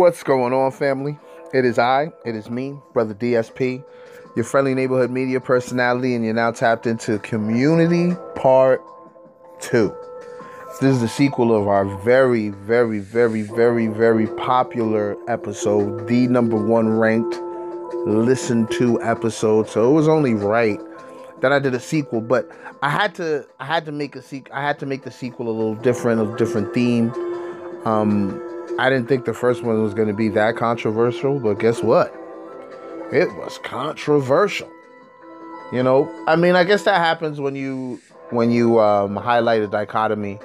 What's 0.00 0.22
going 0.22 0.54
on, 0.54 0.70
family? 0.70 1.18
It 1.52 1.66
is 1.66 1.78
I, 1.78 2.10
it 2.24 2.34
is 2.34 2.48
me, 2.48 2.80
Brother 2.94 3.12
DSP, 3.12 3.84
your 4.34 4.46
friendly 4.46 4.74
neighborhood 4.74 5.10
media 5.10 5.40
personality, 5.42 6.14
and 6.14 6.24
you're 6.24 6.32
now 6.32 6.52
tapped 6.52 6.86
into 6.86 7.18
Community 7.18 8.16
Part 8.34 8.82
2. 9.60 9.94
This 10.80 10.94
is 10.94 11.02
the 11.02 11.06
sequel 11.06 11.54
of 11.54 11.68
our 11.68 11.84
very, 11.98 12.48
very, 12.48 13.00
very, 13.00 13.42
very, 13.42 13.88
very 13.88 14.26
popular 14.38 15.18
episode, 15.28 16.08
the 16.08 16.28
number 16.28 16.56
one 16.56 16.88
ranked 16.88 17.38
listened 18.06 18.70
to 18.70 18.98
episode. 19.02 19.68
So 19.68 19.90
it 19.90 19.92
was 19.92 20.08
only 20.08 20.32
right 20.32 20.80
that 21.42 21.52
I 21.52 21.58
did 21.58 21.74
a 21.74 21.80
sequel, 21.80 22.22
but 22.22 22.50
I 22.80 22.88
had 22.88 23.14
to 23.16 23.46
I 23.58 23.66
had 23.66 23.84
to 23.84 23.92
make 23.92 24.16
a 24.16 24.22
sequel 24.22 24.54
I 24.56 24.62
had 24.62 24.78
to 24.78 24.86
make 24.86 25.02
the 25.02 25.10
sequel 25.10 25.48
a 25.48 25.52
little 25.52 25.74
different, 25.74 26.22
a 26.22 26.36
different 26.38 26.72
theme. 26.72 27.12
Um 27.84 28.46
I 28.78 28.88
didn't 28.88 29.08
think 29.08 29.24
the 29.24 29.34
first 29.34 29.62
one 29.62 29.82
was 29.82 29.94
going 29.94 30.08
to 30.08 30.14
be 30.14 30.28
that 30.30 30.56
controversial, 30.56 31.38
but 31.38 31.58
guess 31.58 31.82
what? 31.82 32.14
It 33.12 33.28
was 33.34 33.58
controversial. 33.58 34.70
You 35.72 35.82
know, 35.82 36.12
I 36.26 36.36
mean, 36.36 36.56
I 36.56 36.64
guess 36.64 36.84
that 36.84 36.96
happens 36.96 37.40
when 37.40 37.54
you 37.54 38.00
when 38.30 38.50
you 38.50 38.80
um, 38.80 39.16
highlight 39.16 39.62
a 39.62 39.66
dichotomy 39.66 40.38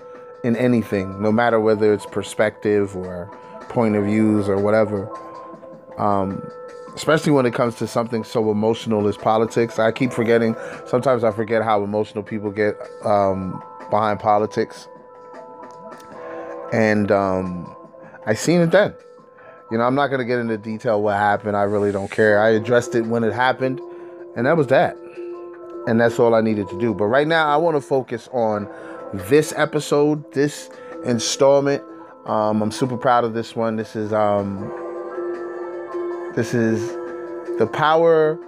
in 0.44 0.56
anything, 0.56 1.22
no 1.22 1.32
matter 1.32 1.60
whether 1.60 1.94
it's 1.94 2.06
perspective 2.06 2.96
or 2.96 3.32
point 3.70 3.96
of 3.96 4.06
views 4.06 4.48
or 4.48 4.58
whatever. 4.58 5.10
Um, 5.98 6.42
especially 6.96 7.32
when 7.32 7.46
it 7.46 7.54
comes 7.54 7.76
to 7.76 7.88
something 7.88 8.24
so 8.24 8.52
emotional 8.52 9.08
as 9.08 9.18
politics. 9.18 9.80
I 9.80 9.92
keep 9.92 10.12
forgetting. 10.12 10.56
Sometimes 10.86 11.24
I 11.24 11.32
forget 11.32 11.62
how 11.62 11.84
emotional 11.84 12.24
people 12.24 12.52
get 12.52 12.76
um, 13.04 13.62
behind 13.90 14.20
politics, 14.20 14.88
and 16.72 17.12
um, 17.12 17.76
I 18.26 18.34
seen 18.34 18.62
it 18.62 18.72
then. 18.72 18.94
You 19.72 19.78
know, 19.78 19.84
I'm 19.84 19.96
not 19.96 20.08
gonna 20.08 20.26
get 20.26 20.40
into 20.40 20.58
detail 20.58 21.02
what 21.02 21.16
happened. 21.16 21.58
I 21.58 21.64
really 21.64 21.92
don't 21.92 22.12
care. 22.12 22.40
I 22.40 22.50
addressed 22.50 22.96
it 22.96 23.06
when 23.06 23.24
it 23.24 23.34
happened, 23.34 23.80
and 24.36 24.46
that 24.46 24.58
was 24.58 24.68
that. 24.68 24.96
And 25.88 26.00
that's 26.00 26.20
all 26.20 26.34
I 26.34 26.42
needed 26.42 26.68
to 26.70 26.80
do. 26.80 26.94
But 26.94 27.06
right 27.06 27.28
now, 27.28 27.48
I 27.48 27.58
want 27.58 27.78
to 27.78 27.82
focus 27.82 28.28
on 28.32 28.68
this 29.14 29.54
episode, 29.56 30.32
this 30.34 30.70
installment. 31.04 31.84
Um, 32.26 32.62
I'm 32.62 32.72
super 32.72 32.98
proud 32.98 33.24
of 33.24 33.34
this 33.34 33.56
one. 33.56 33.76
This 33.76 33.96
is 33.96 34.12
um, 34.12 34.72
this 36.36 36.54
is 36.54 36.90
the 37.60 37.68
power 37.72 38.40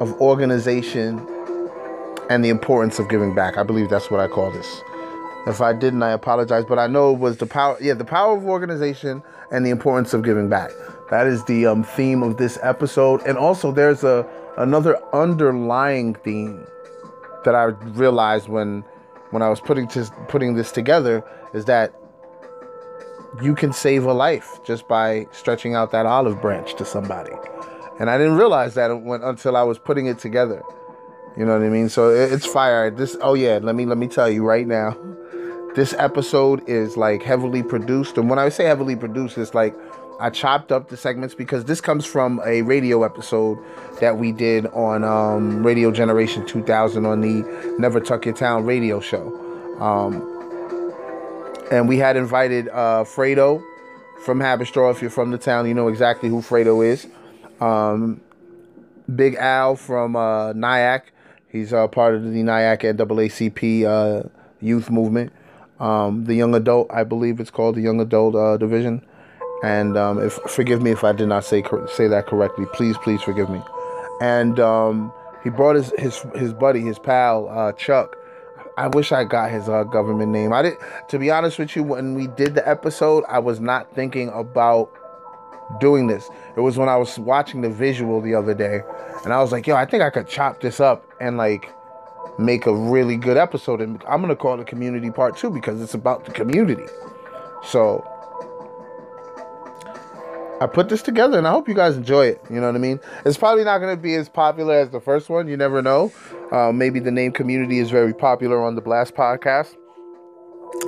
of 0.00 0.12
organization 0.20 1.18
and 2.30 2.44
the 2.44 2.48
importance 2.48 2.98
of 2.98 3.08
giving 3.08 3.34
back. 3.34 3.58
I 3.58 3.62
believe 3.62 3.90
that's 3.90 4.10
what 4.10 4.20
I 4.20 4.28
call 4.28 4.50
this. 4.50 4.82
If 5.48 5.60
I 5.60 5.72
didn't, 5.72 6.02
I 6.02 6.10
apologize. 6.10 6.64
But 6.64 6.78
I 6.78 6.86
know 6.86 7.12
it 7.12 7.18
was 7.18 7.38
the 7.38 7.46
power, 7.46 7.76
yeah, 7.80 7.94
the 7.94 8.04
power 8.04 8.36
of 8.36 8.44
organization 8.44 9.22
and 9.50 9.64
the 9.64 9.70
importance 9.70 10.12
of 10.14 10.22
giving 10.22 10.48
back. 10.48 10.70
That 11.10 11.26
is 11.26 11.44
the 11.44 11.66
um, 11.66 11.84
theme 11.84 12.22
of 12.22 12.36
this 12.36 12.58
episode. 12.62 13.22
And 13.26 13.38
also, 13.38 13.72
there's 13.72 14.04
a 14.04 14.28
another 14.58 14.98
underlying 15.14 16.14
theme 16.16 16.66
that 17.44 17.54
I 17.54 17.64
realized 17.64 18.48
when 18.48 18.84
when 19.30 19.42
I 19.42 19.48
was 19.48 19.60
putting 19.60 19.88
to, 19.88 20.04
putting 20.28 20.54
this 20.54 20.72
together 20.72 21.24
is 21.54 21.64
that 21.66 21.92
you 23.42 23.54
can 23.54 23.72
save 23.72 24.04
a 24.04 24.12
life 24.12 24.58
just 24.64 24.88
by 24.88 25.26
stretching 25.32 25.74
out 25.74 25.92
that 25.92 26.06
olive 26.06 26.40
branch 26.40 26.74
to 26.76 26.84
somebody. 26.84 27.32
And 28.00 28.08
I 28.08 28.16
didn't 28.16 28.36
realize 28.36 28.74
that 28.74 28.88
when, 29.02 29.22
until 29.22 29.56
I 29.56 29.62
was 29.62 29.78
putting 29.78 30.06
it 30.06 30.18
together. 30.18 30.62
You 31.36 31.44
know 31.44 31.52
what 31.52 31.64
I 31.64 31.68
mean? 31.68 31.88
So 31.88 32.10
it's 32.10 32.46
fire. 32.46 32.90
This 32.90 33.16
oh 33.20 33.34
yeah, 33.34 33.60
let 33.62 33.74
me 33.74 33.86
let 33.86 33.98
me 33.98 34.08
tell 34.08 34.28
you 34.30 34.44
right 34.44 34.66
now. 34.66 34.96
This 35.78 35.94
episode 35.96 36.68
is 36.68 36.96
like 36.96 37.22
heavily 37.22 37.62
produced. 37.62 38.18
And 38.18 38.28
when 38.28 38.36
I 38.36 38.48
say 38.48 38.64
heavily 38.64 38.96
produced, 38.96 39.38
it's 39.38 39.54
like 39.54 39.76
I 40.18 40.28
chopped 40.28 40.72
up 40.72 40.88
the 40.88 40.96
segments 40.96 41.36
because 41.36 41.66
this 41.66 41.80
comes 41.80 42.04
from 42.04 42.40
a 42.44 42.62
radio 42.62 43.04
episode 43.04 43.60
that 44.00 44.18
we 44.18 44.32
did 44.32 44.66
on 44.66 45.04
um, 45.04 45.64
Radio 45.64 45.92
Generation 45.92 46.44
2000 46.44 47.06
on 47.06 47.20
the 47.20 47.76
Never 47.78 48.00
Tuck 48.00 48.24
Your 48.24 48.34
Town 48.34 48.66
radio 48.66 48.98
show. 48.98 49.28
Um, 49.78 50.16
and 51.70 51.88
we 51.88 51.96
had 51.98 52.16
invited 52.16 52.68
uh, 52.70 53.04
Fredo 53.04 53.62
from 54.24 54.40
Haverstraw. 54.40 54.90
If 54.90 55.00
you're 55.00 55.12
from 55.12 55.30
the 55.30 55.38
town, 55.38 55.68
you 55.68 55.74
know 55.74 55.86
exactly 55.86 56.28
who 56.28 56.40
Fredo 56.40 56.84
is. 56.84 57.06
Um, 57.60 58.20
Big 59.14 59.36
Al 59.36 59.76
from 59.76 60.16
uh, 60.16 60.54
Nyack. 60.54 61.12
He's 61.46 61.72
uh, 61.72 61.86
part 61.86 62.16
of 62.16 62.24
the 62.24 62.42
Nyack 62.42 62.80
NAACP 62.80 63.84
uh, 63.84 64.28
youth 64.60 64.90
movement 64.90 65.32
um, 65.80 66.24
the 66.24 66.34
young 66.34 66.54
adult, 66.54 66.88
I 66.90 67.04
believe 67.04 67.40
it's 67.40 67.50
called 67.50 67.76
the 67.76 67.80
young 67.80 68.00
adult 68.00 68.34
uh, 68.34 68.56
division. 68.56 69.04
And 69.62 69.96
um, 69.96 70.20
if 70.22 70.34
forgive 70.34 70.82
me 70.82 70.92
if 70.92 71.02
I 71.02 71.12
did 71.12 71.28
not 71.28 71.44
say 71.44 71.62
say 71.94 72.06
that 72.08 72.26
correctly, 72.26 72.66
please 72.72 72.96
please 72.98 73.22
forgive 73.22 73.50
me. 73.50 73.60
And 74.20 74.60
um, 74.60 75.12
he 75.42 75.50
brought 75.50 75.76
his 75.76 75.92
his 75.98 76.24
his 76.34 76.52
buddy, 76.52 76.80
his 76.80 76.98
pal 76.98 77.48
uh, 77.48 77.72
Chuck. 77.72 78.16
I 78.76 78.86
wish 78.86 79.10
I 79.10 79.24
got 79.24 79.50
his 79.50 79.68
uh, 79.68 79.82
government 79.84 80.30
name. 80.30 80.52
I 80.52 80.62
did. 80.62 80.74
To 81.08 81.18
be 81.18 81.30
honest 81.32 81.58
with 81.58 81.74
you, 81.74 81.82
when 81.82 82.14
we 82.14 82.28
did 82.28 82.54
the 82.54 82.68
episode, 82.68 83.24
I 83.28 83.40
was 83.40 83.58
not 83.58 83.92
thinking 83.96 84.28
about 84.28 84.90
doing 85.80 86.06
this. 86.06 86.30
It 86.56 86.60
was 86.60 86.78
when 86.78 86.88
I 86.88 86.96
was 86.96 87.18
watching 87.18 87.60
the 87.62 87.70
visual 87.70 88.20
the 88.20 88.36
other 88.36 88.54
day, 88.54 88.82
and 89.24 89.32
I 89.32 89.40
was 89.40 89.50
like, 89.50 89.66
"Yo, 89.66 89.74
I 89.74 89.86
think 89.86 90.04
I 90.04 90.10
could 90.10 90.28
chop 90.28 90.60
this 90.60 90.80
up 90.80 91.04
and 91.20 91.36
like." 91.36 91.72
Make 92.38 92.66
a 92.66 92.74
really 92.74 93.16
good 93.16 93.36
episode. 93.36 93.80
And 93.80 94.02
I'm 94.08 94.20
going 94.20 94.28
to 94.28 94.36
call 94.36 94.60
it 94.60 94.66
Community 94.66 95.10
Part 95.10 95.36
2 95.36 95.50
because 95.50 95.82
it's 95.82 95.94
about 95.94 96.24
the 96.24 96.30
community. 96.30 96.86
So 97.64 98.06
I 100.60 100.66
put 100.66 100.88
this 100.88 101.02
together 101.02 101.36
and 101.38 101.46
I 101.46 101.50
hope 101.50 101.68
you 101.68 101.74
guys 101.74 101.96
enjoy 101.96 102.26
it. 102.26 102.40
You 102.48 102.60
know 102.60 102.66
what 102.66 102.76
I 102.76 102.78
mean? 102.78 103.00
It's 103.24 103.36
probably 103.36 103.64
not 103.64 103.78
going 103.78 103.94
to 103.94 104.00
be 104.00 104.14
as 104.14 104.28
popular 104.28 104.74
as 104.74 104.90
the 104.90 105.00
first 105.00 105.28
one. 105.28 105.48
You 105.48 105.56
never 105.56 105.82
know. 105.82 106.12
Uh, 106.52 106.72
maybe 106.72 107.00
the 107.00 107.10
name 107.10 107.32
Community 107.32 107.78
is 107.78 107.90
very 107.90 108.14
popular 108.14 108.62
on 108.62 108.74
the 108.74 108.80
Blast 108.80 109.14
podcast 109.14 109.76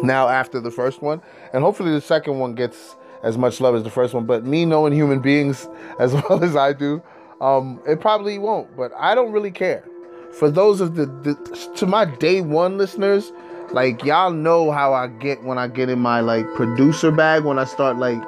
now 0.03 0.28
after 0.28 0.60
the 0.60 0.71
first 0.71 1.03
one. 1.03 1.21
And 1.53 1.62
hopefully 1.62 1.93
the 1.93 2.00
second 2.00 2.39
one 2.39 2.55
gets 2.55 2.97
as 3.22 3.37
much 3.37 3.60
love 3.60 3.75
as 3.75 3.83
the 3.83 3.91
first 3.91 4.15
one. 4.15 4.25
But 4.25 4.44
me 4.44 4.65
knowing 4.65 4.93
human 4.93 5.21
beings 5.21 5.69
as 5.99 6.15
well 6.15 6.43
as 6.44 6.55
I 6.55 6.72
do, 6.72 7.03
um, 7.41 7.81
it 7.87 8.00
probably 8.00 8.39
won't. 8.39 8.77
But 8.77 8.93
I 8.97 9.15
don't 9.15 9.33
really 9.33 9.50
care 9.50 9.84
for 10.33 10.51
those 10.51 10.81
of 10.81 10.95
the, 10.95 11.07
the 11.07 11.35
to 11.77 11.87
my 11.87 12.05
day 12.05 12.41
one 12.41 12.79
listeners, 12.79 13.33
like 13.73 14.05
y'all 14.05 14.31
know 14.31 14.71
how 14.71 14.93
I 14.93 15.09
get 15.09 15.43
when 15.43 15.59
I 15.59 15.69
get 15.69 15.89
in 15.89 15.99
my 15.99 16.21
like 16.21 16.47
producer 16.55 17.11
bag 17.11 17.45
when 17.45 17.59
I 17.59 17.65
start 17.65 17.97
like 17.97 18.21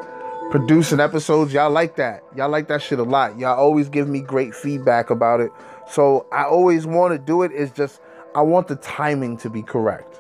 producing 0.51 1.01
episodes. 1.01 1.53
Y'all 1.53 1.71
like 1.71 1.97
that. 1.97 2.23
Y'all 2.37 2.51
like 2.51 2.69
that 2.69 2.83
shit 2.83 2.99
a 2.99 3.05
lot. 3.05 3.39
Y'all 3.39 3.59
always 3.59 3.89
give 3.89 4.09
me 4.09 4.21
great 4.21 4.55
feedback 4.55 5.11
about 5.11 5.41
it. 5.41 5.51
So 5.91 6.27
I 6.33 6.45
always 6.45 6.87
want 6.87 7.13
to 7.13 7.19
do 7.19 7.43
it. 7.43 7.53
It's 7.55 7.73
just 7.73 8.01
I 8.35 8.43
want 8.43 8.69
the 8.69 8.77
timing 8.77 9.37
to 9.39 9.51
be 9.51 9.63
correct. 9.63 10.19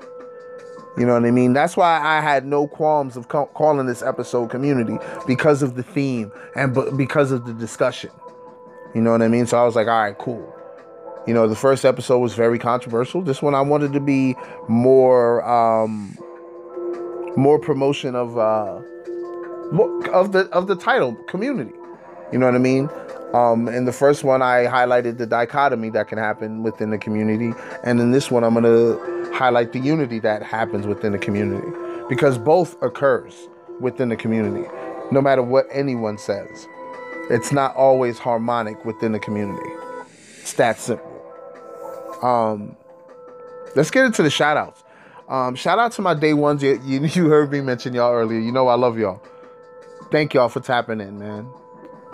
You 0.99 1.07
know 1.07 1.15
what 1.15 1.25
I 1.25 1.31
mean? 1.31 1.55
That's 1.55 1.77
why 1.77 2.01
I 2.01 2.21
had 2.21 2.45
no 2.45 2.67
qualms 2.67 3.17
of 3.17 3.29
ca- 3.29 3.47
calling 3.47 3.87
this 3.87 4.03
episode 4.03 4.51
community 4.51 4.99
because 5.27 5.63
of 5.63 5.75
the 5.75 5.83
theme 5.83 6.31
and 6.55 6.75
b- 6.75 6.91
because 6.97 7.33
of 7.33 7.47
the 7.47 7.55
discussion. 7.55 8.11
You 8.95 9.01
know 9.01 9.13
what 9.13 9.23
I 9.23 9.29
mean? 9.29 9.47
So 9.47 9.59
I 9.59 9.65
was 9.65 9.75
like, 9.75 9.87
all 9.87 10.03
right, 10.03 10.17
cool. 10.19 10.52
You 11.27 11.35
know, 11.35 11.47
the 11.47 11.57
first 11.57 11.85
episode 11.85 12.19
was 12.19 12.35
very 12.35 12.59
controversial. 12.59 13.23
This 13.23 13.41
one 13.41 13.55
I 13.55 13.61
wanted 13.61 13.93
to 13.93 14.01
be 14.01 14.35
more 14.69 15.45
um 15.49 16.19
more 17.37 17.59
promotion 17.59 18.15
of 18.15 18.37
uh 18.37 18.81
of 20.13 20.33
the 20.33 20.49
of 20.53 20.67
the 20.67 20.77
title 20.77 21.15
community. 21.29 21.73
You 22.33 22.39
know 22.39 22.47
what 22.47 22.55
I 22.55 22.59
mean? 22.59 22.89
Um, 23.35 23.69
in 23.69 23.87
the 23.87 23.93
first 23.93 24.25
one, 24.25 24.43
I 24.43 24.67
highlighted 24.67 25.17
the 25.17 25.27
dichotomy 25.27 25.89
that 25.91 26.09
can 26.09 26.19
happen 26.19 26.63
within 26.63 26.91
the 26.91 26.99
community, 26.99 27.55
and 27.83 27.99
in 27.99 28.11
this 28.11 28.31
one, 28.31 28.45
I'm 28.45 28.55
to 28.63 29.31
highlight 29.33 29.73
the 29.73 29.79
unity 29.79 30.19
that 30.19 30.43
happens 30.43 30.87
within 30.87 31.13
the 31.13 31.19
community 31.19 31.67
because 32.09 32.37
both 32.37 32.81
occurs 32.83 33.49
within 33.81 34.11
the 34.11 34.17
community, 34.17 34.69
no 35.11 35.23
matter 35.23 35.43
what 35.43 35.67
anyone 35.73 36.19
says. 36.19 36.69
It's 37.31 37.53
not 37.53 37.75
always 37.77 38.19
harmonic 38.19 38.85
within 38.85 39.13
the 39.13 39.19
community. 39.19 39.71
It's 40.41 40.53
that 40.55 40.79
simple. 40.79 41.12
Um, 42.23 42.77
let's 43.75 43.91
get 43.91 44.05
into 44.05 44.23
the 44.23 44.31
shout 44.31 44.57
outs. 44.57 44.85
Um, 45.29 45.55
shout 45.55 45.79
out 45.79 45.93
to 45.93 46.03
my 46.03 46.15
day 46.15 46.35
ones. 46.35 46.63
You, 46.63 46.81
you, 46.85 47.01
you 47.07 47.27
heard 47.27 47.51
me 47.51 47.61
mention 47.61 47.95
y'all 47.95 48.13
earlier. 48.13 48.39
You 48.39 48.53
know 48.53 48.69
I 48.69 48.75
love 48.75 48.99
y'all. 48.99 49.23
Thank 50.11 50.35
y'all 50.35 50.49
for 50.49 50.61
tapping 50.61 51.01
in, 51.01 51.19
man. 51.19 51.49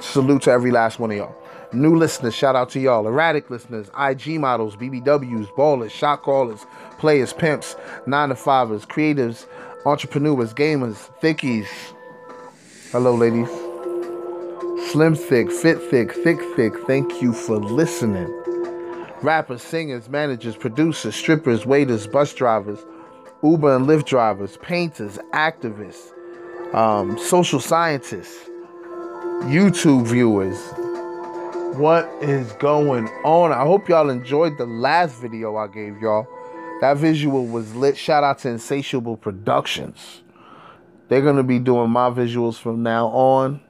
Salute 0.01 0.43
to 0.43 0.53
every 0.53 0.71
last 0.71 1.01
one 1.01 1.11
of 1.11 1.17
y'all. 1.17 1.35
New 1.73 1.97
listeners, 1.97 2.35
shout 2.35 2.57
out 2.57 2.71
to 2.71 2.81
y'all. 2.81 3.07
Erratic 3.07 3.51
listeners, 3.51 3.91
IG 3.99 4.41
models, 4.41 4.77
BBWs, 4.77 5.49
ballers, 5.55 5.91
shot 5.91 6.23
callers, 6.23 6.65
players, 6.99 7.33
pimps, 7.33 7.77
nine 8.07 8.31
to 8.31 8.35
fivers, 8.35 8.87
creatives, 8.87 9.47
entrepreneurs, 9.85 10.55
gamers, 10.55 11.11
thickies. 11.21 11.67
Hello, 12.93 13.15
ladies. 13.15 13.49
Slim 14.91 15.15
thick, 15.15 15.51
fit 15.51 15.79
thick, 15.91 16.13
thick 16.13 16.41
thick. 16.57 16.73
Thank 16.87 17.21
you 17.21 17.35
for 17.35 17.59
listening 17.59 18.38
rappers, 19.23 19.63
singers, 19.63 20.09
managers, 20.09 20.57
producers, 20.57 21.15
strippers, 21.15 21.67
waiters, 21.67 22.07
bus 22.07 22.35
drivers, 22.35 22.85
Uber 23.43 23.77
and 23.77 23.87
Lyft 23.87 24.07
drivers, 24.07 24.57
painters, 24.59 25.19
activists, 25.33 26.13
um, 26.75 27.19
social 27.19 27.61
scientists, 27.61 28.49
YouTube 29.45 30.07
viewers. 30.07 30.59
What 31.79 32.09
is 32.21 32.53
going 32.55 33.07
on? 33.25 33.53
I 33.53 33.63
hope 33.63 33.89
y'all 33.89 34.11
enjoyed 34.11 34.59
the 34.59 34.67
last 34.67 35.21
video 35.21 35.57
I 35.57 35.69
gave 35.69 36.01
y'all. 36.01 36.27
That 36.81 36.97
visual 36.97 37.47
was 37.47 37.75
lit. 37.75 37.97
Shout 37.97 38.25
out 38.25 38.39
to 38.41 38.49
Insatiable 38.49 39.17
Productions. 39.17 40.23
They're 41.09 41.23
going 41.23 41.37
to 41.37 41.43
be 41.43 41.59
doing 41.59 41.91
my 41.91 42.11
visuals 42.11 42.57
from 42.57 42.83
now 42.83 43.09
on. 43.09 43.61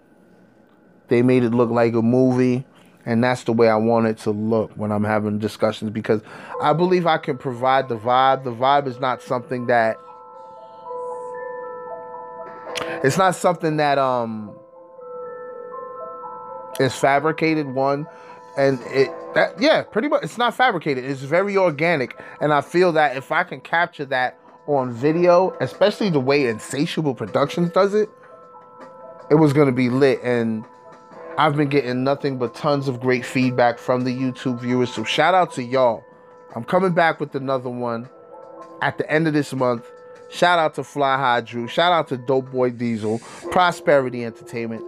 They 1.09 1.23
made 1.23 1.43
it 1.43 1.51
look 1.51 1.71
like 1.71 1.95
a 1.95 2.03
movie. 2.03 2.67
And 3.07 3.25
that's 3.25 3.45
the 3.45 3.53
way 3.53 3.69
I 3.69 3.77
want 3.77 4.07
it 4.07 4.19
to 4.19 4.31
look 4.31 4.71
when 4.73 4.93
I'm 4.93 5.05
having 5.05 5.39
discussions 5.39 5.91
because 5.91 6.21
I 6.61 6.73
believe 6.73 7.07
I 7.07 7.19
can 7.19 7.39
provide 7.39 7.89
the 7.89 7.97
vibe. 7.97 8.45
The 8.45 8.53
vibe 8.53 8.87
is 8.87 9.01
not 9.01 9.23
something 9.23 9.67
that 9.67 9.97
it's 13.05 13.17
not 13.17 13.35
something 13.35 13.77
that 13.77 13.99
um 13.99 14.55
is 16.81 16.95
fabricated 16.95 17.67
one 17.67 18.07
and 18.57 18.81
it 18.87 19.11
that 19.35 19.61
yeah 19.61 19.83
pretty 19.83 20.09
much 20.09 20.23
it's 20.23 20.39
not 20.39 20.55
fabricated 20.55 21.05
it's 21.05 21.21
very 21.21 21.57
organic 21.57 22.21
and 22.41 22.53
i 22.53 22.61
feel 22.61 22.93
that 22.93 23.17
if 23.17 23.31
i 23.33 23.43
can 23.43 23.61
capture 23.61 24.05
that 24.05 24.39
on 24.67 24.93
video 24.93 25.57
especially 25.61 26.11
the 26.11 26.21
way 26.21 26.47
insatiable 26.47 27.15
productions 27.15 27.71
does 27.71 27.95
it 27.95 28.09
it 29.31 29.37
was 29.37 29.53
going 29.53 29.67
to 29.67 29.73
be 29.73 29.89
lit 29.89 30.21
and 30.23 30.65
i've 31.39 31.57
been 31.57 31.69
getting 31.69 32.05
nothing 32.05 32.39
but 32.39 32.55
tons 32.55 32.89
of 32.89 33.01
great 33.01 33.25
feedback 33.25 33.79
from 33.79 34.05
the 34.05 34.15
youtube 34.15 34.61
viewers 34.61 34.93
so 34.93 35.05
shout 35.05 35.35
out 35.35 35.53
to 35.53 35.63
y'all 35.63 36.05
i'm 36.55 36.65
coming 36.65 36.93
back 36.93 37.21
with 37.21 37.35
another 37.35 37.71
one 37.71 38.09
at 38.83 38.99
the 38.99 39.11
end 39.11 39.27
of 39.27 39.33
this 39.33 39.53
month 39.55 39.91
shout 40.31 40.59
out 40.59 40.75
to 40.75 40.85
fly 40.85 41.17
high 41.17 41.41
drew 41.41 41.67
shout 41.67 41.93
out 41.93 42.09
to 42.09 42.17
dope 42.17 42.51
boy 42.51 42.71
diesel 42.71 43.19
prosperity 43.51 44.25
entertainment 44.25 44.83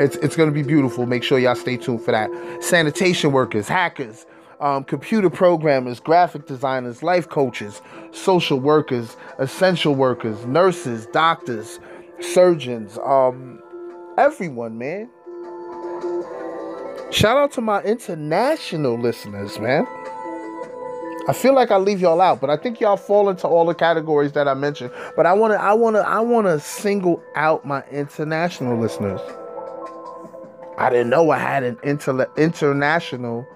it's, 0.00 0.16
it's 0.16 0.36
going 0.36 0.48
to 0.48 0.54
be 0.54 0.62
beautiful. 0.62 1.06
Make 1.06 1.22
sure 1.22 1.38
y'all 1.38 1.54
stay 1.54 1.76
tuned 1.76 2.02
for 2.02 2.12
that. 2.12 2.30
Sanitation 2.62 3.32
workers, 3.32 3.68
hackers, 3.68 4.24
um, 4.60 4.84
computer 4.84 5.30
programmers, 5.30 6.00
graphic 6.00 6.46
designers, 6.46 7.02
life 7.02 7.28
coaches, 7.28 7.82
social 8.12 8.58
workers, 8.58 9.16
essential 9.38 9.94
workers, 9.94 10.44
nurses, 10.46 11.06
doctors, 11.06 11.80
surgeons, 12.20 12.98
um, 13.04 13.60
everyone, 14.18 14.78
man. 14.78 15.10
Shout 17.10 17.36
out 17.36 17.52
to 17.52 17.60
my 17.60 17.82
international 17.82 18.98
listeners, 18.98 19.58
man. 19.58 19.86
I 21.28 21.32
feel 21.32 21.54
like 21.54 21.70
I 21.70 21.76
leave 21.76 22.00
y'all 22.00 22.20
out, 22.20 22.40
but 22.40 22.50
I 22.50 22.56
think 22.56 22.80
y'all 22.80 22.96
fall 22.96 23.28
into 23.28 23.46
all 23.46 23.66
the 23.66 23.74
categories 23.74 24.32
that 24.32 24.48
I 24.48 24.54
mentioned. 24.54 24.90
But 25.16 25.26
I 25.26 25.32
wanna, 25.32 25.54
I 25.54 25.74
wanna, 25.74 26.00
I 26.00 26.20
wanna 26.20 26.58
single 26.60 27.22
out 27.34 27.64
my 27.64 27.84
international 27.90 28.78
listeners. 28.78 29.20
I 30.78 30.88
didn't 30.88 31.10
know 31.10 31.30
I 31.30 31.38
had 31.38 31.62
an 31.62 31.78
inter- 31.82 32.30
international 32.36 33.46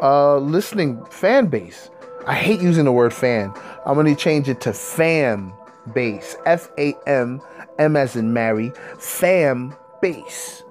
uh, 0.00 0.38
listening 0.38 1.04
fan 1.06 1.48
base. 1.48 1.90
I 2.26 2.34
hate 2.34 2.60
using 2.60 2.86
the 2.86 2.92
word 2.92 3.12
fan. 3.12 3.52
I'm 3.84 4.02
to 4.02 4.14
change 4.14 4.48
it 4.48 4.62
to 4.62 4.72
fam 4.72 5.52
base. 5.92 6.36
F 6.46 6.70
A 6.78 6.94
M, 7.06 7.42
M 7.78 7.96
as 7.96 8.16
in 8.16 8.32
Mary, 8.32 8.72
fam 8.98 9.76
base. 10.00 10.63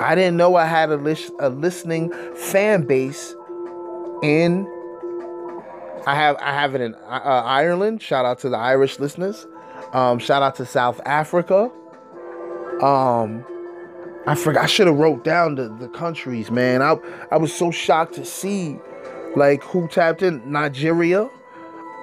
I 0.00 0.14
didn't 0.14 0.36
know 0.36 0.56
I 0.56 0.66
had 0.66 0.90
a, 0.90 0.96
lis- 0.96 1.30
a 1.38 1.48
listening 1.48 2.12
fan 2.34 2.82
base 2.86 3.34
in. 4.22 4.66
I 6.06 6.14
have 6.14 6.36
I 6.40 6.52
have 6.52 6.74
it 6.74 6.80
in 6.80 6.94
uh, 6.94 7.42
Ireland. 7.44 8.02
Shout 8.02 8.24
out 8.24 8.38
to 8.40 8.48
the 8.48 8.58
Irish 8.58 8.98
listeners. 8.98 9.46
Um, 9.92 10.18
shout 10.18 10.42
out 10.42 10.56
to 10.56 10.66
South 10.66 11.00
Africa. 11.06 11.70
Um, 12.82 13.44
I 14.26 14.34
forgot. 14.34 14.64
I 14.64 14.66
should 14.66 14.86
have 14.86 14.96
wrote 14.96 15.24
down 15.24 15.54
the, 15.54 15.68
the 15.68 15.88
countries, 15.88 16.50
man. 16.50 16.82
I 16.82 16.96
I 17.30 17.36
was 17.36 17.54
so 17.54 17.70
shocked 17.70 18.14
to 18.14 18.24
see, 18.24 18.78
like 19.36 19.62
who 19.62 19.88
tapped 19.88 20.22
in 20.22 20.50
Nigeria. 20.50 21.28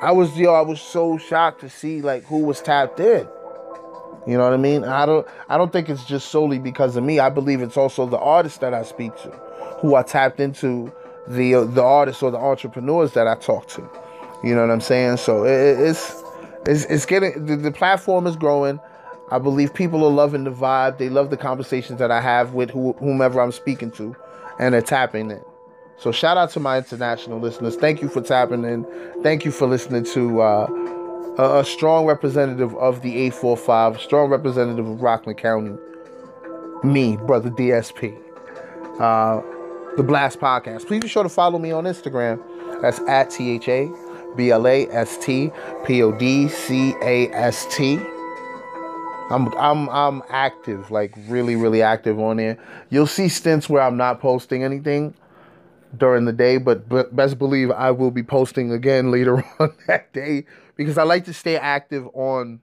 I 0.01 0.12
was 0.12 0.36
yo. 0.38 0.54
I 0.54 0.62
was 0.62 0.81
so 0.81 1.18
shocked 1.18 1.62
to 1.62 1.69
see 1.69 2.01
like 2.01 2.24
who 2.24 2.39
was 2.39 2.62
tapped 2.62 3.00
in. 3.00 3.28
You 4.27 4.38
know 4.38 4.44
what 4.44 4.53
I 4.53 4.57
mean? 4.57 4.83
I 4.83 5.06
don't. 5.06 5.27
I 5.50 5.57
don't 5.57 5.73
think 5.73 5.89
it's 5.89 6.06
just 6.06 6.29
solely 6.29 6.59
because 6.59 6.95
of 6.95 7.03
me. 7.03 7.19
I 7.19 7.29
believe 7.29 7.62
it's 7.62 7.77
also 7.77 8.06
the 8.06 8.19
artists 8.19 8.59
that 8.59 8.73
I 8.73 8.83
speak 8.83 9.15
to, 9.23 9.29
who 9.79 9.95
I 9.95 10.03
tapped 10.03 10.39
into, 10.39 10.91
the 11.27 11.63
the 11.65 11.81
artists 11.81 12.21
or 12.21 12.31
the 12.31 12.38
entrepreneurs 12.38 13.13
that 13.13 13.27
I 13.27 13.35
talk 13.35 13.68
to. 13.69 13.89
You 14.44 14.56
know 14.56 14.62
what 14.62 14.71
I'm 14.71 14.81
saying? 14.81 15.18
So 15.18 15.44
it, 15.44 15.79
it's 15.79 16.23
it's 16.68 16.85
it's 16.85 17.06
getting 17.06 17.45
the, 17.45 17.56
the 17.56 17.71
platform 17.71 18.27
is 18.27 18.35
growing. 18.35 18.79
I 19.31 19.39
believe 19.39 19.73
people 19.73 20.03
are 20.03 20.12
loving 20.12 20.44
the 20.44 20.51
vibe. 20.51 20.97
They 20.97 21.09
love 21.09 21.29
the 21.29 21.38
conversations 21.38 22.00
that 22.00 22.12
I 22.12 22.21
have 22.21 22.53
with 22.53 22.69
whomever 22.71 23.41
I'm 23.41 23.51
speaking 23.51 23.89
to, 23.91 24.15
and 24.59 24.73
they're 24.73 24.81
tapping 24.81 25.31
in. 25.31 25.41
So 25.97 26.12
shout 26.12 26.35
out 26.35 26.50
to 26.51 26.59
my 26.59 26.77
international 26.77 27.39
listeners. 27.39 27.75
Thank 27.75 28.01
you 28.01 28.09
for 28.09 28.21
tapping 28.21 28.65
in. 28.65 28.85
Thank 29.23 29.45
you 29.45 29.51
for 29.51 29.68
listening 29.68 30.03
to 30.06 30.41
uh, 30.41 30.68
a, 31.38 31.60
a, 31.60 31.66
strong 31.66 32.06
representative 32.06 32.75
of 32.75 33.01
the 33.01 33.16
845, 33.18 34.01
strong 34.01 34.30
representative 34.30 34.88
of 34.88 35.01
Rockland 35.01 35.38
County. 35.38 35.78
Me, 36.83 37.18
brother 37.18 37.50
DSP. 37.50 38.18
Uh, 39.00 39.42
the 39.98 40.04
Blast 40.04 40.39
Podcast. 40.39 40.88
Please 40.88 41.01
be 41.01 41.07
sure 41.07 41.24
to 41.24 41.30
follow 41.30 41.60
me 41.60 41.72
on 41.72 41.83
Instagram. 41.83 42.42
That's 42.81 43.00
at 43.01 43.30
T 43.30 43.51
H 43.51 43.68
A 43.68 43.92
B 44.36 44.51
L 44.51 44.68
A 44.68 44.88
S 44.88 45.18
T 45.18 45.51
P 45.86 46.01
O 46.01 46.12
D 46.12 46.48
C 46.48 46.95
A 47.01 47.30
S 47.31 47.68
T. 47.75 48.00
I'm 49.30 49.48
I'm 49.57 49.89
I'm 49.89 50.24
active, 50.30 50.92
like 50.92 51.13
really 51.28 51.56
really 51.56 51.81
active 51.81 52.19
on 52.19 52.38
there. 52.38 52.57
You'll 52.89 53.07
see 53.07 53.30
stints 53.30 53.69
where 53.69 53.81
I'm 53.81 53.98
not 53.98 54.19
posting 54.19 54.63
anything 54.63 55.13
during 55.97 56.25
the 56.25 56.33
day, 56.33 56.57
but, 56.57 56.88
but 56.88 57.15
best 57.15 57.38
believe 57.38 57.71
I 57.71 57.91
will 57.91 58.11
be 58.11 58.23
posting 58.23 58.71
again 58.71 59.11
later 59.11 59.43
on 59.59 59.73
that 59.88 60.11
day 60.13 60.45
because 60.75 60.97
I 60.97 61.03
like 61.03 61.25
to 61.25 61.33
stay 61.33 61.57
active 61.57 62.07
on 62.13 62.59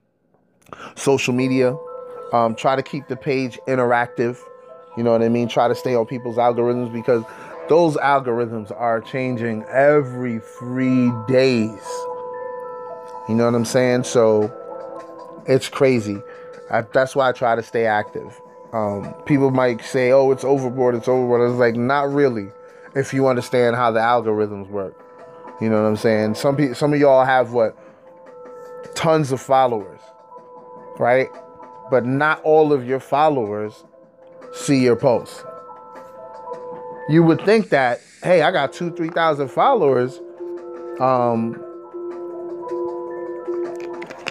social 0.95 1.33
media. 1.33 1.75
Um, 2.33 2.55
try 2.55 2.75
to 2.75 2.83
keep 2.83 3.07
the 3.07 3.15
page 3.15 3.59
interactive. 3.67 4.37
You 4.97 5.03
know 5.03 5.11
what 5.11 5.21
I 5.21 5.29
mean? 5.29 5.47
Try 5.47 5.67
to 5.67 5.75
stay 5.75 5.95
on 5.95 6.05
people's 6.05 6.37
algorithms 6.37 6.91
because 6.91 7.23
those 7.69 7.95
algorithms 7.97 8.71
are 8.75 9.01
changing 9.01 9.63
every 9.65 10.39
three 10.39 11.11
days. 11.27 11.81
You 13.27 13.35
know 13.35 13.45
what 13.45 13.55
I'm 13.55 13.65
saying? 13.65 14.03
So 14.03 14.51
it's 15.47 15.69
crazy. 15.69 16.21
I, 16.71 16.81
that's 16.81 17.15
why 17.15 17.29
I 17.29 17.31
try 17.31 17.55
to 17.55 17.63
stay 17.63 17.85
active. 17.85 18.39
Um, 18.73 19.13
people 19.25 19.51
might 19.51 19.83
say, 19.83 20.11
"Oh, 20.11 20.31
it's 20.31 20.43
overboard. 20.43 20.95
It's 20.95 21.07
overboard." 21.07 21.49
It's 21.49 21.59
like 21.59 21.75
not 21.75 22.11
really, 22.11 22.49
if 22.95 23.13
you 23.13 23.27
understand 23.27 23.75
how 23.75 23.91
the 23.91 23.99
algorithms 23.99 24.69
work. 24.69 25.05
You 25.61 25.69
know 25.69 25.81
what 25.81 25.87
I'm 25.87 25.97
saying? 25.97 26.35
Some 26.35 26.55
people, 26.55 26.75
some 26.75 26.93
of 26.93 26.99
y'all 26.99 27.25
have 27.25 27.51
what 27.51 27.77
tons 28.95 29.31
of 29.31 29.41
followers, 29.41 29.99
right? 30.97 31.27
But 31.91 32.05
not 32.05 32.41
all 32.43 32.71
of 32.71 32.87
your 32.87 32.99
followers 32.99 33.83
see 34.53 34.83
your 34.83 34.95
posts. 34.95 35.43
You 37.09 37.23
would 37.23 37.41
think 37.41 37.69
that, 37.69 38.01
hey, 38.23 38.41
I 38.41 38.51
got 38.51 38.73
two, 38.73 38.91
three 38.91 39.09
thousand 39.09 39.49
followers. 39.49 40.19
Um, 40.99 41.63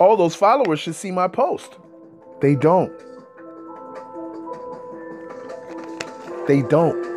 all 0.00 0.16
those 0.16 0.34
followers 0.34 0.80
should 0.80 0.94
see 0.94 1.10
my 1.10 1.28
post. 1.28 1.76
They 2.40 2.54
don't. 2.54 2.92
They 6.46 6.62
don't. 6.62 7.07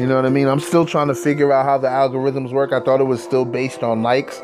You 0.00 0.06
know 0.06 0.16
what 0.16 0.24
I 0.24 0.30
mean? 0.30 0.48
I'm 0.48 0.60
still 0.60 0.86
trying 0.86 1.08
to 1.08 1.14
figure 1.14 1.52
out 1.52 1.66
how 1.66 1.76
the 1.76 1.88
algorithms 1.88 2.52
work. 2.52 2.72
I 2.72 2.80
thought 2.80 3.02
it 3.02 3.04
was 3.04 3.22
still 3.22 3.44
based 3.44 3.82
on 3.82 4.02
likes, 4.02 4.40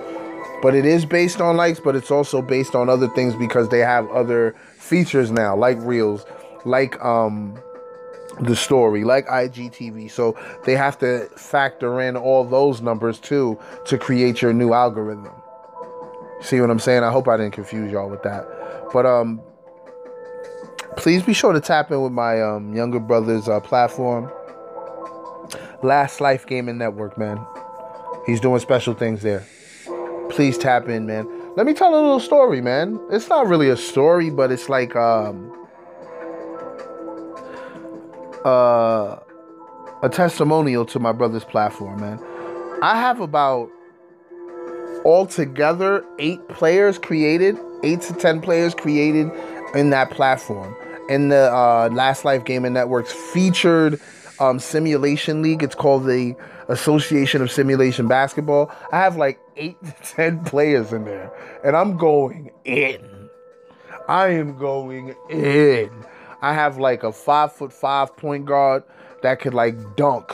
but 0.61 0.75
it 0.75 0.85
is 0.85 1.07
based 1.07 1.41
on 1.41 1.57
likes, 1.57 1.81
but 1.81 1.97
it's 1.97 2.11
also 2.11 2.43
based 2.43 2.75
on 2.75 2.91
other 2.91 3.09
things 3.09 3.35
because 3.35 3.71
they 3.71 3.79
have 3.79 4.07
other 4.11 4.55
features 4.77 5.31
now, 5.31 5.57
like 5.57 5.79
Reels, 5.81 6.27
like 6.67 7.03
um 7.03 7.59
the 8.39 8.55
story, 8.55 9.03
like 9.03 9.27
IGTV. 9.29 10.11
So 10.11 10.39
they 10.67 10.77
have 10.77 10.99
to 10.99 11.27
factor 11.37 12.03
in 12.03 12.19
all 12.19 12.45
those 12.45 12.83
numbers 12.83 13.19
too 13.19 13.59
to 13.87 13.97
create 13.97 14.43
your 14.43 14.53
new 14.53 14.75
algorithm. 14.75 15.33
See 16.43 16.61
what 16.61 16.69
I'm 16.69 16.79
saying? 16.79 17.03
I 17.03 17.11
hope 17.11 17.29
I 17.29 17.39
didn't 17.39 17.55
confuse 17.55 17.91
y'all 17.91 18.11
with 18.11 18.23
that. 18.25 18.47
But 18.93 19.07
um, 19.07 19.41
please 20.99 21.23
be 21.23 21.33
sure 21.33 21.55
to 21.55 21.61
tap 21.61 21.91
in 21.91 22.03
with 22.03 22.13
my 22.13 22.43
um, 22.43 22.75
younger 22.75 23.01
brother's 23.01 23.49
uh, 23.49 23.61
platform, 23.61 24.31
Last 25.83 26.21
Life 26.21 26.47
Gaming 26.47 26.79
Network, 26.79 27.17
man. 27.19 27.45
He's 28.27 28.41
doing 28.41 28.61
special 28.61 28.95
things 28.95 29.23
there. 29.23 29.47
Please 30.31 30.59
tap 30.59 30.89
in, 30.89 31.07
man. 31.07 31.29
Let 31.57 31.67
me 31.67 31.75
tell 31.75 31.95
a 31.95 31.97
little 31.97 32.21
story, 32.21 32.61
man. 32.61 33.01
It's 33.11 33.29
not 33.29 33.47
really 33.47 33.71
a 33.71 33.77
story, 33.77 34.31
but 34.31 34.53
it's 34.53 34.69
like 34.69 34.95
um, 34.97 35.53
uh, 38.45 39.17
a 40.03 40.09
testimonial 40.11 40.85
to 40.87 40.99
my 40.99 41.13
brother's 41.13 41.45
platform, 41.45 42.01
man. 42.01 42.23
I 42.83 42.97
have 42.97 43.21
about 43.21 43.71
altogether 45.05 46.05
eight 46.19 46.47
players 46.49 46.99
created 46.99 47.57
eight 47.83 48.01
to 48.03 48.15
ten 48.15 48.41
players 48.41 48.75
created 48.75 49.31
in 49.75 49.91
that 49.91 50.11
platform. 50.11 50.75
In 51.09 51.29
the 51.29 51.53
uh, 51.53 51.89
Last 51.93 52.25
Life 52.25 52.45
Gaming 52.45 52.73
Network's 52.73 53.13
featured 53.13 54.01
um, 54.41 54.59
simulation 54.59 55.43
league, 55.43 55.63
it's 55.63 55.75
called 55.75 56.05
the 56.05 56.35
Association 56.69 57.43
of 57.43 57.51
Simulation 57.51 58.09
Basketball. 58.09 58.71
I 58.93 58.99
have 58.99 59.17
like 59.17 59.39
eight 59.57 59.77
to 59.85 59.95
ten 60.03 60.45
players 60.45 60.93
in 60.93 61.05
there, 61.05 61.33
and 61.65 61.77
I'm 61.77 61.97
going 61.97 62.51
in. 62.65 63.29
I 64.09 64.29
am 64.29 64.57
going 64.59 65.15
in. 65.31 65.91
I 66.43 66.53
have 66.53 66.79
like 66.79 67.03
a 67.03 67.13
five 67.13 67.53
foot 67.53 67.73
five 67.73 68.17
point 68.17 68.47
guard 68.47 68.85
that 69.23 69.41
could 69.41 69.55
like 69.55 69.97
dunk. 69.97 70.33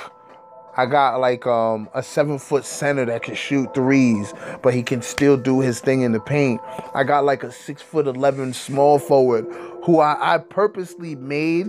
I 0.75 0.87
got 0.87 1.21
like 1.21 1.47
um, 1.47 1.88
a 1.94 2.02
seven 2.02 2.38
foot 2.38 2.64
center 2.64 3.04
that 3.04 3.23
can 3.23 3.35
shoot 3.35 3.75
threes, 3.75 4.32
but 4.62 4.73
he 4.73 4.82
can 4.82 5.02
still 5.02 5.37
do 5.37 5.61
his 5.61 5.80
thing 5.80 6.00
in 6.00 6.12
the 6.12 6.21
paint. 6.21 6.62
I 6.94 7.04
got 7.04 7.25
like 7.25 7.42
a 7.42 7.52
six 7.52 7.82
foot 7.82 8.06
eleven 8.06 8.54
small 8.54 8.99
forward 8.99 9.47
who 9.85 10.00
I, 10.00 10.35
I 10.35 10.38
purposely 10.38 11.14
made 11.14 11.66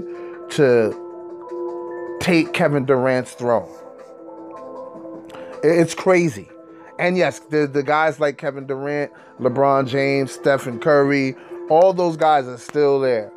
to 0.51 0.97
take 2.19 2.53
Kevin 2.53 2.85
Durant's 2.85 3.33
throne. 3.33 3.69
It's 5.63 5.95
crazy. 5.95 6.49
And 6.99 7.17
yes, 7.17 7.39
the, 7.39 7.67
the 7.67 7.83
guys 7.83 8.19
like 8.19 8.37
Kevin 8.37 8.67
Durant, 8.67 9.11
LeBron 9.39 9.87
James, 9.87 10.31
Stephen 10.31 10.79
Curry, 10.79 11.35
all 11.69 11.93
those 11.93 12.17
guys 12.17 12.47
are 12.47 12.57
still 12.57 12.99
there. 12.99 13.31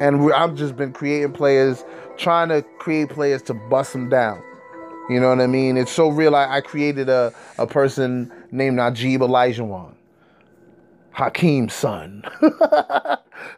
And 0.00 0.32
I've 0.32 0.54
just 0.54 0.76
been 0.76 0.92
creating 0.92 1.32
players, 1.32 1.84
trying 2.16 2.50
to 2.50 2.62
create 2.78 3.08
players 3.08 3.42
to 3.42 3.54
bust 3.54 3.92
them 3.92 4.08
down. 4.08 4.42
You 5.08 5.20
know 5.20 5.28
what 5.28 5.40
I 5.40 5.46
mean? 5.46 5.76
It's 5.76 5.92
so 5.92 6.08
real. 6.08 6.34
I, 6.34 6.56
I 6.56 6.60
created 6.60 7.08
a, 7.08 7.32
a 7.58 7.66
person 7.66 8.32
named 8.50 8.76
Najib 8.76 9.20
Olajuwon. 9.20 9.94
Hakeem's 11.12 11.72
son. 11.72 12.22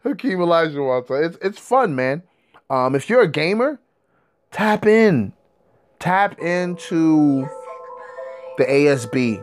Hakeem 0.04 0.38
Olajuwon. 0.38 1.24
It's 1.24 1.38
it's 1.42 1.58
fun, 1.58 1.96
man. 1.96 2.22
Um, 2.70 2.94
if 2.94 3.08
you're 3.08 3.22
a 3.22 3.28
gamer, 3.28 3.80
tap 4.50 4.86
in. 4.86 5.32
Tap 5.98 6.38
into 6.38 7.48
the 8.56 8.64
ASB. 8.64 9.42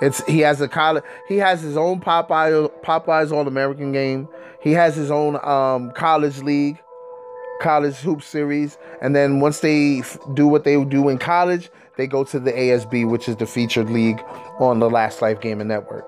It's 0.00 0.24
he 0.26 0.40
has 0.40 0.60
a 0.60 0.68
college. 0.68 1.02
He 1.28 1.38
has 1.38 1.60
his 1.60 1.76
own 1.76 2.00
Popeye 2.00 2.70
Popeyes 2.82 3.32
All 3.32 3.48
American 3.48 3.92
game. 3.92 4.28
He 4.60 4.72
has 4.72 4.94
his 4.94 5.10
own 5.10 5.36
um, 5.44 5.92
college 5.92 6.38
league, 6.42 6.78
college 7.60 7.96
hoop 7.96 8.22
series, 8.22 8.78
and 9.00 9.14
then 9.14 9.40
once 9.40 9.60
they 9.60 10.00
f- 10.00 10.18
do 10.34 10.46
what 10.46 10.64
they 10.64 10.82
do 10.84 11.08
in 11.08 11.18
college, 11.18 11.70
they 11.96 12.06
go 12.06 12.22
to 12.24 12.38
the 12.38 12.52
ASB, 12.52 13.08
which 13.08 13.28
is 13.28 13.36
the 13.36 13.46
featured 13.46 13.90
league 13.90 14.20
on 14.60 14.78
the 14.78 14.88
Last 14.88 15.20
Life 15.20 15.40
Gaming 15.40 15.68
Network. 15.68 16.06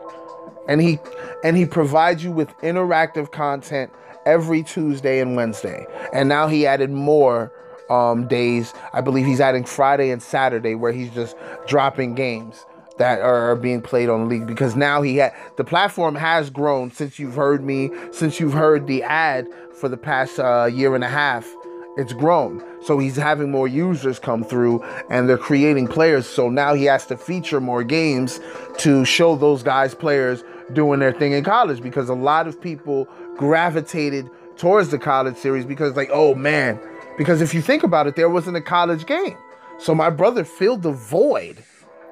And 0.69 0.81
he 0.81 1.01
and 1.43 1.57
he 1.57 1.67
provides 1.67 2.23
you 2.23 2.31
with 2.31 2.49
interactive 2.59 3.33
content 3.33 3.91
every 4.25 4.63
Tuesday 4.63 5.19
and 5.21 5.35
Wednesday. 5.35 5.85
And 6.13 6.29
now 6.29 6.47
he 6.47 6.65
added 6.65 6.91
more 6.91 7.53
um, 7.91 8.27
days. 8.29 8.73
I 8.93 9.01
believe 9.01 9.27
he's 9.27 9.41
adding 9.41 9.65
Friday 9.65 10.11
and 10.11 10.23
Saturday 10.23 10.75
where 10.75 10.93
he's 10.93 11.11
just 11.11 11.37
dropping 11.67 12.15
games 12.15 12.65
that 12.99 13.21
are 13.21 13.57
being 13.57 13.81
played 13.81 14.09
on 14.11 14.21
the 14.21 14.27
league 14.27 14.47
because 14.47 14.77
now 14.77 15.01
he 15.01 15.17
had 15.17 15.35
the 15.57 15.65
platform 15.65 16.15
has 16.15 16.51
grown 16.51 16.91
since 16.91 17.19
you've 17.19 17.35
heard 17.35 17.65
me 17.65 17.91
since 18.13 18.39
you've 18.39 18.53
heard 18.53 18.87
the 18.87 19.03
ad 19.03 19.49
for 19.75 19.89
the 19.89 19.97
past 19.97 20.39
uh, 20.39 20.67
year 20.67 20.95
and 20.95 21.03
a 21.03 21.09
half. 21.09 21.51
It's 21.97 22.13
grown. 22.13 22.63
So 22.83 22.99
he's 22.99 23.17
having 23.17 23.51
more 23.51 23.67
users 23.67 24.19
come 24.19 24.45
through 24.45 24.83
and 25.11 25.29
they're 25.29 25.37
creating 25.37 25.89
players. 25.89 26.27
So 26.27 26.49
now 26.49 26.73
he 26.75 26.85
has 26.85 27.05
to 27.07 27.17
feature 27.17 27.61
more 27.61 27.83
games 27.83 28.39
to 28.79 29.05
show 29.05 29.35
those 29.35 29.63
guys 29.63 29.95
players 29.95 30.45
doing 30.73 31.01
their 31.01 31.13
thing 31.13 31.33
in 31.33 31.43
college 31.43 31.83
because 31.83 32.09
a 32.09 32.15
lot 32.15 32.47
of 32.47 32.61
people 32.61 33.09
gravitated 33.37 34.31
towards 34.57 34.91
the 34.91 34.99
college 34.99 35.37
series 35.37 35.65
because 35.65 35.97
like 35.97 36.11
oh 36.13 36.35
man 36.35 36.79
because 37.21 37.43
if 37.43 37.53
you 37.53 37.61
think 37.61 37.83
about 37.83 38.07
it 38.07 38.17
there 38.17 38.31
wasn't 38.31 38.57
a 38.57 38.61
college 38.61 39.05
game 39.05 39.37
so 39.79 39.95
my 39.95 40.11
brother 40.11 40.45
filled 40.45 40.83
the 40.83 40.93
void 40.93 41.65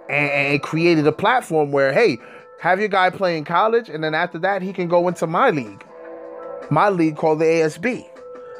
and, 0.08 0.62
created 0.62 1.06
a 1.06 1.12
platform 1.12 1.70
where, 1.70 1.92
hey, 1.92 2.18
have 2.60 2.80
your 2.80 2.88
guy 2.88 3.10
play 3.10 3.36
in 3.36 3.44
college, 3.44 3.90
and 3.90 4.02
then 4.02 4.14
after 4.14 4.38
that, 4.38 4.62
he 4.62 4.72
can 4.72 4.88
go 4.88 5.06
into 5.06 5.26
my 5.26 5.50
league, 5.50 5.84
my 6.70 6.88
league 6.88 7.16
called 7.16 7.40
the 7.40 7.44
ASB. 7.44 8.08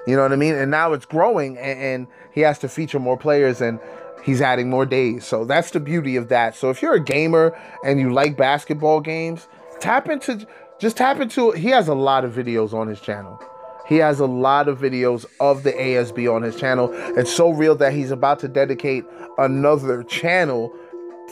You 0.07 0.17
know 0.17 0.23
what 0.23 0.33
I 0.33 0.37
mean? 0.37 0.55
And 0.55 0.71
now 0.71 0.93
it's 0.93 1.07
growing, 1.07 1.57
and, 1.57 1.81
and 1.81 2.07
he 2.33 2.43
has 2.43 2.59
to 2.61 2.69
feature 2.69 2.99
more 2.99 3.17
players, 3.17 3.63
and 3.63 3.81
he's 4.23 4.43
adding 4.43 4.69
more 4.69 4.85
days. 4.85 5.27
So 5.27 5.47
that's 5.47 5.71
the 5.71 5.81
beauty 5.81 6.17
of 6.17 6.29
that. 6.29 6.55
So 6.55 6.69
if 6.69 6.83
you're 6.83 6.95
a 6.95 7.03
gamer 7.03 7.59
and 7.85 7.99
you 7.99 8.13
like 8.13 8.37
basketball 8.37 9.01
games, 9.01 9.49
tap 9.81 10.09
into 10.09 10.47
just 10.79 10.97
tap 10.97 11.19
into 11.19 11.51
he 11.53 11.69
has 11.69 11.89
a 11.89 11.95
lot 11.95 12.25
of 12.25 12.33
videos 12.33 12.73
on 12.73 12.87
his 12.87 13.01
channel. 13.01 13.43
He 13.89 13.97
has 13.97 14.21
a 14.21 14.27
lot 14.27 14.69
of 14.69 14.79
videos 14.79 15.25
of 15.41 15.63
the 15.63 15.73
ASB 15.73 16.33
on 16.33 16.43
his 16.43 16.57
channel. 16.57 16.91
It's 17.17 17.33
so 17.33 17.51
real 17.51 17.75
that 17.77 17.95
he's 17.95 18.11
about 18.11 18.39
to 18.41 18.49
dedicate 18.49 19.05
another 19.39 20.03
channel 20.03 20.75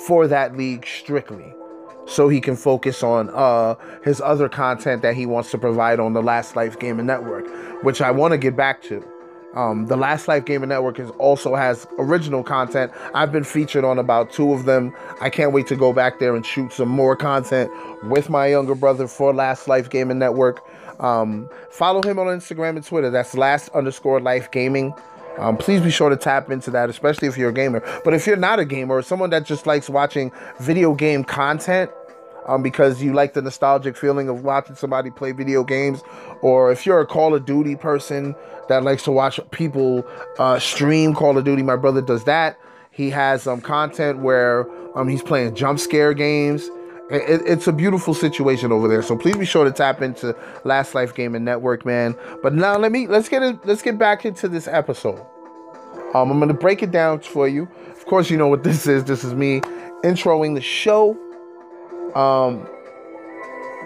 for 0.06 0.26
that 0.28 0.56
league 0.56 0.86
strictly 0.86 1.52
so 2.06 2.28
he 2.28 2.40
can 2.40 2.56
focus 2.56 3.02
on 3.02 3.28
uh, 3.30 3.74
his 4.04 4.20
other 4.20 4.48
content 4.48 5.02
that 5.02 5.14
he 5.14 5.26
wants 5.26 5.50
to 5.50 5.58
provide 5.58 6.00
on 6.00 6.14
the 6.14 6.22
Last 6.22 6.56
Life 6.56 6.78
Gaming 6.78 7.06
Network, 7.06 7.46
which 7.82 8.00
I 8.00 8.10
want 8.10 8.32
to 8.32 8.38
get 8.38 8.56
back 8.56 8.82
to. 8.84 9.04
Um, 9.54 9.86
the 9.86 9.96
Last 9.96 10.28
Life 10.28 10.44
Gaming 10.44 10.68
Network 10.68 10.98
is 11.00 11.10
also 11.12 11.54
has 11.54 11.86
original 11.98 12.42
content. 12.42 12.92
I've 13.14 13.32
been 13.32 13.42
featured 13.42 13.84
on 13.84 13.98
about 13.98 14.30
two 14.30 14.52
of 14.52 14.66
them. 14.66 14.94
I 15.20 15.30
can't 15.30 15.52
wait 15.52 15.66
to 15.68 15.76
go 15.76 15.92
back 15.92 16.18
there 16.18 16.36
and 16.36 16.44
shoot 16.44 16.72
some 16.72 16.88
more 16.88 17.16
content 17.16 17.70
with 18.04 18.28
my 18.28 18.46
younger 18.48 18.74
brother 18.74 19.08
for 19.08 19.34
Last 19.34 19.66
Life 19.66 19.88
Gaming 19.88 20.18
Network. 20.18 20.62
Um, 21.00 21.50
follow 21.70 22.02
him 22.02 22.18
on 22.18 22.26
Instagram 22.26 22.76
and 22.76 22.84
Twitter. 22.84 23.10
That's 23.10 23.34
last 23.34 23.68
underscore 23.70 24.20
life 24.20 24.50
gaming. 24.50 24.94
Um, 25.38 25.56
please 25.56 25.82
be 25.82 25.90
sure 25.90 26.08
to 26.08 26.16
tap 26.16 26.50
into 26.50 26.70
that, 26.70 26.88
especially 26.88 27.28
if 27.28 27.36
you're 27.36 27.50
a 27.50 27.54
gamer. 27.54 27.82
But 28.04 28.14
if 28.14 28.26
you're 28.26 28.36
not 28.36 28.58
a 28.58 28.64
gamer 28.64 28.94
or 28.96 29.02
someone 29.02 29.30
that 29.30 29.44
just 29.44 29.66
likes 29.66 29.88
watching 29.88 30.32
video 30.60 30.94
game 30.94 31.24
content, 31.24 31.90
um, 32.46 32.62
because 32.62 33.02
you 33.02 33.12
like 33.12 33.34
the 33.34 33.42
nostalgic 33.42 33.96
feeling 33.96 34.28
of 34.28 34.44
watching 34.44 34.76
somebody 34.76 35.10
play 35.10 35.32
video 35.32 35.64
games, 35.64 36.00
or 36.42 36.70
if 36.70 36.86
you're 36.86 37.00
a 37.00 37.06
Call 37.06 37.34
of 37.34 37.44
Duty 37.44 37.76
person 37.76 38.34
that 38.68 38.84
likes 38.84 39.02
to 39.04 39.12
watch 39.12 39.40
people 39.50 40.06
uh, 40.38 40.58
stream 40.58 41.12
Call 41.12 41.36
of 41.36 41.44
Duty, 41.44 41.62
my 41.62 41.76
brother 41.76 42.00
does 42.00 42.24
that. 42.24 42.58
He 42.90 43.10
has 43.10 43.46
um, 43.46 43.60
content 43.60 44.20
where 44.20 44.66
um, 44.96 45.08
he's 45.08 45.22
playing 45.22 45.54
jump 45.54 45.80
scare 45.80 46.14
games. 46.14 46.70
It, 47.10 47.42
it's 47.46 47.66
a 47.68 47.72
beautiful 47.72 48.14
situation 48.14 48.72
over 48.72 48.88
there. 48.88 49.02
So 49.02 49.16
please 49.16 49.36
be 49.36 49.44
sure 49.44 49.64
to 49.64 49.70
tap 49.70 50.02
into 50.02 50.36
Last 50.64 50.94
Life 50.94 51.14
Gaming 51.14 51.44
Network, 51.44 51.86
man. 51.86 52.16
But 52.42 52.54
now 52.54 52.76
let 52.76 52.90
me 52.90 53.06
let's 53.06 53.28
get 53.28 53.42
it 53.42 53.64
let's 53.64 53.82
get 53.82 53.98
back 53.98 54.24
into 54.24 54.48
this 54.48 54.66
episode. 54.66 55.24
Um, 56.14 56.30
I'm 56.30 56.40
gonna 56.40 56.54
break 56.54 56.82
it 56.82 56.90
down 56.90 57.20
for 57.20 57.46
you. 57.46 57.68
Of 57.90 58.06
course, 58.06 58.30
you 58.30 58.36
know 58.36 58.48
what 58.48 58.64
this 58.64 58.86
is. 58.86 59.04
This 59.04 59.22
is 59.22 59.34
me 59.34 59.60
introing 60.02 60.54
the 60.54 60.60
show. 60.60 61.16
Um, 62.14 62.66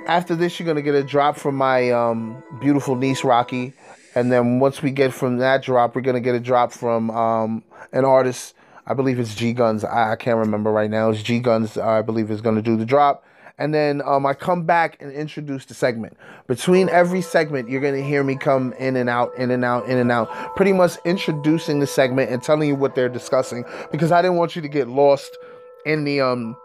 after 0.06 0.34
this, 0.34 0.58
you're 0.58 0.66
gonna 0.66 0.82
get 0.82 0.94
a 0.94 1.02
drop 1.02 1.36
from 1.36 1.56
my 1.56 1.90
um, 1.90 2.42
beautiful 2.60 2.96
niece 2.96 3.22
Rocky, 3.22 3.74
and 4.14 4.32
then 4.32 4.60
once 4.60 4.82
we 4.82 4.92
get 4.92 5.12
from 5.12 5.38
that 5.38 5.62
drop, 5.62 5.94
we're 5.94 6.02
gonna 6.02 6.20
get 6.20 6.34
a 6.34 6.40
drop 6.40 6.72
from 6.72 7.10
um, 7.10 7.64
an 7.92 8.06
artist 8.06 8.54
I 8.90 8.92
believe 8.92 9.20
it's 9.20 9.36
G 9.36 9.52
Guns. 9.52 9.84
I, 9.84 10.12
I 10.12 10.16
can't 10.16 10.36
remember 10.36 10.72
right 10.72 10.90
now. 10.90 11.10
It's 11.10 11.22
G 11.22 11.38
Guns. 11.38 11.78
I 11.78 12.02
believe 12.02 12.28
is 12.28 12.40
going 12.40 12.56
to 12.56 12.62
do 12.62 12.76
the 12.76 12.84
drop. 12.84 13.24
And 13.56 13.72
then 13.72 14.02
um, 14.04 14.26
I 14.26 14.34
come 14.34 14.64
back 14.64 14.96
and 15.00 15.12
introduce 15.12 15.64
the 15.66 15.74
segment. 15.74 16.16
Between 16.48 16.88
every 16.88 17.22
segment, 17.22 17.68
you're 17.68 17.80
going 17.80 17.94
to 17.94 18.02
hear 18.02 18.24
me 18.24 18.34
come 18.34 18.72
in 18.80 18.96
and 18.96 19.08
out, 19.08 19.32
in 19.36 19.52
and 19.52 19.64
out, 19.64 19.88
in 19.88 19.96
and 19.96 20.10
out, 20.10 20.28
pretty 20.56 20.72
much 20.72 20.96
introducing 21.04 21.78
the 21.78 21.86
segment 21.86 22.32
and 22.32 22.42
telling 22.42 22.68
you 22.68 22.74
what 22.74 22.96
they're 22.96 23.08
discussing 23.08 23.64
because 23.92 24.10
I 24.10 24.22
didn't 24.22 24.38
want 24.38 24.56
you 24.56 24.62
to 24.62 24.68
get 24.68 24.88
lost 24.88 25.38
in 25.86 26.02
the 26.02 26.20
um 26.20 26.56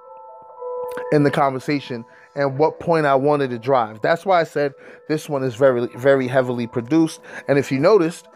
in 1.12 1.24
the 1.24 1.32
conversation 1.32 2.06
and 2.34 2.58
what 2.58 2.80
point 2.80 3.06
I 3.06 3.14
wanted 3.14 3.52
to 3.52 3.60
drive. 3.60 4.02
That's 4.02 4.26
why 4.26 4.40
I 4.40 4.46
said 4.46 4.74
this 5.10 5.30
one 5.30 5.44
is 5.44 5.54
very 5.54 5.88
very 5.96 6.28
heavily 6.28 6.66
produced. 6.66 7.20
And 7.48 7.60
if 7.60 7.72
you 7.72 7.78
noticed, 7.78 8.28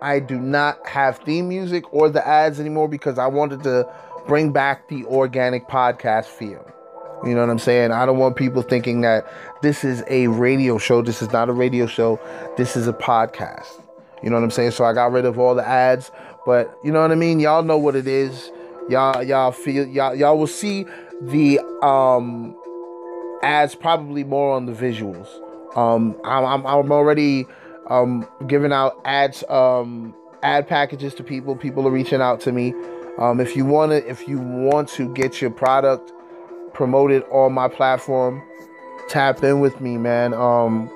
I 0.00 0.20
do 0.20 0.38
not 0.38 0.86
have 0.86 1.18
theme 1.18 1.48
music 1.48 1.92
or 1.92 2.08
the 2.08 2.26
ads 2.26 2.60
anymore 2.60 2.88
because 2.88 3.18
I 3.18 3.26
wanted 3.26 3.62
to 3.64 3.86
bring 4.26 4.52
back 4.52 4.88
the 4.88 5.04
organic 5.06 5.68
podcast 5.68 6.26
feel. 6.26 6.64
You 7.24 7.34
know 7.34 7.40
what 7.40 7.50
I'm 7.50 7.58
saying? 7.58 7.90
I 7.90 8.06
don't 8.06 8.18
want 8.18 8.36
people 8.36 8.62
thinking 8.62 9.00
that 9.00 9.26
this 9.62 9.82
is 9.82 10.04
a 10.08 10.28
radio 10.28 10.78
show. 10.78 11.02
This 11.02 11.20
is 11.20 11.32
not 11.32 11.48
a 11.48 11.52
radio 11.52 11.86
show. 11.86 12.20
This 12.56 12.76
is 12.76 12.86
a 12.86 12.92
podcast. 12.92 13.82
You 14.22 14.30
know 14.30 14.36
what 14.36 14.44
I'm 14.44 14.50
saying? 14.50 14.72
So 14.72 14.84
I 14.84 14.92
got 14.92 15.12
rid 15.12 15.24
of 15.24 15.38
all 15.38 15.54
the 15.54 15.66
ads, 15.66 16.10
but 16.46 16.76
you 16.84 16.92
know 16.92 17.00
what 17.00 17.10
I 17.10 17.16
mean? 17.16 17.40
Y'all 17.40 17.62
know 17.62 17.78
what 17.78 17.96
it 17.96 18.06
is. 18.06 18.50
Y'all 18.88 19.22
y'all 19.22 19.52
feel 19.52 19.86
y'all 19.86 20.14
y'all 20.14 20.38
will 20.38 20.46
see 20.46 20.86
the 21.20 21.60
um 21.84 22.56
ads 23.42 23.74
probably 23.74 24.24
more 24.24 24.54
on 24.54 24.66
the 24.66 24.72
visuals. 24.72 25.28
Um 25.76 26.16
I'm 26.24 26.44
I'm, 26.44 26.66
I'm 26.66 26.92
already 26.92 27.46
um, 27.88 28.26
giving 28.46 28.72
out 28.72 29.00
ads, 29.04 29.44
um, 29.48 30.14
ad 30.42 30.68
packages 30.68 31.14
to 31.14 31.24
people. 31.24 31.56
People 31.56 31.86
are 31.86 31.90
reaching 31.90 32.20
out 32.20 32.40
to 32.42 32.52
me. 32.52 32.74
Um, 33.18 33.40
if 33.40 33.56
you 33.56 33.64
want 33.64 33.90
to, 33.92 34.08
if 34.08 34.28
you 34.28 34.38
want 34.38 34.88
to 34.90 35.12
get 35.12 35.40
your 35.40 35.50
product 35.50 36.12
promoted 36.72 37.24
on 37.30 37.52
my 37.52 37.68
platform, 37.68 38.42
tap 39.08 39.42
in 39.42 39.60
with 39.60 39.80
me, 39.80 39.96
man. 39.98 40.34
Um, 40.34 40.88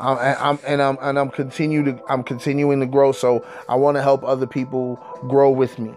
I'm, 0.00 0.18
I'm 0.18 0.58
and 0.66 0.82
I'm 0.82 0.98
and 1.00 1.18
I'm 1.18 1.30
continue 1.30 1.84
to 1.84 2.00
I'm 2.08 2.22
continuing 2.22 2.80
to 2.80 2.86
grow. 2.86 3.12
So 3.12 3.44
I 3.68 3.74
want 3.76 3.96
to 3.96 4.02
help 4.02 4.22
other 4.24 4.46
people 4.46 4.96
grow 5.28 5.50
with 5.50 5.78
me. 5.78 5.94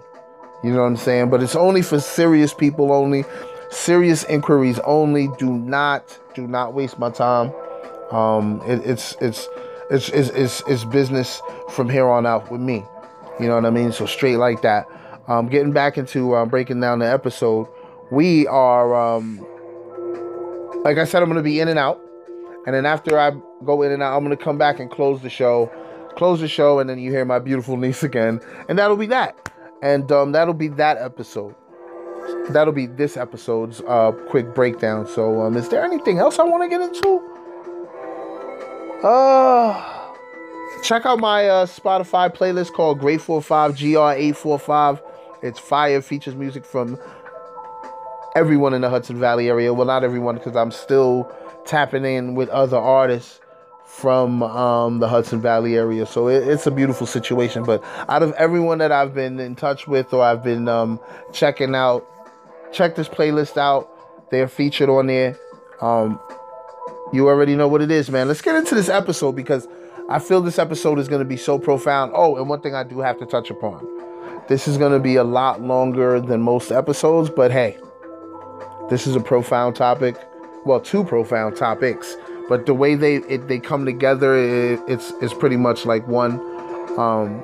You 0.64 0.72
know 0.72 0.82
what 0.82 0.88
I'm 0.88 0.98
saying? 0.98 1.30
But 1.30 1.42
it's 1.44 1.56
only 1.56 1.82
for 1.82 2.00
serious 2.00 2.54
people 2.54 2.92
only, 2.92 3.26
serious 3.70 4.24
inquiries 4.26 4.80
only. 4.80 5.28
Do 5.38 5.52
not 5.52 6.18
do 6.36 6.48
not 6.48 6.74
waste 6.74 7.00
my 7.00 7.10
time. 7.10 7.52
Um, 8.12 8.62
it, 8.66 8.86
it's 8.86 9.16
it's 9.22 9.48
it's 9.92 10.08
it's 10.10 10.30
it's 10.30 10.64
it's 10.68 10.86
business 10.86 11.42
from 11.70 11.90
here 11.90 12.08
on 12.08 12.26
out 12.26 12.50
with 12.50 12.62
me. 12.62 12.84
You 13.40 13.48
know 13.48 13.56
what 13.56 13.66
I 13.66 13.70
mean? 13.70 13.92
So 13.92 14.06
straight 14.06 14.38
like 14.38 14.62
that. 14.62 14.88
Um, 15.28 15.50
getting 15.50 15.74
back 15.74 15.98
into 15.98 16.34
uh, 16.34 16.46
breaking 16.46 16.80
down 16.80 17.00
the 17.00 17.12
episode, 17.12 17.68
we 18.10 18.48
are 18.48 18.96
um, 18.96 19.46
like 20.84 20.98
I 20.98 21.04
said, 21.04 21.22
I'm 21.22 21.30
gonna 21.30 21.44
be 21.44 21.60
in 21.60 21.68
and 21.68 21.78
out, 21.78 22.02
and 22.66 22.74
then 22.74 22.86
after 22.86 23.20
I 23.20 23.32
go 23.66 23.82
in 23.82 23.92
and 23.92 24.02
out, 24.02 24.16
I'm 24.16 24.24
gonna 24.24 24.38
come 24.38 24.58
back 24.58 24.80
and 24.80 24.90
close 24.90 25.22
the 25.22 25.30
show, 25.30 25.70
close 26.16 26.40
the 26.40 26.48
show, 26.48 26.80
and 26.80 26.90
then 26.90 26.98
you 26.98 27.12
hear 27.12 27.26
my 27.26 27.40
beautiful 27.40 27.76
niece 27.86 28.04
again, 28.04 28.40
and 28.70 28.80
that'll 28.80 28.98
be 28.98 29.08
that, 29.08 29.52
and 29.84 30.10
um, 30.12 30.32
that'll 30.32 30.54
be 30.54 30.70
that 30.70 30.98
episode. 30.98 31.54
That'll 32.50 32.74
be 32.74 32.86
this 32.86 33.18
episode's 33.18 33.82
uh, 33.88 34.12
quick 34.30 34.56
breakdown. 34.56 35.08
So, 35.08 35.42
um, 35.42 35.58
is 35.58 35.70
there 35.70 35.84
anything 35.84 36.20
else 36.20 36.40
I 36.40 36.44
want 36.44 36.64
to 36.64 36.70
get 36.70 36.82
into? 36.82 37.41
Uh, 39.04 40.14
check 40.84 41.08
out 41.08 41.20
my 41.20 41.48
uh, 41.48 41.66
Spotify 41.66 42.34
playlist 42.34 42.74
called 42.74 43.00
Great 43.00 43.20
45 43.20 43.74
GR845. 43.74 45.02
It's 45.42 45.58
fire, 45.58 46.02
features 46.02 46.36
music 46.36 46.64
from 46.64 47.00
everyone 48.36 48.76
in 48.76 48.82
the 48.82 48.90
Hudson 48.90 49.20
Valley 49.20 49.50
area. 49.50 49.74
Well, 49.74 49.88
not 49.88 50.04
everyone, 50.04 50.36
because 50.36 50.56
I'm 50.56 50.70
still 50.70 51.32
tapping 51.66 52.06
in 52.06 52.36
with 52.36 52.50
other 52.50 52.78
artists 52.78 53.40
from 53.86 54.44
um, 54.44 55.00
the 55.00 55.08
Hudson 55.08 55.42
Valley 55.42 55.78
area. 55.78 56.06
So 56.06 56.28
it, 56.28 56.48
it's 56.48 56.68
a 56.68 56.72
beautiful 56.72 57.08
situation. 57.08 57.64
But 57.64 57.84
out 58.08 58.22
of 58.22 58.34
everyone 58.34 58.78
that 58.78 58.92
I've 58.92 59.16
been 59.16 59.40
in 59.40 59.56
touch 59.56 59.88
with 59.88 60.14
or 60.14 60.24
I've 60.24 60.44
been 60.44 60.68
um, 60.68 61.00
checking 61.34 61.74
out, 61.74 62.08
check 62.72 62.96
this 62.96 63.10
playlist 63.10 63.58
out. 63.58 63.90
They're 64.30 64.48
featured 64.48 64.90
on 64.90 65.08
there. 65.08 65.40
Um, 65.82 66.20
you 67.12 67.28
already 67.28 67.56
know 67.56 67.68
what 67.68 67.82
it 67.82 67.92
is, 67.92 68.10
man. 68.10 68.28
Let's 68.28 68.42
get 68.42 68.56
into 68.56 68.76
this 68.76 68.90
episode 68.90 69.34
because 69.34 69.68
I 70.10 70.20
feel 70.20 70.42
this 70.42 70.60
episode 70.60 71.00
is 71.00 71.08
going 71.08 71.20
to 71.20 71.28
be 71.28 71.38
so 71.38 71.60
profound. 71.60 72.12
Oh, 72.16 72.38
and 72.38 72.50
one 72.50 72.62
thing 72.62 72.76
I 72.76 72.84
do 72.84 73.00
have 73.00 73.20
to 73.20 73.26
touch 73.26 73.50
upon. 73.50 73.88
This 74.48 74.68
is 74.68 74.78
going 74.78 74.92
to 74.92 75.00
be 75.00 75.16
a 75.16 75.24
lot 75.24 75.62
longer 75.62 76.20
than 76.20 76.42
most 76.42 76.72
episodes, 76.72 77.30
but 77.30 77.52
hey, 77.52 77.78
this 78.90 79.08
is 79.08 79.16
a 79.16 79.20
profound 79.20 79.76
topic. 79.76 80.16
Well, 80.66 80.80
two 80.80 81.04
profound 81.04 81.56
topics, 81.56 82.18
but 82.50 82.66
the 82.66 82.74
way 82.74 82.96
they 82.96 83.16
it, 83.16 83.48
they 83.48 83.60
come 83.60 83.86
together, 83.86 84.36
it, 84.36 84.80
it's 84.88 85.12
it's 85.22 85.34
pretty 85.34 85.58
much 85.58 85.86
like 85.86 86.08
one. 86.08 86.34
Um, 87.00 87.42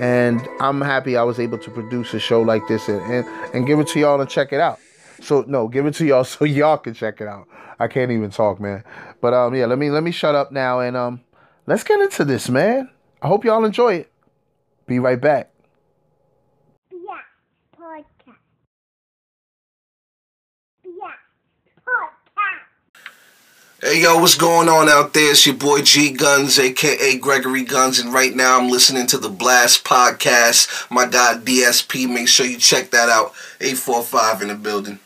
and 0.00 0.46
I'm 0.60 0.80
happy 0.80 1.16
I 1.16 1.22
was 1.22 1.38
able 1.38 1.58
to 1.58 1.70
produce 1.70 2.14
a 2.14 2.18
show 2.18 2.40
like 2.40 2.62
this 2.68 2.88
and, 2.88 3.00
and, 3.12 3.26
and 3.54 3.66
give 3.66 3.80
it 3.80 3.88
to 3.88 4.00
y'all 4.00 4.20
and 4.20 4.30
check 4.30 4.52
it 4.52 4.60
out. 4.60 4.80
So 5.20 5.44
no, 5.46 5.68
give 5.68 5.86
it 5.86 5.94
to 5.94 6.06
y'all 6.06 6.24
so 6.24 6.44
y'all 6.44 6.78
can 6.78 6.94
check 6.94 7.20
it 7.20 7.28
out. 7.28 7.46
I 7.78 7.88
can't 7.88 8.10
even 8.10 8.30
talk, 8.30 8.60
man. 8.60 8.84
But 9.20 9.34
um, 9.34 9.54
yeah, 9.54 9.66
let 9.66 9.78
me 9.78 9.90
let 9.90 10.02
me 10.02 10.10
shut 10.10 10.34
up 10.34 10.52
now 10.52 10.80
and 10.80 10.96
um, 10.96 11.20
let's 11.66 11.84
get 11.84 12.00
into 12.00 12.24
this, 12.24 12.48
man. 12.48 12.90
I 13.22 13.28
hope 13.28 13.44
y'all 13.44 13.64
enjoy 13.64 13.94
it. 13.94 14.12
Be 14.86 14.98
right 14.98 15.20
back. 15.20 15.50
Yeah, 16.90 16.98
podcast. 17.78 18.36
Yeah, 20.84 21.12
podcast. 21.84 22.58
Hey 23.80 24.02
yo, 24.02 24.18
what's 24.18 24.34
going 24.34 24.68
on 24.68 24.88
out 24.88 25.14
there? 25.14 25.30
It's 25.30 25.46
your 25.46 25.56
boy 25.56 25.82
G 25.82 26.10
Guns, 26.12 26.58
aka 26.58 27.18
Gregory 27.18 27.62
Guns, 27.62 27.98
and 27.98 28.12
right 28.12 28.34
now 28.34 28.58
I'm 28.58 28.70
listening 28.70 29.06
to 29.08 29.18
the 29.18 29.28
Blast 29.28 29.84
Podcast. 29.84 30.90
My 30.90 31.06
guy 31.06 31.34
DSP, 31.34 32.08
make 32.12 32.28
sure 32.28 32.46
you 32.46 32.58
check 32.58 32.90
that 32.90 33.08
out. 33.08 33.34
845 33.60 34.42
in 34.42 34.48
the 34.48 34.54
building. 34.54 34.98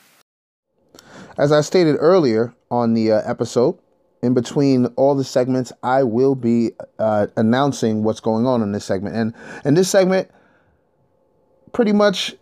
As 1.38 1.52
I 1.52 1.60
stated 1.62 1.96
earlier 1.98 2.54
on 2.70 2.94
the 2.94 3.12
uh, 3.12 3.22
episode, 3.24 3.78
in 4.22 4.34
between 4.34 4.86
all 4.96 5.14
the 5.14 5.24
segments, 5.24 5.72
I 5.82 6.02
will 6.04 6.34
be 6.34 6.72
uh, 6.98 7.26
announcing 7.36 8.04
what's 8.04 8.20
going 8.20 8.46
on 8.46 8.62
in 8.62 8.72
this 8.72 8.84
segment. 8.84 9.16
And 9.16 9.34
in 9.64 9.74
this 9.74 9.90
segment, 9.90 10.30
pretty 11.72 11.92
much 11.92 12.34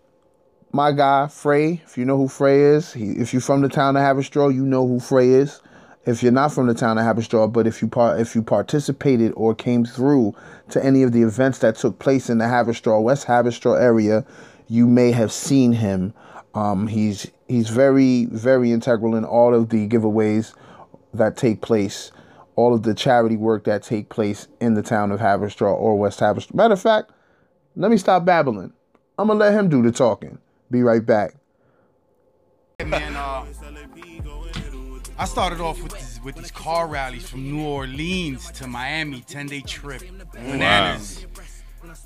my 0.72 0.92
guy 0.92 1.28
Frey. 1.28 1.80
If 1.84 1.96
you 1.96 2.04
know 2.04 2.16
who 2.16 2.28
Frey 2.28 2.60
is, 2.60 2.92
he, 2.92 3.12
if 3.12 3.32
you're 3.32 3.40
from 3.40 3.62
the 3.62 3.68
town 3.68 3.96
of 3.96 4.02
Haverstraw, 4.02 4.54
you 4.54 4.64
know 4.66 4.86
who 4.86 5.00
Frey 5.00 5.30
is. 5.30 5.60
If 6.06 6.22
you're 6.22 6.32
not 6.32 6.52
from 6.52 6.66
the 6.66 6.74
town 6.74 6.98
of 6.98 7.04
Haverstraw, 7.04 7.52
but 7.52 7.66
if 7.66 7.82
you 7.82 7.88
par- 7.88 8.18
if 8.18 8.34
you 8.34 8.42
participated 8.42 9.32
or 9.36 9.54
came 9.54 9.84
through 9.84 10.34
to 10.70 10.84
any 10.84 11.02
of 11.02 11.12
the 11.12 11.22
events 11.22 11.58
that 11.58 11.76
took 11.76 11.98
place 11.98 12.30
in 12.30 12.38
the 12.38 12.46
Haverstraw 12.46 13.02
West 13.02 13.26
Haverstraw 13.26 13.80
area, 13.80 14.24
you 14.68 14.86
may 14.86 15.12
have 15.12 15.30
seen 15.30 15.72
him. 15.72 16.14
Um, 16.54 16.88
he's 16.88 17.30
he's 17.48 17.68
very 17.68 18.26
very 18.26 18.72
integral 18.72 19.14
in 19.14 19.24
all 19.24 19.54
of 19.54 19.68
the 19.68 19.88
giveaways 19.88 20.54
that 21.14 21.36
take 21.36 21.60
place, 21.60 22.10
all 22.56 22.74
of 22.74 22.82
the 22.82 22.94
charity 22.94 23.36
work 23.36 23.64
that 23.64 23.82
take 23.82 24.08
place 24.08 24.48
in 24.60 24.74
the 24.74 24.82
town 24.82 25.12
of 25.12 25.20
Haverstraw 25.20 25.74
or 25.74 25.96
West 25.98 26.20
Haverstraw. 26.20 26.54
Matter 26.54 26.74
of 26.74 26.80
fact, 26.82 27.12
let 27.76 27.90
me 27.90 27.96
stop 27.96 28.24
babbling. 28.24 28.72
I'm 29.18 29.28
gonna 29.28 29.38
let 29.38 29.52
him 29.52 29.68
do 29.68 29.82
the 29.82 29.92
talking. 29.92 30.38
Be 30.70 30.82
right 30.82 31.04
back. 31.04 31.34
man, 32.84 33.14
uh, 33.16 33.44
I 35.20 35.26
started 35.26 35.60
off 35.60 35.82
with 35.82 35.92
these, 35.92 36.18
with 36.24 36.36
these 36.36 36.50
car 36.50 36.88
rallies 36.88 37.28
from 37.28 37.44
New 37.44 37.62
Orleans 37.62 38.50
to 38.52 38.66
Miami, 38.66 39.20
10 39.20 39.48
day 39.48 39.60
trip. 39.60 40.02
Bananas. 40.32 41.26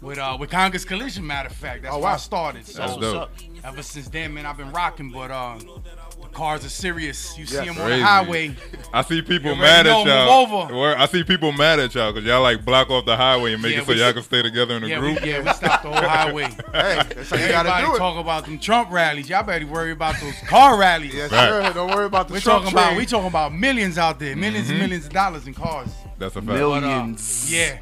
With 0.01 0.19
uh 0.19 0.37
with 0.39 0.51
Congress 0.51 0.85
Collision, 0.85 1.27
matter 1.27 1.49
of 1.49 1.55
fact. 1.57 1.83
That's 1.83 1.95
Oh, 1.95 1.99
where 2.01 2.13
I 2.13 2.17
started. 2.19 2.67
So 2.67 2.79
That's 2.79 2.97
dope. 2.97 3.31
ever 3.65 3.83
since 3.83 4.09
then, 4.09 4.35
man, 4.35 4.45
I've 4.45 4.57
been 4.59 4.73
rocking, 4.73 5.11
but 5.11 5.31
uh 5.31 5.57
the 5.59 6.29
cars 6.33 6.65
are 6.65 6.69
serious. 6.69 7.39
You 7.39 7.47
see 7.47 7.55
Yeah. 7.57 7.65
them 7.67 7.79
on 7.81 7.89
the 7.89 8.03
highway. 8.05 8.55
I 8.93 9.03
see 9.03 9.23
people 9.23 9.53
You 9.53 9.57
mad 9.57 9.87
at 9.87 10.05
y'all. 10.05 10.29
over. 10.69 10.95
I 10.99 11.07
see 11.07 11.23
people 11.25 11.53
mad 11.53 11.79
at 11.81 11.95
y'all 11.95 12.13
because 12.13 12.27
y'all 12.27 12.43
like 12.43 12.65
block 12.65 12.91
off 12.91 13.07
the 13.07 13.17
highway 13.17 13.55
and 13.55 13.63
make 13.63 13.73
Yeah, 13.73 13.81
it 13.81 13.87
so 13.87 13.93
we 13.95 14.01
y'all 14.01 14.13
can 14.13 14.23
stay 14.23 14.43
together 14.43 14.77
in 14.77 14.85
a 14.85 14.89
Yeah, 14.89 15.01
we, 15.01 15.13
group. 15.15 15.25
yeah, 15.25 15.41
we 15.43 15.53
stopped 15.53 15.85
the 15.85 15.91
whole 15.93 16.09
highway. 16.09 16.45
Hey, 16.75 17.01
that's 17.15 17.31
how 17.31 17.37
you 17.37 17.49
gotta 17.49 17.69
Everybody 17.71 17.87
do 17.87 17.95
it. 17.95 17.99
talk 17.99 18.19
about 18.19 18.45
them 18.45 18.59
Trump 18.59 18.91
rallies. 18.91 19.29
Y'all 19.31 19.43
better 19.45 19.67
worry 19.67 19.93
about 19.93 20.21
those 20.21 20.35
car 20.49 20.77
rallies. 20.77 21.15
Yes, 21.15 21.31
Right. 21.31 21.49
sir. 21.49 21.73
Don't 21.73 21.91
worry 21.95 22.07
about 22.07 22.29
the 22.29 22.35
We're 22.35 22.41
Trump 22.41 22.65
talking 22.65 22.75
about 22.75 22.87
train. 22.89 22.99
we 22.99 23.07
talking 23.07 23.29
about 23.29 23.55
millions 23.55 23.97
out 23.97 24.19
there, 24.19 24.35
1000000s 24.35 24.69
and 24.71 24.79
millions 24.81 25.07
of 25.07 25.13
dollars 25.13 25.47
in 25.47 25.55
cars. 25.55 25.89
That's 26.19 26.35
a 26.37 26.41
fact. 26.43 26.47
But, 26.49 26.55
uh, 26.57 26.59
Millions. 26.59 27.51
yeah. 27.51 27.79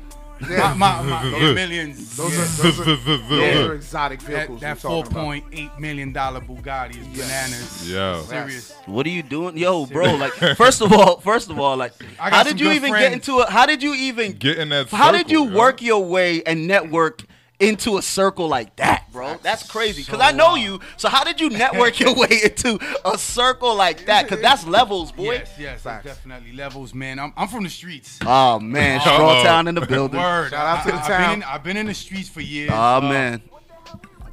Yeah. 0.50 0.74
My, 0.74 1.02
my, 1.02 1.02
my, 1.02 1.36
yeah, 1.38 1.52
millions. 1.52 2.16
Those, 2.16 2.32
yeah. 2.32 2.42
are, 2.42 2.46
those, 2.46 2.80
are, 2.80 2.84
those 2.96 3.30
Yeah. 3.30 3.64
are 3.66 3.74
exotic 3.74 4.20
that, 4.20 4.26
vehicles. 4.26 4.60
that 4.60 4.76
we're 4.76 4.80
four 4.80 5.02
talking 5.04 5.12
about. 5.12 5.24
point 5.24 5.44
eight 5.52 5.78
million 5.78 6.12
dollar 6.12 6.40
Bugatti 6.40 7.00
is 7.00 7.06
bananas. 7.08 7.90
Yo. 7.90 8.22
Serious. 8.28 8.72
What 8.86 9.06
are 9.06 9.10
you 9.10 9.22
doing, 9.22 9.56
yo, 9.56 9.86
bro? 9.86 10.14
Like, 10.16 10.32
first 10.56 10.80
of 10.82 10.92
all, 10.92 11.20
first 11.20 11.50
of 11.50 11.58
all, 11.58 11.76
like, 11.76 11.92
how 12.18 12.42
did 12.42 12.58
you 12.60 12.66
good 12.66 12.76
even 12.76 12.92
get 12.92 13.12
into 13.12 13.40
it? 13.40 13.48
How 13.48 13.66
did 13.66 13.82
you 13.82 13.94
even? 13.94 14.32
Get 14.32 14.58
in 14.58 14.68
that 14.70 14.88
How 14.90 15.12
did 15.12 15.30
you 15.30 15.40
circle, 15.44 15.52
yo. 15.52 15.58
work 15.58 15.82
your 15.82 16.04
way 16.04 16.42
and 16.42 16.66
network 16.66 17.22
into 17.62 17.96
a 17.96 18.02
circle 18.02 18.48
like 18.48 18.76
that, 18.76 19.10
bro? 19.12 19.36
That's 19.42 19.68
crazy. 19.70 20.02
Cause 20.04 20.18
So, 20.18 20.24
I 20.24 20.32
know 20.32 20.52
uh, 20.52 20.56
you. 20.56 20.80
So 20.96 21.08
how 21.08 21.24
did 21.24 21.40
you 21.40 21.48
network 21.50 22.00
your 22.00 22.14
way 22.14 22.40
into 22.44 22.78
a 23.04 23.16
circle 23.16 23.74
like 23.74 24.06
that? 24.06 24.28
Cause 24.28 24.40
that's 24.40 24.66
levels, 24.66 25.12
boy. 25.12 25.34
Yes, 25.34 25.50
yes, 25.58 25.82
Facts. 25.82 26.04
definitely 26.04 26.52
levels, 26.52 26.92
man. 26.94 27.18
I'm, 27.18 27.32
I'm 27.36 27.48
from 27.48 27.64
the 27.64 27.70
streets. 27.70 28.18
Oh 28.26 28.58
man, 28.60 29.00
Uh-oh. 29.04 29.14
Straw 29.14 29.42
Town 29.44 29.68
in 29.68 29.74
the 29.74 29.86
building. 29.86 30.20
Word. 30.20 30.50
Shout 30.50 30.66
out 30.78 30.84
to 30.84 30.90
the 30.90 30.96
I, 30.96 31.00
I've 31.00 31.06
town. 31.06 31.20
Been 31.30 31.38
in, 31.38 31.42
I've 31.44 31.62
been 31.64 31.76
in 31.76 31.86
the 31.86 31.94
streets 31.94 32.28
for 32.28 32.40
years. 32.40 32.70
Oh 32.72 32.96
Uh, 32.96 33.00
man, 33.00 33.42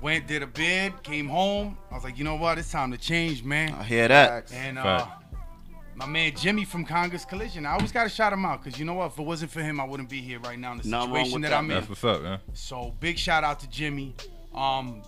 Went, 0.01 0.27
did 0.27 0.41
a 0.43 0.47
bid, 0.47 1.03
came 1.03 1.27
home. 1.27 1.77
I 1.91 1.95
was 1.95 2.03
like, 2.05 2.17
you 2.17 2.23
know 2.23 2.35
what? 2.35 2.57
It's 2.57 2.71
time 2.71 2.91
to 2.91 2.97
change, 2.97 3.43
man. 3.43 3.73
I 3.73 3.83
hear 3.83 4.07
that. 4.07 4.51
And 4.53 4.79
uh, 4.79 4.99
Fact. 5.05 5.23
My 5.99 6.05
man 6.05 6.33
Jimmy 6.33 6.63
from 6.63 6.85
Congress 6.85 7.25
Collision, 7.25 7.65
I 7.65 7.73
always 7.73 7.91
got 7.91 8.03
to 8.03 8.09
shout 8.09 8.31
him 8.31 8.45
out 8.45 8.63
because 8.63 8.79
you 8.79 8.85
know 8.85 8.93
what? 8.93 9.07
If 9.11 9.19
it 9.19 9.21
wasn't 9.21 9.51
for 9.51 9.61
him, 9.61 9.81
I 9.81 9.83
wouldn't 9.83 10.09
be 10.09 10.21
here 10.21 10.39
right 10.39 10.57
now 10.57 10.71
in 10.71 10.77
the 10.77 10.87
Nothing 10.87 11.11
wrong 11.11 11.25
situation 11.25 11.41
that, 11.41 11.49
that, 11.49 11.57
I'm 11.57 11.69
in. 11.69 11.77
That's 11.77 11.89
what's 11.89 12.03
up, 12.05 12.21
man. 12.21 12.39
So 12.53 12.95
big 13.01 13.17
shout 13.17 13.43
out 13.43 13.59
to 13.59 13.69
Jimmy. 13.69 14.15
Um, 14.55 15.03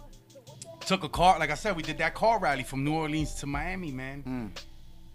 took 0.86 1.06
a 1.06 1.10
car, 1.10 1.40
like 1.40 1.50
I 1.50 1.56
said, 1.56 1.78
we 1.78 1.82
did 1.82 1.98
that 2.00 2.14
car 2.14 2.40
rally 2.40 2.64
from 2.64 2.84
New 2.84 2.94
Orleans 2.94 3.36
to 3.36 3.48
Miami, 3.48 3.92
man. 3.92 4.52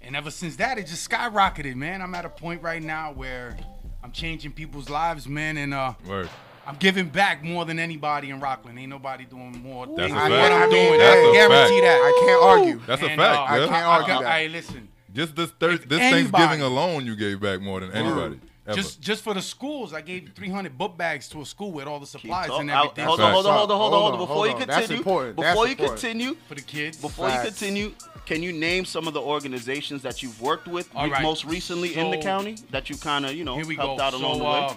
And 0.01 0.17
ever 0.17 0.31
since 0.31 0.57
that, 0.57 0.79
it 0.79 0.87
just 0.87 1.09
skyrocketed, 1.11 1.75
man. 1.75 2.01
I'm 2.01 2.15
at 2.15 2.25
a 2.25 2.31
point 2.31 2.63
right 2.63 2.83
now 2.83 3.13
where 3.13 3.57
I'm 4.03 4.13
changing 4.13 4.53
people's 4.53 4.89
lives, 4.89 5.29
man, 5.29 5.59
and 5.59 5.75
uh, 5.75 5.93
Word. 6.07 6.31
I'm 6.67 6.77
giving 6.77 7.09
back 7.11 7.45
more 7.45 7.65
than 7.67 7.79
anybody 7.79 8.31
in 8.31 8.41
Rockland. 8.41 8.79
Ain't 8.79 8.89
nobody 8.89 9.25
doing 9.25 9.63
more 9.63 9.87
That's 9.87 9.99
things 9.99 10.11
a 10.13 10.15
than 10.15 10.31
fact. 10.31 10.31
what 10.31 10.53
I'm 10.53 10.71
doing. 10.71 10.99
that's 10.99 11.17
I 11.17 11.21
can 11.21 11.29
a 11.29 11.33
guarantee 11.33 11.81
fact. 11.81 11.85
that. 11.85 12.01
I 12.03 12.25
can't 12.27 12.43
argue. 12.43 12.81
That's 12.87 13.03
a 13.03 13.09
fact, 13.09 13.21
uh, 13.21 13.23
yeah. 13.23 13.65
I 13.65 13.69
can't 13.69 13.87
argue 13.87 14.25
that. 14.25 14.33
Hey, 14.33 14.49
listen. 14.49 14.89
Just 15.17 15.35
this 15.35 15.51
thir- 15.59 15.79
this 15.79 15.99
anybody- 16.01 16.31
Thanksgiving 16.31 16.63
alone, 16.63 17.07
you 17.07 17.17
gave 17.17 17.41
back 17.41 17.61
more 17.61 17.81
than 17.81 17.91
anybody. 17.93 18.39
Ever. 18.69 18.77
Just 18.77 19.01
just 19.01 19.23
for 19.25 19.33
the 19.33 19.41
schools, 19.43 19.95
I 19.95 20.01
gave 20.01 20.31
300 20.35 20.77
book 20.77 20.99
bags 20.99 21.29
to 21.31 21.41
a 21.41 21.47
school 21.47 21.71
with 21.73 21.87
all 21.87 22.01
the 22.01 22.07
supplies 22.07 22.49
Talk- 22.49 22.61
and 22.61 22.71
everything 22.71 23.05
Hold 23.07 23.21
on, 23.21 23.33
hold 23.33 23.47
on, 23.47 23.53
hold 23.55 23.71
on, 23.71 23.79
hold 23.79 23.93
on, 23.93 23.93
hold 23.93 23.93
Hold 23.93 24.15
on. 24.15 24.21
on, 24.21 24.27
Before 24.27 24.47
you 24.47 24.53
hold 24.53 24.63
on. 24.63 24.69
That's 24.69 24.87
continue. 24.89 25.05
That's 25.05 25.37
before 25.37 25.67
you 25.67 25.71
important. 25.73 26.01
continue, 26.01 26.37
for 26.49 26.55
the 26.57 26.61
kids. 26.63 26.97
before 26.99 27.31
you 27.31 27.39
continue, 27.43 27.93
can 28.27 28.43
you 28.43 28.53
name 28.53 28.85
some 28.85 29.07
of 29.07 29.15
the 29.15 29.21
organizations 29.23 30.03
that 30.03 30.21
you've 30.23 30.41
worked 30.43 30.67
with 30.67 30.93
right. 30.95 31.23
most 31.23 31.45
recently 31.45 31.95
in 31.95 32.11
the 32.11 32.19
county 32.19 32.57
that 32.71 32.91
you 32.91 32.97
kind 32.97 33.25
of 33.25 33.35
you 33.35 33.45
know 33.45 33.55
helped 33.57 33.77
go. 33.99 34.01
out 34.05 34.15
along 34.15 34.35
so, 34.35 34.39
the 34.39 34.45
way? 34.45 34.59
um, 34.67 34.77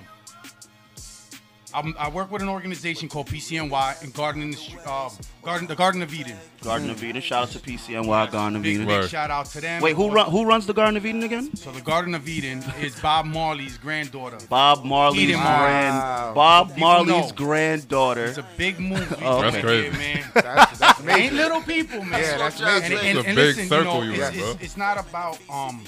I'm, 1.74 1.96
I 2.00 2.10
work 2.10 2.32
with 2.32 2.42
an 2.42 2.50
organization 2.50 3.10
called 3.10 3.28
PCNY 3.28 4.04
in 4.04 4.10
Garden, 4.12 4.42
in 4.42 4.52
the, 4.52 4.58
Str- 4.58 4.88
um, 4.90 5.12
Garden, 5.44 5.68
the 5.68 5.76
Garden 5.76 6.02
of 6.02 6.14
Eden. 6.14 6.36
Garden 6.64 6.90
of 6.90 7.04
Eden. 7.04 7.22
Shout 7.22 7.44
out 7.44 7.50
to 7.52 7.60
PCNY 7.60 8.32
Garden 8.32 8.56
of 8.58 8.64
Big, 8.64 8.76
Eden. 8.76 8.88
big 8.88 9.00
Word. 9.02 9.10
shout 9.10 9.30
out 9.32 9.46
to 9.48 9.62
them. 9.62 9.82
Wait, 9.82 9.96
who 9.96 10.10
run 10.12 10.30
who 10.32 10.46
runs 10.46 10.66
the 10.66 10.74
Garden 10.74 10.98
of 10.98 11.06
Eden 11.06 11.24
again? 11.24 11.56
So 11.56 11.72
the 11.72 11.82
Garden 11.82 12.16
of 12.16 12.28
Eden 12.28 12.64
is 12.82 13.00
Bob 13.00 13.26
Marley's 13.28 13.78
granddaughter. 13.78 14.38
Bob 14.50 14.84
Marley's 14.84 15.22
Eden 15.22 15.38
Marley. 15.38 15.60
grand 15.68 15.96
Wow. 15.98 16.32
Bob 16.36 16.78
Marley's 16.78 17.32
granddaughter. 17.32 18.26
It's 18.26 18.38
a 18.38 18.46
big 18.58 18.80
movie. 18.80 19.16
Oh, 19.24 19.42
That's 19.42 19.56
Yeah, 19.58 19.62
crazy. 19.62 19.98
man. 19.98 20.24
That's, 20.34 20.80
that's 20.80 21.08
Ain't 21.08 21.34
little 21.34 21.62
people, 21.62 22.04
man. 22.04 22.20
Yeah, 22.22 22.38
that's 22.38 22.60
and, 22.62 22.82
major. 22.82 22.96
and, 22.96 23.04
and, 23.04 23.18
It's 23.18 23.20
a 23.20 23.24
big 23.30 23.36
listen, 23.38 23.68
circle 23.68 24.06
you 24.06 24.12
you 24.14 24.18
know, 24.18 24.28
in, 24.28 24.34
it's, 24.34 24.38
bro. 24.42 24.52
it's, 24.52 24.64
it's 24.64 24.78
not 24.78 24.98
about 25.00 25.38
um 25.50 25.84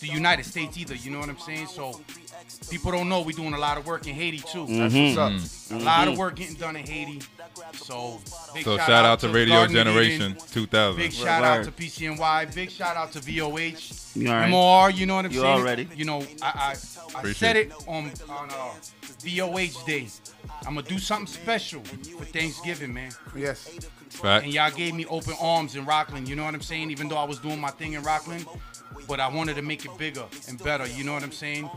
the 0.00 0.06
United 0.08 0.44
States 0.44 0.76
either. 0.78 0.94
You 0.94 1.10
know 1.10 1.20
what 1.20 1.28
I'm 1.28 1.38
saying? 1.38 1.66
So 1.68 2.00
people 2.70 2.90
don't 2.90 3.08
know 3.08 3.20
we're 3.22 3.32
doing 3.32 3.54
a 3.54 3.58
lot 3.58 3.78
of 3.78 3.86
work 3.86 4.06
in 4.06 4.14
Haiti 4.14 4.38
too. 4.38 4.66
That's 4.66 4.94
Mm-hmm. 4.94 5.20
what's 5.20 5.70
up. 5.72 5.80
A 5.80 5.84
lot 5.84 6.08
of 6.08 6.18
work 6.18 6.36
getting 6.36 6.56
done 6.56 6.76
in 6.76 6.86
Haiti. 6.86 7.20
So 7.74 8.20
big 8.54 8.64
So 8.64 8.76
shout 8.78 9.04
out 9.04 9.20
to 9.20 9.28
Radio 9.28 9.54
Garden 9.56 9.74
Generation 9.76 10.32
Eden. 10.32 10.42
2000. 10.50 10.96
Big 11.00 11.12
shout 11.12 11.44
out 11.44 11.64
to 11.64 11.70
PCNY. 11.72 12.54
Big 12.54 12.70
shout 12.70 12.96
out 12.96 13.12
to 13.12 13.20
VOH. 13.20 14.16
You 14.16 14.28
all 14.28 14.34
right? 14.34 14.48
MOR, 14.50 14.90
you 14.90 15.06
know 15.06 15.16
what 15.16 15.26
I'm 15.26 15.32
You 15.32 15.40
saying? 15.40 15.60
already. 15.60 15.88
You 15.94 16.04
know, 16.06 16.24
I 16.42 16.74
I, 17.14 17.18
I 17.28 17.32
said 17.32 17.56
it. 17.56 17.68
it 17.68 17.72
on 17.86 18.10
on 18.28 18.50
uh, 18.50 18.72
VOH 19.22 19.84
day. 19.86 20.08
I'm 20.66 20.74
gonna 20.74 20.82
do 20.82 20.98
something 20.98 21.26
special 21.26 21.82
for 21.82 22.24
Thanksgiving, 22.24 22.92
man. 22.92 23.12
Yes. 23.36 23.68
Fact. 24.08 24.44
And 24.44 24.52
y'all 24.52 24.70
gave 24.70 24.94
me 24.94 25.06
open 25.06 25.34
arms 25.40 25.76
in 25.76 25.84
Rockland. 25.86 26.28
You 26.28 26.34
know 26.36 26.44
what 26.44 26.54
I'm 26.54 26.60
saying? 26.62 26.90
Even 26.90 27.08
though 27.08 27.16
I 27.16 27.24
was 27.24 27.38
doing 27.38 27.60
my 27.60 27.70
thing 27.70 27.92
in 27.92 28.02
Rockland, 28.02 28.44
but 29.06 29.20
I 29.20 29.28
wanted 29.28 29.56
to 29.56 29.62
make 29.62 29.84
it 29.84 29.96
bigger 29.98 30.24
and 30.48 30.62
better. 30.62 30.86
You 30.86 31.04
know 31.04 31.12
what 31.14 31.22
I'm 31.22 31.32
saying? 31.32 31.68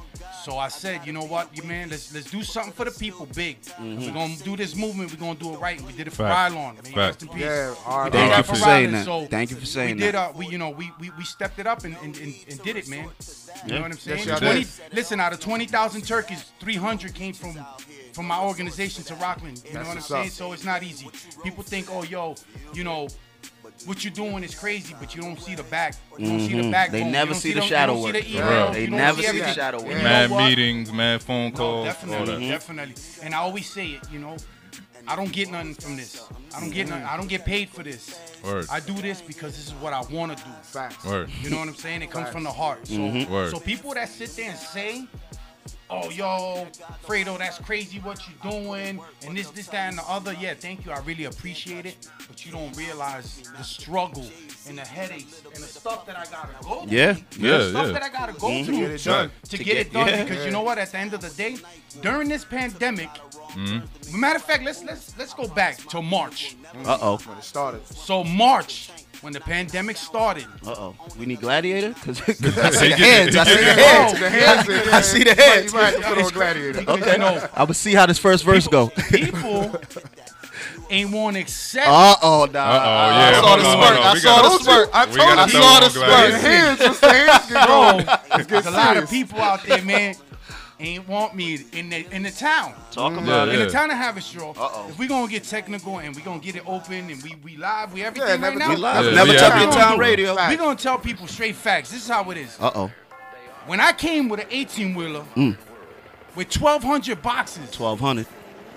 So 0.44 0.58
I 0.58 0.68
said, 0.68 1.06
you 1.06 1.14
know 1.14 1.24
what, 1.24 1.56
you 1.56 1.64
man, 1.64 1.90
let's 1.90 2.14
let's 2.14 2.30
do 2.30 2.44
something 2.44 2.74
for 2.74 2.86
the 2.86 2.92
people, 2.92 3.26
big. 3.36 3.58
If 3.62 3.80
We're 3.80 4.12
gonna 4.14 4.36
do 4.44 4.58
this 4.58 4.76
movement. 4.76 5.12
We're 5.12 5.18
gonna 5.20 5.40
do 5.40 5.54
it 5.54 5.60
right. 5.60 5.78
And 5.78 5.88
we 5.88 5.94
did 5.94 6.08
it 6.08 6.12
for 6.12 6.24
Fact. 6.24 6.54
Rylon. 6.54 6.74
Man, 6.76 6.84
Fact. 6.84 6.96
rest 6.98 7.22
in 7.24 7.28
peace. 7.30 7.42
Yeah, 7.42 7.76
all 7.86 7.98
We 7.98 8.04
right. 8.04 8.12
did 8.12 8.18
Thank 8.18 8.32
that 8.32 8.38
you 8.38 8.44
for 8.44 8.50
for 8.50 8.56
saying 8.56 8.92
that. 8.92 9.06
So 9.06 9.26
Thank 9.26 9.50
you 9.52 9.56
for 9.58 9.66
saying 9.66 9.96
we 9.96 10.02
did, 10.02 10.16
that. 10.16 10.30
Uh, 10.30 10.34
we 10.38 10.48
you 10.48 10.58
know 10.58 10.70
we 10.70 10.92
we, 11.00 11.12
we 11.18 11.24
stepped 11.24 11.60
it 11.60 11.68
up 11.68 11.84
and, 11.86 11.96
and, 12.04 12.18
and, 12.18 12.36
and 12.50 12.62
did 12.64 12.76
it, 12.76 12.88
man. 12.90 13.10
You 13.66 13.74
know 13.76 13.82
what 13.82 13.92
I'm 13.92 13.98
saying? 13.98 14.28
y'all 14.28 14.38
20, 14.40 14.60
did. 14.62 14.70
listen, 14.94 15.20
out 15.20 15.34
of 15.34 15.40
twenty 15.40 15.66
thousand 15.66 16.02
turkeys, 16.06 16.52
three 16.60 16.76
hundred 16.76 17.14
came 17.14 17.34
from 17.34 17.58
from 18.14 18.28
my 18.28 18.40
organization 18.42 19.04
to 19.06 19.16
Rockland. 19.16 19.64
You 19.66 19.74
know 19.74 19.80
what 19.80 19.88
I'm 19.90 19.96
what's 19.96 20.08
saying? 20.08 20.26
up. 20.28 20.32
So 20.32 20.54
it's 20.54 20.64
not 20.66 20.84
easy. 20.84 21.10
People 21.44 21.64
think, 21.64 21.88
oh, 21.92 22.04
yo, 22.04 22.36
you 22.74 22.84
know, 22.84 23.08
what 23.86 24.04
you're 24.04 24.14
doing 24.14 24.44
is 24.44 24.56
crazy, 24.56 24.96
but 25.00 25.16
you 25.16 25.22
don't 25.22 25.40
see 25.40 25.56
the 25.56 25.64
back. 25.64 25.96
You 26.18 26.28
don't 26.28 26.40
see 26.40 26.62
the 26.62 26.72
backbone. 26.72 27.02
Mm-hmm. 27.02 27.06
They 27.08 27.12
never 27.12 27.34
see 27.34 27.54
the 27.54 27.62
shadow 27.62 28.02
work. 28.02 28.16
See 28.16 28.22
the 28.34 28.40
Right. 28.42 28.50
email. 28.50 28.72
They 28.74 28.88
never 28.88 29.22
see 29.22 29.40
the 29.40 29.54
shadow 29.54 29.78
work. 29.84 29.88
Mad 30.04 30.32
meetings, 30.32 30.92
mad 30.92 31.22
phone 31.22 31.52
No, 31.52 31.58
calls, 31.58 31.78
all 31.80 31.86
definitely, 31.86 32.48
that. 32.48 32.52
definitely. 32.52 32.96
And 33.24 33.34
I 33.36 33.40
always 33.40 33.70
say 33.70 33.88
it, 33.90 34.02
you 34.12 34.20
know, 34.20 34.38
I 35.06 35.18
don't 35.18 35.34
get 35.34 35.52
nothing 35.52 35.74
from 35.74 35.98
this. 35.98 36.24
I 36.56 36.62
don't 36.62 36.70
get 36.72 36.88
nothing. 36.88 37.04
I 37.04 37.18
don't 37.18 37.28
get 37.28 37.44
paid 37.46 37.68
for 37.70 37.84
this. 37.84 38.18
Word. 38.42 38.68
I 38.72 38.80
do 38.80 38.94
this 38.94 39.22
because 39.22 39.54
this 39.56 39.68
is 39.68 39.74
what 39.74 39.92
I 39.92 40.02
want 40.04 40.38
to 40.38 40.42
do. 40.44 40.50
Facts. 40.62 41.04
Word. 41.06 41.30
You 41.42 41.50
know 41.50 41.60
what 41.60 41.68
I'm 41.68 41.76
saying? 41.76 42.04
It 42.04 42.10
comes 42.12 42.30
from 42.30 42.44
the 42.44 42.52
heart. 42.52 42.88
So, 42.88 42.94
Mm-hmm. 42.96 43.50
So 43.52 43.60
people 43.60 43.94
that 43.96 44.08
sit 44.08 44.30
there 44.38 44.50
and 44.52 44.58
say, 44.58 45.06
"Oh, 45.94 46.10
yo, 46.10 46.68
Fredo, 47.06 47.38
that's 47.38 47.60
crazy 47.60 48.00
what 48.00 48.20
you 48.28 48.34
doing," 48.50 49.00
and 49.26 49.38
this, 49.38 49.50
this, 49.52 49.68
that, 49.68 49.90
and 49.90 49.98
the 49.98 50.04
other. 50.10 50.34
Yeah, 50.40 50.54
thank 50.56 50.86
you. 50.86 50.92
I 50.92 51.00
really 51.02 51.26
appreciate 51.26 51.86
it. 51.86 52.08
But 52.28 52.46
you 52.46 52.52
don't 52.52 52.76
realize 52.78 53.44
the 53.58 53.64
struggle 53.64 54.26
and 54.68 54.78
the 54.78 54.82
headaches 54.86 55.42
and 55.46 55.64
the 55.64 55.68
stuff 55.68 56.06
that 56.08 56.18
I 56.18 56.24
gotta 56.26 56.54
go. 56.64 56.82
through. 56.84 56.92
Yeah, 56.98 57.14
The 57.32 57.48
yeah, 57.48 57.70
stuff 57.70 57.86
yeah. 57.88 57.92
that 57.94 58.04
I 58.04 58.10
gotta 58.10 58.34
go 58.34 58.50
To 58.50 58.64
through 58.66 58.78
get 58.78 58.92
it 58.92 59.04
done. 59.04 59.32
to, 59.44 59.50
To 59.50 59.58
get, 59.58 59.66
get- 59.66 59.78
it 59.88 59.94
done. 59.94 60.08
yeah. 60.08 60.24
Because 60.24 60.46
you 60.46 60.52
know 60.52 60.64
what? 60.64 60.78
At 60.78 60.92
the 60.92 60.98
end 60.98 61.14
of 61.14 61.22
the 61.22 61.30
day, 61.30 61.58
during 62.02 62.28
this 62.30 62.44
pandemic, 62.46 63.10
Mm-hmm. 63.54 64.20
matter 64.20 64.38
of 64.38 64.44
fact, 64.44 64.64
let's 64.64 64.84
let's 64.84 65.16
let's 65.20 65.34
go 65.36 65.48
back 65.48 65.78
to 65.90 66.02
March. 66.02 66.56
Uh 66.86 66.98
oh. 67.02 67.18
When 67.18 67.38
it 67.38 67.44
started. 67.44 67.86
So 67.88 68.24
March, 68.24 68.90
when 69.24 69.34
the 69.34 69.40
pandemic 69.40 69.98
started, 69.98 70.46
Uh 70.66 70.72
oh. 70.78 70.96
We 71.18 71.26
need 71.26 71.42
gladiator 71.42 71.90
because 71.94 72.22
I 72.58 72.70
see 72.72 72.90
the 72.90 72.96
hands. 72.96 73.36
I 73.36 73.44
see 73.46 73.56
the 73.56 73.74
hands. 73.74 74.20
The 74.20 74.30
hands. 74.30 74.70
I 74.94 75.02
see 75.02 75.24
the 75.24 75.30
You 75.32 75.36
might- 75.36 75.44
hands. 75.44 75.74
You 75.74 75.80
might 75.80 75.86
have 75.94 75.96
to 75.96 76.10
put 76.10 76.24
on 76.26 76.32
gladiator. 76.32 76.80
because 76.80 77.12
you 77.14 77.18
know 77.18 77.48
I 77.54 77.64
would 77.64 77.76
see 77.76 77.94
how 77.96 78.06
this 78.06 78.20
first 78.20 78.44
verse 78.44 78.68
go. 78.68 78.90
people 79.10 79.76
ain't 80.90 81.12
want 81.12 81.36
to 81.36 81.42
accept. 81.42 81.88
Uh 81.88 82.16
oh, 82.22 82.46
nah. 82.52 82.60
Uh-oh, 82.60 82.60
I 82.60 83.32
yeah, 83.32 83.42
saw 83.42 83.48
hold 83.48 83.60
the 83.60 83.66
on, 83.66 83.78
smirk. 83.78 84.06
I 84.06 84.14
We 84.14 84.20
saw 84.20 84.36
gotta- 84.42 84.58
the 84.58 84.64
smirk. 84.64 84.90
I 84.94 85.06
we 85.06 85.16
told 85.16 85.30
gotta 85.30 85.42
I 85.42 85.48
saw 85.48 85.80
the 85.80 85.90
Gladiator. 85.90 85.90
smirk. 85.90 86.32
The 86.32 86.50
hands, 86.50 86.80
just 86.80 87.02
the 87.02 87.14
hands 87.14 87.50
get 87.50 87.68
going. 87.68 88.48
There's 88.48 88.66
a 88.66 88.72
lot 88.72 88.98
of 88.98 89.10
people 89.10 89.40
out 89.42 89.64
there, 89.64 89.82
man, 89.82 90.16
ain't 90.84 91.08
want 91.08 91.36
me 91.36 91.60
in 91.72 91.90
the 91.90 92.06
in 92.14 92.24
the 92.24 92.32
town. 92.32 92.74
Talk 92.92 93.14
about 93.14 93.48
Yeah, 93.48 93.54
it. 93.54 93.60
In 93.60 93.66
the 93.68 93.72
town 93.72 93.90
of 93.92 93.98
Haverstraw, 93.98 94.56
Uh-oh. 94.58 94.88
if 94.90 94.98
we 95.00 95.08
gonna 95.08 95.28
get 95.32 95.44
technical 95.44 96.00
and 96.00 96.16
we 96.16 96.22
gonna 96.22 96.40
get 96.40 96.56
it 96.56 96.64
open 96.68 97.10
and 97.10 97.22
we 97.24 97.36
we 97.44 97.58
live, 97.58 97.94
we 97.94 98.04
everything 98.04 98.28
Yeah, 98.28 98.34
right 98.34 98.42
never 98.42 98.60
now, 98.60 98.70
We 98.70 98.76
live. 98.76 99.06
Yeah, 99.06 99.12
Never 99.12 99.32
we 99.32 99.38
tough 99.38 99.54
have 99.54 99.74
town 99.74 99.98
radio. 100.00 100.36
Facts. 100.36 100.52
we 100.52 100.58
gonna 100.58 100.76
tell 100.76 100.98
people 100.98 101.28
straight 101.28 101.56
facts. 101.56 101.92
This 101.92 102.04
is 102.04 102.10
how 102.10 102.30
it 102.32 102.38
is. 102.38 102.58
Uh 102.60 102.72
oh. 102.76 102.92
When 103.66 103.80
I 103.80 103.94
came 103.94 104.28
with 104.30 104.42
an 104.42 104.48
18 104.52 104.94
wheeler 104.94 105.24
Mm. 105.36 105.56
with 106.36 106.52
1,200 106.52 107.22
boxes, 107.22 107.72
Twelve 107.72 108.00
hundred. 108.02 108.28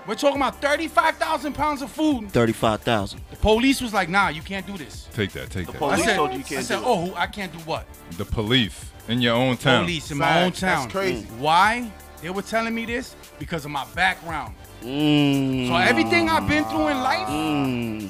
we're 0.07 0.15
talking 0.15 0.37
about 0.37 0.61
35,000 0.61 1.51
pounds 1.53 1.81
of 1.81 1.91
food. 1.91 2.31
Thirty-five 2.31 2.81
thousand. 2.83 3.19
The 3.29 3.35
police 3.35 3.81
was 3.81 3.93
like, 3.93 4.07
"Nah, 4.07 4.29
you 4.29 4.41
can't 4.41 4.65
do 4.65 4.77
this." 4.77 5.07
Take 5.13 5.31
that, 5.33 5.49
take 5.49 5.65
that. 5.67 5.75
I 5.75 5.79
police 5.79 6.05
said, 6.05 6.15
told 6.15 6.31
you 6.31 6.37
you 6.39 6.43
can't 6.45 6.65
said, 6.65 6.77
do 6.79 6.83
it. 6.83 6.87
"Oh, 6.87 7.05
who- 7.07 7.15
I 7.15 7.27
can't 7.27 7.51
do 7.51 7.59
what?" 7.59 7.85
The 8.17 8.23
police 8.23 8.85
in 9.07 9.21
your 9.21 9.35
own 9.35 9.57
town. 9.57 9.85
Police 9.85 10.11
in 10.11 10.17
my 10.17 10.43
own 10.43 10.51
Facts. 10.51 10.61
That's 10.61 10.91
crazy. 10.91 11.25
Why? 11.39 11.91
They 12.21 12.29
were 12.29 12.41
telling 12.41 12.73
me 12.73 12.85
this 12.85 13.15
because 13.39 13.65
of 13.65 13.71
my 13.71 13.85
background. 13.95 14.55
Mm. 14.83 15.67
So 15.67 15.75
everything 15.75 16.29
I've 16.29 16.47
been 16.47 16.63
through 16.65 16.87
in 16.89 16.97
life, 17.01 17.27
Mm. 17.27 18.09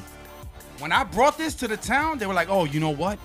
when 0.79 0.91
I 0.91 1.03
brought 1.03 1.37
this 1.37 1.53
to 1.55 1.67
the 1.67 1.77
town, 1.77 2.17
they 2.17 2.25
were 2.25 2.33
like, 2.33 2.49
"Oh, 2.49 2.65
you 2.65 2.79
know 2.79 2.89
what? 2.89 3.19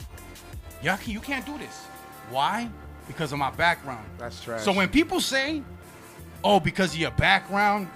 Y'all 0.83 0.97
can, 0.97 1.13
you 1.13 1.21
can't 1.21 1.45
do 1.47 1.57
this. 1.59 1.85
Why? 2.31 2.69
Because 3.07 3.33
of 3.33 3.39
my 3.39 3.51
background." 3.51 4.05
That's 4.19 4.41
trash. 4.41 4.63
So 4.63 4.73
when 4.73 4.89
people 4.89 5.21
say, 5.21 5.63
"Oh, 6.45 6.61
because 6.61 6.93
of 6.95 6.99
your 7.01 7.11
background," 7.13 7.89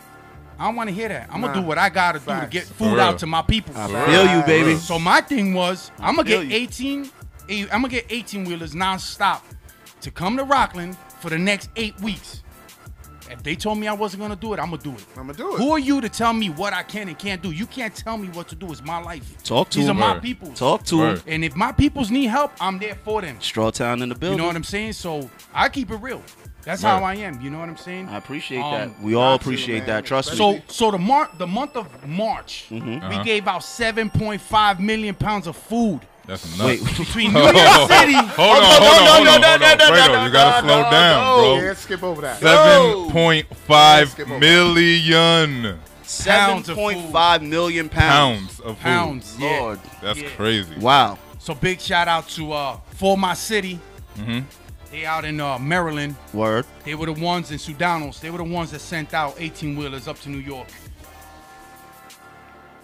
I 0.58 0.64
don't 0.66 0.76
want 0.76 0.88
to 0.88 0.94
hear 0.94 1.08
that. 1.08 1.28
I'm 1.32 1.40
Nah. 1.40 1.48
gonna 1.48 1.60
do 1.60 1.66
what 1.66 1.78
I 1.78 1.88
gotta 1.90 2.18
do 2.18 2.26
to 2.40 2.48
get 2.50 2.64
food 2.64 2.98
out 2.98 3.18
to 3.20 3.26
my 3.26 3.42
people. 3.42 3.74
I 3.76 3.86
feel 4.06 4.26
you, 4.36 4.42
baby. 4.42 4.76
So 4.76 4.98
my 4.98 5.20
thing 5.20 5.54
was, 5.54 5.90
I'm 6.00 6.16
gonna 6.16 6.28
get 6.28 6.50
18. 6.52 7.10
eh, 7.48 7.62
I'm 7.72 7.82
gonna 7.82 7.88
get 7.88 8.06
18 8.10 8.44
wheelers 8.44 8.72
nonstop 8.74 9.40
to 10.06 10.10
come 10.12 10.36
to 10.36 10.44
Rockland 10.44 10.96
for 11.20 11.30
the 11.30 11.38
next 11.38 11.68
eight 11.74 12.00
weeks. 12.00 12.44
If 13.28 13.42
they 13.42 13.56
told 13.56 13.78
me 13.78 13.88
I 13.88 13.92
wasn't 13.92 14.22
gonna 14.22 14.36
do 14.36 14.54
it, 14.54 14.60
I'm 14.60 14.70
gonna 14.70 14.80
do 14.80 14.92
it. 14.92 15.04
I'm 15.16 15.26
gonna 15.26 15.32
do 15.36 15.54
it. 15.56 15.58
Who 15.58 15.72
are 15.72 15.80
you 15.80 16.00
to 16.00 16.08
tell 16.08 16.32
me 16.32 16.48
what 16.48 16.72
I 16.72 16.84
can 16.84 17.08
and 17.08 17.18
can't 17.18 17.42
do? 17.42 17.50
You 17.50 17.66
can't 17.66 17.92
tell 17.92 18.16
me 18.16 18.28
what 18.28 18.46
to 18.50 18.54
do. 18.54 18.70
It's 18.70 18.84
my 18.84 18.98
life. 19.02 19.42
Talk 19.42 19.68
to 19.70 19.78
These 19.78 19.88
him. 19.88 19.96
are 19.96 20.00
my 20.00 20.12
Word. 20.12 20.22
people. 20.22 20.52
Talk 20.52 20.84
to 20.84 20.94
him. 21.02 21.08
Word. 21.14 21.22
And 21.26 21.44
if 21.44 21.56
my 21.56 21.72
peoples 21.72 22.12
need 22.12 22.26
help, 22.26 22.52
I'm 22.60 22.78
there 22.78 22.94
for 22.94 23.20
them. 23.22 23.40
Straw 23.40 23.72
Town 23.72 24.00
in 24.00 24.10
the 24.10 24.14
building. 24.14 24.38
You 24.38 24.42
know 24.42 24.46
what 24.46 24.54
I'm 24.54 24.62
saying? 24.62 24.92
So 24.92 25.28
I 25.52 25.68
keep 25.70 25.90
it 25.90 25.96
real. 25.96 26.22
That's 26.62 26.84
Right. 26.84 26.90
how 26.98 27.04
I 27.04 27.14
am. 27.16 27.40
You 27.40 27.50
know 27.50 27.58
what 27.58 27.68
I'm 27.68 27.76
saying? 27.76 28.08
I 28.08 28.16
appreciate 28.16 28.60
Um, 28.62 28.72
that. 28.72 29.02
We 29.02 29.16
all 29.16 29.34
appreciate 29.34 29.78
man. 29.78 29.86
that. 29.88 30.04
Trust 30.06 30.30
me. 30.30 30.36
So 30.36 30.60
so 30.68 30.92
the 30.92 30.98
mar- 30.98 31.30
the 31.36 31.48
month 31.48 31.74
of 31.76 31.88
March, 32.06 32.66
we 32.70 32.78
Uh-huh. 32.78 33.24
gave 33.24 33.48
out 33.48 33.64
7.5 33.64 34.78
million 34.78 35.16
pounds 35.16 35.48
of 35.48 35.56
food 35.56 36.00
That's 36.26 36.58
nuts. 36.58 36.82
Wait. 36.82 36.98
between 36.98 37.32
New 37.32 37.40
York 37.40 37.54
City. 37.54 38.14
Hold 38.14 38.56
on, 38.56 38.62
hold 38.64 38.82
on, 38.82 39.06
hold 39.06 39.28
on, 39.28 39.42
hold 39.42 39.44
on. 39.44 39.60
no, 39.78 39.84
Fredo, 39.86 40.26
you 40.26 40.32
gotta 40.32 40.66
slow 40.66 40.82
down, 40.90 41.24
no. 41.24 41.36
bro. 41.56 41.64
Yeah, 41.64 41.74
skip 41.74 42.02
over 42.02 42.22
that. 42.22 42.40
Seven 42.40 43.10
point 43.12 43.46
Yeah, 43.48 43.56
five 43.56 44.10
skip 44.10 44.28
over. 44.28 44.38
million 44.40 45.78
Seven 46.02 46.64
Pounds 46.64 46.68
of 46.68 46.76
food. 46.76 47.12
pounds. 47.12 47.90
pounds 47.92 48.60
of 48.60 48.76
food. 48.76 48.82
Pounds. 48.82 49.36
yeah. 49.38 49.60
Lord. 49.60 49.80
That's 50.02 50.20
Yeah. 50.20 50.28
crazy. 50.30 50.74
Wow. 50.78 51.18
So 51.38 51.54
big 51.54 51.80
shout 51.80 52.08
out 52.08 52.28
to 52.30 52.52
uh 52.52 52.78
For 52.94 53.16
My 53.16 53.34
City. 53.34 53.78
Mm-hmm. 54.16 54.40
They 54.90 55.04
out 55.04 55.24
in 55.24 55.40
uh, 55.40 55.58
Maryland. 55.58 56.14
Word. 56.32 56.64
They 56.84 56.94
were 56.94 57.06
the 57.06 57.12
ones 57.12 57.50
in 57.50 57.58
Sudanos. 57.58 58.20
They 58.20 58.30
were 58.30 58.38
the 58.38 58.44
ones 58.44 58.70
that 58.70 58.80
sent 58.80 59.14
out 59.14 59.34
18 59.38 59.76
wheelers 59.76 60.06
up 60.08 60.18
to 60.20 60.28
New 60.30 60.38
York. 60.38 60.68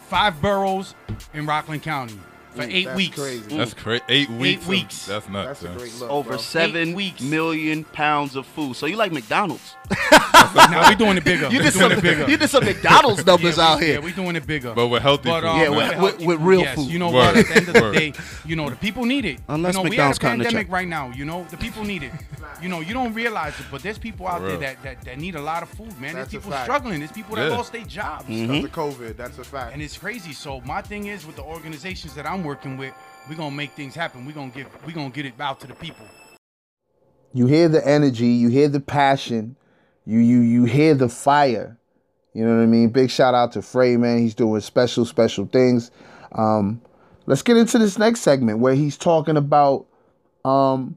Five 0.09 0.40
boroughs 0.42 0.94
in 1.33 1.46
Rockland 1.46 1.83
County 1.83 2.18
for 2.53 2.62
mm, 2.62 2.73
eight 2.73 2.85
That's 2.85 2.97
weeks. 2.97 3.19
crazy. 3.19 3.51
Mm. 3.51 3.57
That's 3.57 3.75
crazy. 3.75 4.05
Eight 4.09 4.31
weeks. 4.31 4.62
of- 4.62 4.69
weeks. 4.69 5.07
That's 5.07 5.29
nuts. 5.29 5.61
That's 5.61 5.75
a 5.75 5.79
great 5.79 5.95
look. 6.01 6.11
Over 6.11 6.29
bro. 6.31 6.38
seven 6.38 6.95
weeks. 6.95 7.21
million 7.21 7.85
pounds 7.85 8.37
of 8.37 8.47
food. 8.47 8.77
So 8.77 8.87
you 8.87 8.97
like 8.97 9.12
McDonald's? 9.12 9.77
Now 10.55 10.88
we 10.88 10.95
doing 10.95 11.17
it 11.17 11.25
bigger. 11.25 11.49
You 11.49 11.62
did 11.62 11.73
doing 11.73 11.91
some. 11.91 11.93
it 11.93 12.03
bigger. 12.03 12.29
You 12.29 12.37
did 12.37 12.51
some 12.51 12.65
McDonald's 12.65 13.25
numbers 13.25 13.57
yeah, 13.57 13.69
out 13.69 13.81
here. 13.81 13.95
Yeah, 13.95 14.01
we 14.01 14.12
doing 14.12 14.37
it 14.37 14.47
bigger. 14.47 14.75
But 14.75 14.88
with 14.88 15.03
healthy 15.03 15.31
But 15.31 15.45
um, 15.45 15.59
Yeah, 15.59 15.69
with- 15.69 15.79
with, 15.79 15.87
with- 15.87 15.95
healthy 15.95 16.27
with 16.27 16.38
food, 16.38 16.47
real 16.47 16.61
yes. 16.61 16.75
food. 16.75 16.91
You 16.91 16.99
know 16.99 17.11
what? 17.11 17.37
At 17.37 17.47
the 17.47 17.55
end 17.55 17.69
of 17.69 17.75
the 17.75 17.93
day, 17.93 18.12
you 18.45 18.57
know 18.57 18.69
the 18.69 18.77
people 18.77 19.05
need 19.05 19.25
it. 19.25 19.41
Unless 19.49 19.75
you 19.75 19.79
know, 19.79 19.88
McDonald's 19.88 20.21
we 20.21 20.27
had 20.27 20.31
cutting 20.31 20.41
a 20.41 20.45
check. 20.45 20.53
pandemic 20.53 20.73
right 20.73 20.88
now. 20.88 21.11
You 21.11 21.25
know 21.25 21.47
the 21.51 21.57
people 21.57 21.85
need 21.85 22.03
it. 22.03 22.12
You 22.61 22.69
know, 22.69 22.81
you 22.81 22.93
don't 22.93 23.12
realize 23.15 23.59
it, 23.59 23.67
but 23.71 23.83
there's 23.83 23.99
people 23.99 24.27
out 24.27 24.43
there 24.43 24.57
that, 24.59 24.83
that 24.83 25.01
that 25.03 25.19
need 25.19 25.35
a 25.35 25.41
lot 25.41 25.62
of 25.62 25.69
food, 25.71 25.99
man. 26.01 26.15
That's 26.15 26.31
there's 26.31 26.45
people 26.45 26.59
struggling. 26.62 27.01
There's 27.01 27.12
people 27.12 27.37
that 27.37 27.51
lost 27.51 27.73
their 27.73 27.85
jobs. 27.85 28.27
Because 28.27 28.41
of 28.43 28.71
mm-hmm. 28.71 28.81
COVID, 28.81 29.17
that's 29.17 29.38
a 29.38 29.45
fact. 29.45 29.73
And 29.73 29.83
it's 29.83 29.97
crazy. 29.97 30.33
So 30.33 30.61
my 30.61 30.83
thing 30.83 31.07
is 31.07 31.27
with 31.27 31.37
the 31.37 31.43
organizations 31.43 32.15
that 32.15 32.27
I'm 32.27 32.41
working 32.42 32.76
with, 32.76 32.94
we're 33.28 33.37
gonna 33.37 33.55
make 33.55 33.72
things 33.72 33.94
happen. 33.94 34.24
We're 34.26 34.33
gonna 34.33 34.50
give 34.50 34.66
we're 34.87 34.94
gonna 34.94 35.11
get 35.11 35.26
it 35.26 35.35
out 35.40 35.61
to 35.61 35.66
the 35.66 35.74
people. 35.74 36.07
you 37.33 37.46
hear 37.46 37.68
the 37.68 37.87
energy, 37.87 38.26
you 38.26 38.48
hear 38.48 38.68
the 38.68 38.81
passion, 38.81 39.57
you 40.05 40.18
you 40.18 40.40
you 40.40 40.64
hear 40.64 40.94
the 40.94 41.09
fire. 41.09 41.78
You 42.35 42.44
know 42.46 42.57
what 42.57 42.62
I 42.62 42.66
mean? 42.66 42.88
Big 42.88 43.11
shout 43.11 43.35
out 43.35 43.52
to 43.52 43.62
Frey, 43.62 43.96
man. 43.96 44.18
He's 44.18 44.35
doing 44.35 44.61
special, 44.62 45.05
special 45.05 45.46
things. 45.46 45.90
Um, 46.33 46.81
let's 47.26 47.42
get 47.42 47.59
into 47.59 47.78
this 47.78 47.98
next 47.98 48.20
segment 48.20 48.59
where 48.59 48.74
he's 48.74 48.96
talking 48.96 49.37
about 49.37 49.87
um, 50.44 50.96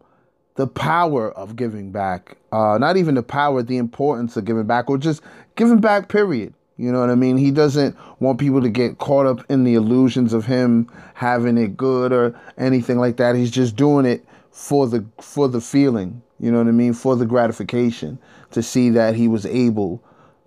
the 0.56 0.66
power 0.68 1.32
of 1.32 1.56
giving 1.58 1.92
back. 1.92 2.38
Uh, 2.52 2.78
not 2.78 2.96
even 2.96 3.16
the 3.16 3.24
power, 3.24 3.62
the 3.62 3.78
importance 3.78 4.38
of 4.38 4.46
giving 4.46 4.66
back, 4.66 4.90
or 4.90 4.98
just 4.98 5.22
giving 5.56 5.80
back, 5.80 6.08
period. 6.08 6.54
You 6.78 6.92
know 6.92 7.00
what 7.00 7.10
I 7.10 7.16
mean? 7.16 7.38
He 7.38 7.52
doesn't 7.52 7.96
want 8.20 8.40
people 8.40 8.62
to 8.62 8.70
get 8.70 8.98
caught 8.98 9.26
up 9.26 9.50
in 9.50 9.64
the 9.64 9.76
illusions 9.76 10.34
of 10.34 10.46
him 10.46 10.92
having 11.14 11.58
it 11.58 11.78
good 11.78 12.12
or 12.12 12.38
anything 12.58 13.00
like 13.00 13.18
that. 13.18 13.36
He's 13.36 13.52
just 13.52 13.76
doing 13.78 14.06
it 14.06 14.26
for 14.52 14.88
the 14.88 15.06
for 15.22 15.48
the 15.48 15.62
feeling. 15.62 16.22
You 16.40 16.52
know 16.52 16.58
what 16.58 16.68
I 16.68 16.72
mean? 16.72 16.94
For 16.94 17.16
the 17.16 17.26
gratification 17.26 18.20
to 18.52 18.62
see 18.62 18.90
that 18.90 19.16
he 19.16 19.30
was 19.30 19.46
able 19.46 20.04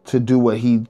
to 0.06 0.20
do 0.20 0.38
what 0.38 0.58
he 0.58 0.86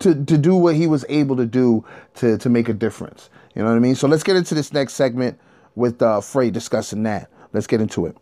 to, 0.00 0.24
to 0.26 0.38
do 0.38 0.54
what 0.54 0.76
he 0.76 0.86
was 0.86 1.04
able 1.08 1.36
to 1.36 1.46
do 1.46 1.84
to 2.16 2.36
to 2.36 2.50
make 2.50 2.68
a 2.68 2.74
difference. 2.74 3.30
You 3.54 3.62
know 3.62 3.70
what 3.70 3.76
I 3.76 3.80
mean? 3.80 3.94
So 3.94 4.06
let's 4.08 4.22
get 4.22 4.36
into 4.36 4.54
this 4.54 4.74
next 4.74 4.92
segment 4.92 5.40
with 5.74 6.02
uh 6.02 6.20
Frey 6.20 6.50
discussing 6.50 7.02
that. 7.04 7.30
Let's 7.54 7.66
get 7.66 7.80
into 7.80 8.04
it. 8.04 8.14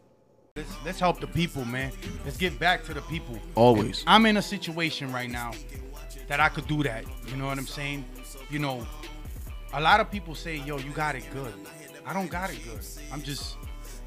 Let's 0.55 0.85
let's 0.85 1.01
help 1.01 1.21
the 1.21 1.27
people, 1.27 1.64
man. 1.64 1.90
Let's 2.25 2.37
get 2.37 2.61
back 2.61 2.85
to 2.85 2.95
the 2.95 3.03
people. 3.03 3.40
Always. 3.57 4.05
I'm 4.07 4.25
in 4.25 4.37
a 4.37 4.42
situation 4.42 5.12
right 5.12 5.29
now 5.29 5.51
that 6.28 6.40
I 6.40 6.48
could 6.48 6.66
do 6.66 6.82
that. 6.82 7.04
You 7.28 7.36
know 7.36 7.46
what 7.46 7.58
I'm 7.58 7.66
saying? 7.66 8.04
You 8.50 8.58
know, 8.58 8.86
a 9.72 9.80
lot 9.80 10.00
of 10.00 10.10
people 10.10 10.34
say, 10.34 10.56
"Yo, 10.56 10.78
you 10.78 10.90
got 10.90 11.14
it 11.14 11.24
good." 11.32 11.52
I 12.06 12.12
don't 12.12 12.30
got 12.30 12.50
it 12.50 12.60
good. 12.64 12.80
I'm 13.12 13.22
just 13.22 13.56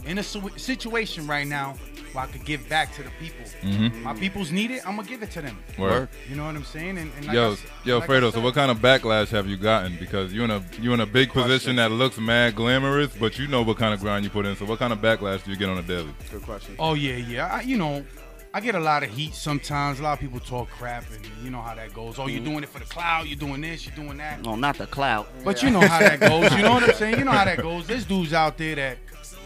in 0.05 0.17
a 0.17 0.23
situation 0.23 1.27
right 1.27 1.45
now 1.45 1.75
where 2.13 2.23
I 2.23 2.27
could 2.27 2.45
give 2.45 2.67
back 2.69 2.93
to 2.95 3.03
the 3.03 3.09
people. 3.19 3.45
Mm-hmm. 3.61 4.03
My 4.03 4.13
people's 4.13 4.51
need 4.51 4.71
it. 4.71 4.87
I'm 4.87 4.95
gonna 4.95 5.07
give 5.07 5.21
it 5.21 5.31
to 5.31 5.41
them. 5.41 5.57
Word. 5.77 6.07
You 6.29 6.35
know 6.37 6.45
what 6.45 6.55
I'm 6.55 6.63
saying? 6.63 6.97
And, 6.97 7.11
and 7.17 7.25
like 7.25 7.35
Yo, 7.35 7.51
s- 7.51 7.65
yo, 7.83 7.99
like 7.99 8.09
I 8.09 8.13
Fredo. 8.13 8.31
So 8.31 8.39
what 8.39 8.53
kind 8.55 8.71
of 8.71 8.77
backlash 8.77 9.27
have 9.29 9.47
you 9.47 9.57
gotten? 9.57 9.97
Because 9.99 10.33
you're 10.33 10.45
in 10.45 10.51
a 10.51 10.63
you're 10.79 10.93
in 10.93 11.01
a 11.01 11.05
big 11.05 11.31
position 11.31 11.75
that 11.75 11.91
looks 11.91 12.17
mad 12.17 12.55
glamorous, 12.55 13.13
but 13.19 13.37
you 13.37 13.47
know 13.47 13.61
what 13.61 13.77
kind 13.77 13.93
of 13.93 13.99
grind 13.99 14.23
you 14.23 14.29
put 14.31 14.45
in. 14.45 14.55
So 14.55 14.65
what 14.65 14.79
kind 14.79 14.93
of 14.93 14.99
backlash 14.99 15.43
do 15.43 15.51
you 15.51 15.57
get 15.57 15.67
on 15.69 15.77
a 15.77 15.83
daily? 15.83 16.13
Good 16.31 16.43
question. 16.43 16.75
Oh 16.79 16.93
yeah, 16.93 17.17
yeah. 17.17 17.47
I, 17.55 17.61
you 17.61 17.77
know, 17.77 18.05
I 18.53 18.61
get 18.61 18.73
a 18.75 18.79
lot 18.79 19.03
of 19.03 19.09
heat 19.11 19.35
sometimes. 19.35 19.99
A 19.99 20.03
lot 20.03 20.13
of 20.13 20.19
people 20.19 20.39
talk 20.39 20.69
crap, 20.69 21.03
and 21.11 21.23
you 21.43 21.51
know 21.51 21.61
how 21.61 21.75
that 21.75 21.93
goes. 21.93 22.17
Oh, 22.17 22.23
Mm-hmm. 22.23 22.31
you're 22.35 22.43
doing 22.45 22.63
it 22.63 22.69
for 22.69 22.79
the 22.79 22.85
cloud. 22.85 23.27
You're 23.27 23.37
doing 23.37 23.61
this. 23.61 23.85
You're 23.85 23.95
doing 23.95 24.17
that. 24.17 24.41
No, 24.41 24.55
not 24.55 24.77
the 24.77 24.87
cloud. 24.87 25.27
But 25.43 25.61
you 25.61 25.69
know 25.69 25.81
how 25.81 25.99
that 25.99 26.19
goes. 26.31 26.51
You 26.55 26.63
know 26.63 26.73
what 26.73 26.83
I'm 26.83 26.93
saying? 26.95 27.19
You 27.19 27.25
know 27.25 27.31
how 27.31 27.45
that 27.45 27.61
goes. 27.61 27.85
There's 27.85 28.05
dudes 28.05 28.33
out 28.33 28.57
there 28.57 28.75
that 28.75 28.97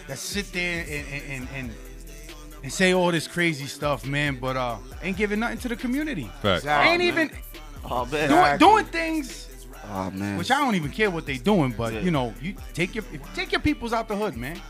that 0.07 0.17
sit 0.17 0.51
there 0.53 0.85
and 0.87 1.07
and, 1.07 1.23
and, 1.31 1.47
and 1.55 1.71
and 2.63 2.71
say 2.71 2.93
all 2.93 3.11
this 3.11 3.27
crazy 3.27 3.65
stuff, 3.65 4.05
man, 4.05 4.37
but 4.39 4.55
uh 4.55 4.77
ain't 5.01 5.17
giving 5.17 5.39
nothing 5.41 5.57
to 5.59 5.67
the 5.67 5.75
community. 5.75 6.29
Fact. 6.41 6.59
Exactly. 6.59 6.91
ain't 6.93 7.01
even 7.01 7.29
Oh 7.83 8.05
man. 8.05 8.29
doing 8.29 8.57
doing 8.57 8.85
things 8.85 9.49
Oh 9.91 10.09
man. 10.11 10.37
which 10.37 10.49
I 10.49 10.59
don't 10.59 10.75
even 10.75 10.91
care 10.91 11.11
what 11.11 11.25
they 11.25 11.37
doing, 11.37 11.73
but 11.77 12.01
you 12.03 12.11
know, 12.11 12.33
you 12.41 12.55
take 12.73 12.95
your 12.95 13.03
take 13.35 13.51
your 13.51 13.59
peoples 13.59 13.91
out 13.91 14.07
the 14.07 14.15
hood, 14.15 14.37
man. 14.37 14.61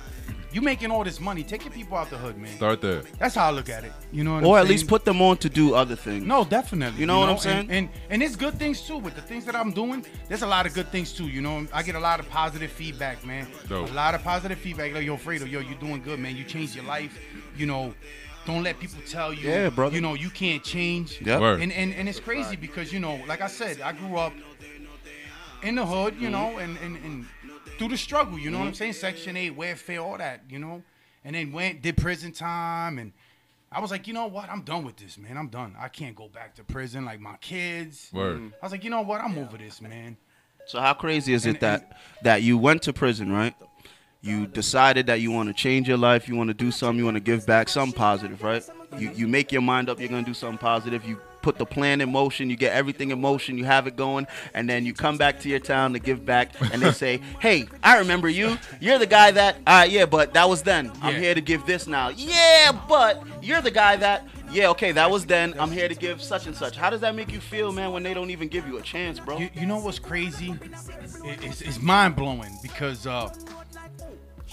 You 0.53 0.61
making 0.61 0.91
all 0.91 1.03
this 1.03 1.19
money, 1.19 1.43
take 1.43 1.65
your 1.65 1.73
people 1.73 1.97
out 1.97 2.11
the 2.11 2.17
hood, 2.17 2.37
man. 2.37 2.55
Start 2.55 2.79
there. 2.79 3.01
That's 3.17 3.33
how 3.33 3.47
I 3.47 3.51
look 3.51 3.69
at 3.69 3.83
it. 3.83 3.91
You 4.11 4.23
know 4.23 4.35
what 4.35 4.43
or 4.43 4.57
I'm 4.59 4.65
at 4.65 4.69
least 4.69 4.87
put 4.87 5.03
them 5.03 5.19
on 5.19 5.37
to 5.37 5.49
do 5.49 5.73
other 5.73 5.95
things. 5.95 6.23
No, 6.23 6.45
definitely. 6.45 6.99
You 6.99 7.07
know 7.07 7.19
what 7.19 7.29
I'm 7.29 7.39
saying? 7.39 7.71
And, 7.71 7.89
and 8.11 8.21
it's 8.21 8.35
good 8.35 8.53
things 8.59 8.81
too 8.81 8.99
with 8.99 9.15
the 9.15 9.21
things 9.21 9.45
that 9.45 9.55
I'm 9.55 9.71
doing. 9.71 10.05
There's 10.27 10.43
a 10.43 10.47
lot 10.47 10.67
of 10.67 10.75
good 10.75 10.89
things 10.89 11.11
too. 11.11 11.27
You 11.27 11.41
know, 11.41 11.65
I 11.73 11.81
get 11.81 11.95
a 11.95 11.99
lot 11.99 12.19
of 12.19 12.29
positive 12.29 12.71
feedback, 12.71 13.25
man. 13.25 13.47
Dope. 13.67 13.89
A 13.89 13.93
lot 13.93 14.13
of 14.13 14.23
positive 14.23 14.59
feedback. 14.59 14.93
Like, 14.93 15.05
yo, 15.05 15.17
Fredo, 15.17 15.49
yo, 15.49 15.59
you're 15.59 15.79
doing 15.79 16.03
good, 16.03 16.19
man. 16.19 16.35
You 16.35 16.43
changed 16.43 16.75
your 16.75 16.85
life. 16.85 17.19
You 17.57 17.65
know, 17.65 17.95
don't 18.45 18.61
let 18.61 18.79
people 18.79 19.01
tell 19.07 19.33
you. 19.33 19.49
Yeah, 19.49 19.69
brother. 19.69 19.95
You 19.95 20.01
know, 20.01 20.13
you 20.13 20.29
can't 20.29 20.63
change. 20.63 21.19
Yep. 21.21 21.41
Word. 21.41 21.61
And 21.61 21.71
and 21.71 21.95
and 21.95 22.07
it's 22.07 22.19
crazy 22.19 22.55
because 22.55 22.93
you 22.93 22.99
know, 22.99 23.19
like 23.27 23.41
I 23.41 23.47
said, 23.47 23.81
I 23.81 23.93
grew 23.93 24.17
up 24.17 24.33
in 25.63 25.75
the 25.75 25.85
hood. 25.85 26.13
Mm-hmm. 26.13 26.23
You 26.23 26.29
know, 26.29 26.57
and 26.59 26.77
and 26.77 26.97
and 26.97 27.25
through 27.77 27.89
the 27.89 27.97
struggle. 27.97 28.37
You 28.37 28.51
know 28.51 28.59
what 28.59 28.65
I'm 28.65 28.71
mm-hmm. 28.71 28.77
saying? 28.77 28.93
Section 28.93 29.37
eight, 29.37 29.51
welfare, 29.51 29.99
all 29.99 30.17
that. 30.17 30.41
You 30.49 30.59
know, 30.59 30.83
and 31.23 31.35
then 31.35 31.51
went 31.51 31.81
did 31.81 31.97
prison 31.97 32.31
time 32.31 32.99
and. 32.99 33.11
I 33.75 33.79
was 33.79 33.89
like, 33.89 34.05
you 34.05 34.13
know 34.13 34.27
what? 34.27 34.51
I'm 34.51 34.61
done 34.61 34.85
with 34.85 34.97
this, 34.97 35.17
man. 35.17 35.35
I'm 35.35 35.47
done. 35.47 35.75
I 35.79 35.87
can't 35.87 36.15
go 36.15 36.27
back 36.27 36.53
to 36.57 36.63
prison 36.63 37.05
like 37.05 37.19
my 37.19 37.37
kids. 37.37 38.07
Word. 38.13 38.51
I 38.61 38.63
was 38.63 38.71
like, 38.71 38.83
you 38.83 38.91
know 38.91 39.01
what? 39.01 39.19
I'm 39.19 39.35
over 39.35 39.57
this, 39.57 39.81
man. 39.81 40.15
So 40.67 40.79
how 40.79 40.93
crazy 40.93 41.33
is 41.33 41.47
And- 41.47 41.55
it 41.55 41.61
that 41.61 41.97
that 42.21 42.41
you 42.43 42.57
went 42.57 42.83
to 42.83 42.93
prison, 42.93 43.31
right? 43.31 43.55
You 44.21 44.47
decided 44.47 45.07
that 45.07 45.19
you 45.19 45.31
want 45.31 45.49
to 45.49 45.53
change 45.53 45.87
your 45.87 45.97
life, 45.97 46.29
you 46.29 46.35
want 46.35 46.49
to 46.49 46.53
do 46.53 46.71
something, 46.71 46.97
you 46.99 47.05
want 47.05 47.17
to 47.17 47.21
give 47.21 47.45
back 47.45 47.67
something 47.67 47.97
positive, 47.97 48.41
right? 48.41 48.63
You 48.97 49.11
you 49.11 49.27
make 49.27 49.51
your 49.51 49.61
mind 49.61 49.89
up, 49.89 49.99
you're 49.99 50.07
gonna 50.07 50.23
do 50.23 50.33
something 50.33 50.59
positive. 50.59 51.05
You 51.05 51.19
put 51.43 51.59
the 51.59 51.65
plan 51.65 52.01
in 52.01 52.11
motion, 52.11 52.49
you 52.49 52.55
get 52.55 52.73
everything 52.73 53.11
in 53.11 53.21
motion, 53.21 53.57
you 53.59 53.65
have 53.65 53.85
it 53.85 53.95
going, 53.95 54.25
and 54.55 54.67
then 54.67 54.85
you 54.87 54.93
come 54.93 55.17
back 55.17 55.39
to 55.41 55.49
your 55.49 55.59
town 55.59 55.93
to 55.93 55.99
give 55.99 56.25
back, 56.25 56.53
and 56.71 56.81
they 56.81 56.91
say, 56.91 57.19
"Hey, 57.39 57.67
I 57.83 57.99
remember 57.99 58.27
you. 58.29 58.57
You're 58.79 58.97
the 58.97 59.05
guy 59.05 59.29
that, 59.31 59.57
right, 59.67 59.91
yeah, 59.91 60.07
but 60.07 60.33
that 60.33 60.49
was 60.49 60.63
then. 60.63 60.91
I'm 61.01 61.13
Yeah. 61.13 61.19
here 61.19 61.35
to 61.35 61.41
give 61.41 61.65
this 61.67 61.85
now. 61.85 62.09
Yeah, 62.09 62.71
but 62.89 63.21
you're 63.43 63.61
the 63.61 63.69
guy 63.71 63.97
that." 63.97 64.27
Yeah, 64.51 64.69
okay, 64.69 64.91
that 64.91 65.09
was 65.09 65.25
then. 65.25 65.55
I'm 65.59 65.71
here 65.71 65.89
to 65.89 65.95
give 65.95 66.21
such 66.21 66.45
and 66.45 66.55
such. 66.55 66.75
How 66.77 66.91
does 66.91 67.01
that 67.01 67.15
make 67.15 67.31
you 67.33 67.39
feel, 67.39 67.71
man, 67.71 67.91
when 67.91 68.03
they 68.03 68.13
don't 68.13 68.29
even 68.29 68.47
give 68.49 68.67
you 68.67 68.77
a 68.77 68.81
chance, 68.83 69.19
bro? 69.19 69.39
You, 69.39 69.49
you 69.55 69.65
know 69.65 69.79
what's 69.79 69.97
crazy? 69.97 70.51
It- 71.25 71.43
it's, 71.43 71.61
it's 71.61 71.81
mind 71.81 72.15
blowing 72.15 72.55
because 72.61 73.07
uh, 73.07 73.33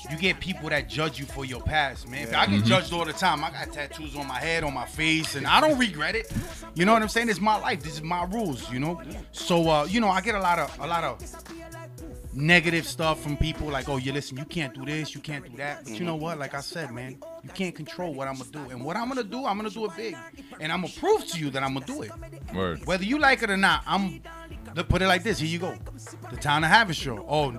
you 0.08 0.16
get 0.16 0.40
people 0.40 0.68
that 0.70 0.88
judge 0.88 1.18
you 1.18 1.26
for 1.26 1.44
your 1.44 1.60
past, 1.60 2.08
man. 2.08 2.34
I 2.34 2.46
get 2.46 2.64
judged 2.64 2.92
all 2.92 3.04
the 3.04 3.12
time. 3.12 3.44
I 3.44 3.50
got 3.50 3.72
tattoos 3.72 4.16
on 4.16 4.26
my 4.26 4.38
head, 4.38 4.64
on 4.64 4.72
my 4.72 4.86
face, 4.86 5.34
and 5.34 5.46
I 5.46 5.60
don't 5.60 5.78
regret 5.78 6.14
it. 6.14 6.32
You 6.74 6.84
know 6.84 6.92
what 6.92 7.02
I'm 7.02 7.08
saying? 7.08 7.28
It's 7.28 7.40
my 7.40 7.56
life. 7.56 7.82
This 7.82 7.94
is 7.94 8.02
my 8.02 8.24
rules. 8.24 8.70
You 8.70 8.80
know. 8.80 9.02
So 9.32 9.68
uh, 9.68 9.84
you 9.84 10.00
know, 10.00 10.08
I 10.08 10.20
get 10.20 10.34
a 10.34 10.40
lot 10.40 10.58
of 10.58 10.78
a 10.80 10.86
lot 10.86 11.04
of 11.04 11.20
negative 12.32 12.86
stuff 12.86 13.20
from 13.20 13.36
people 13.36 13.68
like, 13.68 13.88
oh, 13.88 13.96
you 13.96 14.12
listen, 14.12 14.36
you 14.36 14.44
can't 14.44 14.74
do 14.74 14.84
this, 14.84 15.14
you 15.14 15.20
can't 15.20 15.48
do 15.50 15.56
that. 15.56 15.84
But 15.84 15.98
you 15.98 16.04
know 16.04 16.14
what? 16.16 16.38
Like 16.38 16.54
I 16.54 16.60
said, 16.60 16.92
man, 16.92 17.18
you 17.42 17.50
can't 17.50 17.74
control 17.74 18.14
what 18.14 18.28
I'm 18.28 18.38
gonna 18.38 18.50
do. 18.50 18.70
And 18.70 18.84
what 18.84 18.96
I'm 18.96 19.08
gonna 19.08 19.24
do, 19.24 19.44
I'm 19.46 19.56
gonna 19.56 19.70
do 19.70 19.84
it 19.86 19.96
big. 19.96 20.16
And 20.60 20.72
I'm 20.72 20.82
gonna 20.82 20.92
prove 20.94 21.26
to 21.26 21.38
you 21.38 21.50
that 21.50 21.62
I'm 21.62 21.74
gonna 21.74 21.86
do 21.86 22.02
it. 22.02 22.12
Word. 22.54 22.86
Whether 22.86 23.04
you 23.04 23.18
like 23.18 23.42
it 23.42 23.50
or 23.50 23.56
not, 23.56 23.82
I'm 23.86 24.22
put 24.88 25.02
it 25.02 25.06
like 25.06 25.22
this. 25.22 25.38
Here 25.38 25.48
you 25.48 25.58
go. 25.58 25.76
The 26.30 26.36
town 26.36 26.64
of 26.64 26.70
Haverstraw. 26.70 27.24
Oh, 27.28 27.58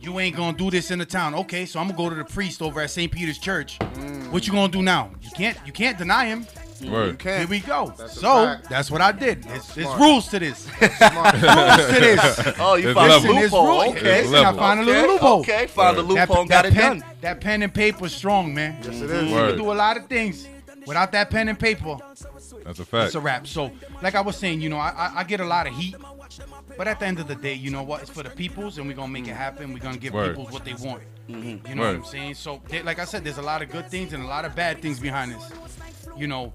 you 0.00 0.18
ain't 0.20 0.36
gonna 0.36 0.56
do 0.56 0.70
this 0.70 0.90
in 0.90 0.98
the 0.98 1.06
town. 1.06 1.34
Okay, 1.34 1.66
so 1.66 1.80
I'm 1.80 1.86
gonna 1.88 1.96
go 1.98 2.08
to 2.08 2.14
the 2.16 2.24
priest 2.24 2.62
over 2.62 2.80
at 2.80 2.90
St. 2.90 3.10
Peter's 3.10 3.38
Church. 3.38 3.78
Mm. 3.78 4.30
What 4.30 4.46
you 4.46 4.52
gonna 4.52 4.70
do 4.72 4.82
now? 4.82 5.10
You 5.22 5.30
can't 5.34 5.58
you 5.66 5.72
can't 5.72 5.98
deny 5.98 6.26
him. 6.26 6.44
Mm, 6.44 6.84
you 6.84 6.90
Word. 6.92 7.18
can. 7.18 7.38
Here 7.40 7.48
we 7.48 7.60
go. 7.60 7.92
That's 7.98 8.20
so 8.20 8.56
that's 8.70 8.90
what 8.90 9.00
I 9.00 9.10
did. 9.10 9.42
There's, 9.42 9.66
there's 9.74 9.98
rules 9.98 10.28
to 10.28 10.38
this. 10.38 10.68
Rules 10.80 10.92
to 10.92 11.98
this. 12.00 12.52
Oh, 12.60 12.76
you 12.76 12.94
found 12.94 13.12
a 13.12 13.32
loophole. 13.32 13.80
Okay. 13.90 14.22
Listen, 14.22 14.34
I 14.36 14.52
found 14.52 14.80
a 14.80 14.82
little 14.84 15.12
loophole. 15.14 15.40
Okay, 15.40 15.66
found 15.66 15.98
a 15.98 16.02
Word. 16.04 16.08
loophole 16.08 16.42
and 16.42 16.50
that, 16.50 16.62
got 16.62 16.66
it 16.66 16.74
pen, 16.74 16.98
done. 17.00 17.08
that 17.22 17.40
pen 17.40 17.62
and 17.62 17.74
paper's 17.74 18.14
strong, 18.14 18.54
man. 18.54 18.76
Yes, 18.82 19.00
it 19.00 19.10
is. 19.10 19.30
You 19.30 19.36
can 19.36 19.56
do 19.56 19.72
a 19.72 19.74
lot 19.74 19.96
of 19.96 20.06
things. 20.06 20.46
Without 20.86 21.12
that 21.12 21.28
pen 21.28 21.48
and 21.48 21.58
paper, 21.58 21.98
That's 22.64 22.78
a 22.78 22.84
fact. 22.84 23.06
it's 23.08 23.14
a 23.14 23.20
wrap. 23.20 23.46
So, 23.46 23.70
like 24.02 24.14
I 24.14 24.22
was 24.22 24.38
saying, 24.38 24.62
you 24.62 24.70
know, 24.70 24.78
I, 24.78 24.88
I, 24.88 25.12
I 25.16 25.24
get 25.24 25.40
a 25.40 25.44
lot 25.44 25.66
of 25.66 25.74
heat, 25.74 25.96
but 26.76 26.86
at 26.88 27.00
the 27.00 27.06
end 27.06 27.18
of 27.18 27.28
the 27.28 27.34
day, 27.34 27.54
you 27.54 27.70
know 27.70 27.82
what? 27.82 28.02
It's 28.02 28.10
for 28.10 28.22
the 28.22 28.30
peoples, 28.30 28.78
and 28.78 28.86
we're 28.86 28.94
gonna 28.94 29.12
make 29.12 29.26
it 29.28 29.34
happen. 29.34 29.72
We're 29.72 29.78
gonna 29.80 29.96
give 29.98 30.12
Word. 30.14 30.36
peoples 30.36 30.52
what 30.52 30.64
they 30.64 30.74
want. 30.74 31.02
Mm-hmm. 31.28 31.66
You 31.68 31.74
know 31.74 31.82
Word. 31.82 31.98
what 31.98 32.06
I'm 32.06 32.10
saying? 32.10 32.34
So, 32.34 32.60
there- 32.68 32.82
like 32.82 32.98
I 32.98 33.04
said, 33.04 33.24
there's 33.24 33.38
a 33.38 33.42
lot 33.42 33.62
of 33.62 33.70
good 33.70 33.90
things 33.90 34.12
and 34.12 34.22
a 34.22 34.26
lot 34.26 34.44
of 34.44 34.54
bad 34.54 34.80
things 34.80 34.98
behind 35.00 35.32
this. 35.32 35.50
You 36.16 36.26
know, 36.26 36.52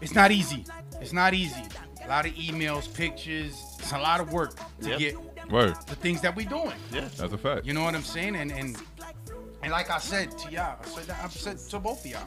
it's 0.00 0.14
not 0.14 0.30
easy. 0.32 0.64
It's 1.00 1.12
not 1.12 1.34
easy. 1.34 1.62
A 2.04 2.08
lot 2.08 2.24
of 2.26 2.32
emails, 2.34 2.92
pictures. 2.92 3.52
It's 3.78 3.92
a 3.92 3.98
lot 3.98 4.20
of 4.20 4.32
work 4.32 4.54
to 4.82 4.90
Yep. 4.90 4.98
get 4.98 5.50
Word. 5.50 5.74
the 5.86 5.94
things 5.96 6.20
that 6.22 6.34
we're 6.34 6.48
doing. 6.48 6.72
Yeah, 6.92 7.08
that's 7.16 7.32
a 7.32 7.38
fact. 7.38 7.66
You 7.66 7.74
know 7.74 7.82
what 7.84 7.94
I'm 7.94 8.02
saying? 8.02 8.36
And 8.36 8.50
and 8.52 8.76
and 9.62 9.72
like 9.72 9.90
I 9.90 9.98
said 9.98 10.36
to 10.38 10.50
y'all, 10.50 10.78
I 10.82 10.88
said 10.88 11.04
that, 11.08 11.20
I've 11.24 11.32
said 11.32 11.58
to 11.58 11.78
both 11.80 12.04
of 12.04 12.10
y'all. 12.10 12.22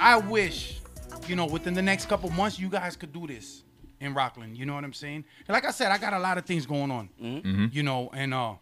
I 0.00 0.16
wish, 0.18 0.80
you 1.26 1.36
know, 1.36 1.46
within 1.46 1.72
the 1.72 1.82
next 1.82 2.06
couple 2.08 2.28
months, 2.30 2.58
you 2.58 2.68
guys 2.68 2.96
could 2.96 3.12
do 3.12 3.26
this 3.26 3.62
in 4.00 4.14
Rockland. 4.14 4.56
You 4.56 4.66
know 4.66 4.74
what 4.74 4.84
I'm 4.84 4.92
saying? 4.92 5.24
And 5.46 5.54
like 5.54 5.64
I 5.64 5.70
said, 5.70 5.90
I 5.92 5.98
got 5.98 6.12
a 6.12 6.18
lot 6.18 6.38
of 6.38 6.44
things 6.46 6.66
going 6.66 6.90
on. 6.90 7.08
Mm-hmm. 7.22 7.66
You 7.72 7.82
know, 7.82 8.10
and 8.12 8.32
uh, 8.34 8.54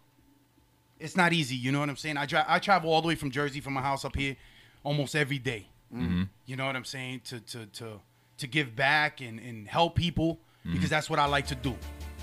it's 0.99 1.15
not 1.15 1.33
easy. 1.33 1.55
You 1.55 1.71
know 1.71 1.79
what 1.79 1.89
I'm 1.89 1.97
saying? 1.97 2.17
I 2.17 2.25
dri- 2.25 2.43
I 2.47 2.59
travel 2.59 2.91
all 2.91 3.01
the 3.01 3.07
way 3.07 3.15
from 3.15 3.31
Jersey 3.31 3.59
from 3.61 3.73
my 3.73 3.81
house 3.81 4.03
up 4.05 4.15
here, 4.15 4.35
almost 4.83 5.15
every 5.15 5.39
day. 5.39 5.67
Mm-hmm. 5.95 6.23
You 6.45 6.55
know 6.55 6.65
what 6.65 6.75
I'm 6.75 6.85
saying? 6.85 7.21
To 7.25 7.39
to 7.39 7.65
to 7.67 7.99
to 8.39 8.47
give 8.47 8.75
back 8.75 9.21
and 9.21 9.39
and 9.39 9.67
help 9.67 9.95
people 9.95 10.39
Mm-hmm. 10.65 10.73
because 10.73 10.89
that's 10.89 11.09
what 11.09 11.17
I 11.17 11.25
like 11.27 11.47
to 11.47 11.55
do. 11.55 11.73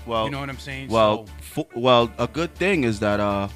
Well, 0.05 0.25
you 0.25 0.29
know 0.31 0.39
what 0.39 0.49
I'm 0.49 0.59
saying? 0.59 0.89
Well, 0.89 1.25
So- 1.25 1.63
fo- 1.63 1.79
well, 1.79 2.11
a 2.19 2.27
good 2.27 2.53
thing 2.53 2.83
is 2.83 2.99
that 2.99 3.19
uh, 3.19 3.47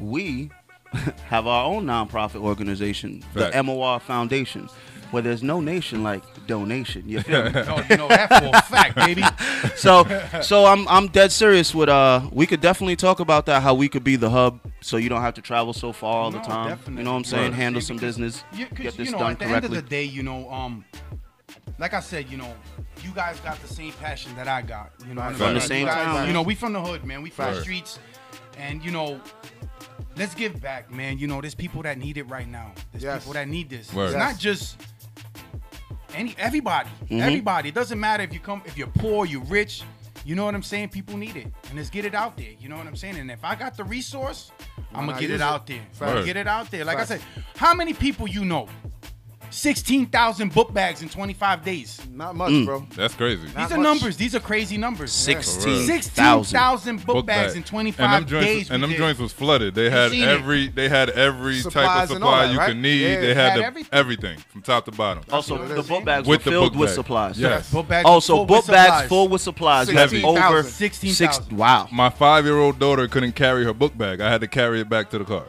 we 0.00 0.50
have 1.26 1.46
our 1.46 1.66
own 1.66 1.84
nonprofit 1.84 2.36
organization, 2.40 3.20
Fact. 3.34 3.52
the 3.52 3.62
MOR 3.62 4.00
Foundation, 4.00 4.70
where 5.10 5.22
there's 5.22 5.42
no 5.42 5.60
nation 5.60 6.02
like 6.02 6.22
donation. 6.46 7.08
You 7.08 7.20
feel 7.20 7.44
me? 7.44 7.50
No, 7.52 7.76
you 7.90 7.96
know 7.96 8.08
that 8.08 8.28
for 8.28 8.50
a 8.56 8.62
fact, 8.62 8.96
baby. 8.96 9.22
so 9.76 10.04
so 10.42 10.66
I'm 10.66 10.86
I'm 10.88 11.08
dead 11.08 11.32
serious 11.32 11.74
with 11.74 11.88
uh 11.88 12.22
we 12.32 12.46
could 12.46 12.60
definitely 12.60 12.96
talk 12.96 13.20
about 13.20 13.46
that 13.46 13.62
how 13.62 13.74
we 13.74 13.88
could 13.88 14.04
be 14.04 14.16
the 14.16 14.30
hub 14.30 14.60
so 14.80 14.96
you 14.96 15.08
don't 15.08 15.22
have 15.22 15.34
to 15.34 15.42
travel 15.42 15.72
so 15.72 15.92
far 15.92 16.14
all 16.22 16.30
the 16.30 16.40
time. 16.40 16.68
definitely. 16.68 16.98
You 17.00 17.04
know 17.04 17.12
what 17.12 17.18
I'm 17.18 17.24
saying? 17.24 17.44
Right. 17.50 17.54
Handle 17.54 17.82
Yeah, 17.82 17.86
some 17.86 17.96
business, 17.98 18.44
You, 18.52 18.66
'cause, 18.66 18.78
get 18.78 18.96
this 18.96 19.06
you 19.06 19.12
know, 19.12 19.18
done 19.18 19.32
at 19.32 19.38
the 19.38 19.44
correctly. 19.46 19.66
end 19.68 19.76
of 19.76 19.82
the 19.84 19.88
day, 19.90 20.04
you 20.04 20.22
know, 20.22 20.48
um, 20.50 20.84
like 21.78 21.94
I 21.94 22.00
said, 22.00 22.28
you 22.30 22.36
know, 22.36 22.54
you 23.02 23.10
guys 23.14 23.40
got 23.40 23.60
the 23.60 23.68
same 23.68 23.92
passion 23.92 24.34
that 24.36 24.46
I 24.48 24.62
got. 24.62 24.92
You 25.08 25.14
know, 25.14 25.22
what 25.22 25.36
From 25.36 25.46
mean? 25.46 25.54
the 25.54 25.60
You 25.62 25.66
same 25.66 25.86
guys- 25.86 26.04
town. 26.04 26.26
You 26.26 26.32
know, 26.32 26.42
we 26.42 26.54
from 26.54 26.72
the 26.72 26.80
hood, 26.80 27.04
man. 27.04 27.22
We 27.22 27.30
from 27.30 27.54
the 27.54 27.60
streets, 27.60 27.98
and 28.56 28.84
you 28.84 28.90
know, 28.90 29.20
let's 30.16 30.34
give 30.34 30.60
back, 30.60 30.90
man. 30.92 31.18
You 31.18 31.26
know, 31.26 31.40
there's 31.40 31.54
people 31.54 31.82
that 31.82 31.98
need 31.98 32.16
it 32.16 32.24
right 32.28 32.48
now. 32.48 32.72
There's 32.92 33.04
Yes. 33.04 33.20
people 33.22 33.34
that 33.34 33.48
need 33.48 33.68
this. 33.70 33.92
Word. 33.92 34.06
It's 34.06 34.14
Yes. 34.14 34.32
not 34.32 34.38
just 34.40 34.76
any 36.18 36.34
everybody. 36.38 36.88
Mm-hmm. 37.04 37.20
Everybody. 37.20 37.68
It 37.70 37.74
doesn't 37.74 37.98
matter 37.98 38.22
if 38.22 38.32
you 38.32 38.40
come, 38.40 38.62
if 38.66 38.76
you're 38.76 38.88
poor, 38.88 39.26
you're 39.26 39.44
rich. 39.44 39.82
You 40.24 40.34
know 40.34 40.44
what 40.44 40.54
I'm 40.54 40.62
saying? 40.62 40.90
People 40.90 41.16
need 41.16 41.36
it, 41.36 41.46
and 41.68 41.76
let's 41.76 41.88
get 41.88 42.04
it 42.04 42.14
out 42.14 42.36
there. 42.36 42.50
You 42.60 42.68
know 42.68 42.76
what 42.76 42.86
I'm 42.86 42.96
saying? 42.96 43.16
And 43.16 43.30
if 43.30 43.44
I 43.44 43.54
got 43.54 43.76
the 43.76 43.84
resource, 43.84 44.50
I'm 44.92 45.06
gonna 45.06 45.18
get 45.18 45.30
it 45.30 45.34
it? 45.34 45.40
out 45.40 45.66
there. 45.66 45.80
Facts. 45.92 46.14
Word. 46.14 46.24
Get 46.26 46.36
it 46.36 46.46
out 46.46 46.70
there. 46.70 46.84
Like 46.84 46.98
Facts. 46.98 47.12
I 47.12 47.16
said, 47.16 47.26
how 47.56 47.72
many 47.72 47.94
people 47.94 48.28
you 48.28 48.44
know? 48.44 48.68
16,000 49.50 50.52
book 50.52 50.72
bags 50.72 51.02
in 51.02 51.08
25 51.08 51.64
days. 51.64 52.00
Not 52.12 52.36
much, 52.36 52.50
Mm. 52.50 52.66
bro. 52.66 52.86
That's 52.96 53.14
crazy. 53.14 53.42
Not 53.54 53.54
These 53.68 53.72
are 53.72 53.76
much. 53.80 53.84
numbers. 53.84 54.16
These 54.16 54.34
are 54.34 54.40
crazy 54.40 54.76
numbers. 54.76 55.12
Sixteen 55.12 55.86
thousand. 55.86 55.86
16,000 55.86 56.96
book, 57.06 57.16
Book 57.16 57.26
bags 57.26 57.52
bag. 57.52 57.56
in 57.58 57.62
25 57.64 58.04
and 58.04 58.12
them 58.24 58.28
joints, 58.30 58.46
days. 58.46 58.70
and 58.70 58.76
we 58.76 58.80
them 58.82 58.90
did. 58.90 58.98
joints 58.98 59.20
was 59.20 59.32
flooded. 59.32 59.74
They 59.74 59.90
had 59.90 60.10
seen 60.10 60.22
it. 60.24 60.28
every 60.28 60.68
they 60.68 60.88
had 60.88 61.10
every 61.10 61.62
type 61.62 61.66
of 61.76 61.76
and 61.76 62.24
all 62.24 62.30
supply 62.30 62.46
that, 62.46 62.52
you 62.52 62.58
right? 62.58 62.66
could 62.68 62.76
need. 62.78 63.02
Yeah. 63.02 63.20
They 63.20 63.34
had 63.34 63.50
Had 63.52 63.58
the- 63.60 63.64
everything. 63.64 63.88
everything 63.92 64.38
from 64.50 64.62
top 64.62 64.84
to 64.86 64.92
bottom. 64.92 65.22
Also, 65.30 65.56
what 65.58 65.70
it 65.70 65.74
the 65.76 65.82
book 65.82 66.04
bags 66.04 66.26
With 66.26 66.40
were 66.40 66.44
the 66.44 66.50
filled 66.50 66.72
book 66.72 66.80
with 66.80 66.88
bag. 66.90 66.94
supplies. 66.94 67.38
Yes. 67.38 67.70
Book 67.70 67.88
bags 67.88 68.06
Also, 68.06 68.36
full 68.36 68.46
book 68.46 68.66
bags 68.66 68.86
supplies. 68.86 69.08
full 69.08 69.28
with 69.28 69.40
supplies. 69.42 69.88
Have 69.88 70.10
16,000. 70.10 70.44
over 70.44 70.62
16,000. 70.62 71.14
six. 71.42 71.52
Wow. 71.52 71.88
My 71.92 72.10
five 72.10 72.44
year 72.44 72.58
old 72.58 72.78
daughter 72.78 73.06
couldn't 73.08 73.32
carry 73.32 73.64
her 73.64 73.72
book 73.72 73.96
bag. 73.96 74.20
I 74.20 74.30
had 74.30 74.40
to 74.40 74.48
carry 74.48 74.80
it 74.80 74.88
back 74.88 75.10
to 75.10 75.18
the 75.18 75.24
car. 75.24 75.44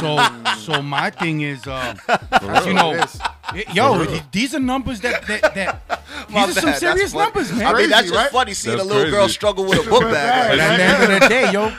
So, 0.00 0.28
so 0.58 0.82
my 0.82 1.10
thing 1.10 1.40
is, 1.40 1.66
uh, 1.66 1.94
you 2.66 2.74
know, 2.74 2.92
is. 2.92 3.18
It- 3.54 3.74
yo, 3.74 4.04
these 4.32 4.54
are 4.54 4.60
numbers 4.60 5.00
that 5.00 5.26
that, 5.26 5.54
that 5.54 5.82
My 6.30 6.46
these 6.46 6.58
are 6.58 6.60
some 6.60 6.70
bad. 6.70 6.72
That's 6.72 6.80
serious 6.80 7.12
funny. 7.12 7.24
numbers, 7.24 7.52
man. 7.52 7.66
I 7.66 7.72
mean, 7.78 7.90
that's 7.90 8.00
Crazy, 8.02 8.12
just 8.14 8.14
right? 8.24 8.30
funny 8.32 8.54
seeing 8.54 8.76
That's 8.76 8.88
a 8.88 8.92
little 8.92 9.10
girl 9.10 9.20
crazy. 9.22 9.32
struggle 9.32 9.64
with 9.64 9.86
a 9.86 9.90
book 9.90 10.02
bag. 10.02 10.50
But 10.50 10.58
Like, 10.58 10.68
at 10.68 10.76
the 10.76 10.84
end 11.04 11.12
of 11.12 11.20
the 11.20 11.28
day, 11.34 11.52
yo, 11.52 11.72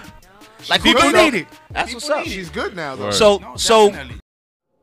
like 0.69 0.83
people 0.83 1.11
need 1.11 1.33
it. 1.35 1.47
That's 1.71 1.93
what's 1.93 2.09
up. 2.09 2.25
She's 2.25 2.49
good 2.49 2.75
now, 2.75 2.95
though. 2.95 3.05
Word. 3.05 3.13
So, 3.13 3.37
No, 3.37 3.55
so 3.55 3.89
definitely. 3.89 4.19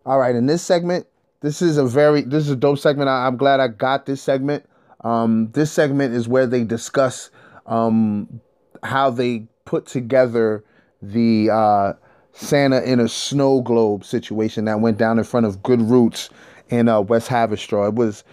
All 0.05 0.19
right, 0.19 0.35
in 0.37 0.47
this 0.47 0.63
segment, 0.63 1.07
this 1.41 1.61
is 1.63 1.77
a 1.79 1.85
very 1.85 2.23
this 2.23 2.45
is 2.45 2.51
a 2.51 2.57
dope 2.57 2.79
segment. 2.79 3.09
I, 3.09 3.27
I'm 3.27 3.37
glad 3.37 3.61
I 3.61 3.69
got 3.69 4.07
this 4.07 4.23
segment. 4.23 4.65
Um, 5.03 5.51
this 5.53 5.73
segment 5.73 6.15
is 6.15 6.29
where 6.29 6.47
they 6.47 6.65
discuss 6.65 7.31
um, 7.67 8.41
how 8.83 9.11
they 9.11 9.47
put 9.65 9.87
together 9.87 10.65
the 11.03 11.51
uh, 11.51 11.93
Santa 12.33 12.83
in 12.83 13.01
a 13.01 13.09
snow 13.09 13.61
globe 13.63 14.05
situation 14.05 14.65
that 14.67 14.81
went 14.81 14.99
down 14.99 15.19
in 15.19 15.25
front 15.25 15.47
of 15.47 15.63
Good 15.63 15.81
Roots 15.83 16.31
in 16.69 16.89
uh, 16.89 17.01
West 17.01 17.29
Haverstraw. 17.29 17.89
It 17.89 17.95
was 17.95 18.25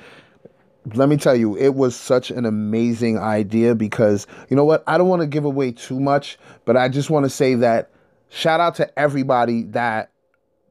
let 0.95 1.07
me 1.07 1.15
tell 1.15 1.35
you, 1.35 1.57
it 1.57 1.75
was 1.75 1.95
such 1.95 2.29
an 2.29 2.45
amazing 2.45 3.17
idea 3.17 3.73
because 3.73 4.27
you 4.49 4.55
know 4.55 4.65
what? 4.65 4.83
I 4.87 4.97
don't 4.97 5.07
want 5.07 5.21
to 5.21 5.27
give 5.27 5.45
away 5.45 5.71
too 5.71 5.99
much, 5.99 6.37
but 6.65 6.75
I 6.75 6.89
just 6.89 7.09
want 7.09 7.25
to 7.25 7.29
say 7.29 7.55
that 7.55 7.89
shout 8.29 8.59
out 8.59 8.75
to 8.75 8.99
everybody 8.99 9.63
that 9.63 10.11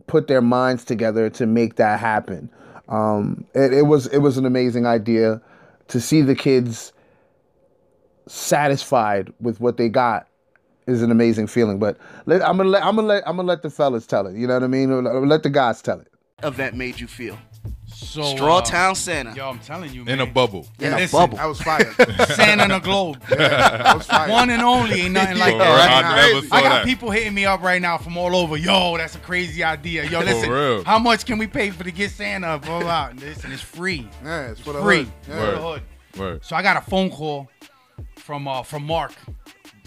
put 0.07 0.27
their 0.27 0.43
minds 0.43 0.85
together 0.85 1.31
to 1.31 1.47
make 1.47 1.77
that 1.77 1.99
happen. 1.99 2.51
Um, 2.89 3.47
it, 3.55 3.73
it 3.73 3.83
was 3.83 4.07
it 4.09 4.19
was 4.19 4.37
an 4.37 4.45
amazing 4.45 4.87
idea 4.87 5.41
to 5.89 6.01
see 6.01 6.21
the 6.21 6.35
kids 6.35 6.93
satisfied 8.27 9.33
with 9.41 9.61
what 9.61 9.77
they 9.77 9.89
got 9.89 10.29
is 10.87 11.03
an 11.03 11.11
amazing 11.11 11.47
feeling. 11.47 11.79
But 11.79 11.97
let, 12.27 12.43
I'm 12.43 12.57
gonna 12.57 12.69
let 12.69 12.85
I'm 12.85 12.97
gonna 12.97 13.09
let 13.09 13.27
I'm 13.27 13.37
gonna 13.37 13.49
let 13.49 13.63
the 13.63 13.71
fellas 13.71 14.07
tell 14.07 14.27
it. 14.27 14.37
You 14.37 14.47
know 14.47 14.55
what 14.55 14.65
I 14.65 14.69
mean? 14.69 15.05
Let 15.29 15.43
the 15.43 15.51
guys 15.51 15.81
tell 15.81 16.01
it. 16.01 16.09
event 16.43 16.77
made 16.77 17.01
you 17.01 17.07
feel? 17.07 17.39
So, 18.03 18.23
Straw 18.23 18.59
uh, 18.59 18.63
Town 18.63 18.95
Santa. 18.95 19.35
Yo, 19.35 19.49
I'm 19.49 19.59
telling 19.61 19.93
you, 19.93 20.05
man. 20.05 20.15
In 20.15 20.29
a 20.29 20.31
bubble. 20.31 20.67
yeah, 20.79 20.97
listen. 20.97 21.19
bubble. 21.19 21.39
I 21.39 21.47
was 21.47 21.61
fired. 21.61 21.95
Santa 22.29 22.65
in 22.65 22.71
a 22.71 22.81
globe. 22.81 23.23
I 23.31 23.95
was 23.97 24.07
fired. 24.07 24.31
One 24.31 24.51
and 24.51 24.61
only, 24.63 25.03
ain't 25.03 25.13
nothing 25.15 25.39
like 25.39 25.53
For 25.53 25.59
that. 25.59 25.69
real, 25.69 25.77
that's 25.77 26.05
I 26.07 26.33
never 26.35 26.47
saw 26.47 26.57
I 26.57 26.63
got 26.63 26.69
that. 26.71 26.85
people 26.85 27.11
hitting 27.11 27.33
me 27.35 27.47
up 27.47 27.63
right 27.63 27.81
now 27.81 27.97
from 27.99 28.17
all 28.19 28.35
over. 28.37 28.57
Yo, 28.57 28.97
that's 28.97 29.15
a 29.15 29.19
crazy 29.21 29.63
idea. 29.65 30.05
Yo, 30.05 30.21
listen, 30.21 30.51
real. 30.51 30.85
how 30.85 30.99
much 30.99 31.25
can 31.25 31.39
we 31.39 31.47
pay 31.47 31.71
for 31.71 31.85
to 31.85 31.91
get 31.93 32.11
Santa? 32.11 32.59
Blah, 32.59 32.81
blah. 32.81 33.11
Listen, 33.17 33.53
it's 33.53 33.63
free. 33.63 34.09
Yeah, 34.25 34.51
it's 34.51 34.61
for 34.61 34.73
the 34.73 34.83
Free. 34.83 35.05
hood. 35.05 35.09
For 35.23 35.31
Yeah. 35.33 35.51
the 35.53 35.59
hood. 35.61 35.83
Word. 36.19 36.45
So 36.45 36.57
I 36.57 36.63
got 36.63 36.77
a 36.77 36.83
phone 36.83 37.09
call 37.11 37.49
from 38.17 38.47
uh 38.47 38.63
from 38.63 38.85
Mark. 38.85 39.13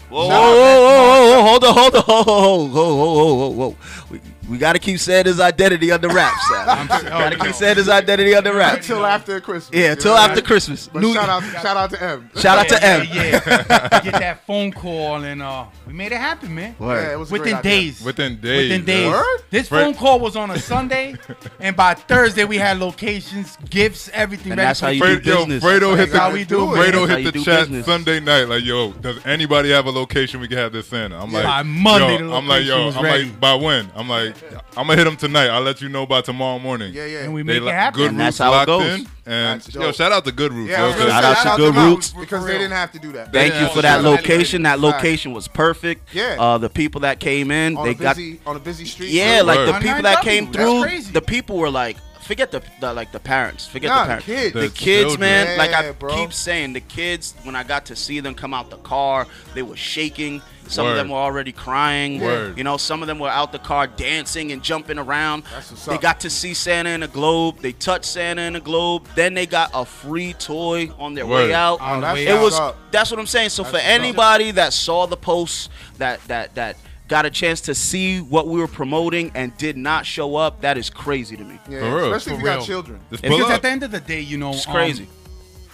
Whoa, 0.08 0.26
whoa, 0.28 0.28
whoa, 0.28 0.80
whoa, 0.86 1.42
whoa, 1.42 1.42
hold 1.42 1.64
on, 1.64 1.74
hold 1.74 1.94
on, 1.96 2.02
whoa, 2.02 2.24
whoa, 2.24 2.66
whoa, 2.66 2.94
whoa, 2.94 3.34
whoa, 3.34 3.48
whoa, 3.50 3.70
whoa. 4.10 4.20
We, 4.46 4.52
we 4.52 4.58
got 4.58 4.74
to 4.74 4.78
keep 4.78 4.98
saying 4.98 5.26
his 5.26 5.40
identity 5.40 5.90
under 5.92 6.08
wraps. 6.08 6.48
Sam. 6.48 6.68
I'm 6.68 6.86
got 6.86 7.30
to 7.32 7.36
yo, 7.38 7.44
keep 7.44 7.54
Santa's 7.54 7.88
identity 7.88 8.34
under 8.34 8.54
wraps. 8.54 8.88
Until 8.88 9.04
after 9.06 9.40
Christmas. 9.40 9.78
Yeah, 9.78 9.92
until 9.92 10.14
after 10.14 10.36
right? 10.36 10.44
Christmas. 10.44 10.88
But 10.88 11.02
New- 11.02 11.14
shout 11.14 11.28
out, 11.28 11.42
shout 11.62 11.76
out 11.76 11.90
to 11.90 12.02
M. 12.02 12.30
shout 12.36 12.58
out 12.58 12.68
to 12.68 12.74
yeah, 12.74 12.88
M. 13.00 13.06
Yeah, 13.12 13.22
yeah. 13.46 14.00
get 14.02 14.12
that 14.14 14.46
phone 14.46 14.72
call 14.72 15.22
and 15.24 15.42
uh 15.42 15.66
we 15.86 15.92
made 15.92 16.12
it 16.12 16.18
happen, 16.18 16.54
man. 16.54 16.74
Yeah, 16.80 17.12
it 17.12 17.18
was 17.18 17.28
a 17.28 17.32
great 17.32 17.40
Within 17.42 17.56
idea. 17.56 17.70
days. 17.70 18.02
Within 18.02 18.40
days. 18.40 18.70
Within 18.70 18.84
days. 18.84 19.10
Word? 19.10 19.38
This 19.50 19.68
Fred- 19.68 19.84
phone 19.84 19.94
call 19.94 20.20
was 20.20 20.36
on 20.36 20.50
a 20.50 20.58
Sunday, 20.58 21.14
and 21.60 21.76
by 21.76 21.94
Thursday 21.94 22.44
we 22.44 22.56
had 22.58 22.78
locations, 22.78 23.56
gifts, 23.70 24.10
everything. 24.12 24.52
And 24.52 24.58
ready 24.58 24.66
that's 24.68 24.80
for 24.80 24.86
how 24.86 24.92
you 24.92 25.00
Fred, 25.00 25.22
do 25.22 25.30
yo, 25.30 25.36
business. 25.46 25.64
Fredo 25.64 25.90
hit 25.90 25.96
That's 25.96 26.12
the 26.12 26.18
how 26.20 26.32
we 26.32 26.44
do 26.44 26.74
it. 26.74 26.76
Fredo 26.78 26.92
That's 26.92 26.96
how 26.98 27.06
hit 27.06 27.18
you 27.20 27.24
the 27.26 27.32
do 27.38 27.44
chat 27.44 27.60
business. 27.68 27.86
Sunday 27.86 28.20
night 28.20 28.44
like, 28.48 28.64
yo, 28.64 28.92
does 28.92 29.24
anybody 29.24 29.70
have 29.70 29.86
a 29.86 29.90
location 29.90 30.40
we 30.40 30.48
can 30.48 30.58
have 30.58 30.72
this 30.72 30.86
Santa? 30.88 31.18
I'm 31.20 31.32
like, 31.32 31.44
By 31.44 31.62
Monday, 31.62 32.18
yo, 32.18 32.28
the 32.28 32.34
I'm 32.36 32.46
like, 32.48 32.64
location 32.64 32.78
yo, 32.78 32.86
was 32.86 32.96
I'm 32.96 33.04
ready. 33.04 33.24
like, 33.24 33.40
by 33.40 33.54
when? 33.54 33.90
I'm 33.94 34.08
like, 34.08 34.35
I'm 34.76 34.86
gonna 34.86 34.96
hit 34.96 35.04
them 35.04 35.16
tonight. 35.16 35.48
I'll 35.48 35.62
let 35.62 35.80
you 35.80 35.88
know 35.88 36.06
by 36.06 36.20
tomorrow 36.20 36.58
morning. 36.58 36.92
Yeah, 36.94 37.06
yeah. 37.06 37.18
And 37.24 37.32
we 37.34 37.42
They 37.42 37.54
make 37.54 37.62
li- 37.62 37.68
it 37.70 37.72
happen. 37.74 37.98
Good 38.00 38.08
And 38.10 38.18
Roots 38.18 38.38
that's 38.38 38.38
how 38.38 38.52
it 38.52 38.56
locked 38.56 38.66
goes. 38.66 38.82
in, 39.00 39.06
and 39.26 39.60
That's 39.62 39.74
yo, 39.74 39.92
shout 39.92 40.12
out 40.12 40.24
to 40.24 40.32
Good 40.32 40.52
Roots. 40.52 40.70
Yeah, 40.70 40.84
I 40.84 40.88
yo, 40.88 40.94
was 41.04 41.12
Shout 41.12 41.24
out 41.24 41.36
to 41.36 41.42
shout 41.42 41.56
Good 41.58 41.74
Roots. 41.76 42.10
because 42.12 42.46
they 42.46 42.52
didn't 42.58 42.72
have 42.72 42.92
to 42.92 42.98
do 42.98 43.12
that. 43.12 43.32
Thank 43.32 43.54
you 43.54 43.66
for 43.68 43.82
that 43.82 43.96
shout 43.96 43.98
out 43.98 44.02
to 44.02 44.10
location. 44.10 44.62
That 44.62 44.80
location 44.80 45.32
was 45.32 45.48
perfect. 45.48 46.14
Yeah. 46.14 46.36
Uh, 46.38 46.58
the 46.58 46.70
people 46.70 47.00
that 47.02 47.20
came 47.20 47.50
in, 47.50 47.76
On 47.76 47.84
they 47.84 47.90
a 47.90 47.94
got 47.94 48.18
on 48.46 48.56
a 48.56 48.60
busy 48.60 48.84
street. 48.84 49.10
yeah, 49.10 49.40
too. 49.40 49.46
like 49.46 49.66
the 49.66 49.78
people 49.80 50.02
that 50.02 50.22
came 50.22 50.52
through. 50.52 50.86
The 51.12 51.22
people 51.22 51.56
were 51.58 51.70
like, 51.70 51.96
forget 52.22 52.50
the, 52.50 52.60
the 52.80 52.92
like 52.92 53.12
the 53.12 53.20
parents. 53.20 53.66
Forget 53.66 53.88
Nah, 53.90 54.02
the 54.02 54.06
parents. 54.06 54.26
kids. 54.26 54.52
The 54.54 54.60
The 54.60 54.68
kids, 54.68 55.02
children. 55.12 55.20
man. 55.20 55.58
like 55.58 55.72
I 55.72 55.92
bro. 55.92 56.14
keep 56.14 56.32
saying, 56.32 56.72
the 56.72 56.80
kids. 56.80 57.34
When 57.44 57.54
I 57.56 57.62
got 57.62 57.86
to 57.86 57.96
see 57.96 58.20
them 58.20 58.34
come 58.34 58.52
out 58.52 58.70
the 58.70 58.78
car, 58.78 59.26
they 59.54 59.62
were 59.62 59.76
shaking. 59.76 60.42
Some 60.68 60.86
of 60.86 60.96
them 60.96 61.08
were 61.08 61.16
already 61.16 61.52
crying. 61.52 62.20
Word. 62.20 62.56
You 62.58 62.64
know, 62.64 62.76
some 62.76 63.02
of 63.02 63.06
them 63.08 63.18
were 63.18 63.28
out 63.28 63.52
the 63.52 63.58
car 63.58 63.86
dancing 63.86 64.52
and 64.52 64.62
jumping 64.62 64.98
around. 64.98 65.44
That's 65.52 65.70
what's 65.70 65.84
they 65.86 65.94
up. 65.94 66.00
got 66.00 66.20
to 66.20 66.30
see 66.30 66.54
Santa 66.54 66.90
in 66.90 67.02
a 67.02 67.08
globe. 67.08 67.58
They 67.60 67.72
touched 67.72 68.06
Santa 68.06 68.42
in 68.42 68.56
a 68.56 68.60
globe. 68.60 69.06
Then 69.14 69.34
they 69.34 69.46
got 69.46 69.70
a 69.74 69.84
free 69.84 70.32
toy 70.34 70.90
on 70.98 71.14
their 71.14 71.26
Word. 71.26 71.48
way 71.48 71.54
out. 71.54 71.80
On 71.80 72.00
the 72.00 72.06
that's 72.06 72.20
It 72.20 72.28
out. 72.28 72.42
was. 72.42 72.58
up. 72.58 72.76
That's 72.90 73.10
what 73.10 73.20
I'm 73.20 73.26
saying. 73.26 73.50
So 73.50 73.62
That's 73.62 73.70
for 73.72 73.76
what's 73.76 73.86
up. 73.86 73.90
anybody 74.00 74.50
that 74.52 74.72
saw 74.72 75.06
the 75.06 75.16
posts, 75.16 75.68
that 75.98 76.20
that 76.28 76.54
that 76.54 76.76
got 77.08 77.24
a 77.24 77.30
chance 77.30 77.60
to 77.60 77.74
see 77.74 78.20
what 78.20 78.48
we 78.48 78.58
were 78.58 78.66
promoting 78.66 79.30
and 79.36 79.56
did 79.58 79.76
not 79.76 80.04
show 80.04 80.34
up, 80.34 80.62
that 80.62 80.76
is 80.76 80.90
crazy 80.90 81.36
to 81.36 81.44
me. 81.44 81.56
Yeah, 81.70 81.78
For 81.80 81.96
real. 81.96 82.12
especially 82.14 82.32
if 82.32 82.38
you 82.40 82.46
real. 82.46 82.56
got 82.58 82.66
children. 82.66 83.00
Just 83.12 83.22
If 83.24 83.30
pull 83.30 83.38
Because 83.38 83.50
up. 83.52 83.56
at 83.58 83.62
the 83.62 83.68
end 83.70 83.82
of 83.84 83.90
the 83.92 84.00
day, 84.00 84.20
you 84.20 84.36
know, 84.38 84.50
It's 84.50 84.66
um, 84.66 84.72
crazy. 84.74 85.06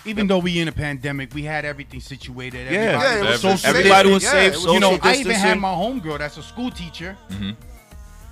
Even 0.05 0.27
though 0.27 0.39
we 0.39 0.59
in 0.59 0.69
a 0.69 0.73
pandemic, 0.73 1.33
we 1.35 1.43
had 1.45 1.65
everything 1.65 2.01
situated. 2.01 2.71
Yeah. 2.71 2.79
Everybody 2.81 3.05
Yeah, 3.05 3.15
it 3.15 3.31
was 3.31 3.45
Every- 3.45 3.57
so 3.59 3.69
everybody 3.69 4.09
safe. 4.09 4.15
was 4.15 4.23
Yeah, 4.25 4.31
safe, 4.31 4.53
it 4.53 4.57
was 4.57 4.75
you 4.75 4.81
know, 4.81 4.91
safe. 4.93 5.05
I 5.05 5.15
even 5.17 5.33
had 5.37 5.59
my 5.61 5.69
homegirl 5.75 6.19
that's 6.19 6.37
a 6.39 6.43
school 6.43 6.71
teacher, 6.71 7.17
Mm-hmm. 7.31 7.51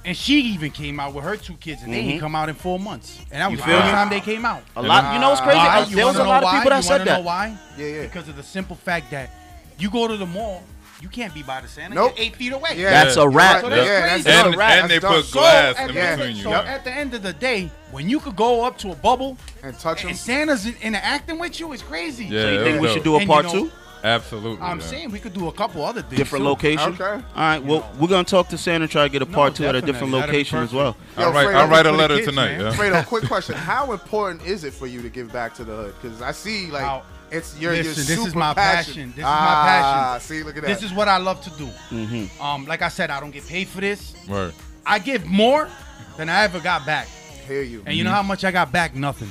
and 0.04 0.16
she 0.16 0.40
even 0.54 0.70
came 0.70 0.98
out 0.98 1.14
with 1.14 1.24
her 1.24 1.37
two 1.37 1.54
kids, 1.54 1.83
and 1.83 1.92
they 1.92 2.02
Mhm. 2.02 2.06
didn't 2.09 2.20
come 2.20 2.35
out 2.35 2.48
in 2.48 2.54
four 2.54 2.78
months, 2.78 3.18
and 3.30 3.40
that 3.42 3.50
was 3.50 3.61
the 3.61 3.66
first 3.66 3.90
time 3.90 4.09
they 4.11 4.20
came 4.20 4.44
out. 4.44 4.62
A 4.76 4.83
lot. 4.83 5.14
You 5.14 5.20
know 5.20 5.28
what's 5.30 5.40
crazy? 5.42 5.59
Uh, 5.59 5.87
You 5.88 5.96
there 5.96 6.06
was 6.06 6.16
a 6.16 6.24
lot 6.24 6.26
know 6.26 6.37
of 6.38 6.42
why? 6.44 6.52
people 6.59 6.70
that 6.70 6.76
You 6.78 6.83
said 6.83 6.98
know 6.98 7.04
that. 7.04 7.24
why? 7.24 7.56
Yeah, 7.78 7.87
yeah. 7.87 8.02
Because 8.02 8.28
of 8.28 8.37
the 8.37 8.42
simple 8.42 8.76
fact 8.76 9.11
that 9.11 9.30
you 9.78 9.90
go 9.90 10.09
to 10.09 10.16
the 10.16 10.26
mall, 10.26 10.62
you 11.01 11.09
can't 11.09 11.32
be 11.34 11.42
by 11.42 11.61
the 11.61 11.68
Santa. 11.68 11.94
Nope. 11.94 12.12
You're 12.16 12.26
eight 12.26 12.36
feet 12.36 12.53
away. 12.53 12.74
Yeah. 12.76 12.90
That's 12.90 13.16
a 13.16 13.28
wrap. 13.28 13.62
So 13.62 13.68
Yeah, 13.68 13.76
that's 13.76 14.24
that's 14.24 14.42
crazy. 14.42 14.42
done. 14.42 14.46
and, 14.46 14.61
That's 14.61 14.88
they 14.88 14.98
done. 14.98 15.22
put 15.22 15.32
glass 15.32 15.76
at 15.78 15.88
in 15.90 15.94
the 15.94 16.01
end 16.01 16.18
between 16.18 16.30
of, 16.32 16.36
you. 16.38 16.42
so 16.44 16.53
at 16.53 16.84
the 16.84 16.92
end 16.92 17.14
of 17.14 17.22
the 17.22 17.32
day, 17.32 17.70
when 17.90 18.09
you 18.09 18.20
could 18.20 18.36
go 18.36 18.64
up 18.64 18.78
to 18.78 18.92
a 18.92 18.94
bubble 18.96 19.36
And 19.62 19.78
touch 19.78 20.03
them. 20.03 20.11
and 20.11 20.18
Santa's 20.18 20.66
in- 20.66 20.76
interacting 20.82 21.38
with 21.38 21.59
you, 21.59 21.72
it's 21.72 21.82
crazy. 21.82 22.26
Yeah, 22.26 22.42
So 22.42 22.51
you 22.53 22.64
think 22.64 22.80
we 22.80 22.86
dope. 22.88 22.94
should 22.96 23.05
do 23.05 23.12
a 23.14 23.18
And 23.18 23.22
you 23.22 23.28
part 23.28 23.44
know- 23.46 23.53
two? 23.53 23.70
Absolutely. 24.03 24.62
I'm 24.66 24.80
yeah. 24.80 24.86
saying 24.86 25.11
we 25.11 25.18
could 25.18 25.34
do 25.34 25.48
a 25.48 25.53
couple 25.53 25.84
other 25.84 26.01
things. 26.01 26.16
Different 26.16 26.42
too. 26.42 26.48
location. 26.48 26.94
Okay. 26.94 27.05
All 27.05 27.20
right. 27.36 27.62
Well, 27.62 27.86
we're 27.98 28.09
gonna 28.09 28.24
talk 28.24 28.48
to 28.48 28.57
Santa 28.57 28.84
and 28.84 28.90
try 28.90 29.03
to 29.03 29.11
get 29.11 29.20
a 29.20 29.26
No, 29.26 29.34
part 29.34 29.55
two 29.55 29.66
at 29.66 29.74
a 29.74 29.82
different 29.82 30.11
That'd 30.12 30.28
location 30.30 30.59
as 30.61 30.72
well. 30.72 30.96
Yo, 31.18 31.24
I'll 31.24 31.32
write, 31.32 31.48
Fredo, 31.48 31.55
I'll 31.57 31.68
write 31.68 31.84
a 31.84 31.92
letter 31.92 32.14
kids, 32.16 32.28
tonight. 32.28 32.57
man. 32.57 32.61
Yeah. 32.61 32.72
Fredo, 32.72 33.05
quick 33.07 33.24
question: 33.28 33.57
How 33.57 33.92
important 33.92 34.46
is 34.46 34.64
it 34.64 34.72
for 34.72 34.86
you 34.86 35.03
to 35.03 35.11
give 35.11 35.30
back 35.32 35.53
to 35.57 35.64
the 35.64 35.76
hood? 35.76 35.94
Because 36.01 36.22
I 36.22 36.32
see 36.32 36.70
like 36.70 36.82
How- 36.82 37.03
it's 37.31 37.59
your 37.59 37.72
Listen, 37.72 37.85
your 37.87 37.95
this 37.95 38.09
super 38.09 38.28
is 38.28 38.35
my 38.35 38.55
passion. 38.55 39.11
This 39.11 39.18
is 39.18 39.22
my 39.24 39.28
ah, 39.31 40.12
passion. 40.14 40.20
See, 40.28 40.43
look 40.43 40.57
at 40.57 40.62
that. 40.62 40.68
This 40.68 40.83
is 40.83 40.93
what 40.93 41.09
I 41.09 41.18
love 41.18 41.41
to 41.43 41.51
do. 41.51 41.66
Mm-hmm. 41.91 42.43
Um, 42.43 42.66
like 42.66 42.83
I 42.83 42.89
said, 42.89 43.11
I 43.11 43.20
don't 43.20 43.31
get 43.31 43.47
paid 43.47 43.68
for 43.68 43.81
this. 43.81 44.14
Word. 44.28 44.55
I 44.87 44.99
give 44.99 45.26
more 45.26 45.68
than 46.16 46.28
I 46.28 46.45
ever 46.45 46.61
got 46.61 46.85
back. 46.87 47.07
Hear 47.47 47.62
you. 47.62 47.83
And 47.87 47.97
you 47.97 48.05
know 48.05 48.11
how 48.11 48.22
much 48.22 48.45
I 48.45 48.51
got 48.51 48.72
back? 48.72 48.95
Nothing. 48.95 49.28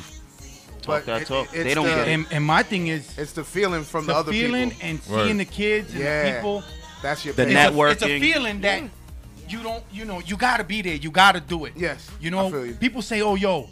Talk 0.82 0.86
But 0.86 1.06
that 1.08 1.22
it- 1.24 1.28
talk. 1.28 1.48
it's 1.54 1.64
They 1.64 1.74
don't 1.74 1.86
the- 1.86 1.92
get 1.96 2.08
it. 2.08 2.12
And, 2.12 2.26
and 2.32 2.44
my 2.44 2.64
thing 2.64 2.88
is 2.88 3.18
It's 3.18 3.34
the 3.34 3.44
feeling 3.44 3.84
from 3.84 4.06
the, 4.06 4.14
the 4.14 4.20
other 4.20 4.32
feeling 4.32 4.70
people. 4.72 4.88
and 4.88 5.00
Word. 5.10 5.26
seeing 5.26 5.38
the 5.38 5.46
kids 5.46 5.92
and 5.94 6.00
Yeah. 6.04 6.24
the 6.24 6.36
people. 6.36 6.64
That's 7.02 7.26
your 7.26 7.34
The 7.34 7.46
pain. 7.46 7.54
net- 7.54 7.74
It's 7.74 7.78
a, 7.80 7.90
it's 7.92 8.04
a 8.04 8.20
feeling 8.20 8.62
that 8.62 8.84
you 9.48 9.62
don't, 9.64 9.84
you 9.92 10.06
know, 10.06 10.22
you 10.26 10.38
gotta 10.38 10.64
be 10.64 10.82
there. 10.82 10.96
You 10.96 11.12
gotta 11.12 11.40
do 11.40 11.66
it. 11.66 11.74
Yes, 11.76 12.10
You 12.22 12.28
I 12.30 12.32
know, 12.32 12.50
feel 12.52 12.66
you. 12.68 12.74
people 12.76 13.02
say, 13.02 13.22
"Oh, 13.22 13.36
yo, 13.36 13.68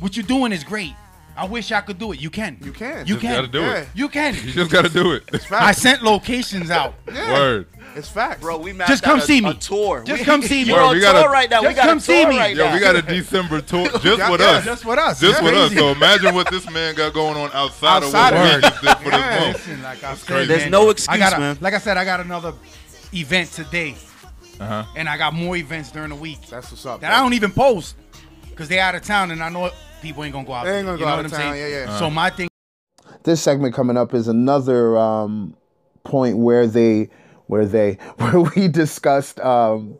what 0.00 0.16
you're 0.16 0.26
doing 0.26 0.52
is 0.52 0.62
great. 0.64 0.92
I 1.36 1.44
wish 1.46 1.72
I 1.72 1.80
could 1.80 1.98
do 1.98 2.12
it." 2.12 2.20
You 2.20 2.30
can. 2.30 2.56
You 2.62 2.72
can. 2.72 3.06
You 3.06 3.14
Just 3.14 3.20
can. 3.20 3.34
gotta 3.34 3.48
do 3.48 3.60
Yeah. 3.60 3.74
it. 3.74 3.88
You 3.94 4.08
can. 4.08 4.34
You 4.34 4.52
just 4.52 4.70
gotta 4.70 4.88
do 4.88 5.12
it. 5.12 5.24
It's 5.32 5.44
fact. 5.52 5.62
I 5.64 5.72
sent 5.72 6.02
locations 6.02 6.70
out. 6.70 6.94
Yeah. 7.12 7.32
Word. 7.32 7.66
It's 7.96 8.08
fact, 8.08 8.40
Bro, 8.40 8.58
we 8.58 8.72
mapped 8.72 8.90
Just 8.90 9.04
come 9.04 9.18
out 9.18 9.22
a, 9.22 9.26
see 9.26 9.40
me. 9.40 9.50
A 9.50 9.54
tour. 9.54 10.02
Just 10.04 10.18
We- 10.20 10.24
come 10.24 10.42
see 10.42 10.62
me. 10.64 10.70
You're 10.70 10.78
Bro, 10.78 10.86
on 10.86 10.94
we 10.94 11.00
tour 11.00 11.12
gotta- 11.12 11.28
right 11.28 11.48
now. 11.48 11.60
we 11.60 11.66
Just 11.68 11.76
got 11.76 11.84
come 11.86 11.98
a 11.98 12.00
see 12.00 12.22
tour 12.22 12.30
me. 12.32 12.38
right 12.38 12.56
Yo, 12.56 12.64
now. 12.64 12.74
we 12.74 12.80
got 12.80 12.96
a 12.96 13.02
December 13.16 13.60
tour 13.60 13.86
just 13.88 14.04
Yeah, 14.04 14.30
with 14.30 14.40
yeah, 14.40 14.46
us. 14.48 14.64
Just 14.64 14.84
with 14.84 14.98
us. 14.98 15.20
Just 15.20 15.32
It's 15.34 15.42
with 15.42 15.54
us. 15.54 15.72
So 15.74 15.88
imagine 15.92 16.34
what 16.34 16.50
this 16.50 16.68
man 16.70 16.96
got 16.96 17.14
going 17.14 17.36
on 17.36 17.50
outside, 17.52 18.02
Outside 18.02 18.32
of 18.34 18.40
of 18.40 18.46
what 18.46 18.50
it. 18.52 18.56
we 18.56 18.60
just 18.62 18.82
did 18.82 18.96
for 18.98 19.08
Yeah. 19.10 19.28
this 19.28 19.40
month. 19.40 19.54
Listen, 19.68 19.82
like 19.84 20.02
I 20.04 20.14
said. 20.16 20.48
There's 20.48 20.62
man, 20.62 20.70
no 20.72 20.88
I 20.88 20.90
excuse, 20.90 21.18
got 21.18 21.32
a- 21.34 21.38
man. 21.38 21.58
Like 21.60 21.74
I 21.74 21.78
said, 21.78 21.96
I 21.96 22.04
got 22.04 22.18
another 22.18 22.52
event 23.12 23.52
today, 23.52 23.94
Uh-huh. 24.58 24.84
and 24.96 25.08
I 25.08 25.16
got 25.16 25.32
more 25.32 25.56
events 25.56 25.92
during 25.92 26.08
the 26.08 26.16
week 26.16 26.40
That's 26.50 26.72
what's 26.72 26.84
up. 26.86 27.00
that 27.02 27.12
I 27.12 27.20
don't 27.20 27.34
even 27.34 27.52
post 27.52 27.94
because 28.50 28.66
they 28.66 28.80
out 28.80 28.96
of 28.96 29.02
town, 29.02 29.30
and 29.30 29.40
I 29.40 29.50
know 29.50 29.70
people 30.04 30.22
ain't 30.22 30.32
gonna 30.32 30.46
go 30.46 30.52
out. 30.52 30.64
They 30.64 30.78
ain't 30.78 30.86
gonna 30.86 30.98
go 30.98 31.06
out 31.06 31.24
of 31.24 31.30
town, 31.30 31.40
saying? 31.40 31.72
yeah, 31.72 31.86
yeah. 31.86 31.98
So 31.98 32.10
my 32.10 32.30
thing 32.30 32.48
this 33.24 33.42
segment 33.42 33.74
coming 33.74 33.96
up 33.96 34.14
is 34.14 34.28
another 34.28 34.96
um, 34.96 35.56
point 36.04 36.38
where 36.38 36.66
they 36.66 37.08
where 37.46 37.66
they 37.66 37.94
where 38.16 38.40
we 38.40 38.68
discussed 38.68 39.40
um, 39.40 39.98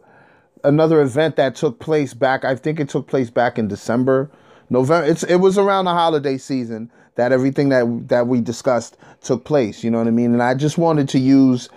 another 0.63 1.03
event 1.03 1.37
that 1.37 1.55
took 1.55 1.81
place 1.81 2.15
back 2.15 2.45
i 2.45 2.55
think 2.55 2.79
it 2.79 2.89
took 2.89 3.07
place 3.07 3.31
back 3.31 3.59
in 3.59 3.69
december 3.69 4.31
november 4.71 5.07
it's 5.07 5.23
it 5.25 5.37
was 5.37 5.59
around 5.59 5.85
the 5.85 5.91
holiday 5.91 6.39
season 6.39 6.91
that 7.17 7.33
everything 7.33 7.69
that 7.69 8.09
that 8.09 8.27
we 8.27 8.41
discussed 8.41 8.97
took 9.21 9.45
place 9.45 9.85
you 9.85 9.91
know 9.91 9.99
what 9.99 10.07
i 10.07 10.11
mean 10.11 10.33
and 10.33 10.43
i 10.43 10.55
just 10.55 10.79
wanted 10.79 11.09
to 11.09 11.19
use 11.19 11.69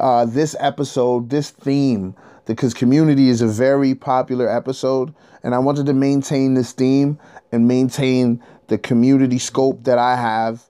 uh, 0.00 0.24
this 0.24 0.56
episode 0.58 1.30
this 1.30 1.50
theme 1.50 2.16
because 2.46 2.74
community 2.74 3.28
is 3.28 3.40
a 3.40 3.46
very 3.46 3.94
popular 3.94 4.48
episode 4.48 5.14
and 5.44 5.54
i 5.54 5.58
wanted 5.58 5.86
to 5.86 5.92
maintain 5.92 6.54
this 6.54 6.72
theme 6.72 7.18
and 7.52 7.68
maintain 7.68 8.42
the 8.68 8.78
community 8.78 9.38
scope 9.38 9.84
that 9.84 9.98
i 9.98 10.16
have 10.16 10.64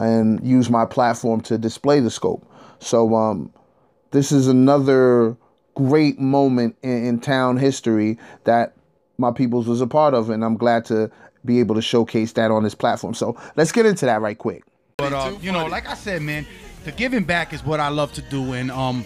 and 0.00 0.44
use 0.46 0.70
my 0.70 0.84
platform 0.84 1.40
to 1.42 1.58
display 1.58 2.00
the 2.00 2.10
scope. 2.10 2.46
So 2.78 3.14
um, 3.14 3.52
this 4.10 4.32
is 4.32 4.48
another 4.48 5.36
great 5.74 6.18
moment 6.18 6.76
in, 6.82 7.04
in 7.06 7.20
town 7.20 7.56
history 7.56 8.18
that 8.44 8.74
my 9.18 9.32
peoples 9.32 9.66
was 9.66 9.80
a 9.80 9.86
part 9.86 10.14
of, 10.14 10.30
and 10.30 10.44
I'm 10.44 10.56
glad 10.56 10.84
to 10.86 11.10
be 11.44 11.60
able 11.60 11.74
to 11.74 11.82
showcase 11.82 12.32
that 12.34 12.50
on 12.50 12.62
this 12.62 12.74
platform. 12.74 13.14
So 13.14 13.36
let's 13.56 13.72
get 13.72 13.86
into 13.86 14.06
that 14.06 14.20
right 14.20 14.38
quick. 14.38 14.62
But 14.98 15.12
uh, 15.12 15.36
you 15.40 15.52
know, 15.52 15.66
like 15.66 15.88
I 15.88 15.94
said, 15.94 16.22
man, 16.22 16.46
the 16.84 16.92
giving 16.92 17.24
back 17.24 17.52
is 17.52 17.64
what 17.64 17.80
I 17.80 17.88
love 17.88 18.12
to 18.14 18.22
do, 18.22 18.52
and 18.52 18.70
um, 18.70 19.04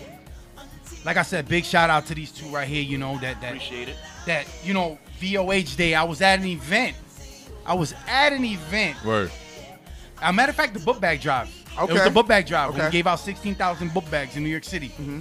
like 1.04 1.16
I 1.16 1.22
said, 1.22 1.48
big 1.48 1.64
shout 1.64 1.90
out 1.90 2.06
to 2.06 2.14
these 2.14 2.32
two 2.32 2.46
right 2.48 2.68
here. 2.68 2.82
You 2.82 2.98
know 2.98 3.18
that 3.18 3.40
that 3.40 3.48
Appreciate 3.48 3.88
it. 3.88 3.96
that 4.26 4.46
you 4.64 4.72
know 4.74 4.98
VOH 5.32 5.76
Day. 5.76 5.94
I 5.94 6.02
was 6.02 6.20
at 6.20 6.38
an 6.40 6.46
event. 6.46 6.96
I 7.64 7.74
was 7.74 7.94
at 8.08 8.32
an 8.32 8.44
event. 8.44 9.02
Word. 9.04 9.30
As 10.20 10.30
a 10.30 10.32
matter 10.32 10.50
of 10.50 10.56
fact, 10.56 10.74
the 10.74 10.80
book 10.80 11.00
bag 11.00 11.20
drive. 11.20 11.48
Okay. 11.78 11.90
It 11.90 11.94
was 11.94 12.04
the 12.04 12.10
book 12.10 12.26
bag 12.26 12.46
drive. 12.46 12.70
Okay. 12.70 12.78
We 12.78 12.82
Okay. 12.86 12.92
gave 12.92 13.06
out 13.06 13.20
16,000 13.20 13.94
book 13.94 14.08
bags 14.10 14.36
in 14.36 14.42
New 14.42 14.50
York 14.50 14.64
City. 14.64 14.88
Mm-hmm. 14.88 15.20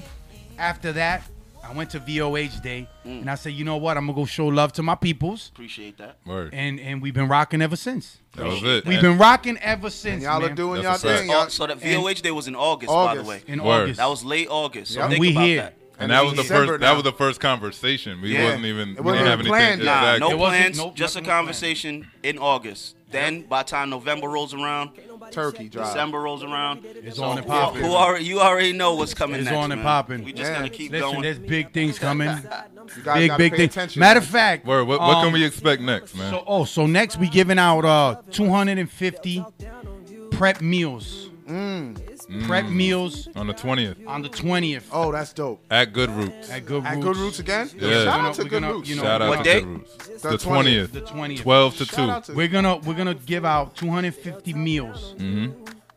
After 0.58 0.91
that, 0.93 1.24
I 1.64 1.72
went 1.74 1.91
to 1.91 1.99
VOH 1.99 2.60
Day, 2.62 2.88
mm. 3.06 3.22
and 3.22 3.30
I 3.30 3.36
said, 3.36 3.54
you 3.54 3.64
know 3.64 3.78
what? 3.78 3.95
I'm 3.95 4.06
gonna 4.08 4.16
go 4.16 4.26
show 4.26 4.47
love 4.47 4.74
to 4.74 4.84
my 4.84 4.95
peoples, 4.95 5.52
Appreciate 5.54 5.97
that. 5.99 6.18
Word. 6.26 6.49
and 6.54 6.80
and 6.80 7.02
we've 7.02 7.14
been 7.14 7.28
rocking 7.30 7.62
ever 7.62 7.76
since. 7.76 8.18
That 8.36 8.47
was 8.47 8.64
it. 8.64 8.86
We've 8.86 8.97
And- 8.97 9.02
been 9.02 9.18
rocking 9.20 9.58
ever 9.60 9.89
since. 9.91 10.24
Y'all 10.24 10.43
are 10.43 10.49
doing 10.49 10.82
That's 10.82 11.04
y'all 11.04 11.18
thing. 11.18 11.30
Y'all, 11.30 11.49
so 11.49 11.68
that 11.68 11.74
and 11.74 11.82
VOH 11.82 12.22
day 12.24 12.32
was 12.32 12.47
in 12.47 12.56
August, 12.56 12.89
by 12.91 13.16
the 13.16 13.24
way. 13.24 13.43
in 13.47 13.64
Word. 13.64 13.84
August. 13.84 13.97
That 13.97 14.08
was 14.10 14.24
late 14.26 14.47
August. 14.49 14.93
So 14.93 14.99
Yep. 15.02 15.10
think 15.10 15.22
We 15.22 15.32
about 15.32 15.43
here. 15.45 15.62
that. 15.62 15.74
And 16.02 16.12
that 16.12 16.24
was 16.24 16.34
the 16.36 16.41
December 16.43 16.68
first. 16.68 16.82
now. 16.82 16.88
That 16.88 16.93
was 16.95 17.04
the 17.04 17.12
first 17.14 17.39
conversation. 17.39 18.22
We 18.22 18.34
Yeah. 18.34 18.45
wasn't 18.45 18.66
even. 18.66 18.89
It 18.89 18.95
We 18.97 19.02
wasn't 19.02 19.26
didn't 19.26 19.28
have 19.32 19.39
even 19.41 19.54
anything. 19.54 19.78
planned. 19.78 19.86
Nah, 19.86 19.99
exactly. 20.16 20.20
no 20.20 20.32
It 20.32 20.38
wasn't- 20.39 20.62
plans, 20.62 20.78
nope, 20.78 20.95
just 20.95 21.16
a 21.16 21.20
nothing 21.20 21.22
was 21.22 21.28
planned. 21.28 21.38
conversation 21.45 22.08
in 22.24 22.38
August. 22.38 22.95
Then 23.12 23.41
by 23.41 23.64
the 23.64 23.70
time 23.70 23.89
November 23.89 24.28
rolls 24.30 24.54
around, 24.54 24.91
turkey 25.32 25.68
drive. 25.68 25.88
December 25.88 26.20
rolls 26.22 26.43
around, 26.43 26.86
It's 26.86 27.18
so 27.18 27.24
on 27.26 27.38
and 27.38 27.45
popping. 27.45 27.82
Who 27.84 27.91
already, 27.91 28.24
you 28.24 28.39
already 28.39 28.72
know 28.72 28.95
what's 28.95 29.14
coming 29.14 29.41
It's 29.41 29.45
next. 29.49 29.58
on 29.58 29.72
and 29.74 29.82
popping. 29.84 30.24
We 30.24 30.32
just 30.32 30.49
Yeah. 30.49 30.60
gotta 30.60 30.70
keep 30.70 30.91
Listen, 30.93 31.10
going. 31.10 31.22
there's 31.22 31.38
big 31.39 31.74
things 31.74 31.99
coming. 31.99 32.30
You 32.30 33.04
guys 33.04 33.18
big, 33.20 33.28
gotta 33.30 33.38
big 33.38 33.52
pay 33.52 33.58
things. 33.58 33.74
attention. 33.76 33.99
Matter 33.99 34.20
of 34.20 34.26
fact, 34.26 34.66
Word. 34.66 34.88
What, 34.88 34.99
what 35.02 35.18
um, 35.18 35.26
can 35.26 35.34
we 35.34 35.43
expect 35.43 35.82
next, 35.82 36.16
man? 36.16 36.32
So, 36.32 36.43
oh, 36.47 36.64
so 36.64 36.88
next 36.88 37.18
we 37.18 37.28
giving 37.28 37.60
out 37.60 37.84
uh 37.84 38.16
250 38.32 39.43
prep 40.32 40.62
meals. 40.62 41.30
Prep 42.45 42.65
meals 42.65 43.27
On 43.36 43.45
the 43.47 43.53
twentieth 43.53 43.97
on 44.07 44.21
the 44.21 44.29
20th 44.29 44.84
Oh, 44.91 45.11
that's 45.11 45.34
dope. 45.34 45.61
at 45.69 45.91
Good 45.91 46.09
Roots. 46.11 46.49
at 46.49 46.65
Good 46.65 46.84
Roots. 46.84 46.88
At 46.95 47.01
Good 47.01 47.17
Roots 47.17 47.39
again? 47.39 47.69
Yeah. 47.75 47.82
Shout 47.82 47.82
We're 47.82 47.89
out 47.89 48.05
gonna- 48.05 48.27
we're 48.27 48.43
Good 48.43 48.49
gonna, 48.49 48.73
Roots. 48.73 48.89
you 48.89 48.95
know, 48.95 49.01
Shout 49.03 49.21
out 49.21 49.29
What 49.29 49.38
to 49.39 49.43
day? 49.43 49.59
Good 49.61 49.67
Roots. 49.69 49.97
The 50.21 50.29
The 50.29 50.38
20th. 50.38 50.91
The 50.93 51.01
20th. 51.01 51.39
Twelve 51.41 51.77
to 51.77 51.86
Shout 51.86 51.95
two. 51.95 52.01
out 52.11 52.23
to 52.25 52.34
We're 52.34 52.47
gonna 52.47 52.77
we're 52.77 52.93
gonna 52.93 53.13
give 53.15 53.43
out 53.45 53.75
250 53.75 54.53
meals. 54.53 55.15
Mm-hmm. 55.17 55.51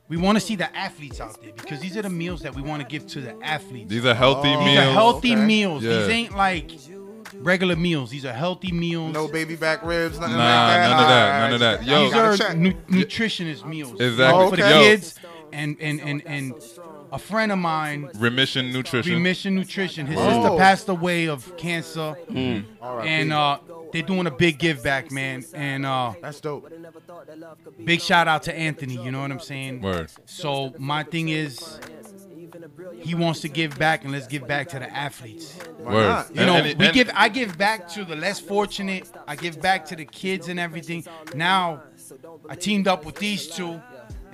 We 0.09 0.17
want 0.19 0.37
to 0.37 0.41
see 0.41 0.57
the 0.57 0.75
athletes 0.77 1.21
out 1.21 1.41
there 1.43 1.53
because 1.53 1.81
these 1.81 1.97
are 1.97 2.03
the 2.03 2.11
meals 2.11 2.43
that 2.43 2.55
we 2.55 2.63
want 2.63 2.83
to 2.83 2.89
give 2.89 3.07
to 3.09 3.21
the 3.21 3.35
athletes. 3.43 3.89
These 3.91 4.05
are 4.05 4.15
healthy 4.15 4.49
Oh. 4.55 4.65
These 4.65 4.77
are 4.79 4.83
meals. 4.83 4.95
healthy 4.95 5.33
Okay. 5.33 5.45
meals. 5.45 5.83
Yeah. 5.83 5.99
These 6.01 6.09
ain't 6.09 6.37
like 6.37 6.71
regular 7.37 7.75
meals. 7.77 8.11
These 8.11 8.25
are 8.25 8.33
healthy 8.33 8.71
meals. 8.71 9.13
No 9.13 9.29
baby 9.29 9.57
back 9.57 9.83
ribs, 9.85 10.19
nothing 10.21 10.37
Nah, 10.37 10.43
like 10.45 10.77
that. 10.77 10.89
none 10.91 11.01
of 11.03 11.09
that, 11.09 11.41
none 11.41 11.53
of 11.55 11.61
that. 11.61 11.85
Yo, 11.87 12.05
These 12.05 12.13
gotta 12.13 12.49
are 12.51 12.55
nu- 12.55 12.73
nutritionist 12.91 13.65
meals. 13.67 14.01
Exactly. 14.01 14.51
For 14.51 14.57
the 14.57 14.63
Okay. 14.65 14.89
kids 14.91 15.15
and 15.55 15.77
and 15.81 16.01
and 16.01 16.23
and 16.27 16.55
a 17.13 17.19
friend 17.19 17.53
of 17.53 17.59
mine, 17.59 18.11
Remission 18.17 18.73
Nutrition. 18.73 19.13
Remission 19.13 19.55
Nutrition. 19.55 20.07
His 20.07 20.19
Oh. 20.19 20.43
sister 20.43 20.57
passed 20.59 20.89
away 20.89 21.29
of 21.29 21.57
cancer, 21.57 22.17
R.I.P. 22.83 23.09
and 23.09 23.33
uh, 23.33 23.59
they're 23.93 24.03
doing 24.03 24.27
a 24.27 24.31
big 24.31 24.59
give 24.59 24.83
back, 24.83 25.11
man. 25.13 25.45
And 25.55 25.87
uh, 25.87 26.15
That's 26.21 26.41
dope. 26.41 26.69
big 27.85 28.01
shout 28.01 28.27
out 28.29 28.43
to 28.45 28.55
Anthony. 28.57 28.95
You 29.03 29.11
know 29.13 29.21
what 29.21 29.31
I'm 29.31 29.41
saying? 29.41 29.81
Word. 29.81 30.11
So 30.27 30.75
my 30.79 31.05
thing 31.05 31.29
is, 31.29 31.79
he 33.01 33.15
wants 33.15 33.41
to 33.41 33.49
give 33.49 33.79
back, 33.79 34.03
and 34.05 34.13
let's 34.13 34.27
give 34.27 34.47
back 34.49 34.69
to 34.71 34.79
the 34.79 34.93
athletes. 34.93 35.57
Why 35.79 35.93
Word. 35.93 36.09
not? 36.09 36.35
You 36.35 36.41
And- 36.43 36.47
know, 36.47 36.57
and- 36.71 36.79
we 36.81 36.91
give. 36.93 37.11
I 37.15 37.29
give 37.29 37.57
back 37.57 37.89
to 37.91 38.05
the 38.05 38.17
less 38.17 38.41
fortunate. 38.41 39.11
I 39.29 39.37
give 39.37 39.61
back 39.61 39.87
to 39.87 39.97
the 39.97 40.05
kids 40.05 40.49
and 40.49 40.59
everything. 40.59 41.05
Now, 41.35 41.83
I 42.49 42.55
teamed 42.57 42.89
up 42.89 43.05
with 43.05 43.17
these 43.17 43.47
two, 43.49 43.81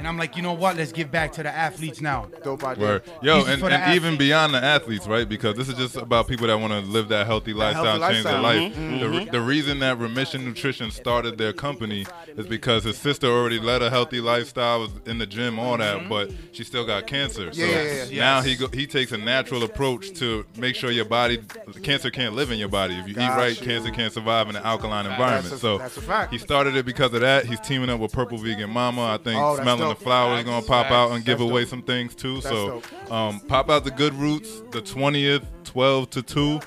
and 0.00 0.08
I'm 0.08 0.16
like, 0.16 0.34
you 0.34 0.42
know 0.42 0.54
what? 0.54 0.76
Let's 0.76 0.92
give 0.92 1.10
back 1.10 1.30
to 1.32 1.42
the 1.42 1.54
athletes 1.54 2.00
now. 2.00 2.26
Dope 2.42 2.64
idea. 2.64 2.82
Word. 2.84 3.02
Yo, 3.22 3.44
These 3.44 3.62
and, 3.62 3.64
and 3.74 3.94
even 3.94 4.16
beyond 4.16 4.54
the 4.54 4.64
athletes, 4.64 5.06
right? 5.06 5.28
Because 5.28 5.56
this 5.56 5.68
is 5.68 5.74
just 5.74 5.96
about 5.96 6.26
people 6.26 6.46
that 6.46 6.58
want 6.58 6.72
to 6.72 6.80
live 6.80 7.08
that 7.08 7.26
healthy 7.26 7.52
lifestyle, 7.52 8.00
healthy 8.00 8.14
change 8.14 8.24
their 8.24 8.40
life. 8.40 8.72
Mm-hmm. 8.72 8.98
The, 9.00 9.08
re- 9.10 9.24
the 9.26 9.40
reason 9.42 9.78
that 9.80 9.98
Remission 9.98 10.44
Nutrition 10.44 10.90
started 10.90 11.36
their 11.36 11.52
company 11.52 12.06
is 12.36 12.46
because 12.46 12.84
his 12.84 12.96
sister 12.96 13.26
already 13.26 13.58
led 13.60 13.82
a 13.82 13.90
healthy 13.90 14.20
lifestyle, 14.22 14.80
was 14.80 14.90
in 15.04 15.18
the 15.18 15.26
gym, 15.26 15.58
all 15.58 15.76
that, 15.76 16.08
but 16.08 16.30
she 16.52 16.64
still 16.64 16.86
got 16.86 17.06
cancer. 17.06 17.52
So 17.52 17.60
Yeah, 17.62 17.66
yeah, 17.70 18.04
yeah. 18.04 18.20
now 18.20 18.36
Yes. 18.38 18.44
he 18.46 18.56
go, 18.56 18.68
he 18.68 18.86
takes 18.86 19.12
a 19.12 19.18
natural 19.18 19.62
approach 19.64 20.12
to 20.14 20.46
make 20.56 20.74
sure 20.76 20.90
your 20.90 21.04
body, 21.04 21.38
cancer 21.82 22.10
can't 22.10 22.34
live 22.34 22.50
in 22.50 22.58
your 22.58 22.68
body. 22.68 22.94
If 22.94 23.06
you 23.06 23.14
eat 23.14 23.18
right, 23.28 23.60
you. 23.60 23.66
cancer 23.66 23.90
can't 23.90 24.12
survive 24.12 24.48
in 24.48 24.56
an 24.56 24.62
alkaline 24.62 25.04
environment. 25.06 25.44
That's 25.44 25.56
a- 25.56 25.58
so 25.58 25.78
that's 25.78 25.96
a 25.98 26.00
fact. 26.00 26.32
he 26.32 26.38
started 26.38 26.74
it 26.76 26.86
because 26.86 27.12
of 27.12 27.20
that. 27.20 27.44
He's 27.46 27.60
teaming 27.60 27.90
up 27.90 28.00
with 28.00 28.12
Purple 28.12 28.38
Vegan 28.38 28.70
Mama. 28.70 29.02
I 29.14 29.16
think 29.18 29.38
Oh, 29.40 29.56
smelling 29.60 29.80
dope. 29.82 29.89
The 29.90 29.96
flowers 30.04 30.40
is 30.40 30.44
gonna 30.44 30.66
pop 30.66 30.90
out 30.90 31.12
and 31.12 31.24
give 31.24 31.40
away 31.40 31.64
some 31.64 31.82
things 31.82 32.14
too. 32.14 32.40
So 32.40 32.82
um, 33.10 33.40
pop 33.40 33.70
out 33.70 33.84
the 33.84 33.90
good 33.90 34.14
roots 34.14 34.60
the 34.70 34.80
20th, 34.82 35.44
12 35.64 36.10
to 36.10 36.22
2. 36.22 36.60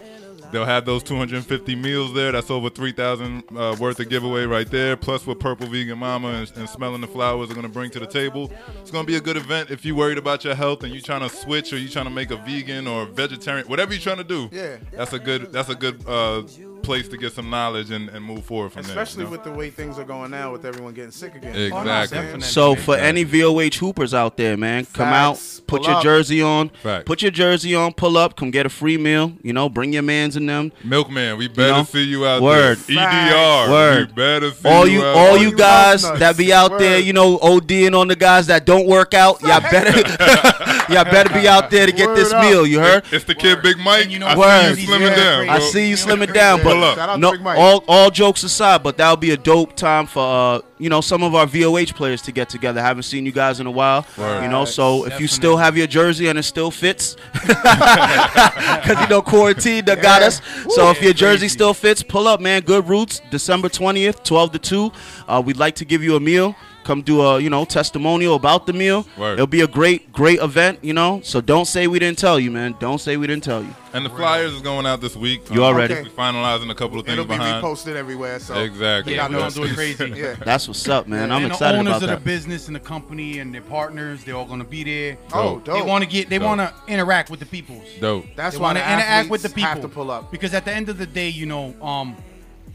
They'll 0.52 0.66
have 0.66 0.86
those 0.86 1.02
250 1.02 1.76
meals 1.76 2.14
there. 2.14 2.32
That's 2.32 2.52
over 2.52 2.70
3,000 2.70 3.44
uh, 3.58 3.76
worth 3.80 4.00
of 4.00 4.08
giveaway 4.08 4.46
right 4.46 4.70
there. 4.70 4.96
Plus, 4.96 5.26
what 5.26 5.40
Purple 5.40 5.66
Vegan 5.66 5.98
Mama 5.98 6.28
and, 6.28 6.52
and 6.56 6.70
Smelling 6.70 7.02
the 7.02 7.08
Flowers 7.08 7.50
are 7.50 7.56
going 7.56 7.66
to 7.66 7.74
bring 7.74 7.90
to 7.90 8.00
the 8.00 8.06
table. 8.06 8.52
It's 8.80 8.92
going 8.92 9.04
to 9.04 9.12
be 9.12 9.16
a 9.18 9.22
good 9.22 9.36
event 9.36 9.72
if 9.72 9.84
you're 9.84 9.96
worried 9.96 10.20
about 10.20 10.44
your 10.44 10.54
health 10.54 10.84
and 10.84 10.94
you're 10.94 11.02
trying 11.02 11.28
to 11.28 11.36
switch 11.36 11.74
or 11.74 11.80
you're 11.80 11.90
trying 11.90 12.06
to 12.06 12.12
make 12.12 12.30
a 12.30 12.36
vegan 12.36 12.86
or 12.86 13.08
vegetarian, 13.08 13.68
whatever 13.68 13.94
you're 13.94 14.02
trying 14.02 14.18
to 14.18 14.24
do. 14.24 14.48
Yeah. 14.52 14.78
That's 14.92 15.14
a 15.14 15.18
good. 15.18 15.52
That's 15.52 15.70
a 15.70 15.76
good 15.76 16.08
uh, 16.08 16.44
place 16.84 17.08
to 17.10 17.18
get 17.18 17.34
some 17.34 17.50
knowledge 17.50 17.90
and, 17.92 18.10
and 18.10 18.24
move 18.24 18.44
forward 18.46 18.72
from 18.74 18.82
Especially 18.82 19.24
there. 19.24 19.32
you 19.32 19.38
know? 19.38 19.44
with 19.44 19.44
the 19.44 19.58
way 19.58 19.70
things 19.70 19.98
are 19.98 20.04
going 20.04 20.32
now, 20.32 20.52
with 20.52 20.66
everyone 20.66 20.94
getting 20.94 21.12
sick 21.12 21.36
again. 21.36 21.56
Exactly. 21.56 21.80
Oh, 21.80 22.22
definitely. 22.22 22.42
So 22.42 22.76
for 22.76 22.96
any 22.96 23.24
VOH 23.26 23.76
hoopers 23.78 24.14
out 24.14 24.38
there, 24.38 24.58
man, 24.58 24.86
come 24.86 25.08
out, 25.10 25.36
put 25.68 25.82
Pull 25.82 25.90
your 25.90 25.98
up. 25.98 26.04
jersey 26.04 26.42
on, 26.42 26.70
Facts. 26.70 27.06
put 27.06 27.22
your 27.22 27.32
jersey 27.32 27.74
on, 27.74 27.94
pull 27.94 28.18
up, 28.18 28.36
come 28.36 28.52
get 28.52 28.66
a 28.66 28.70
free 28.70 28.98
meal. 28.98 29.34
You 29.42 29.54
know, 29.54 29.70
bring 29.70 29.94
your 29.94 30.04
mans 30.04 30.36
in 30.38 30.46
them. 30.46 30.72
Milkman, 30.84 31.38
we 31.38 31.48
better 31.48 31.72
know? 31.74 31.84
see 31.84 32.04
you 32.04 32.26
out 32.26 32.42
Word. 32.42 32.78
there. 32.80 32.98
EDR, 33.00 33.72
Word. 33.72 34.08
we 34.08 34.14
better 34.14 34.52
see 34.52 34.70
All 34.70 34.88
you 34.88 35.00
you, 35.00 35.06
out 35.06 35.16
all 35.16 35.38
you 35.38 35.50
you 35.50 35.56
guys 35.58 36.02
that 36.04 36.38
be 36.38 36.52
out 36.54 36.78
there, 36.80 37.00
you 37.00 37.14
know, 37.14 37.38
ODing 37.40 37.98
on 38.00 38.08
the 38.08 38.16
guys 38.16 38.48
that 38.48 38.66
don't 38.66 38.88
work 38.88 39.14
out. 39.14 39.42
Y'all 39.42 39.60
better, 39.62 39.92
Y'all 40.94 41.04
better 41.06 41.34
be 41.34 41.48
out 41.48 41.70
there 41.72 41.86
to 41.86 41.92
get 41.92 42.08
Word 42.10 42.18
this 42.18 42.32
up. 42.34 42.44
meal. 42.44 42.66
You 42.68 42.80
heard? 42.80 43.04
It's 43.12 43.26
the 43.26 43.36
kid 43.36 43.62
Big 43.62 43.78
Mike. 43.78 44.04
And 44.04 44.12
you 44.12 44.20
know 44.20 44.28
I 44.28 44.36
what? 44.36 44.76
see 44.76 44.82
you 44.84 44.90
Word. 44.90 45.02
slimming 45.02 45.16
down. 45.16 45.50
I 45.50 45.60
see 45.60 45.90
you 45.90 45.96
slimming 45.96 46.34
down, 46.34 46.60
Pull 46.60 46.72
but 46.72 46.73
up. 46.82 46.96
Shout 46.98 47.10
out 47.10 47.22
to 47.22 47.32
Big 47.32 47.42
Mike. 47.42 47.58
all 47.60 47.84
all 47.88 48.10
jokes 48.10 48.44
aside, 48.44 48.82
but 48.84 48.98
that'll 48.98 49.18
be 49.18 49.32
a 49.32 49.38
dope 49.38 49.76
time 49.76 50.08
for 50.08 50.24
uh, 50.24 50.62
you 50.80 50.90
know 50.90 51.02
some 51.02 51.22
of 51.24 51.36
our 51.36 51.46
VOH 51.46 51.94
players 51.94 52.22
to 52.24 52.32
get 52.32 52.50
together. 52.50 52.82
haven't 52.82 53.04
seen 53.04 53.26
you 53.26 53.32
guys 53.32 53.60
in 53.60 53.68
a 53.68 53.72
while, 53.72 54.06
Word. 54.18 54.44
you 54.44 54.50
know. 54.50 54.66
So 54.66 55.06
if 55.06 55.20
you 55.20 55.28
still 55.28 55.58
have 55.58 55.78
your 55.78 55.88
jersey 55.88 56.28
and 56.30 56.40
it 56.40 56.44
still 56.44 56.72
fits, 56.72 57.16
because 57.34 59.00
you 59.02 59.08
know 59.08 59.22
quarantine 59.22 59.86
that 59.86 60.02
got 60.02 60.22
us. 60.22 60.42
So 60.70 60.90
if 60.90 61.02
your 61.02 61.14
jersey 61.14 61.42
crazy. 61.42 61.50
still 61.50 61.74
fits, 61.74 62.02
pull 62.02 62.28
up, 62.28 62.40
man. 62.40 62.62
Good 62.64 62.88
Roots, 62.88 63.22
December 63.30 63.70
twentieth, 63.70 64.24
twelve 64.24 64.52
to 64.54 64.60
two. 64.60 64.92
Uh, 65.28 65.42
we'd 65.46 65.58
like 65.58 65.76
to 65.76 65.86
give 65.86 66.02
you 66.04 66.16
a 66.16 66.20
meal. 66.20 66.56
Come 66.84 67.02
do 67.02 67.22
a 67.22 67.40
you 67.40 67.50
know 67.50 67.66
testimonial 67.66 68.36
about 68.36 68.66
the 68.68 68.74
meal. 68.74 69.06
Word. 69.18 69.34
It'll 69.34 69.48
be 69.48 69.62
a 69.62 69.68
great 69.68 70.12
great 70.12 70.40
event, 70.40 70.80
you 70.84 70.94
know. 70.94 71.22
So 71.24 71.42
don't 71.42 71.66
say 71.66 71.88
we 71.88 72.00
didn't 72.00 72.18
tell 72.20 72.40
you, 72.40 72.52
man. 72.52 72.76
Don't 72.80 73.00
say 73.00 73.18
we 73.18 73.28
didn't 73.28 73.44
tell 73.44 73.62
you. 73.64 73.74
And 73.94 74.04
the 74.04 74.10
flyers 74.10 74.54
is 74.54 74.62
going 74.62 74.88
out 74.88 75.02
this 75.02 75.16
week. 75.16 75.42
You 75.52 75.64
already. 75.64 75.94
Okay. 75.94 76.04
We 76.04 76.10
finalizing 76.10 76.72
a 76.72 76.76
couple 76.76 77.00
of 77.00 77.06
things 77.06 77.14
It'll 77.14 77.26
be 77.26 77.38
behind. 77.38 77.64
reposted 77.64 77.96
everywhere. 77.96 78.40
So 78.40 78.56
Exactly. 78.56 79.14
Yeah, 79.14 79.28
got 79.28 79.32
we're 79.32 79.38
gonna 79.38 79.52
do 79.52 79.64
it 79.66 79.76
crazy. 79.76 80.14
yeah. 80.16 80.36
That's 80.44 80.68
what's 80.68 80.88
up, 80.90 81.08
man. 81.08 81.32
I'm 81.32 81.44
and 81.44 81.52
excited 81.52 81.76
the 81.76 81.80
owners 81.82 81.98
about 82.04 82.10
of 82.16 82.20
the 82.20 82.26
business 82.26 82.68
and 82.68 82.76
the 82.76 82.80
company 82.80 83.38
and 83.40 83.54
their 83.54 83.62
partners, 83.62 84.24
they're 84.24 84.36
all 84.36 84.46
gonna 84.46 84.64
be 84.64 84.84
there. 84.84 85.18
Oh, 85.32 85.56
Dope. 85.60 85.66
dope. 85.66 85.76
They 85.76 85.82
want 85.88 86.04
to 86.04 86.10
get, 86.10 86.28
they 86.30 86.40
Dope. 86.40 86.48
want 86.48 86.62
to 86.62 86.74
interact 86.88 87.30
with 87.30 87.40
the 87.40 87.46
people. 87.46 87.82
Dope. 88.02 88.26
That's 88.36 88.56
they 88.56 88.62
why 88.62 88.70
want 88.70 88.78
the 88.80 88.84
to 88.84 88.94
interact 88.94 89.30
with 89.30 89.44
the 89.44 89.50
people. 89.50 89.64
have 89.70 89.82
to 89.82 89.88
pull 89.90 90.10
up. 90.10 90.32
because 90.32 90.54
at 90.56 90.66
the 90.66 90.74
end 90.74 90.90
of 90.90 90.98
the 90.98 91.06
day, 91.06 91.30
you 91.30 91.46
know, 91.46 91.76
um, 91.82 92.16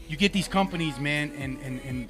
you 0.07 0.15
get 0.15 0.31
these 0.31 0.47
companies, 0.47 0.97
man, 0.99 1.31
and 1.37 1.57
and, 1.63 1.81
and 1.85 2.09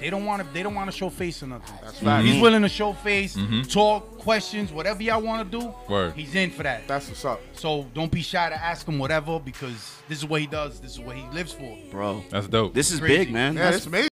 they 0.00 0.10
don't 0.10 0.24
want 0.24 0.42
to 0.46 0.52
they 0.54 0.62
don't 0.62 0.74
want 0.74 0.90
to 0.90 0.96
show 0.96 1.10
face 1.10 1.42
or 1.42 1.46
nothing. 1.46 1.74
That's 1.82 1.98
fact. 1.98 2.24
He's 2.26 2.40
willing 2.40 2.62
to 2.62 2.68
show 2.68 2.92
face, 2.94 3.36
talk, 3.68 4.18
questions, 4.18 4.72
whatever 4.72 5.02
y'all 5.02 5.20
want 5.22 5.50
to 5.50 5.58
do. 5.60 5.74
Word. 5.88 6.14
He's 6.14 6.34
in 6.34 6.50
for 6.50 6.62
that. 6.62 6.88
That's 6.88 7.08
what's 7.08 7.24
up. 7.24 7.40
so 7.52 7.86
don't 7.94 8.10
be 8.10 8.22
shy 8.22 8.48
to 8.48 8.54
ask 8.56 8.86
him 8.86 8.98
whatever 8.98 9.38
because 9.38 9.96
this 10.08 10.18
is 10.18 10.24
what 10.26 10.40
he 10.40 10.46
does. 10.46 10.80
This 10.80 10.92
is 10.92 11.00
what 11.00 11.16
he 11.16 11.22
lives 11.28 11.52
for. 11.52 11.76
Bro, 11.90 12.24
That's 12.30 12.48
dope. 12.48 12.74
this 12.74 12.90
is 12.90 13.00
Crazy. 13.00 13.16
big, 13.16 13.32
man. 13.32 13.54
Yeah, 13.54 13.70
That's 13.70 13.86
amazing. 13.86 14.08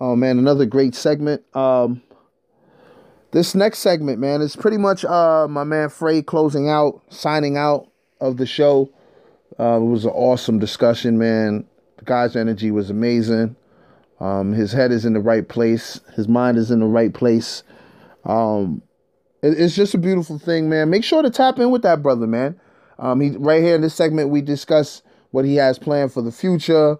Oh 0.00 0.14
man, 0.16 0.38
another 0.38 0.66
great 0.66 0.94
segment. 0.94 1.42
Um, 1.56 2.02
this 3.30 3.54
next 3.54 3.78
segment, 3.80 4.18
man, 4.20 4.40
is 4.40 4.56
pretty 4.56 4.78
much 4.78 5.04
uh 5.04 5.46
my 5.48 5.64
man 5.64 5.88
Frey 5.88 6.22
closing 6.22 6.68
out, 6.68 7.02
signing 7.10 7.56
out 7.56 7.88
of 8.20 8.36
the 8.36 8.46
show. 8.46 8.90
Uh, 9.58 9.76
it 9.76 9.84
was 9.84 10.04
an 10.04 10.12
awesome 10.12 10.58
discussion, 10.58 11.18
man. 11.18 11.64
The 11.96 12.04
guy's 12.04 12.36
energy 12.36 12.70
was 12.70 12.90
amazing. 12.90 13.56
Um, 14.20 14.52
his 14.52 14.72
head 14.72 14.90
is 14.92 15.04
in 15.04 15.12
the 15.12 15.20
right 15.20 15.48
place. 15.48 16.00
His 16.14 16.28
mind 16.28 16.56
is 16.58 16.70
in 16.70 16.80
the 16.80 16.86
right 16.86 17.12
place. 17.12 17.62
Um, 18.24 18.82
it- 19.42 19.58
it's 19.60 19.74
just 19.74 19.94
a 19.94 19.98
beautiful 19.98 20.38
thing, 20.38 20.68
man. 20.68 20.90
Make 20.90 21.04
sure 21.04 21.22
to 21.22 21.30
tap 21.30 21.58
in 21.58 21.70
with 21.70 21.82
that 21.82 22.02
brother, 22.02 22.26
man. 22.26 22.56
Um, 22.98 23.20
he 23.20 23.30
right 23.36 23.62
here 23.62 23.76
in 23.76 23.80
this 23.80 23.94
segment 23.94 24.30
we 24.30 24.40
discuss 24.40 25.02
what 25.30 25.44
he 25.44 25.56
has 25.56 25.78
planned 25.78 26.12
for 26.12 26.20
the 26.22 26.32
future, 26.32 26.96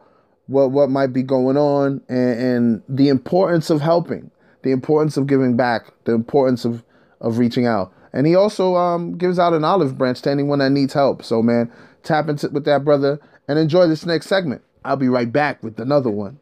what 0.46 0.70
what 0.70 0.90
might 0.90 1.12
be 1.12 1.22
going 1.24 1.56
on, 1.56 2.00
and, 2.08 2.40
and 2.40 2.82
the 2.88 3.08
importance 3.08 3.68
of 3.68 3.80
helping, 3.80 4.30
the 4.62 4.70
importance 4.70 5.16
of 5.16 5.26
giving 5.26 5.56
back, 5.56 5.92
the 6.04 6.12
importance 6.12 6.64
of 6.64 6.84
of 7.20 7.38
reaching 7.38 7.66
out. 7.66 7.92
And 8.12 8.26
he 8.26 8.36
also 8.36 8.76
um, 8.76 9.18
gives 9.18 9.38
out 9.40 9.52
an 9.52 9.64
olive 9.64 9.98
branch 9.98 10.22
to 10.22 10.30
anyone 10.30 10.60
that 10.60 10.70
needs 10.70 10.94
help. 10.94 11.24
So 11.24 11.42
man, 11.42 11.70
tap 12.04 12.28
into 12.28 12.48
with 12.50 12.64
that 12.66 12.84
brother 12.84 13.18
and 13.48 13.58
enjoy 13.58 13.88
this 13.88 14.06
next 14.06 14.26
segment. 14.26 14.62
I'll 14.84 14.96
be 14.96 15.08
right 15.08 15.30
back 15.30 15.62
with 15.64 15.80
another 15.80 16.10
one. 16.10 16.38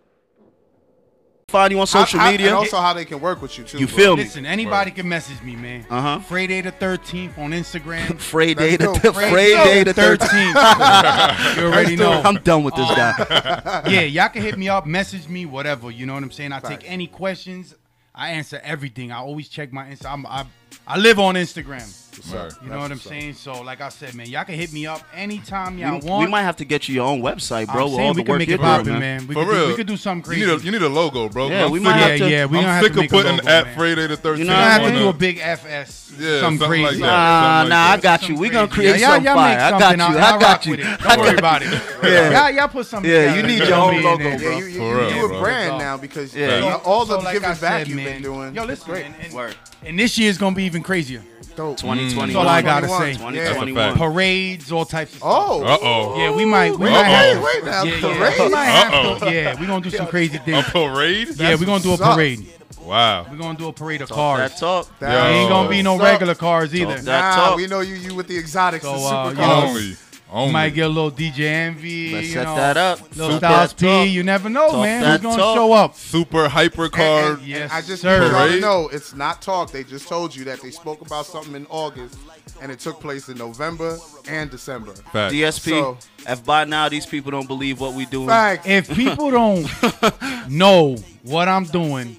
Find 1.57 1.73
you 1.73 1.81
on 1.81 1.87
social 1.87 2.19
How- 2.19 2.27
how- 2.27 2.33
media. 2.33 2.47
and 2.49 2.57
also 2.57 2.79
how 2.79 2.93
they 2.93 3.05
can 3.05 3.21
work 3.21 3.41
with 3.41 3.57
you 3.57 3.65
too. 3.65 3.79
You 3.79 3.87
bro. 3.87 3.97
feel 3.97 4.17
me? 4.17 4.25
Listen, 4.25 4.45
anybody 4.47 4.91
can 4.91 5.09
message 5.09 5.41
me, 5.43 5.57
man. 5.57 5.87
Uh-huh. 5.89 6.21
Friday 6.21 6.61
the 6.61 6.73
13th 6.73 7.39
on 7.39 7.53
Instagram. 7.53 8.19
Friday 8.35 8.77
the 8.77 8.91
Let's. 8.91 9.09
Friday 9.09 9.85
the 9.85 9.95
13th. 9.95 10.53
13th. 10.53 11.57
you 11.57 11.63
already 11.65 11.97
know. 11.97 12.13
I'm 12.23 12.37
done 12.43 12.63
with 12.65 12.75
this 12.75 12.89
guy. 12.89 13.83
yeah, 13.89 14.01
y'all 14.03 14.29
can 14.29 14.43
hit 14.43 14.59
me 14.59 14.69
up, 14.69 14.87
message 14.87 15.29
me, 15.29 15.47
whatever. 15.47 15.91
You 15.91 16.07
know 16.07 16.15
what 16.15 16.23
I'm 16.23 16.31
saying? 16.31 16.53
I 16.53 16.61
take 16.61 16.91
any 16.91 17.07
questions. 17.07 17.75
I 18.15 18.31
answer 18.31 18.61
everything. 18.63 19.13
I 19.13 19.19
always 19.19 19.49
check 19.49 19.73
my 19.73 19.85
Insta. 19.85 20.11
I'm, 20.11 20.27
I, 20.27 20.47
I 20.87 20.97
live 20.99 21.19
on 21.19 21.35
Instagram. 21.35 21.87
Word. 22.33 22.53
You 22.62 22.71
know 22.71 22.79
what 22.79 22.91
I'm 22.91 22.99
saying? 22.99 23.35
So, 23.35 23.62
like 23.62 23.81
I 23.81 23.89
said, 23.89 24.14
man, 24.14 24.27
y'all 24.27 24.45
can 24.45 24.55
hit 24.55 24.73
me 24.73 24.87
up 24.87 25.03
anytime 25.14 25.79
y'all 25.79 26.01
We, 26.01 26.09
want. 26.09 26.25
we 26.25 26.31
might 26.31 26.43
have 26.43 26.57
to 26.57 26.64
get 26.64 26.89
you 26.89 26.95
your 26.95 27.07
own 27.07 27.21
website, 27.21 27.67
bro. 27.67 27.85
I'm 27.85 27.91
with 27.91 27.95
saying 27.97 28.09
all 28.09 28.14
we 28.14 28.21
the 28.21 28.25
can 28.25 28.33
work 28.33 28.39
make 28.41 28.49
it 28.49 28.57
doing, 28.57 28.61
poppin', 28.62 28.87
man. 28.95 29.01
man. 29.01 29.27
We 29.27 29.35
For 29.35 29.45
could 29.45 29.53
real. 29.53 29.62
do, 29.64 29.69
we 29.69 29.75
could 29.77 29.87
do 29.87 29.97
something 29.97 30.23
crazy. 30.23 30.41
You 30.41 30.47
need, 30.49 30.61
a, 30.61 30.64
you 30.64 30.71
need 30.73 30.83
a 30.83 30.89
logo, 30.89 31.29
bro. 31.29 31.49
Yeah, 31.49 31.64
I'm 31.67 31.71
we 31.71 31.79
sick 31.79 31.85
might 31.85 31.95
of- 32.03 32.09
have 32.11 32.19
to- 32.21 32.31
Yeah, 32.31 32.45
we 32.47 32.59
I'm 32.59 32.64
gonna 32.64 32.73
have 32.75 32.83
sick 32.85 32.93
to 32.95 32.99
of 32.99 33.03
make 33.03 33.11
putting 33.11 33.37
logo, 33.37 33.49
at 33.49 33.64
man. 33.67 33.75
Friday 33.77 34.07
the 34.07 34.17
13th. 34.17 34.39
You 34.39 34.45
know 34.45 34.53
We're 34.53 34.59
gonna 34.61 34.67
I 34.67 34.71
have 34.79 34.93
to 34.93 34.99
do 34.99 35.09
a 35.09 35.12
big 35.12 35.39
FS. 35.39 36.03
Yeah, 36.19 36.41
something 36.41 36.41
something 36.61 36.69
crazy. 36.69 36.83
like 36.85 36.93
that. 36.93 37.07
Nah, 37.07 37.59
Something 37.59 37.69
nah, 37.71 37.77
I 37.77 37.97
that. 37.97 38.03
got 38.03 38.21
you. 38.23 38.27
Something 38.29 38.41
We 38.41 38.49
gonna 38.49 38.69
crazy. 38.69 38.89
create 38.91 39.01
y'all, 39.01 39.11
something 39.11 39.25
y'all 39.27 39.35
fire. 39.35 39.57
make 39.57 39.64
I 39.75 39.79
got 39.79 39.97
you. 39.99 40.05
I'll- 40.05 40.19
I 40.19 40.31
I'll 40.31 40.41
got 40.41 40.67
you. 40.67 40.71
with. 40.73 40.81
I 40.81 40.97
Don't 40.97 41.19
worry 41.19 41.31
got 41.31 41.39
about 41.39 41.62
it. 41.62 41.83
Yeah. 42.03 42.31
Y'all, 42.47 42.51
y'all 42.57 42.69
put 42.69 42.87
something. 42.87 43.11
Yeah, 43.11 43.35
you 43.35 43.43
need 43.43 43.59
your 43.69 43.75
own 43.75 44.03
logo, 44.03 44.39
bro. 44.39 44.59
You, 44.59 44.64
you, 44.67 44.79
For 44.79 44.97
real, 44.99 45.11
you 45.12 45.25
a 45.35 45.41
brand 45.41 45.79
now 45.79 45.97
because 45.97 46.35
Yeah. 46.35 46.55
you 46.57 46.61
know, 46.62 46.81
all 46.85 47.05
the 47.05 47.21
So, 47.21 47.33
giving 47.33 47.45
I 47.51 47.53
back 47.55 47.59
said, 47.59 47.89
you've 47.89 47.97
been 47.99 48.23
doing. 48.23 48.55
Yo, 48.55 48.62
it's 48.62 48.69
listen, 48.87 48.91
great. 48.91 49.05
and, 49.07 49.14
and, 49.37 49.57
and 49.85 49.99
this 49.99 50.17
year 50.17 50.31
is 50.31 50.39
gonna 50.39 50.55
be 50.55 50.64
even 50.64 50.83
crazier. 50.83 51.23
Dope. 51.57 51.79
2021. 51.79 52.29
That's 52.29 52.37
all 52.37 52.49
I 52.49 52.63
gotta 52.63 52.89
say. 52.89 53.13
2021. 53.15 53.97
Parades, 53.97 54.71
all 54.71 54.85
types 54.85 55.13
of 55.13 55.19
stuff. 55.19 55.31
Oh, 55.33 55.65
Uh-oh. 55.65 56.19
Yeah, 56.19 56.31
we 56.31 56.45
might. 56.45 56.73
We 56.73 56.85
Wait, 56.85 56.91
might 56.93 57.03
have. 57.05 57.43
wait, 57.43 57.61
to- 57.61 57.65
wait 57.65 57.65
now, 57.65 57.83
yeah, 57.85 57.95
yeah. 57.95 58.19
parade? 58.19 58.39
We 58.41 58.49
might 58.51 58.65
have 58.65 58.93
Uh-oh. 58.93 59.19
to. 59.21 59.33
Yeah, 59.35 59.61
we're 59.61 59.67
gonna 59.67 59.83
do 59.85 59.91
some 59.91 60.07
crazy 60.07 60.39
things. 60.39 60.59
A 60.59 60.63
things. 60.63 60.73
parade? 60.73 61.29
Yeah, 61.37 61.55
we're 61.55 61.67
gonna 61.67 61.83
do 61.83 61.95
a 61.95 61.99
parade. 61.99 62.47
Wow. 62.83 63.27
We're 63.29 63.37
gonna 63.39 63.59
do 63.59 63.67
a 63.69 63.73
parade 63.73 64.03
of 64.03 64.09
Talk 64.09 64.17
cars. 64.17 64.51
that 64.53 64.61
talk. 64.61 64.99
That- 65.01 65.13
Yo. 65.13 65.39
Ain't 65.41 65.49
gonna 65.51 65.69
be 65.69 65.83
no 65.83 65.99
regular 65.99 66.35
cars 66.37 66.73
either. 66.75 66.95
Talk 66.97 67.05
that 67.05 67.37
Nah, 67.37 67.47
talk. 67.49 67.57
we 67.57 67.67
know 67.67 67.81
you 67.81 67.95
you 67.97 68.15
with 68.15 68.29
the 68.29 68.39
exotics, 68.39 68.85
So, 68.85 68.93
the 68.93 68.99
uh, 69.07 69.33
supercars. 69.33 69.75
you 69.83 69.91
know, 69.91 69.97
Only. 70.29 70.41
Only. 70.43 70.53
Might 70.53 70.70
get 70.70 70.87
a 70.87 70.89
little 70.89 71.11
DJ 71.12 71.41
Envy. 71.41 72.12
Let's 72.12 72.27
you 72.27 72.33
set 72.35 72.45
know, 72.45 72.57
that 72.57 72.77
up. 72.77 73.01
Little 73.16 73.39
Talk 73.39 73.70
Styles. 73.70 73.72
P. 73.74 74.05
You 74.11 74.22
never 74.24 74.49
know, 74.49 74.70
Talk 74.70 74.83
man. 74.83 75.03
that 75.03 75.20
Who's 75.20 75.31
gonna 75.31 75.43
talk. 75.43 75.55
show 75.57 75.72
up? 75.72 75.95
Super 75.97 76.49
hyper 76.49 76.85
And- 76.85 76.93
car. 76.93 77.33
and- 77.35 77.43
Yes, 77.43 77.62
and 77.62 77.72
I 77.72 77.81
just 77.83 78.03
sir. 78.03 78.47
need 78.49 78.55
to 78.57 78.61
know 78.61 78.89
it's 78.93 79.14
not 79.14 79.41
talk. 79.41 79.70
They 79.70 79.85
just 79.85 80.09
told 80.09 80.35
you 80.35 80.45
that 80.47 80.61
they 80.62 80.72
spoke 80.72 81.01
about 81.01 81.27
something 81.27 81.55
in 81.55 81.66
August, 81.70 82.18
and 82.61 82.72
it 82.72 82.81
took 82.81 83.01
place 83.01 83.29
in 83.29 83.39
November 83.39 83.99
and 84.29 84.51
December. 84.51 84.95
Fact. 85.12 85.33
DSP. 85.33 85.70
So- 85.70 85.99
if 86.29 86.45
by 86.45 86.64
now 86.64 86.89
these 86.89 87.07
people 87.07 87.31
don't 87.31 87.47
believe 87.47 87.79
what 87.81 87.93
we 87.95 88.05
doing, 88.07 88.29
Fact. 88.29 88.66
If 88.66 88.93
people 88.93 89.31
don't 89.31 89.68
know 90.49 90.97
what 91.22 91.49
I'm 91.49 91.64
doing 91.64 92.16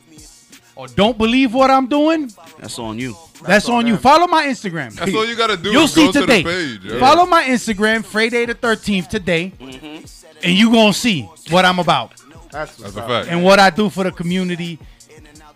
or 0.78 0.88
don't 0.88 1.18
believe 1.18 1.54
what 1.54 1.70
I'm 1.72 1.88
doing, 1.88 2.32
that's 2.60 2.78
on 2.80 2.98
you. 3.00 3.16
that's, 3.44 3.68
on 3.70 3.76
on 3.76 3.88
you. 3.88 3.94
them. 3.94 4.02
Follow 4.02 4.28
my 4.28 4.46
Instagram. 4.46 4.94
That's 4.94 5.14
all 5.14 5.26
you 5.26 5.36
gotta 5.36 5.58
do. 5.58 5.72
You'll 5.72 5.84
is 5.84 5.94
see 5.94 6.06
go 6.06 6.12
today. 6.12 6.44
To 6.44 6.48
the 6.50 6.78
page, 6.80 6.92
yeah. 6.94 7.00
Follow 7.00 7.26
my 7.26 7.44
Instagram, 7.44 8.06
Friday 8.06 8.46
the 8.46 8.56
13th 8.56 9.08
today, 9.10 9.52
Mm-hmm. 9.60 10.06
and 10.44 10.54
you 10.58 10.72
gonna 10.72 10.94
see 10.94 11.24
what 11.50 11.66
I'm 11.66 11.80
about 11.80 12.14
That's, 12.52 12.76
That's 12.78 12.96
a 12.96 13.02
fact. 13.02 13.28
and 13.30 13.44
what 13.44 13.60
I 13.60 13.70
do 13.70 13.90
for 13.90 14.04
the 14.04 14.12
community 14.12 14.80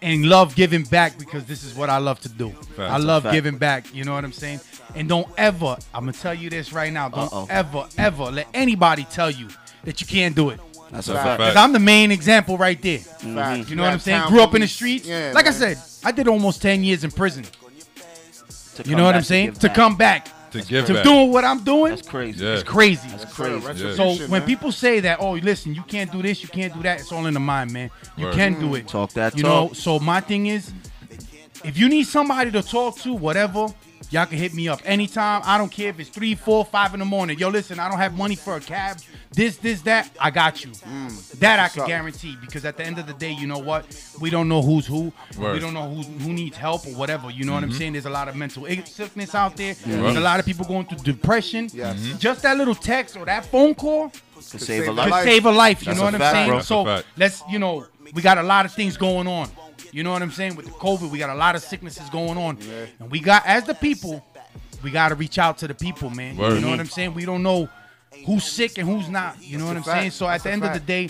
and 0.02 0.26
love 0.26 0.56
giving 0.56 0.84
back 0.84 1.18
because 1.20 1.46
this 1.46 1.64
is 1.64 1.76
what 1.76 1.90
I 1.90 1.98
love 2.00 2.20
to 2.22 2.30
do. 2.30 2.52
I 2.78 2.98
love 2.98 3.24
fact. 3.24 3.34
giving 3.34 3.58
back. 3.58 3.94
You 3.94 4.04
know 4.04 4.14
what 4.14 4.24
I'm 4.26 4.32
saying? 4.32 4.60
And 4.96 5.08
don't 5.08 5.28
ever, 5.38 5.78
I'm 5.94 6.02
gonna 6.06 6.14
tell 6.14 6.34
you 6.34 6.50
this 6.50 6.74
right 6.74 6.92
now. 6.92 7.08
Don't 7.10 7.32
Uh-oh. 7.32 7.48
ever, 7.50 7.86
ever 8.00 8.24
let 8.26 8.48
anybody 8.54 9.06
tell 9.06 9.30
you 9.30 9.48
that 9.84 10.02
you 10.02 10.08
can't 10.08 10.36
do 10.36 10.50
it. 10.50 10.60
That's 10.92 11.08
a 11.08 11.14
That's 11.14 11.24
a 11.24 11.24
fact. 11.24 11.38
Because. 11.39 11.56
I'm 11.56 11.74
the 11.74 11.80
main 11.80 12.12
example 12.12 12.58
right 12.58 12.82
there. 12.82 13.00
Fact. 13.00 13.22
You 13.70 13.76
know 13.76 13.84
Yeah, 13.84 13.89
what 13.89 13.94
I'm 13.94 14.00
saying? 14.00 14.28
Grew 14.28 14.42
up 14.42 14.50
in 14.50 14.54
the 14.54 14.58
police. 14.60 14.72
streets. 14.74 15.08
Yeah, 15.08 15.32
like 15.34 15.48
I 15.48 15.52
said, 15.52 15.78
I 16.04 16.12
did 16.12 16.28
almost 16.28 16.62
10 16.62 16.84
years 16.84 17.04
in 17.04 17.12
prison. 17.12 17.46
To 18.76 18.89
You 18.89 18.96
know 18.96 19.04
what 19.04 19.16
I'm 19.16 19.24
saying? 19.24 19.48
give 19.52 19.60
To 19.60 19.70
come 19.70 19.96
back 19.96 20.28
to 20.52 20.62
give 20.62 20.86
to 20.86 20.94
back. 20.96 21.04
doing 21.04 21.32
what 21.32 21.46
I'm 21.46 21.64
doing, 21.64 21.92
That's 21.96 22.08
crazy. 22.08 22.44
Yeah. 22.44 22.54
it's 22.56 22.64
crazy. 22.64 23.08
That's 23.10 23.34
Sort 23.36 23.52
of 23.54 23.64
crazy. 23.64 23.86
Yeah. 23.86 23.94
So 23.96 24.04
retribution, 24.04 24.32
when 24.32 24.42
people 24.44 24.72
say 24.72 25.00
that, 25.02 25.20
oh, 25.22 25.32
listen, 25.34 25.74
you 25.74 25.84
can't 25.84 26.12
do 26.12 26.22
this, 26.22 26.44
you 26.44 26.50
can't 26.50 26.74
do 26.74 26.82
that, 26.84 27.00
it's 27.00 27.12
all 27.12 27.26
in 27.26 27.34
the 27.34 27.39
mind, 27.39 27.72
man. 27.72 27.89
You 28.18 28.26
Word. 28.26 28.36
can 28.36 28.60
do 28.60 28.68
mm. 28.72 28.80
it. 28.80 28.88
Talk 28.88 29.14
that 29.14 29.36
You 29.36 29.44
talk. 29.44 29.70
know, 29.72 29.74
so 29.74 30.00
my 30.00 30.20
thing 30.20 30.48
is, 30.48 30.74
if 31.64 31.78
you 31.78 31.88
need 31.89 32.04
somebody 32.08 32.52
to 32.52 32.62
talk 32.62 32.98
to, 33.00 33.14
whatever, 33.14 33.68
y'all 34.12 34.26
can 34.28 34.38
hit 34.38 34.53
me 34.53 34.68
up 34.68 34.80
anytime. 34.86 35.41
I 35.45 35.57
don't 35.57 35.72
care 35.72 35.89
if 35.89 35.99
it's 35.99 36.09
three, 36.09 36.36
four, 36.36 36.64
five 36.66 36.93
in 36.93 36.99
the 36.99 37.05
morning. 37.05 37.39
Yo, 37.39 37.49
listen, 37.49 37.80
I 37.80 37.89
don't 37.89 37.97
have 37.97 38.16
money 38.16 38.36
for 38.36 38.55
a 38.57 38.59
cab. 38.59 38.97
This, 39.34 39.55
this, 39.57 39.82
that. 39.84 40.09
I 40.20 40.30
got 40.30 40.64
you. 40.64 40.72
that 41.39 41.59
I 41.59 41.70
can 41.70 41.88
guarantee 41.88 42.38
because 42.41 42.66
at 42.66 42.76
the 42.78 42.84
end 42.86 42.99
of 42.99 43.07
the 43.07 43.14
day, 43.14 43.32
you 43.32 43.47
know 43.47 43.57
what? 43.59 43.86
We 44.20 44.30
don't 44.30 44.47
know 44.49 44.62
who's 44.62 44.86
who. 44.86 45.12
We 45.38 45.57
don't 45.59 45.74
know 45.74 45.89
who 45.89 46.01
who 46.03 46.34
needs 46.34 46.57
help 46.57 46.86
or 46.86 46.91
whatever. 46.91 47.30
You 47.32 47.45
know 47.45 47.53
what 47.53 47.64
I'm 47.64 47.72
saying? 47.72 47.93
There's 47.93 48.05
a 48.05 48.09
lot 48.09 48.28
of 48.28 48.36
mental 48.36 48.66
sickness 48.86 49.34
out 49.34 49.55
there. 49.57 49.74
There's 49.74 50.01
Right. 50.01 50.18
a 50.18 50.20
lot 50.20 50.39
of 50.39 50.45
people 50.45 50.66
going 50.66 50.86
through 50.86 50.99
depression. 50.99 51.70
Yes. 51.74 51.97
Mm-hmm. 51.97 52.12
Mhm. 52.14 52.20
Just 52.20 52.41
that 52.43 52.57
little 52.57 52.76
text 52.76 53.16
or 53.16 53.26
that 53.26 53.45
phone 53.45 53.74
call 53.74 54.09
To 54.09 54.41
save 54.41 54.62
save 54.62 54.88
a 54.88 54.91
a 54.91 54.93
life. 54.93 55.12
could 55.12 55.24
save 55.24 55.45
a 55.45 55.51
life. 55.51 55.82
You 55.82 55.86
That's 55.86 55.97
know 55.99 56.07
a 56.07 56.12
what 56.12 56.22
I'm 56.22 56.34
saying? 56.34 56.49
bro. 56.49 56.59
So 56.62 57.01
let's, 57.16 57.41
you 57.49 57.59
know, 57.59 57.86
we 58.14 58.22
got 58.22 58.38
a 58.38 58.43
lot 58.43 58.66
of 58.66 58.74
things 58.74 58.97
going 58.97 59.28
on. 59.28 59.49
You 59.92 60.04
know 60.04 60.12
what 60.12 60.22
I'm 60.22 60.32
saying? 60.32 60.56
With 60.56 60.66
the 60.66 60.72
COVID, 60.72 61.10
we 61.10 61.20
got 61.20 61.30
a 61.30 61.36
lot 61.36 61.56
of 61.56 61.62
sicknesses 61.62 62.10
going 62.10 62.38
on, 62.38 62.58
and 63.00 63.12
we 63.12 63.20
got 63.20 63.46
as 63.46 63.66
the 63.66 63.74
people, 63.74 64.24
we 64.84 64.92
got 64.92 65.10
to 65.10 65.16
reach 65.16 65.38
out 65.38 65.58
to 65.60 65.68
the 65.68 65.76
people, 65.76 66.10
man. 66.10 66.38
Word. 66.38 66.54
You 66.56 66.62
know 66.62 66.70
what 66.70 66.80
I'm 66.80 66.86
saying? 66.88 67.14
We 67.14 67.26
don't 67.26 67.44
know 67.44 67.70
who's 68.26 68.46
sick 68.46 68.78
and 68.78 68.88
who's 68.88 69.10
not. 69.10 69.42
You 69.42 69.58
know 69.58 69.66
what 69.66 69.72
I'm 69.72 69.84
That's 69.84 69.88
saying? 69.88 70.04
fact. 70.12 70.16
So 70.16 70.28
at 70.28 70.44
the 70.44 70.50
a 70.50 70.52
end 70.54 70.64
of 70.64 70.74
the 70.74 70.80
day, 70.80 71.10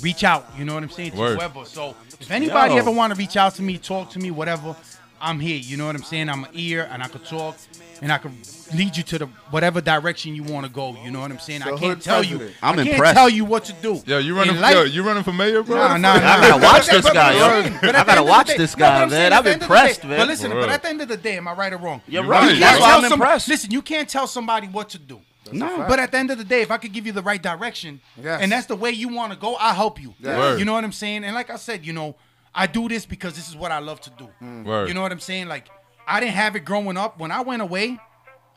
reach 0.00 0.24
out. 0.24 0.46
You 0.58 0.64
know 0.64 0.74
what 0.74 0.82
I'm 0.82 0.90
saying? 0.90 1.12
To 1.12 1.18
Word. 1.18 1.36
whoever. 1.36 1.64
So 1.64 1.94
if 2.20 2.30
anybody 2.30 2.74
Yo. 2.74 2.80
ever 2.80 2.90
want 2.90 3.12
to 3.12 3.18
reach 3.18 3.36
out 3.36 3.54
to 3.56 3.62
me, 3.62 3.78
talk 3.78 4.10
to 4.10 4.18
me, 4.18 4.30
whatever. 4.30 4.76
I'm 5.20 5.40
here. 5.40 5.56
You 5.56 5.76
know 5.78 5.86
what 5.86 5.96
I'm 5.96 6.02
saying? 6.02 6.28
I'm 6.28 6.44
an 6.44 6.50
ear 6.52 6.88
and 6.92 7.02
I 7.02 7.08
could 7.08 7.24
talk 7.24 7.56
and 8.04 8.12
I 8.12 8.18
can 8.18 8.36
lead 8.74 8.96
you 8.96 9.02
to 9.02 9.18
the 9.18 9.26
whatever 9.50 9.80
direction 9.80 10.34
you 10.34 10.42
want 10.42 10.66
to 10.66 10.70
go. 10.72 10.94
You 11.02 11.10
know 11.10 11.20
what 11.20 11.30
I'm 11.30 11.38
saying? 11.38 11.62
I 11.62 11.70
can't 11.70 11.80
hood 11.80 12.00
tell 12.02 12.22
you. 12.22 12.36
I'm 12.62 12.74
I 12.74 12.76
can't 12.76 12.88
impressed. 12.90 13.14
tell 13.14 13.28
you 13.30 13.44
what 13.46 13.64
to 13.64 13.72
do. 13.72 14.02
Yo, 14.06 14.18
you 14.18 14.36
running? 14.36 14.56
In 14.56 14.60
life- 14.60 14.74
yo, 14.74 14.82
you 14.84 15.02
running 15.02 15.22
for 15.22 15.32
mayor, 15.32 15.62
bro? 15.62 15.76
Nah, 15.76 15.96
nah, 15.96 16.18
nah. 16.18 16.32
I 16.34 16.48
gotta 16.48 16.62
watch 16.62 16.86
this 16.86 17.02
But- 17.02 17.02
but- 17.02 17.14
guy, 17.14 17.32
yo. 17.32 17.46
I 17.46 17.62
gotta 17.62 17.98
end 17.98 18.08
of 18.10 18.16
the 18.16 18.22
watch 18.24 18.46
this 18.56 18.74
guy, 18.74 18.88
man. 18.88 19.02
I'm 19.04 19.08
the 19.08 19.16
end 19.18 19.34
of 19.34 19.44
the 19.44 19.52
impressed, 19.52 20.04
man. 20.04 20.18
But 20.18 20.28
listen, 20.28 20.50
but 20.52 20.68
at 20.68 20.82
the 20.82 20.88
end 20.90 21.00
of 21.00 21.08
the 21.08 21.16
day, 21.16 21.36
am 21.38 21.48
I 21.48 21.54
right 21.54 21.72
or 21.72 21.78
wrong? 21.78 22.02
You're 22.06 22.22
You're 22.22 22.30
right. 22.30 22.40
right. 22.50 22.60
That's 22.60 22.78
can't 22.78 22.80
why 22.82 22.88
tell 22.90 23.04
I'm 23.06 23.12
impressed. 23.12 23.48
Listen, 23.48 23.70
you 23.70 23.80
can't 23.82 24.08
tell 24.08 24.26
somebody 24.26 24.68
what 24.68 24.90
to 24.90 24.98
do. 24.98 25.20
No. 25.52 25.84
But 25.88 25.98
at 25.98 26.10
the 26.12 26.18
end 26.18 26.30
of 26.30 26.38
the 26.38 26.44
day, 26.44 26.62
if 26.62 26.70
I 26.70 26.76
could 26.78 26.92
give 26.92 27.06
you 27.06 27.12
the 27.12 27.22
right 27.22 27.42
direction, 27.42 28.00
Yes. 28.22 28.40
and 28.42 28.50
that's 28.52 28.66
the 28.66 28.76
way 28.76 28.90
you 28.90 29.08
want 29.08 29.32
to 29.32 29.38
go, 29.38 29.54
I'll 29.56 29.74
help 29.74 30.00
you. 30.00 30.14
Yeah. 30.20 30.38
Word. 30.38 30.58
You 30.58 30.64
know 30.64 30.72
what 30.72 30.84
I'm 30.84 30.92
saying? 30.92 31.24
And 31.24 31.34
like 31.34 31.50
I 31.50 31.56
said, 31.56 31.84
you 31.86 31.92
know, 31.92 32.16
I 32.54 32.66
do 32.66 32.88
this 32.88 33.04
because 33.04 33.34
this 33.34 33.48
is 33.48 33.56
what 33.56 33.70
I 33.72 33.78
love 33.80 34.00
to 34.02 34.10
do. 34.10 34.28
Word. 34.64 34.88
You 34.88 34.94
know 34.94 35.02
what 35.02 35.12
I'm 35.12 35.20
saying? 35.20 35.48
Like, 35.48 35.66
I 36.06 36.20
didn't 36.20 36.34
have 36.34 36.56
it 36.56 36.60
growing 36.60 36.96
up. 36.96 37.18
When 37.18 37.30
I 37.30 37.40
went 37.42 37.62
away, 37.62 37.98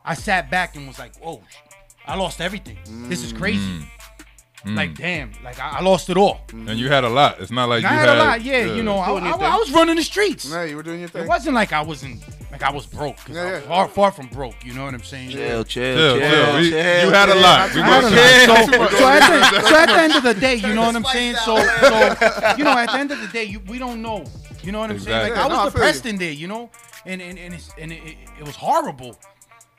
I 0.06 0.14
sat 0.14 0.50
back 0.52 0.76
and 0.76 0.88
was 0.88 1.00
like, 1.00 1.16
"Whoa, 1.18 1.41
I 2.06 2.16
lost 2.16 2.41
everything. 2.41 2.78
This 3.10 3.24
is 3.24 3.34
crazy." 3.34 3.60
Mm. 3.60 3.84
Mm. 4.66 4.76
Like, 4.76 4.95
damn, 4.95 5.32
like 5.43 5.60
I, 5.60 5.78
I 5.78 5.82
lost 5.82 6.10
it 6.10 6.18
all. 6.18 6.41
And 6.52 6.78
you 6.80 6.89
had 6.89 7.04
a 7.06 7.10
lot. 7.10 7.39
It's 7.39 7.52
not 7.52 7.70
like 7.70 7.86
I 7.86 7.91
you 7.93 8.00
had 8.00 8.10
a 8.10 8.16
lot, 8.18 8.41
yeah. 8.41 8.66
You 8.74 8.84
know, 8.84 8.98
I, 8.98 9.12
I- 9.12 9.54
I 9.54 9.56
was 9.56 9.72
running 9.72 9.95
the 9.95 10.02
streets. 10.04 10.50
Yeah, 10.50 10.64
you 10.64 10.76
were 10.76 10.84
doing 10.84 11.00
your 11.00 11.10
thing. 11.10 11.24
It 11.24 11.28
wasn't 11.28 11.56
like 11.56 11.72
I 11.72 11.82
wasn't 11.84 12.22
like 12.52 12.64
I 12.64 12.72
was 12.72 12.86
broke. 12.88 13.18
Yeah, 13.30 13.41
I 13.43 13.52
was 13.54 13.64
far, 13.66 13.88
far 13.88 14.12
from 14.12 14.28
broke. 14.28 14.56
You 14.66 14.74
know 14.74 14.84
what 14.84 14.93
I'm 14.95 15.04
saying? 15.04 15.30
Chill, 15.30 15.64
chill, 15.64 15.95
Chill, 15.98 16.20
chill, 16.20 16.30
chill. 16.30 16.56
We- 16.60 16.70
chill, 16.72 17.06
you 17.06 17.12
had 17.12 17.30
a 17.30 17.36
lot. 17.36 17.74
We 17.76 17.82
had 17.82 18.04
a 18.04 18.10
lot. 18.10 18.66
So, 18.91 18.98
so, 18.98 19.08
at 19.08 19.52
the, 19.52 19.62
so 19.70 19.76
at 19.78 19.86
the 19.86 20.02
end 20.02 20.16
of 20.16 20.24
the 20.24 20.34
day, 20.34 20.56
you 20.56 20.74
know 20.74 20.82
what 20.88 20.95
I'm 20.95 21.04
saying? 21.06 21.36
So, 21.36 21.56
so 21.56 22.56
you 22.58 22.64
know, 22.66 22.72
at 22.78 22.88
the 22.91 22.98
end 22.98 23.12
of 23.12 23.22
the 23.22 23.28
day, 23.28 23.43
you, 23.45 23.62
we 23.68 23.78
don't 23.78 24.02
know. 24.02 24.26
You 24.68 24.74
know 24.74 24.80
what 24.82 24.89
I'm 24.91 24.99
saying? 24.99 25.30
Like 25.30 25.34
Yeah, 25.38 25.45
I 25.45 25.47
no, 25.47 25.55
I 25.55 25.63
was 25.63 25.74
feel 25.74 25.80
depressed 25.80 26.03
you. 26.03 26.09
in 26.09 26.18
there, 26.18 26.32
you 26.34 26.45
know, 26.49 26.70
and 27.05 27.22
and 27.22 27.39
and, 27.39 27.53
it's, 27.53 27.70
and 27.80 27.89
it, 27.89 28.03
it, 28.03 28.18
it 28.39 28.45
was 28.45 28.57
horrible. 28.57 29.18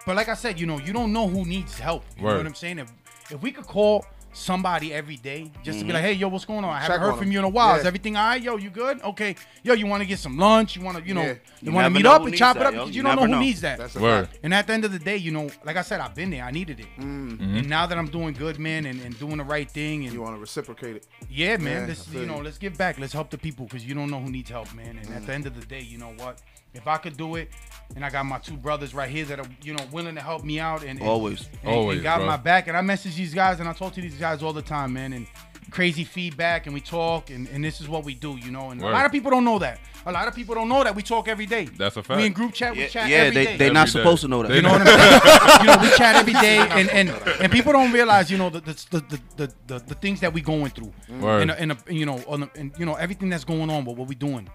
But 0.07 0.16
like 0.16 0.30
I 0.30 0.34
said, 0.34 0.59
you 0.59 0.64
know, 0.64 0.78
you 0.78 0.95
don't 0.95 1.12
know 1.12 1.28
who 1.28 1.45
needs 1.45 1.78
help. 1.78 2.05
You 2.16 2.22
know 2.22 2.28
Word. 2.28 2.36
what 2.39 2.47
I'm 2.47 2.55
saying? 2.55 2.78
If 2.78 2.91
if 3.30 3.43
we 3.43 3.53
could 3.53 3.66
call 3.66 4.07
somebody 4.39 4.93
every 4.95 5.16
day 5.16 5.51
just 5.62 5.80
to 5.80 5.84
be 5.84 5.93
like, 5.93 6.01
mm-hmm. 6.03 6.07
hey, 6.07 6.12
yo, 6.14 6.28
what's 6.28 6.45
going 6.45 6.64
on? 6.64 6.70
I 6.70 6.80
haven't 6.80 6.95
Check 6.97 7.01
heard 7.01 7.11
from 7.12 7.20
them. 7.26 7.32
you 7.32 7.39
in 7.41 7.45
a 7.45 7.49
while. 7.49 7.76
Is 7.76 7.84
everything 7.84 8.16
all 8.16 8.24
right? 8.28 8.41
Yo, 8.43 8.57
you 8.57 8.70
good? 8.70 9.03
Okay. 9.03 9.34
Yo, 9.62 9.74
you 9.74 9.86
want 9.86 10.03
to 10.03 10.07
get 10.07 10.18
some 10.18 10.39
lunch? 10.39 10.76
You 10.76 10.82
want 10.82 10.99
to, 10.99 11.05
you 11.05 11.14
know, 11.14 11.22
Yeah. 11.22 11.28
you, 11.28 11.39
You 11.62 11.72
want 11.72 11.84
to 11.86 11.91
meet 11.91 12.07
up 12.07 12.24
and 12.24 12.36
chop 12.36 12.57
that, 12.57 12.62
it 12.62 12.66
up? 12.68 12.74
yo. 12.74 12.86
You 12.86 12.93
You 12.93 13.03
don't 13.03 13.16
know 13.16 13.22
who 13.22 13.28
know. 13.28 13.41
needs 13.41 13.61
that. 13.62 13.78
That's 13.78 13.97
a 13.97 14.01
Word. 14.01 14.28
fact. 14.28 14.39
And 14.43 14.55
at 14.55 14.66
the 14.66 14.72
end 14.72 14.84
of 14.84 14.93
the 14.93 14.99
day, 14.99 15.16
you 15.16 15.30
know, 15.32 15.51
like 15.64 15.76
I 15.76 15.82
said, 15.82 16.01
I've 16.01 16.14
been 16.14 16.30
there. 16.30 16.45
I 16.45 16.51
needed 16.51 16.80
it. 16.80 16.86
Mm-hmm. 16.99 17.28
Mm-hmm. 17.32 17.57
And 17.57 17.68
now 17.68 17.86
that 17.86 17.99
I'm 17.99 18.09
doing 18.09 18.32
good, 18.34 18.59
man, 18.59 18.86
and, 18.86 19.01
and 19.03 19.18
doing 19.18 19.36
the 19.39 19.45
right 19.45 19.70
thing, 19.70 20.05
and 20.05 20.12
You 20.12 20.22
want 20.22 20.36
to 20.36 20.41
reciprocate 20.41 20.97
it. 20.97 21.07
yeah, 21.28 21.57
man, 21.57 21.82
Yeah, 21.82 21.86
let's 21.89 22.09
you 22.12 22.26
know, 22.26 22.39
let's 22.39 22.59
give 22.59 22.76
back. 22.78 22.99
Let's 22.99 23.12
help 23.12 23.30
the 23.30 23.39
people 23.39 23.66
because 23.66 23.84
you 23.84 23.95
don't 23.95 24.11
know 24.11 24.20
who 24.20 24.30
needs 24.30 24.51
help, 24.51 24.72
man. 24.74 24.99
And 24.99 25.12
at 25.14 25.26
the 25.26 25.32
end 25.34 25.47
of 25.47 25.59
the 25.59 25.66
day, 25.66 25.80
you 25.80 25.99
know 25.99 26.12
what? 26.16 26.41
If 26.79 26.87
I 26.87 26.97
could 26.97 27.16
do 27.16 27.35
it, 27.35 27.51
and 27.97 28.05
I 28.05 28.11
got 28.11 28.24
my 28.24 28.39
two 28.39 28.57
brothers 28.57 28.95
right 28.95 29.11
here 29.11 29.24
that 29.26 29.39
are 29.41 29.47
you 29.62 29.74
know 29.74 29.85
willing 29.93 30.14
to 30.14 30.20
help 30.22 30.45
me 30.45 30.59
out 30.61 30.83
and, 30.83 30.99
and 31.01 31.09
Always. 31.09 31.49
and, 31.62 31.74
Always, 31.74 31.97
and 31.99 32.03
got 32.05 32.18
bro. 32.18 32.26
my 32.26 32.37
back. 32.39 32.68
And 32.68 32.76
I 32.76 32.81
message 32.81 33.16
these 33.16 33.35
guys 33.35 33.61
and 33.61 33.68
I 33.68 33.72
talk 33.72 33.93
to 33.95 34.01
these 34.01 34.14
guys 34.14 34.43
all 34.43 34.53
the 34.53 34.62
time, 34.62 34.93
man. 34.95 35.12
And 35.12 35.26
crazy 35.70 36.03
feedback 36.03 36.64
and 36.64 36.72
we 36.72 36.81
talk 36.81 37.29
and, 37.29 37.47
and 37.49 37.62
this 37.62 37.79
is 37.83 37.91
what 37.91 38.03
we 38.03 38.14
do, 38.14 38.39
you 38.39 38.51
know. 38.51 38.70
And 38.70 38.81
Word. 38.81 38.89
a 38.89 38.93
lot 38.93 39.05
of 39.05 39.12
people 39.12 39.31
don't 39.31 39.45
know 39.45 39.59
that. 39.59 39.81
A 40.07 40.12
lot 40.12 40.26
of 40.26 40.35
people 40.35 40.55
don't 40.55 40.68
know 40.70 40.83
that 40.83 40.95
we 40.95 41.03
talk 41.03 41.29
every 41.29 41.45
day. 41.45 41.64
That's 41.66 41.97
a 41.99 42.03
fact. 42.03 42.18
We 42.20 42.26
in 42.26 42.33
group 42.33 42.55
chat, 42.55 42.72
we 42.74 42.83
Yeah, 42.83 42.89
chat 42.89 43.09
yeah, 43.11 43.16
every 43.18 43.35
they 43.35 43.45
day. 43.45 43.57
they 43.59 43.70
not 43.70 43.89
Every 43.89 43.99
day. 44.01 44.05
supposed 44.05 44.22
to 44.22 44.29
know 44.29 44.43
that. 44.43 44.49
They 44.49 44.57
You 44.57 44.62
know 44.62 44.70
what 44.70 44.81
I'm 44.81 44.87
saying? 45.20 45.61
you 45.61 45.66
know, 45.66 45.83
we 45.83 45.91
chat 45.97 46.16
every 46.16 46.33
day, 46.35 46.57
and 46.70 46.89
and, 46.91 47.11
and 47.43 47.53
people 47.53 47.72
don't 47.74 47.93
realize, 47.93 48.31
you 48.31 48.39
know, 48.39 48.49
the 48.49 48.61
the 48.61 48.74
the 49.09 49.20
the, 49.37 49.53
the, 49.66 49.79
the 49.81 49.95
things 49.97 50.20
that 50.20 50.33
we 50.33 50.41
going 50.41 50.70
through, 50.70 50.93
Word. 51.20 51.43
and 51.43 51.51
and, 51.51 51.72
and 51.72 51.99
you 51.99 52.07
know, 52.07 52.22
on 52.26 52.41
the, 52.41 52.51
and 52.57 52.72
you 52.79 52.87
know 52.87 52.95
everything 52.95 53.29
that's 53.29 53.45
going 53.45 53.68
on 53.68 53.85
with 53.85 53.99
what 53.99 54.09
we 54.09 54.14
doing 54.14 54.49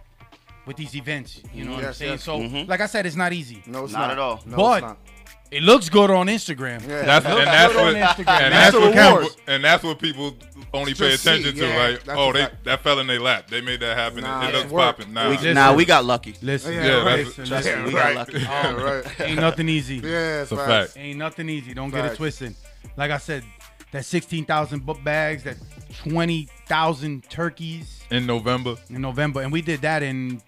with 0.66 0.78
these 0.78 0.96
events. 0.96 1.42
You 1.54 1.66
know 1.66 1.74
what 1.76 1.86
I'm 1.86 1.94
saying? 1.94 2.12
yes. 2.14 2.24
So, 2.24 2.40
mm-hmm. 2.40 2.70
like 2.70 2.82
I 2.82 2.86
said, 2.88 3.06
it's 3.06 3.16
not 3.16 3.34
easy. 3.34 3.62
No, 3.68 3.84
it's 3.86 3.94
Not 3.94 4.00
not, 4.02 4.12
at 4.12 4.20
all. 4.20 4.42
No, 4.46 4.58
But- 4.58 4.78
it's 4.78 4.82
not. 4.84 4.98
It 5.52 5.62
looks 5.62 5.88
good 5.88 6.10
on 6.10 6.26
Instagram. 6.30 6.82
Yeah. 6.88 7.04
That's 7.06 7.26
and 7.28 7.38
that's 7.48 7.74
good 7.74 7.80
on 7.80 7.94
what 7.94 7.96
Instagram. 8.10 8.28
and 8.42 8.54
That's 8.54 8.54
that's 8.54 8.74
what 8.74 8.84
what 8.86 8.94
counts. 8.96 9.36
people 9.36 9.54
and 9.54 9.64
that's 9.64 9.84
what 9.84 10.00
people 10.00 10.36
only 10.74 10.94
pay 10.96 11.12
Just 11.12 11.24
see, 11.24 11.30
attention 11.30 11.56
to. 11.58 11.68
yeah, 11.68 11.78
like, 11.78 12.02
oh, 12.18 12.34
they 12.34 12.40
fact. 12.40 12.64
that 12.64 12.82
fell 12.82 12.98
in 12.98 13.06
their 13.06 13.20
lap. 13.20 13.52
They 13.52 13.62
made 13.62 13.80
that 13.82 13.96
happen. 13.96 14.22
Nah, 14.22 14.48
it 14.48 14.50
it 14.50 14.58
looks 14.58 14.72
worked. 14.72 14.98
popping. 15.02 15.14
Nah, 15.14 15.30
We, 15.30 15.54
nah, 15.54 15.76
we 15.76 15.86
got 15.86 16.06
lucky. 16.06 16.34
Listen, 16.42 16.74
Yeah, 16.74 16.86
Yeah, 16.88 17.04
right. 17.06 17.26
listen, 17.28 17.46
Trust 17.46 17.66
listen. 17.68 17.84
me, 17.84 17.90
we 17.90 17.96
right. 18.00 18.16
got 18.16 18.28
lucky. 18.34 18.40
Yeah, 18.40 18.74
right. 18.82 19.06
ain't 19.22 19.40
nothing 19.42 19.70
easy. 19.70 19.98
Yeah, 19.98 20.42
It's 20.42 20.52
a 20.52 20.56
fact. 20.58 20.98
Ain't 20.98 21.20
nothing 21.20 21.48
easy. 21.50 21.76
Don't 21.76 21.92
get 21.92 22.04
it 22.06 22.16
twisted. 22.18 22.56
Like 22.98 23.12
I 23.12 23.20
said, 23.20 23.44
that 23.92 24.06
16,000 24.06 24.84
book 24.84 25.04
bags, 25.04 25.44
that 25.44 25.58
20,000 26.74 27.30
turkeys 27.30 28.02
in 28.10 28.26
November. 28.26 28.76
in 28.90 29.02
November, 29.02 29.42
and 29.42 29.52
we 29.52 29.62
did 29.62 29.82
that 29.82 30.02
in 30.02 30.42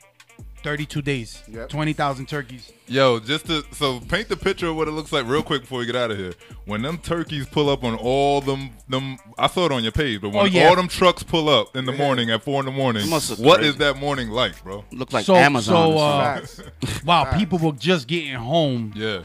32 0.64 1.04
days. 1.04 1.44
Yep. 1.48 1.70
20,000 1.70 2.28
turkeys. 2.28 2.72
Yo, 2.88 3.20
just 3.20 3.46
to 3.46 3.64
so 3.72 4.00
paint 4.00 4.30
the 4.30 4.36
picture 4.38 4.68
of 4.70 4.76
what 4.76 4.88
it 4.88 4.92
looks 4.92 5.12
like 5.12 5.28
real 5.28 5.44
quick 5.44 5.62
before 5.62 5.80
we 5.80 5.86
get 5.86 5.96
out 5.96 6.10
of 6.10 6.18
here. 6.18 6.34
When 6.66 6.82
them 6.82 6.98
turkeys 6.98 7.46
pull 7.46 7.70
up 7.70 7.84
on 7.84 7.94
all 7.96 8.42
them 8.42 8.72
them 8.90 9.18
I 9.38 9.46
saw 9.48 9.68
it 9.68 9.72
on 9.72 9.84
your 9.84 9.92
page, 9.92 10.20
but 10.22 10.30
when 10.30 10.42
Oh, 10.42 10.46
yeah. 10.46 10.68
all 10.70 10.76
them 10.76 10.88
trucks 10.88 11.22
pull 11.22 11.48
up 11.48 11.76
in 11.76 11.86
the 11.86 11.92
morning 11.92 12.32
at 12.32 12.42
four 12.44 12.60
in 12.62 12.66
the 12.66 12.72
morning, 12.72 13.04
It 13.04 13.10
must 13.10 13.30
look 13.30 13.40
what 13.40 13.56
crazy. 13.58 13.70
is 13.70 13.76
that 13.78 13.98
morning 13.98 14.30
like, 14.30 14.64
bro? 14.64 14.84
Look 14.92 15.14
like 15.14 15.26
So- 15.26 15.36
Amazon. 15.36 15.76
so, 15.94 15.98
uh, 16.00 16.46
something. 16.46 16.74
Wow, 17.06 17.38
people 17.38 17.60
were 17.60 17.74
just 17.74 18.08
getting 18.08 18.34
home. 18.34 18.94
Yeah. 18.96 19.20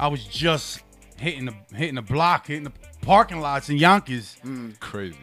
I 0.00 0.08
was 0.08 0.24
just 0.24 0.80
hitting 1.16 1.44
the 1.44 1.54
hitting 1.72 1.94
the 1.94 2.02
block, 2.02 2.48
hitting 2.48 2.64
the 2.64 2.72
parking 3.02 3.40
lots 3.40 3.68
in 3.68 3.76
Yonkers 3.76 4.36
Crazy. 4.80 5.16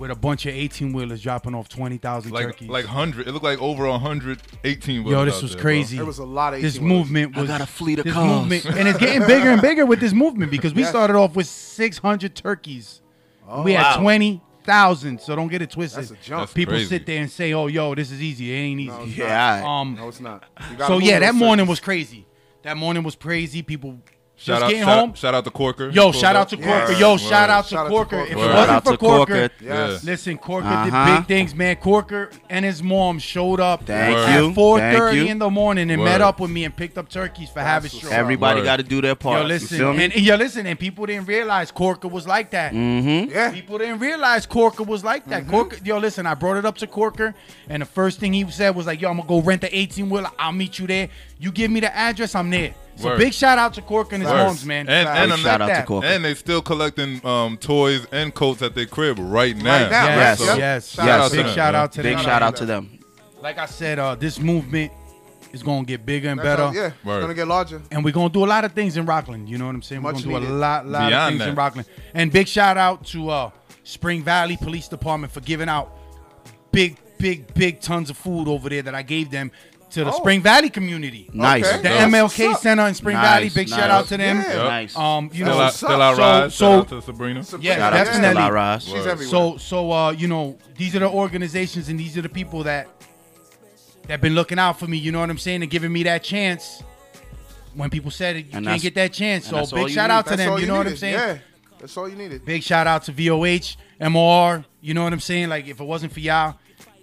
With 0.00 0.10
a 0.10 0.14
bunch 0.16 0.46
of 0.46 0.54
18 0.54 0.92
wheelers 0.92 1.22
dropping 1.22 1.54
off 1.54 1.68
20,000 1.68 2.32
Like 2.32 2.46
turkeys. 2.46 2.68
like 2.68 2.86
hundred. 2.86 3.28
It 3.28 3.32
looked 3.32 3.44
like 3.44 3.60
over 3.60 3.84
a 3.86 3.98
hundred 3.98 4.40
eighteen. 4.64 5.06
Yo, 5.06 5.24
this 5.24 5.42
was 5.42 5.54
crazy. 5.54 5.98
It 5.98 6.04
was 6.06 6.18
a 6.18 6.24
lot 6.24 6.54
of 6.54 6.62
this 6.62 6.74
18 6.76 6.88
wheelers. 6.88 6.98
movement 7.10 7.36
I 7.38 7.46
got 7.46 7.60
a 7.60 7.66
fleet 7.66 7.98
of 8.00 8.04
this 8.06 8.14
cars. 8.14 8.26
movement, 8.50 8.64
and 8.76 8.88
it's 8.88 8.98
getting 8.98 9.26
bigger 9.26 9.50
and 9.50 9.60
bigger 9.62 9.86
with 9.86 10.00
this 10.00 10.12
movement 10.12 10.50
because 10.50 10.74
we 10.74 10.80
Yes. 10.82 10.90
started 10.90 11.14
off 11.16 11.36
with 11.36 11.46
600 11.46 12.34
turkeys. 12.34 13.02
Oh, 13.46 13.62
we 13.62 13.72
had 13.74 13.96
wow. 13.96 14.02
20,000, 14.02 15.20
so 15.20 15.34
don't 15.36 15.48
get 15.48 15.60
it 15.62 15.70
twisted. 15.70 15.98
That's 16.00 16.10
a 16.12 16.16
jump. 16.22 16.42
That's 16.42 16.52
People 16.52 16.74
crazy. 16.74 16.88
sit 16.88 17.06
there 17.06 17.20
and 17.20 17.30
say, 17.30 17.52
"Oh, 17.52 17.66
yo, 17.66 17.94
this 17.94 18.10
is 18.10 18.22
easy. 18.22 18.52
It 18.52 18.56
ain't 18.56 18.80
easy." 18.80 18.90
No, 18.92 19.04
yeah, 19.04 19.62
all 19.64 19.74
right. 19.74 19.80
Um, 19.80 19.94
No, 19.96 20.08
it's 20.08 20.20
not. 20.20 20.44
So 20.86 20.98
yeah, 20.98 21.18
that 21.18 21.34
morning 21.34 21.64
circles. 21.64 21.68
was 21.68 21.80
crazy. 21.80 22.26
That 22.62 22.76
morning 22.76 23.02
was 23.02 23.16
crazy. 23.16 23.62
People 23.62 23.98
Shout 24.42 24.54
just 24.54 24.62
out, 24.64 24.68
getting 24.70 24.84
shout, 24.84 24.98
home. 24.98 25.12
shout 25.14 25.34
out 25.34 25.44
to 25.44 25.50
Corker. 25.50 25.90
Yo, 25.90 26.02
Pulled 26.04 26.14
shout 26.16 26.34
out 26.34 26.48
to 26.48 26.56
Yeah. 26.56 26.64
Corker. 26.86 26.92
Yo, 26.98 27.10
Word. 27.12 27.20
shout 27.20 27.50
out 27.50 27.64
to 27.64 27.70
Shout 27.74 27.78
out 27.80 27.84
to 27.84 27.90
Corker. 27.90 28.16
Corker. 28.16 28.32
If 28.32 28.38
it 28.38 28.54
wasn't 28.54 28.84
for 28.84 28.96
Corker, 28.96 29.48
Corker. 29.48 29.50
Yes. 29.62 30.02
listen, 30.04 30.38
Corker 30.38 30.66
Uh-huh. 30.66 30.84
did 31.06 31.18
big 31.18 31.26
things, 31.28 31.54
man. 31.54 31.76
Corker 31.76 32.30
and 32.48 32.64
his 32.64 32.82
mom 32.82 33.18
showed 33.18 33.60
up 33.60 33.84
Thank 33.84 34.16
Word. 34.16 34.28
at 34.30 34.40
you. 34.42 34.52
4:30 34.54 35.28
in 35.28 35.38
the 35.40 35.50
morning 35.50 35.90
and 35.90 36.00
Word. 36.00 36.06
met 36.06 36.20
up 36.22 36.40
with 36.40 36.50
me 36.50 36.64
and 36.64 36.74
picked 36.74 36.96
up 36.96 37.10
turkeys 37.10 37.50
for 37.50 37.60
Habit 37.60 37.92
what's 37.92 38.10
Everybody 38.10 38.62
got 38.62 38.76
to 38.78 38.82
do 38.82 39.02
their 39.02 39.14
part. 39.14 39.36
Yo, 39.36 39.42
you 39.42 39.48
listen, 39.48 39.76
feel 39.76 39.92
me? 39.92 40.04
and, 40.04 40.12
and 40.14 40.22
yo, 40.22 40.36
listen, 40.36 40.66
and 40.66 40.78
people 40.78 41.04
didn't 41.04 41.26
realize 41.26 41.70
Corker 41.70 42.08
was 42.08 42.26
like 42.26 42.50
that. 42.52 42.72
mm-hmm. 42.72 43.30
Yeah. 43.30 43.50
People 43.50 43.76
didn't 43.76 43.98
realize 43.98 44.46
Corker 44.46 44.84
was 44.84 45.04
like 45.04 45.26
that. 45.28 45.48
Corker, 45.48 45.76
yo, 45.84 45.98
listen, 45.98 46.24
I 46.24 46.32
brought 46.32 46.56
it 46.56 46.64
up 46.64 46.78
to 46.78 46.86
Corker, 46.86 47.34
and 47.68 47.82
the 47.82 47.86
first 47.86 48.18
thing 48.20 48.32
he 48.32 48.50
said 48.50 48.74
was 48.74 48.86
like, 48.86 49.02
"Yo, 49.02 49.10
I'm 49.10 49.18
gonna 49.18 49.28
go 49.28 49.42
rent 49.42 49.60
the 49.60 49.76
18 49.78 50.08
wheeler. 50.08 50.30
I'll 50.38 50.52
meet 50.52 50.78
you 50.78 50.86
there. 50.86 51.08
You 51.38 51.52
give 51.52 51.70
me 51.70 51.80
the 51.80 51.94
address, 51.94 52.34
I'm 52.34 52.48
there." 52.48 52.72
So 53.00 53.08
Word. 53.10 53.18
big 53.18 53.32
shout 53.32 53.58
out 53.58 53.74
to 53.74 53.82
Cork 53.82 54.12
and 54.12 54.22
his 54.22 54.30
Word. 54.30 54.44
moms, 54.44 54.64
man. 54.64 54.88
And- 54.88 55.08
and 55.08 55.30
Big 55.30 55.30
I'm- 55.32 55.38
Shout 55.40 55.60
out 55.62 55.66
to 55.66 55.72
that. 55.72 55.86
Corker. 55.86 56.06
And 56.06 56.24
they 56.24 56.34
still 56.34 56.62
collecting 56.62 57.24
um, 57.26 57.56
toys 57.56 58.06
and 58.12 58.34
coats 58.34 58.62
at 58.62 58.74
their 58.74 58.86
crib 58.86 59.16
right 59.18 59.56
now. 59.56 59.82
Right 59.82 59.90
now. 59.90 60.06
Yes, 60.06 60.40
Yes. 60.40 60.48
yes, 60.48 60.58
Yes. 60.58 60.58
yes. 60.58 60.88
Shout 60.90 61.08
out 61.08 61.30
to 61.30 61.36
Big 61.36 61.46
them, 61.46 61.54
shout 61.54 61.74
out 61.74 61.92
to 61.92 62.02
Big 62.02 62.16
them. 62.16 62.24
shout 62.24 62.42
out 62.42 62.56
to 62.56 62.66
them. 62.66 62.98
Like 63.42 63.58
I 63.58 63.66
said, 63.66 63.98
uh, 63.98 64.14
this 64.16 64.38
movement 64.38 64.92
is 65.52 65.62
gonna 65.62 65.84
get 65.84 66.04
bigger 66.06 66.28
and 66.28 66.38
That's 66.38 66.46
better. 66.46 66.62
how- 66.66 66.72
yeah, 66.72 66.86
it's 66.88 67.04
gonna 67.04 67.34
get 67.34 67.48
larger. 67.48 67.80
And 67.90 68.04
we're 68.04 68.12
gonna 68.12 68.28
do 68.28 68.44
a 68.44 68.46
lot 68.46 68.64
of 68.64 68.72
things 68.72 68.96
in 68.96 69.06
Rockland. 69.06 69.48
You 69.48 69.58
know 69.58 69.66
what 69.66 69.74
I'm 69.74 69.82
saying? 69.82 70.02
We're 70.02 70.12
gonna 70.12 70.24
do 70.24 70.36
a 70.36 70.38
lot, 70.38 70.86
lot 70.86 71.02
of 71.04 71.08
Beyond 71.08 71.38
things 71.38 71.48
in. 71.48 71.54
Rockland. 71.56 71.88
And 72.14 72.30
big 72.30 72.46
shout 72.48 72.76
out 72.76 73.04
to 73.06 73.30
uh, 73.30 73.50
Spring 73.82 74.22
Valley 74.22 74.56
Police 74.56 74.88
Department 74.88 75.32
for 75.32 75.40
giving 75.40 75.68
out 75.68 75.90
big, 76.70 76.98
big, 77.18 77.52
big 77.54 77.80
tons 77.80 78.10
of 78.10 78.16
food 78.16 78.46
over 78.46 78.68
there 78.68 78.82
that 78.82 78.94
I 78.94 79.02
gave 79.02 79.30
them 79.30 79.50
to 79.90 80.04
the 80.04 80.12
Oh. 80.12 80.16
Spring 80.18 80.40
Valley 80.42 80.70
community. 80.70 81.28
Nice. 81.32 81.66
Okay. 81.66 81.82
The 81.82 81.88
MLK 81.88 82.48
what's. 82.48 82.62
Center 82.62 82.86
in 82.86 82.94
Spring 82.94 83.16
Nice, 83.16 83.24
Valley. 83.26 83.48
Big 83.48 83.68
nice. 83.70 83.78
shout 83.78 83.90
out 83.90 84.06
to 84.06 84.16
them. 84.16 84.36
Yeah. 84.38 84.62
Nice. 84.62 84.96
Um, 84.96 85.30
you 85.32 85.44
know, 85.44 85.58
out, 85.60 85.74
still 85.74 85.90
out 86.02 86.16
so- 86.16 86.22
rise. 86.22 86.54
so- 86.54 86.66
shout 86.70 86.78
out 86.80 86.88
to 86.88 87.02
Sabrina. 87.02 87.40
yeah, 87.60 87.76
Shout 87.76 87.92
definitely. 87.92 88.30
Stella 88.30 88.52
Rise. 88.52 88.84
She's 88.84 89.06
everywhere. 89.06 89.26
So 89.28 89.56
so 89.58 89.92
uh, 89.92 90.10
you 90.12 90.28
know, 90.28 90.58
these 90.76 90.94
are 90.96 91.00
the 91.00 91.08
organizations 91.10 91.88
and 91.88 91.98
these 91.98 92.16
are 92.16 92.22
the 92.22 92.28
people 92.28 92.62
that 92.64 92.88
that 94.06 94.20
been 94.20 94.34
looking 94.34 94.58
out 94.58 94.78
for 94.78 94.86
me, 94.86 94.96
you 94.96 95.12
know 95.12 95.20
what 95.20 95.30
I'm 95.30 95.38
saying, 95.38 95.62
and 95.62 95.70
giving 95.70 95.92
me 95.92 96.02
that 96.04 96.22
chance 96.24 96.82
when 97.74 97.90
people 97.90 98.10
said 98.10 98.36
it, 98.36 98.46
you 98.46 98.50
And 98.54 98.66
can't 98.66 98.82
get 98.82 98.94
that 98.96 99.12
chance. 99.12 99.46
So 99.46 99.58
big 99.60 99.90
shout 99.90 100.08
need. 100.08 100.14
out 100.14 100.24
to 100.26 100.30
That's 100.30 100.42
them, 100.42 100.52
all 100.52 100.60
you 100.60 100.66
know 100.66 100.76
what 100.78 100.86
I'm 100.88 100.96
saying? 100.96 101.14
Yeah, 101.14 101.38
that's 101.78 101.96
all 101.96 102.08
you 102.08 102.16
needed. 102.16 102.44
Big 102.44 102.62
shout 102.62 102.86
out 102.88 103.04
to 103.04 103.12
VOH, 103.12 103.76
MR, 104.00 104.64
you 104.80 104.94
know 104.94 105.04
what 105.04 105.12
I'm 105.12 105.20
saying? 105.20 105.48
Like 105.48 105.68
if 105.68 105.80
it 105.80 105.84
wasn't 105.84 106.12
for 106.12 106.20
y'all 106.20 106.56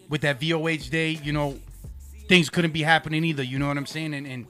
with 0.09 0.21
that 0.21 0.39
VOH 0.41 0.89
day, 0.89 1.11
you 1.23 1.31
know, 1.31 1.57
things 2.27 2.49
couldn't 2.49 2.71
be 2.71 2.83
happening 2.83 3.23
either, 3.23 3.43
you 3.43 3.59
know 3.59 3.67
what 3.67 3.77
I'm 3.77 3.85
saying? 3.85 4.13
And 4.13 4.27
and 4.27 4.45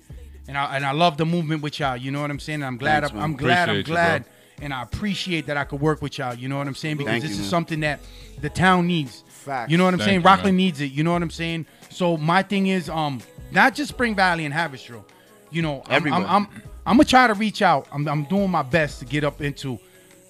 and 0.47 0.57
I 0.57 0.75
and 0.75 0.85
I 0.85 0.91
love 0.91 1.17
the 1.17 1.25
movement 1.25 1.61
with 1.61 1.79
y'all, 1.79 1.97
you 1.97 2.11
know 2.11 2.21
what 2.21 2.31
I'm 2.31 2.39
saying? 2.39 2.57
And 2.61 2.65
I'm 2.65 2.77
glad 2.77 3.01
Thanks, 3.01 3.15
I'm. 3.15 3.21
I'm 3.21 3.33
glad 3.35 3.69
I'm 3.69 3.75
Appreciate 3.79 3.87
you, 3.87 3.93
glad 3.93 4.25
and 4.61 4.73
I 4.73 4.81
appreciate 4.81 5.45
that 5.47 5.57
I 5.57 5.63
could 5.65 5.79
work 5.81 6.01
with 6.01 6.17
y'all, 6.17 6.33
you 6.33 6.49
know 6.49 6.57
what 6.57 6.67
I'm 6.67 6.75
saying? 6.75 6.97
Because 6.97 7.11
Thank 7.11 7.21
this 7.23 7.31
you, 7.31 7.35
is 7.37 7.41
man. 7.41 7.49
something 7.49 7.79
that 7.81 7.99
the 8.41 8.49
town 8.49 8.87
needs. 8.87 9.23
Facts. 9.27 9.71
You 9.71 9.77
know 9.77 9.85
what 9.85 9.93
I'm 9.93 9.99
Thank 9.99 10.09
saying? 10.09 10.19
you, 10.21 10.25
Rockland 10.25 10.57
man. 10.57 10.65
needs 10.65 10.81
it. 10.81 10.91
You 10.91 11.03
know 11.03 11.13
what 11.13 11.21
I'm 11.21 11.29
saying? 11.29 11.67
So 11.89 12.17
my 12.17 12.41
thing 12.43 12.67
is, 12.67 12.89
um, 12.89 13.21
not 13.51 13.75
just 13.75 13.89
Spring 13.89 14.13
Valley 14.15 14.43
and 14.45 14.53
Haverstraw. 14.53 15.03
You 15.51 15.61
know, 15.61 15.83
I'm, 15.85 15.93
Everywhere. 15.93 16.19
I'm, 16.21 16.25
I'm, 16.27 16.47
I'm 16.85 16.97
gonna 16.97 17.05
try 17.05 17.27
to 17.27 17.33
reach 17.33 17.61
out. 17.61 17.87
I'm, 17.91 18.05
I'm 18.07 18.23
doing 18.25 18.49
my 18.49 18.63
best 18.63 18.99
to 18.99 19.05
get 19.05 19.23
up 19.23 19.41
into 19.41 19.79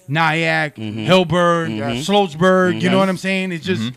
Nyack, 0.08 0.76
Mm-hmm. 0.76 1.06
Hillburn, 1.06 1.78
Sloatsburg. 2.04 2.80
You 2.80 2.90
know 2.90 2.98
what 2.98 3.08
I'm 3.08 3.16
saying? 3.16 3.50
It's 3.52 3.64
just 3.64 3.92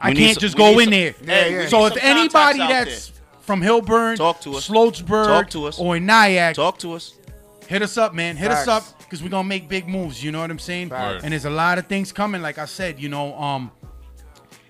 I 0.00 0.14
can't 0.14 0.34
some- 0.34 0.40
just 0.40 0.56
go 0.56 0.74
need 0.74 0.78
in 0.78 1.14
some- 1.16 1.26
there. 1.26 1.44
Hey, 1.44 1.52
we 1.56 1.58
need 1.64 1.70
So 1.70 1.86
if 1.86 1.96
anybody 2.02 2.58
contacts 2.58 2.60
out 2.60 2.68
that's 2.86 3.12
from 3.42 3.62
Hillburn, 3.62 4.16
Talk 4.16 4.40
to 4.42 4.54
us. 4.56 4.68
Sloatsburg, 4.68 5.26
Talk 5.26 5.50
to 5.50 5.66
us. 5.66 5.78
or 5.78 5.96
in 5.96 6.06
Nyack, 6.06 6.54
Talk 6.54 6.78
to 6.80 6.92
us. 6.94 7.14
hit 7.66 7.82
us 7.82 7.96
up, 7.98 8.14
man. 8.14 8.36
Hit 8.36 8.50
us 8.50 8.68
up 8.68 8.84
because 9.00 9.22
we're 9.22 9.28
gonna 9.30 9.48
make 9.48 9.68
big 9.68 9.88
moves. 9.88 10.22
You 10.22 10.30
know 10.32 10.40
what 10.40 10.50
I'm 10.50 10.58
saying? 10.58 10.90
Facts. 10.90 11.24
And 11.24 11.32
there's 11.32 11.44
a 11.46 11.50
lot 11.50 11.78
of 11.78 11.86
things 11.86 12.12
coming. 12.12 12.42
Like 12.42 12.58
I 12.58 12.66
said, 12.66 13.00
you 13.00 13.08
know, 13.08 13.34
um, 13.38 13.70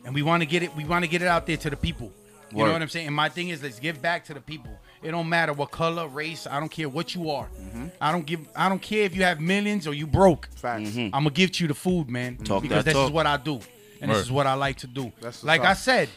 and 0.04 0.14
we 0.14 0.22
want 0.22 0.42
to 0.42 0.46
get 0.46 0.62
it. 0.62 0.74
We 0.76 0.84
want 0.84 1.04
to 1.04 1.08
get 1.10 1.22
it 1.22 1.28
out 1.28 1.46
there 1.46 1.56
to 1.58 1.70
the 1.70 1.76
people. 1.76 2.12
You 2.50 2.58
Word. 2.58 2.66
know 2.68 2.72
what 2.72 2.80
I'm 2.82 2.88
saying? 2.88 3.06
And 3.08 3.14
my 3.14 3.28
thing 3.28 3.50
is, 3.50 3.62
let's 3.62 3.78
give 3.78 4.00
back 4.00 4.24
to 4.26 4.34
the 4.34 4.40
people. 4.40 4.70
It 5.02 5.10
don't 5.10 5.28
matter 5.28 5.52
what 5.52 5.70
color, 5.70 6.08
race. 6.08 6.46
I 6.50 6.58
don't 6.58 6.70
care 6.70 6.88
what 6.88 7.14
you 7.14 7.30
are. 7.30 7.46
Mm-hmm. 7.60 7.86
I 8.00 8.10
don't 8.10 8.24
give. 8.24 8.40
I 8.56 8.68
don't 8.70 8.80
care 8.80 9.02
if 9.02 9.14
you 9.14 9.22
have 9.24 9.38
millions 9.38 9.86
or 9.86 9.92
you 9.92 10.06
broke. 10.06 10.48
Facts. 10.56 10.96
I'm 10.96 11.10
gonna 11.10 11.30
give 11.30 11.60
you 11.60 11.68
the 11.68 11.74
food, 11.74 12.08
man. 12.08 12.36
Talk 12.38 12.62
because 12.62 12.84
that 12.84 12.94
this 12.94 13.04
is 13.04 13.10
what 13.10 13.26
I 13.26 13.36
do, 13.36 13.60
and 14.00 14.10
Word. 14.10 14.16
this 14.18 14.26
is 14.26 14.32
what 14.32 14.46
I 14.46 14.54
like 14.54 14.76
to 14.78 14.86
do. 14.86 15.12
That's 15.20 15.42
like 15.44 15.60
up. 15.62 15.68
I 15.68 15.74
said, 15.74 16.08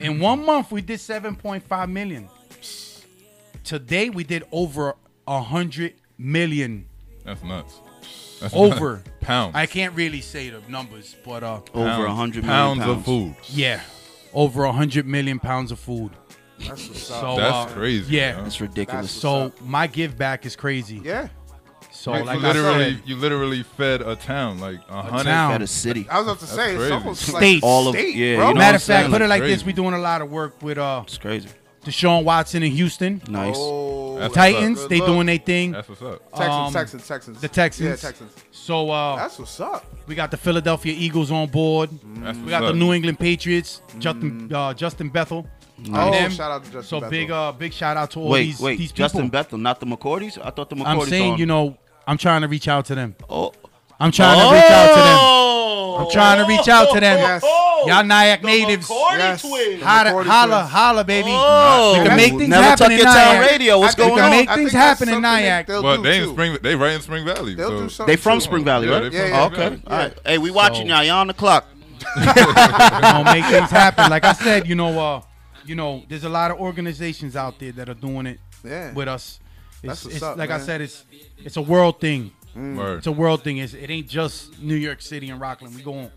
in 0.00 0.18
one 0.20 0.44
month 0.44 0.70
we 0.72 0.80
did 0.80 0.98
7.5 0.98 1.90
million. 1.90 2.28
Today 3.64 4.10
we 4.10 4.24
did 4.24 4.44
over 4.52 4.94
a 5.26 5.42
hundred 5.42 5.94
million. 6.18 6.86
That's 7.24 7.42
nuts. 7.42 7.80
That's 8.40 8.54
Over 8.54 9.02
pounds. 9.20 9.56
I 9.56 9.66
can't 9.66 9.94
really 9.94 10.20
say 10.20 10.50
the 10.50 10.60
numbers, 10.68 11.16
but 11.24 11.42
uh, 11.42 11.60
Over 11.74 12.04
a 12.06 12.14
hundred 12.14 12.44
pounds 12.44 12.78
million 12.78 12.98
of 12.98 13.04
food. 13.04 13.34
yeah, 13.48 13.80
over 14.34 14.64
a 14.64 14.72
hundred 14.72 15.06
million 15.06 15.38
pounds 15.40 15.72
of 15.72 15.78
food. 15.80 16.12
That's 16.58 16.86
what's 16.88 17.10
up. 17.10 17.20
So 17.20 17.36
That's 17.36 17.72
uh, 17.72 17.74
crazy. 17.74 18.14
Yeah. 18.14 18.36
yo. 18.36 18.42
That's 18.44 18.60
ridiculous. 18.60 19.06
That's 19.06 19.20
So 19.20 19.52
my 19.62 19.86
give 19.86 20.16
back 20.16 20.46
is 20.46 20.54
crazy. 20.54 21.00
yeah. 21.02 21.28
So 22.06 22.14
You 22.14 22.22
like 22.24 22.38
literally, 22.40 22.92
said, 22.94 23.02
you 23.04 23.16
literally 23.16 23.62
fed 23.64 24.00
a 24.00 24.14
town 24.14 24.60
like 24.60 24.78
a 24.88 25.02
hundred. 25.02 25.24
town. 25.24 25.52
At 25.54 25.62
a 25.62 25.66
city. 25.66 26.06
I 26.08 26.18
was 26.20 26.28
about 26.28 26.38
to 26.38 26.46
say 26.46 26.68
it's 26.70 26.78
crazy. 26.78 26.92
almost 26.92 27.22
State. 27.22 27.32
like 27.54 27.64
All 27.64 27.88
of- 27.88 27.96
state, 27.96 28.14
yeah, 28.14 28.36
bro. 28.36 28.46
you 28.48 28.54
know 28.54 28.58
matter 28.60 28.76
of 28.76 28.82
fact, 28.84 29.10
put 29.10 29.22
it 29.22 29.26
like 29.26 29.40
Crazy. 29.40 29.54
this: 29.56 29.66
we're 29.66 29.72
doing 29.74 29.92
a 29.92 29.98
lot 29.98 30.22
of 30.22 30.30
work 30.30 30.62
with 30.62 30.78
uh 30.78 31.02
It's 31.04 31.18
crazy. 31.18 31.48
Deshaun 31.84 32.22
Watson 32.22 32.62
in 32.62 32.70
Houston, 32.70 33.20
Nice. 33.28 33.56
Oh, 33.58 34.28
Titans. 34.28 34.86
They 34.86 34.98
look. 34.98 35.08
doing 35.08 35.26
their 35.26 35.38
thing. 35.38 35.72
That's 35.72 35.88
what's 35.88 36.00
up. 36.00 36.20
Texans, 36.30 36.50
um, 36.68 36.72
Texans, 36.72 37.08
Texans. 37.08 37.40
the 37.40 37.48
Texans. 37.48 37.88
Yeah, 37.88 37.96
Texans. 37.96 38.32
So 38.52 38.88
uh, 38.90 39.16
That's 39.16 39.38
what's 39.40 39.58
up. 39.58 39.84
we 40.06 40.14
got 40.14 40.30
the 40.30 40.36
Philadelphia 40.36 40.94
Eagles 40.96 41.32
on 41.32 41.48
board. 41.48 41.90
That's 42.18 42.38
We 42.38 42.44
what's 42.44 42.50
got 42.50 42.60
the. 42.68 42.72
New 42.72 42.92
England 42.92 43.18
Patriots, 43.18 43.82
Justin 43.98 44.48
uh, 44.54 44.74
Justin 44.74 45.08
Bethel. 45.08 45.44
Oh, 45.92 46.10
them. 46.12 46.30
shout 46.30 46.52
out 46.52 46.64
to 46.66 46.70
Justin 46.70 46.80
Bethel. 46.80 46.82
So 46.82 47.00
Bethel. 47.00 47.10
big 47.10 47.30
uh 47.32 47.50
big 47.52 47.72
shout 47.72 47.96
out 47.96 48.12
to 48.12 48.20
all 48.20 48.28
Wait, 48.28 48.44
these 48.44 48.60
wait. 48.60 48.78
these 48.78 48.92
people. 48.92 49.04
Justin 49.04 49.28
Bethel, 49.28 49.58
not 49.58 49.80
the 49.80 49.86
McCourties? 49.86 50.38
I 50.40 50.50
thought 50.50 50.70
the 50.70 50.76
McCourties 50.76 51.02
I'm 51.02 51.08
saying, 51.08 51.32
on. 51.34 51.38
you 51.40 51.46
know, 51.46 51.76
I'm 52.06 52.18
trying 52.18 52.42
to 52.42 52.48
reach 52.48 52.68
out 52.68 52.84
to 52.86 52.94
them. 52.94 53.14
Oh. 53.28 53.52
I'm 53.98 54.12
trying 54.12 54.38
to 54.38 54.54
reach 54.54 54.70
out 54.70 54.88
to 54.88 54.94
them. 55.00 55.18
Oh. 55.20 55.96
I'm 56.00 56.10
trying 56.10 56.44
to 56.44 56.48
reach 56.48 56.68
out 56.68 56.92
to 56.92 57.00
them. 57.00 57.18
Yes. 57.18 57.42
Y'all 57.86 58.04
Nyack 58.04 58.42
natives. 58.42 58.90
Yes. 58.90 59.42
Holla, 59.42 60.10
McCourty 60.10 60.26
holla, 60.26 60.62
holla, 60.64 61.04
baby. 61.04 61.30
Oh. 61.32 61.98
We 61.98 62.06
can 62.06 62.16
make 62.16 62.32
things 62.32 62.48
Never 62.48 62.62
happen 62.62 62.92
in 62.92 62.98
your 62.98 63.06
tail 63.06 63.14
Nyack. 63.14 63.50
radio. 63.50 63.78
What's 63.78 63.94
I 63.94 63.96
think 63.96 64.08
going 64.08 64.20
can 64.22 64.24
on? 64.32 64.38
make 64.38 64.50
things 64.50 64.72
happen 64.72 65.08
in 65.08 65.14
something 65.14 65.22
they- 65.22 65.42
Nyack. 65.42 65.66
they'll 65.66 65.82
But 65.82 66.02
they 66.02 66.18
in 66.18 66.24
too. 66.24 66.30
Spring. 66.32 66.58
They 66.62 66.74
right 66.76 66.92
in 66.92 67.00
Spring 67.00 67.24
Valley. 67.24 67.54
They'll 67.54 67.68
so. 67.70 67.78
do 67.82 67.88
something. 67.88 68.12
They 68.12 68.16
from 68.16 68.38
too. 68.38 68.44
Spring 68.44 68.64
Valley, 68.64 68.88
Yeah, 68.88 68.94
right? 68.94 69.02
they 69.12 69.18
from 69.18 69.28
Yeah, 69.30 69.40
Oh, 69.40 69.46
okay. 69.46 69.56
Valley. 69.56 69.82
All 69.86 69.96
right. 69.98 70.18
Hey, 70.26 70.38
we 70.38 70.50
watching 70.50 70.88
So- 70.88 70.94
y'all. 70.94 71.04
Y'all 71.04 71.16
on 71.18 71.26
the 71.28 71.34
clock. 71.34 71.66
We're 72.16 72.24
gonna 72.34 73.24
make 73.32 73.44
things 73.46 73.70
happen. 73.70 74.10
Like 74.10 74.24
I 74.24 74.32
said, 74.32 74.66
you 74.68 74.74
know, 74.74 74.98
uh, 74.98 75.22
you 75.64 75.74
know, 75.74 76.02
there's 76.08 76.24
a 76.24 76.28
lot 76.28 76.50
of 76.50 76.58
organizations 76.58 77.34
out 77.36 77.58
there 77.58 77.72
that 77.72 77.88
are 77.88 77.94
doing 77.94 78.26
it 78.26 78.40
Yeah. 78.64 78.92
with 78.92 79.08
us. 79.08 79.40
That's 79.86 79.98
It's, 80.00 80.04
what's 80.04 80.16
it's 80.16 80.22
up, 80.24 80.36
like 80.38 80.50
I 80.50 80.58
said, 80.60 80.80
it's 80.80 81.04
it's 81.38 81.56
a 81.56 81.62
world 81.62 82.00
thing. 82.00 82.32
Word. 82.54 82.98
It's 82.98 83.06
a 83.06 83.12
world 83.12 83.42
thing. 83.44 83.58
It's, 83.58 83.74
it 83.74 83.90
ain't 83.90 84.08
just 84.08 84.58
New 84.62 84.76
York 84.76 85.02
City 85.02 85.28
and 85.28 85.38
Rockland. 85.40 85.74
We 85.74 85.82
going 85.82 86.10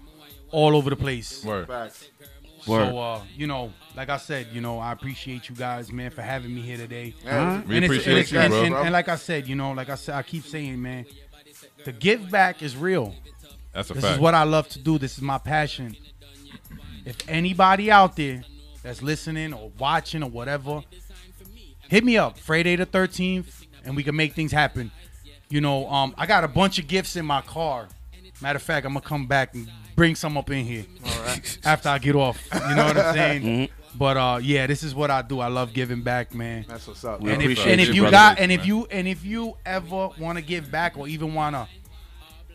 all 0.52 0.76
over 0.76 0.90
the 0.90 0.96
place. 0.96 1.44
Word. 1.44 1.68
Facts. 1.68 2.08
Word. 2.68 2.90
So 2.92 2.98
uh, 2.98 3.22
you 3.36 3.46
know, 3.48 3.74
like 3.96 4.10
I 4.10 4.18
said, 4.18 4.48
you 4.54 4.62
know, 4.62 4.80
I 4.80 4.92
appreciate 4.94 5.50
you 5.50 5.56
guys, 5.56 5.92
man, 5.92 6.12
for 6.12 6.22
having 6.22 6.54
me 6.54 6.62
here 6.62 6.78
today. 6.78 7.14
Yeah. 7.26 7.62
We 7.64 7.76
and 7.78 7.86
appreciate 7.86 8.18
it's- 8.18 8.32
you, 8.32 8.40
and, 8.40 8.52
bro. 8.52 8.64
and- 8.64 8.76
and 8.76 8.92
like 8.94 9.10
I 9.10 9.16
said, 9.18 9.48
you 9.48 9.56
know, 9.56 9.72
like 9.72 9.90
I 9.90 9.96
said, 9.96 10.16
I 10.16 10.24
keep 10.24 10.46
saying, 10.46 10.82
man, 10.82 11.06
the 11.86 11.92
give 11.92 12.30
back 12.32 12.62
is 12.64 12.76
real. 12.78 13.16
That's 13.74 13.90
a 13.92 13.94
This 13.94 14.04
fact. 14.04 14.16
is 14.16 14.20
what 14.20 14.34
I 14.34 14.44
love 14.44 14.68
to 14.70 14.80
do. 14.80 14.98
This 14.98 15.18
is 15.18 15.22
my 15.22 15.38
passion. 15.38 15.96
If 17.06 17.18
anybody 17.30 17.92
out 17.92 18.16
there 18.16 18.44
that's 18.84 19.02
listening 19.02 19.54
or 19.54 19.72
watching 19.78 20.24
or 20.24 20.30
whatever, 20.30 20.84
hit 21.90 22.04
me 22.04 22.18
up 22.18 22.38
Friday 22.38 22.76
the 22.76 22.86
13th, 22.86 23.59
and 23.86 23.96
we 23.96 24.04
can 24.04 24.16
make 24.16 24.34
things 24.34 24.52
happen. 24.52 24.92
You 25.50 25.62
know, 25.62 25.88
um, 25.90 26.14
I 26.18 26.26
got 26.26 26.44
a 26.44 26.48
bunch 26.48 26.78
of 26.80 26.88
gifts 26.88 27.16
in 27.16 27.26
my 27.26 27.42
car. 27.42 27.88
Matter 28.42 28.58
of 28.58 28.64
fact, 28.64 28.86
I'm 28.86 28.94
gonna 28.94 29.06
come 29.06 29.26
back 29.28 29.54
and 29.56 29.70
bring 29.96 30.16
some 30.16 30.38
up 30.38 30.50
in 30.50 30.64
here 30.66 30.86
after 31.66 31.90
I 31.90 31.98
get 32.00 32.16
off. 32.16 32.40
You 32.54 32.76
know 32.76 32.86
what 32.86 32.98
I'm 32.98 33.14
saying? 33.16 33.42
Mm-hmm. 33.42 33.98
But 33.98 34.18
uh, 34.18 34.40
yeah, 34.42 34.68
this 34.68 34.84
is 34.84 34.94
what 34.94 35.10
I 35.12 35.22
do. 35.24 35.40
I 35.40 35.48
love 35.48 35.74
giving 35.74 36.02
back, 36.04 36.34
man. 36.34 36.66
That's 36.68 36.88
what's 36.88 37.04
up. 37.04 37.22
We 37.22 37.32
And 37.32 37.40
man. 37.42 37.52
if, 37.52 37.66
and 37.66 37.82
if 37.82 37.88
you, 37.90 37.94
you 37.96 38.02
brother. 38.04 38.12
got 38.12 38.40
and 38.40 38.52
if 38.52 38.66
you 38.66 38.86
and 38.92 39.08
if 39.08 39.26
you 39.26 39.56
ever 39.66 40.10
want 40.20 40.38
to 40.38 40.44
give 40.44 40.70
back 40.72 40.98
or 40.98 41.08
even 41.08 41.34
want 41.34 41.56
to 41.56 41.68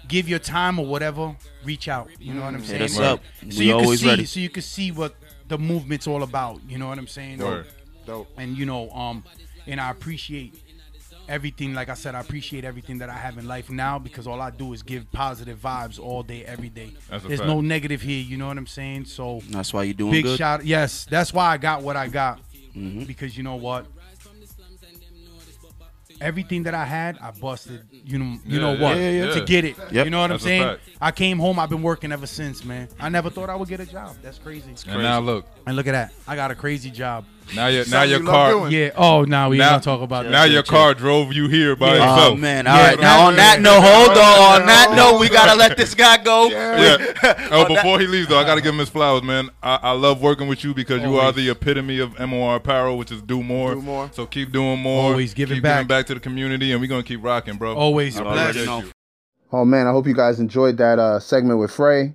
give 0.09 0.29
your 0.29 0.39
time 0.39 0.79
or 0.79 0.87
whatever, 0.87 1.35
reach 1.65 1.89
out. 1.89 2.09
You 2.21 2.35
know 2.35 2.43
what 2.43 2.55
I'm 2.55 2.65
saying? 2.65 2.81
Hit 2.81 2.91
us 2.91 2.99
Word. 2.99 3.05
up. 3.05 3.21
So 3.51 3.59
We 3.59 3.67
you 3.67 3.77
can 3.79 3.97
see, 3.97 4.07
ready. 4.07 4.25
so 4.27 4.41
you 4.41 4.51
can 4.51 4.63
see 4.63 4.93
what 4.93 5.17
the 5.49 5.59
movement's 5.59 6.07
all 6.07 6.23
about. 6.23 6.61
You 6.69 6.79
know 6.79 6.89
what 6.89 6.99
I'm 6.99 7.09
saying? 7.09 7.39
Word. 7.39 7.67
Dope. 8.07 8.29
And 8.37 8.57
you 8.57 8.65
know, 8.65 8.91
um, 8.91 9.25
and 9.67 9.81
I 9.81 9.91
appreciate 9.91 10.55
everything. 11.29 11.75
Like 11.75 11.89
I 11.89 11.95
said, 11.95 12.15
I 12.15 12.21
appreciate 12.21 12.65
everything 12.65 12.99
that 12.99 13.09
I 13.11 13.15
have 13.15 13.39
in 13.39 13.47
life 13.47 13.71
now 13.71 13.99
because 13.99 14.27
all 14.27 14.41
I 14.41 14.51
do 14.51 14.73
is 14.73 14.83
give 14.83 15.11
positive 15.13 15.59
vibes 15.59 15.99
all 15.99 16.23
day, 16.23 16.45
every 16.45 16.69
day. 16.69 16.93
That's 17.11 17.25
a 17.25 17.29
There's 17.29 17.41
fact. 17.41 17.49
no 17.49 17.61
negative 17.61 18.03
here. 18.03 18.23
You 18.23 18.37
know 18.37 18.49
what 18.49 18.59
I'm 18.59 18.67
saying? 18.67 19.07
So 19.07 19.41
That's 19.51 19.73
why 19.73 19.85
you're 19.85 19.95
doing 19.95 20.13
big 20.13 20.25
good. 20.25 20.39
shout. 20.39 20.65
Yes, 20.65 21.07
that's 21.09 21.33
why 21.33 21.47
I 21.53 21.57
got 21.57 21.83
what 21.83 21.97
I 21.97 22.09
got 22.09 22.41
Mhm. 22.77 23.07
because 23.07 23.37
you 23.37 23.43
know 23.43 23.57
what. 23.57 23.87
Everything 26.21 26.63
that 26.63 26.75
I 26.75 26.85
had, 26.85 27.19
I 27.21 27.33
busted. 27.33 27.83
You 27.91 28.19
know, 28.19 28.25
you 28.47 28.59
Yeah, 28.59 28.59
know 28.61 28.71
what 28.83 28.97
yeah, 28.97 29.11
yeah. 29.11 29.35
to 29.35 29.45
get 29.45 29.65
it. 29.65 29.77
Yep. 29.91 30.05
You 30.05 30.11
know 30.11 30.21
what 30.21 30.29
That's 30.29 30.47
a 30.47 30.61
I'm 30.61 30.61
saying? 30.69 30.77
I 31.01 31.11
came 31.11 31.39
home. 31.39 31.59
I've 31.59 31.69
been 31.69 31.83
working 31.83 32.13
ever 32.13 32.27
since, 32.27 32.65
man. 32.65 32.89
I 33.01 33.09
never 33.09 33.31
thought 33.31 33.51
I 33.51 33.57
would 33.57 33.69
get 33.69 33.81
a 33.81 33.85
job. 33.87 34.17
That's 34.23 34.39
crazy. 34.39 34.71
And 34.87 35.03
now 35.03 35.19
look, 35.19 35.45
And 35.67 35.75
look 35.75 35.87
at 35.89 35.93
that. 35.93 36.13
I 36.27 36.37
got 36.37 36.51
a 36.53 36.55
crazy 36.55 36.91
job. 36.91 37.25
now 37.55 37.67
your 37.67 37.85
now 37.85 37.91
Something 37.91 38.11
your 38.11 38.19
you 38.21 38.25
love 38.27 38.35
car 38.35 38.51
doing. 38.53 38.73
Yeah. 38.73 38.91
Oh, 38.97 39.23
now 39.25 39.49
we 39.51 39.59
Now- 39.59 39.71
gonna 39.71 39.83
talk 39.83 40.01
about 40.03 40.25
now 40.27 40.31
that. 40.43 40.51
your 40.51 40.63
car 40.63 40.95
drove 40.95 41.33
you 41.33 41.49
here 41.49 41.77
by 41.77 41.97
Yeah. 41.97 42.13
itself. 42.15 42.33
Oh 42.33 42.37
man! 42.37 42.65
Yeah, 42.65 42.73
All 42.73 42.83
right, 42.83 43.01
now 43.01 43.27
on 43.27 43.37
that 43.37 43.61
note, 43.61 43.81
hold 43.83 44.11
on. 44.19 44.61
On 44.63 44.67
that 44.67 44.93
note, 44.97 45.19
we 45.19 45.29
gotta 45.29 45.55
let 45.59 45.77
this 45.77 45.95
guy 45.95 46.17
go. 46.23 46.49
Yeah. 46.49 47.13
Oh, 47.51 47.67
before 47.69 48.01
he 48.01 48.07
leaves 48.07 48.29
though, 48.29 48.39
I 48.39 48.45
gotta 48.45 48.61
give 48.61 48.73
him 48.75 48.81
his 48.81 48.89
flowers, 48.89 49.23
man. 49.23 49.51
I, 49.63 49.79
I 49.83 49.91
love 49.93 50.21
working 50.21 50.49
with 50.49 50.65
you 50.65 50.75
because 50.75 51.03
you 51.03 51.17
are 51.19 51.31
the 51.33 51.49
epitome 51.51 51.99
of 52.01 52.19
MOR 52.19 52.57
apparel, 52.57 52.99
which 52.99 53.13
is 53.13 53.23
do 53.23 53.43
more. 53.43 53.75
Do 53.75 53.83
more. 53.83 54.11
So 54.13 54.27
keep 54.27 54.51
doing 54.53 54.81
more. 54.81 55.11
Always 55.13 55.35
giving 55.35 55.57
keep 55.57 55.63
back. 55.63 55.77
giving 55.79 55.89
back 55.89 56.07
to 56.07 56.15
the 56.15 56.21
community, 56.21 56.73
and 56.73 56.81
we're 56.81 56.87
gonna 56.89 57.03
keep 57.03 57.23
rocking, 57.23 57.57
bro. 57.57 57.75
Always. 57.77 58.19
I 58.19 58.23
You 58.23 58.29
appreciate 58.41 58.85
you. 58.85 58.91
Oh 59.53 59.65
man, 59.65 59.87
I 59.87 59.93
hope 59.93 60.07
you 60.07 60.15
guys 60.15 60.41
enjoyed 60.41 60.79
that 60.79 60.99
uh, 60.99 61.21
segment 61.21 61.61
with 61.61 61.71
Frey. 61.71 62.15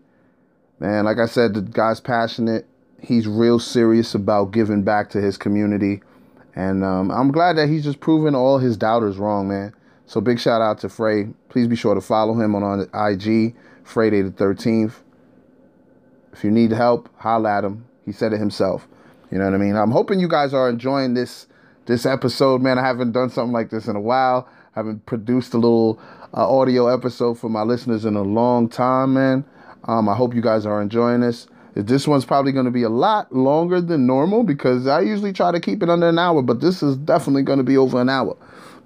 Man, 0.80 1.05
like 1.05 1.17
I 1.19 1.25
said, 1.25 1.53
the 1.53 1.61
guy's 1.61 1.99
passionate. 1.99 2.65
He's 3.02 3.28
real 3.28 3.60
serious 3.60 4.14
about 4.14 4.52
giving 4.52 4.84
back 4.84 5.10
to 5.12 5.22
his 5.22 5.38
community, 5.38 6.02
and 6.56 6.84
um, 6.84 7.12
I'm 7.12 7.32
glad 7.32 7.58
that 7.58 7.70
he's 7.70 7.84
just 7.84 8.00
proven 8.00 8.36
all 8.36 8.58
his 8.58 8.78
doubters 8.78 9.18
wrong, 9.18 9.47
man. 9.47 9.74
So 10.06 10.20
big 10.20 10.39
shout 10.39 10.62
out 10.62 10.80
to 10.80 10.89
Frey. 10.89 11.30
Please 11.50 11.68
be 11.68 11.76
sure 11.76 11.95
to 11.95 12.02
follow 12.02 12.34
him 12.34 12.56
on, 12.56 12.64
on 12.64 12.82
IG, 13.12 13.56
Friday 13.84 14.22
the 14.22 14.32
13th. 14.32 14.93
If 16.34 16.43
you 16.43 16.52
need 16.52 16.72
help, 16.72 17.10
holla 17.18 17.58
at 17.58 17.64
him. 17.64 17.86
He 18.06 18.12
said 18.12 18.34
it 18.34 18.39
himself. 18.39 18.88
You 19.32 19.38
know 19.38 19.45
what 19.45 19.54
I 19.54 19.58
mean? 19.58 19.76
I'm 19.76 19.91
hoping 19.91 20.20
you 20.20 20.28
guys 20.28 20.54
are 20.54 20.70
enjoying 20.70 21.14
this 21.14 21.47
this 21.86 22.06
episode, 22.06 22.62
man. 22.62 22.78
I 22.78 22.86
haven't 22.86 23.12
done 23.12 23.30
something 23.30 23.54
like 23.54 23.70
this 23.70 23.88
in 23.88 23.95
a 23.95 24.02
while. 24.02 24.47
I 24.76 24.80
haven't 24.80 25.06
produced 25.06 25.54
a 25.54 25.58
little 25.58 26.00
uh, 26.34 26.47
audio 26.47 26.88
episode 26.88 27.39
for 27.39 27.50
my 27.50 27.62
listeners 27.62 28.06
in 28.06 28.16
a 28.16 28.22
long 28.22 28.70
time, 28.70 29.14
man. 29.14 29.45
Um, 29.86 30.08
I 30.08 30.16
hope 30.16 30.36
you 30.36 30.41
guys 30.41 30.66
are 30.66 30.82
enjoying 30.82 31.22
this. 31.22 31.47
This 31.76 32.07
one's 32.07 32.26
probably 32.26 32.51
going 32.51 32.65
to 32.65 32.72
be 32.72 32.84
a 32.84 32.89
lot 32.89 33.32
longer 33.34 33.80
than 33.80 34.07
normal 34.07 34.43
because 34.43 34.88
I 34.88 35.01
usually 35.01 35.34
try 35.34 35.51
to 35.51 35.59
keep 35.59 35.84
it 35.84 35.89
under 35.89 36.09
an 36.09 36.20
hour, 36.20 36.41
but 36.41 36.61
this 36.61 36.82
is 36.82 36.97
definitely 36.97 37.43
going 37.43 37.59
to 37.59 37.63
be 37.63 37.78
over 37.78 38.01
an 38.01 38.09
hour. 38.09 38.36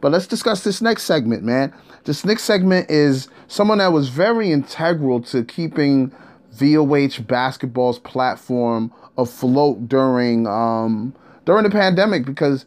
But 0.01 0.11
let's 0.11 0.27
discuss 0.27 0.63
this 0.63 0.81
next 0.81 1.03
segment, 1.03 1.43
man. 1.43 1.73
This 2.03 2.25
next 2.25 2.43
segment 2.43 2.89
is 2.89 3.29
someone 3.47 3.77
that 3.77 3.93
was 3.93 4.09
very 4.09 4.51
integral 4.51 5.21
to 5.23 5.45
keeping 5.45 6.11
VOH 6.55 7.25
basketball's 7.25 7.99
platform 7.99 8.91
afloat 9.17 9.87
during 9.87 10.45
um, 10.45 11.15
during 11.45 11.63
the 11.63 11.69
pandemic 11.69 12.25
because 12.25 12.65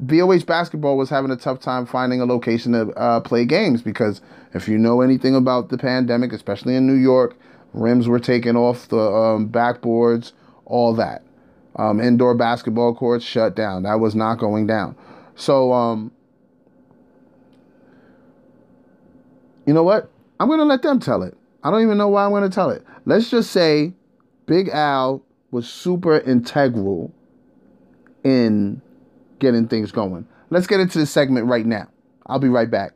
VOH 0.00 0.44
basketball 0.46 0.96
was 0.96 1.08
having 1.08 1.30
a 1.30 1.36
tough 1.36 1.60
time 1.60 1.86
finding 1.86 2.20
a 2.20 2.26
location 2.26 2.72
to 2.72 2.90
uh, 2.98 3.20
play 3.20 3.44
games 3.44 3.80
because 3.80 4.20
if 4.52 4.68
you 4.68 4.76
know 4.76 5.00
anything 5.00 5.34
about 5.34 5.68
the 5.70 5.78
pandemic, 5.78 6.32
especially 6.32 6.76
in 6.76 6.86
New 6.86 6.94
York, 6.94 7.36
rims 7.74 8.08
were 8.08 8.20
taken 8.20 8.56
off 8.56 8.88
the 8.88 8.98
um, 8.98 9.48
backboards, 9.48 10.32
all 10.64 10.94
that. 10.94 11.22
Um, 11.76 12.00
indoor 12.00 12.34
basketball 12.34 12.94
courts 12.94 13.24
shut 13.24 13.56
down. 13.56 13.82
That 13.82 13.98
was 14.00 14.14
not 14.14 14.38
going 14.38 14.66
down. 14.66 14.96
So, 15.34 15.72
um, 15.72 16.12
you 19.66 19.74
know 19.74 19.82
what? 19.82 20.10
I'm 20.38 20.48
gonna 20.48 20.64
let 20.64 20.82
them 20.82 21.00
tell 21.00 21.22
it. 21.22 21.36
I 21.62 21.70
don't 21.70 21.82
even 21.82 21.98
know 21.98 22.08
why 22.08 22.24
I'm 22.24 22.30
gonna 22.30 22.48
tell 22.48 22.70
it. 22.70 22.84
Let's 23.04 23.28
just 23.28 23.50
say 23.50 23.92
Big 24.46 24.68
Al 24.68 25.22
was 25.50 25.68
super 25.68 26.20
integral 26.20 27.12
in 28.22 28.80
getting 29.40 29.66
things 29.66 29.90
going. 29.90 30.26
Let's 30.50 30.66
get 30.66 30.80
into 30.80 30.98
the 30.98 31.06
segment 31.06 31.46
right 31.46 31.66
now. 31.66 31.88
I'll 32.26 32.38
be 32.38 32.48
right 32.48 32.70
back. 32.70 32.92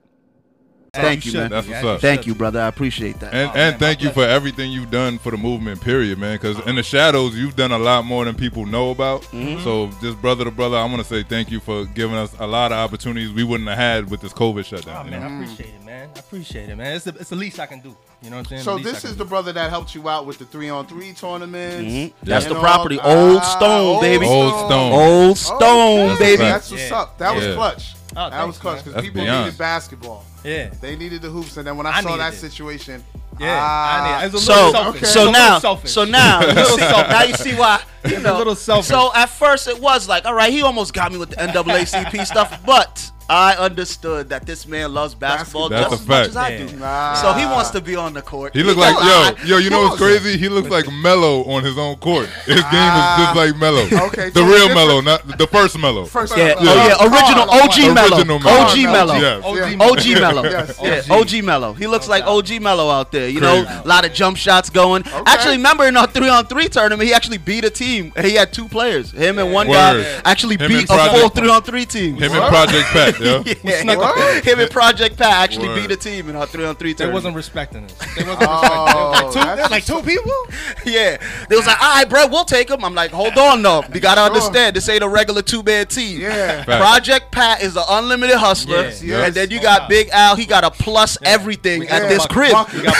Thank 1.03 1.27
you, 1.27 1.33
man. 1.33 1.51
That's 1.51 1.67
what's 1.69 1.85
up. 1.85 2.01
Thank 2.01 2.27
you, 2.27 2.35
brother. 2.35 2.61
I 2.61 2.67
appreciate 2.69 3.19
that. 3.21 3.33
And, 3.35 3.49
Oh, 3.51 3.53
and 3.55 3.73
man, 3.73 3.79
thank 3.79 4.01
my 4.01 4.07
you 4.07 4.13
for 4.13 4.25
everything 4.25 4.71
you've 4.73 4.91
done 4.91 5.19
for 5.19 5.31
the 5.31 5.37
movement, 5.37 5.81
period, 5.81 6.19
man. 6.19 6.37
Because 6.37 6.59
in 6.67 6.77
the 6.77 6.83
shadows, 6.83 7.37
you've 7.37 7.57
done 7.57 7.73
a 7.73 7.79
lot 7.79 8.05
more 8.05 8.25
than 8.25 8.35
people 8.35 8.67
know 8.67 8.91
about. 8.91 9.23
Mm-hmm. 9.23 9.63
So, 9.65 9.91
just 10.03 10.21
brother 10.21 10.45
to 10.45 10.51
brother, 10.51 10.77
I 10.77 10.85
want 10.85 10.99
to 10.99 11.05
say 11.05 11.23
thank 11.23 11.51
you 11.51 11.61
for 11.61 11.85
giving 11.87 12.17
us 12.17 12.35
a 12.39 12.47
lot 12.47 12.73
of 12.73 12.79
opportunities 12.79 13.33
we 13.33 13.45
wouldn't 13.45 13.69
have 13.69 13.79
had 13.79 14.11
with 14.11 14.21
this 14.21 14.33
COVID 14.33 14.59
Oh 14.61 14.63
shutdown. 14.63 15.05
you 15.07 15.11
man, 15.13 15.21
know? 15.21 15.27
I 15.29 15.43
appreciate 15.43 15.75
it, 15.75 15.85
man. 15.85 16.09
I 16.15 16.19
appreciate 16.19 16.69
it, 16.69 16.77
man. 16.77 16.97
It's 16.97 17.05
the, 17.05 17.15
it's 17.15 17.31
the 17.31 17.37
least 17.37 17.59
I 17.61 17.67
can 17.67 17.81
do. 17.81 17.97
You 18.23 18.31
know 18.31 18.37
what 18.37 18.41
I'm 18.41 18.45
saying? 18.47 18.63
So 18.63 18.73
The 18.73 18.77
least 18.79 18.89
I 18.89 18.93
this 18.93 19.01
can 19.03 19.11
is 19.11 19.17
do. 19.17 19.23
the 19.25 19.29
brother 19.29 19.53
that 19.53 19.71
helped 19.71 19.95
you 19.95 20.09
out 20.09 20.27
with 20.27 20.39
the 20.39 20.45
three 20.45 20.69
on 20.69 20.87
three 20.87 21.13
tournaments. 21.13 21.93
Mhm. 21.93 22.13
That's 22.25 22.47
and 22.47 22.55
the 22.55 22.59
all- 22.59 22.65
property. 22.65 22.99
Old 22.99 23.39
Ah, 23.41 23.57
Stone, 23.59 23.87
Old 23.87 24.01
baby. 24.03 24.27
Old 24.27 24.55
Stone. 24.67 24.93
Old 24.93 25.31
Okay. 25.31 25.35
Stone, 25.35 26.19
baby. 26.19 26.37
That's 26.43 26.71
what's 26.71 26.91
up. 26.93 27.19
That 27.19 27.35
was 27.35 27.45
Yeah. 27.47 27.55
clutch. 27.55 27.95
Oh, 28.21 28.31
that 28.31 28.47
was 28.47 28.59
clutch 28.59 28.79
because 28.79 28.95
That's 28.95 29.07
people 29.07 29.23
beyond. 29.23 29.45
needed 29.47 29.59
basketball. 29.59 30.25
Yeah. 30.45 30.71
They 30.81 30.97
needed 30.97 31.23
the 31.23 31.31
hoops, 31.31 31.57
and 31.57 31.67
then 31.67 31.77
when 31.77 31.87
I, 31.87 31.91
I 31.99 32.03
saw 32.03 32.17
that 32.17 32.35
it. 32.35 32.37
situation, 32.37 33.05
Yeah. 33.39 33.59
ah, 33.63 34.17
I 34.19 34.21
need, 34.21 34.27
it's 34.27 34.35
a 34.35 34.39
So, 34.41 34.53
little 34.55 34.73
selfish. 34.73 35.03
It's 35.03 35.13
so 35.13 35.31
now, 35.31 35.59
selfish. 35.61 35.91
so 35.93 36.05
now, 36.05 36.41
you 36.47 36.65
see, 36.65 36.77
now 36.79 37.23
you 37.23 37.35
see 37.35 37.55
why. 37.55 37.81
You 38.09 38.17
It's 38.17 38.25
a 38.27 38.35
little 38.39 38.55
selfish. 38.55 38.87
So 38.89 39.13
at 39.15 39.29
first 39.29 39.69
it 39.69 39.81
was 39.81 40.09
like, 40.09 40.25
all 40.25 40.35
right, 40.35 40.53
he 40.53 40.63
almost 40.63 40.95
got 40.95 41.13
me 41.13 41.19
with 41.19 41.31
the 41.31 41.37
NAACP 41.37 42.25
stuff, 42.27 42.61
but 42.65 43.11
I 43.31 43.55
understood 43.57 44.31
that 44.31 44.47
this 44.47 44.67
man 44.67 44.95
loves 44.95 45.15
basketball 45.15 45.69
That's 45.69 45.91
just 45.91 46.01
a 46.01 46.03
as 46.03 46.09
much 46.09 46.17
fact. 46.19 46.29
as 46.31 46.37
I 46.37 46.57
do. 46.67 46.77
Nah. 46.79 47.13
So 47.15 47.33
he 47.35 47.45
wants 47.45 47.71
to 47.71 47.81
be 47.83 47.95
on 47.95 48.15
the 48.15 48.23
court. 48.23 48.55
He 48.55 48.63
looked 48.63 48.79
like 48.79 48.95
yo, 48.95 49.45
yo. 49.47 49.59
You 49.59 49.69
know 49.69 49.83
what's 49.83 49.97
crazy? 49.97 50.39
He 50.39 50.49
looks 50.49 50.71
like 50.71 50.87
Melo 50.91 51.45
on 51.45 51.63
his 51.63 51.77
own 51.77 51.97
court. 51.97 52.27
His 52.47 52.57
game 52.57 52.65
Ah. 52.73 53.21
is 53.21 53.27
just 53.27 53.37
like 53.37 53.57
Melo. 53.61 53.83
Okay, 54.09 54.31
the 54.31 54.41
so 54.41 54.47
real 54.47 54.69
different- 54.69 54.75
Melo, 54.75 55.01
not 55.03 55.37
the 55.39 55.47
first 55.47 55.77
Melo. 55.79 56.07
First 56.07 56.37
Yeah, 56.39 56.53
off, 56.53 56.59
oh 56.61 56.65
yeah, 56.65 57.05
original 57.05 57.47
Carl, 57.47 57.63
OG 57.63 57.79
Original 57.79 57.95
Melo, 57.95 58.39
Melo. 58.39 58.61
OG 58.63 58.87
Melo. 58.87 59.15
Yes. 59.15 59.43
Yeah. 59.45 59.87
OG 59.87 60.15
Melo. 60.21 60.43
Yes, 60.45 60.79
Yeah, 61.09 61.15
OG 61.15 61.43
Melo. 61.43 61.73
He 61.75 61.87
looks 61.87 62.09
like 62.09 62.25
OG 62.25 62.59
Melo 62.61 62.89
out 62.91 63.13
there. 63.13 63.29
You 63.29 63.41
know, 63.41 63.65
Crazy. 63.65 63.81
a 63.85 63.89
lot 63.89 64.07
of 64.07 64.13
jump 64.15 64.39
shots 64.39 64.71
going. 64.71 65.03
Okay. 65.07 65.23
Actually, 65.27 65.57
remember 65.59 65.85
in 65.87 65.97
our 65.99 66.07
three 66.07 66.31
on 66.31 66.47
three 66.47 66.69
tournament, 66.69 67.07
he 67.07 67.13
actually 67.13 67.39
beat 67.39 67.65
a 67.65 67.71
team. 67.71 68.13
He 68.23 68.35
had 68.37 68.55
two 68.55 68.69
players. 68.69 69.11
Him 69.13 69.39
and 69.39 69.53
one 69.53 69.69
Word. 69.69 69.75
guy 69.75 70.21
actually 70.25 70.57
Him 70.57 70.69
beat 70.69 70.91
and 70.91 70.99
a 70.99 71.05
full 71.11 71.29
Project- 71.29 71.37
three 71.37 71.51
on 71.51 71.63
three 71.63 71.85
team. 71.85 72.17
Him 72.17 72.33
and 72.33 72.49
Project 72.49 72.87
Pat, 72.89 73.18
yo. 73.21 73.43
Yeah, 73.65 73.97
What? 73.97 74.45
him 74.45 74.61
and 74.61 74.71
Project 74.71 75.17
Pat 75.17 75.31
actually 75.33 75.69
Word. 75.69 75.89
beat 75.89 75.91
a 75.91 75.97
team 75.97 76.29
in 76.29 76.37
our 76.37 76.47
three 76.47 76.65
on 76.65 76.77
three 76.77 76.93
They 76.93 76.99
tournament. 76.99 77.15
wasn't 77.15 77.37
respecting 77.37 77.85
us. 77.85 77.95
They 78.17 78.25
wasn't 78.25 78.47
Oh, 78.49 79.23
respecting 79.27 79.61
us. 79.65 79.71
Like 79.71 79.85
two, 79.85 79.95
like 79.95 80.05
two 80.05 80.09
people? 80.09 80.33
yeah, 80.87 81.17
they 81.49 81.57
was 81.57 81.67
like, 81.67 81.81
all 81.83 81.95
right, 81.97 82.09
bro, 82.09 82.27
we'll 82.29 82.45
take 82.45 82.69
them. 82.69 82.85
I'm 82.85 82.95
like, 82.95 83.11
hold 83.11 83.37
on, 83.39 83.63
though. 83.63 83.83
You 83.93 84.01
gotta 84.01 84.21
Sure. 84.21 84.27
understand, 84.27 84.77
this 84.77 84.89
ain't 84.89 85.03
a 85.03 85.09
regular 85.09 85.43
two 85.43 85.63
man 85.63 85.87
team. 85.87 86.21
Yeah. 86.21 86.65
Fact. 86.65 86.81
Project 86.81 87.33
Pat 87.33 87.63
is 87.63 87.77
an 87.77 87.85
unlimited 87.89 88.37
hustler, 88.37 88.83
Yes, 88.83 89.03
yes. 89.03 89.27
and 89.27 89.35
then 89.35 89.51
you 89.51 89.61
got 89.61 89.83
oh, 89.83 89.89
Big 89.89 90.09
Al. 90.13 90.37
He 90.37 90.47
got 90.47 90.65
a 90.65 90.71
plus 90.71 91.19
everything 91.23 91.81
We 91.81 91.89
at 91.89 92.09
this 92.09 92.27
crib. 92.27 92.53
real, 92.53 92.85
yo. 92.85 92.91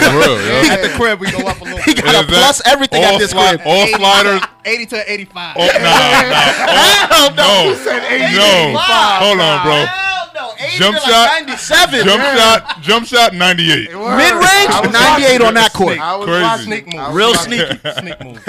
At 0.71 0.83
the 0.83 0.93
crib, 0.97 1.21
we 1.21 1.31
go 1.31 1.39
up 1.47 1.61
a 1.61 1.65
little 1.65 1.79
He 1.83 1.95
got 1.95 2.25
a 2.25 2.27
plus 2.27 2.61
everything 2.67 3.05
all 3.05 3.15
at 3.15 3.19
this 3.19 3.33
crib. 3.33 3.61
All 3.65 3.87
sliders. 3.87 4.43
80 4.69 4.87
to 4.87 5.13
85. 5.13 5.57
Oh, 5.59 5.67
nah, 5.67 5.73
Hell 7.09 7.35
nah. 7.35 7.37
No, 7.37 7.75
said 7.75 8.01
no. 8.01 8.09
85. 8.09 9.23
Hold 9.23 9.41
on, 9.41 9.63
bro. 9.65 9.75
Hell 9.87 10.31
no. 10.35 10.53
80 10.59 10.79
Jump 10.79 10.97
to 10.97 11.03
shot. 11.03 11.29
like 11.29 11.47
97. 11.47 12.05
Jump 12.05 12.23
shot, 12.23 12.83
jump 12.83 13.07
shot, 13.07 13.35
98. 13.35 13.79
Mid 13.79 13.91
range, 13.93 14.93
98 14.93 15.41
on 15.43 15.55
that 15.55 15.73
court. 15.73 15.99
I 15.99 16.17
was 16.17 16.27
Crazy. 16.27 16.43
watching. 16.43 16.67
Sneak 16.67 16.95
move. 16.95 17.15
Real 17.15 17.31
watching. 17.31 17.53
sneaky. 17.53 18.01
Sneak 18.01 18.21
move. 18.25 18.43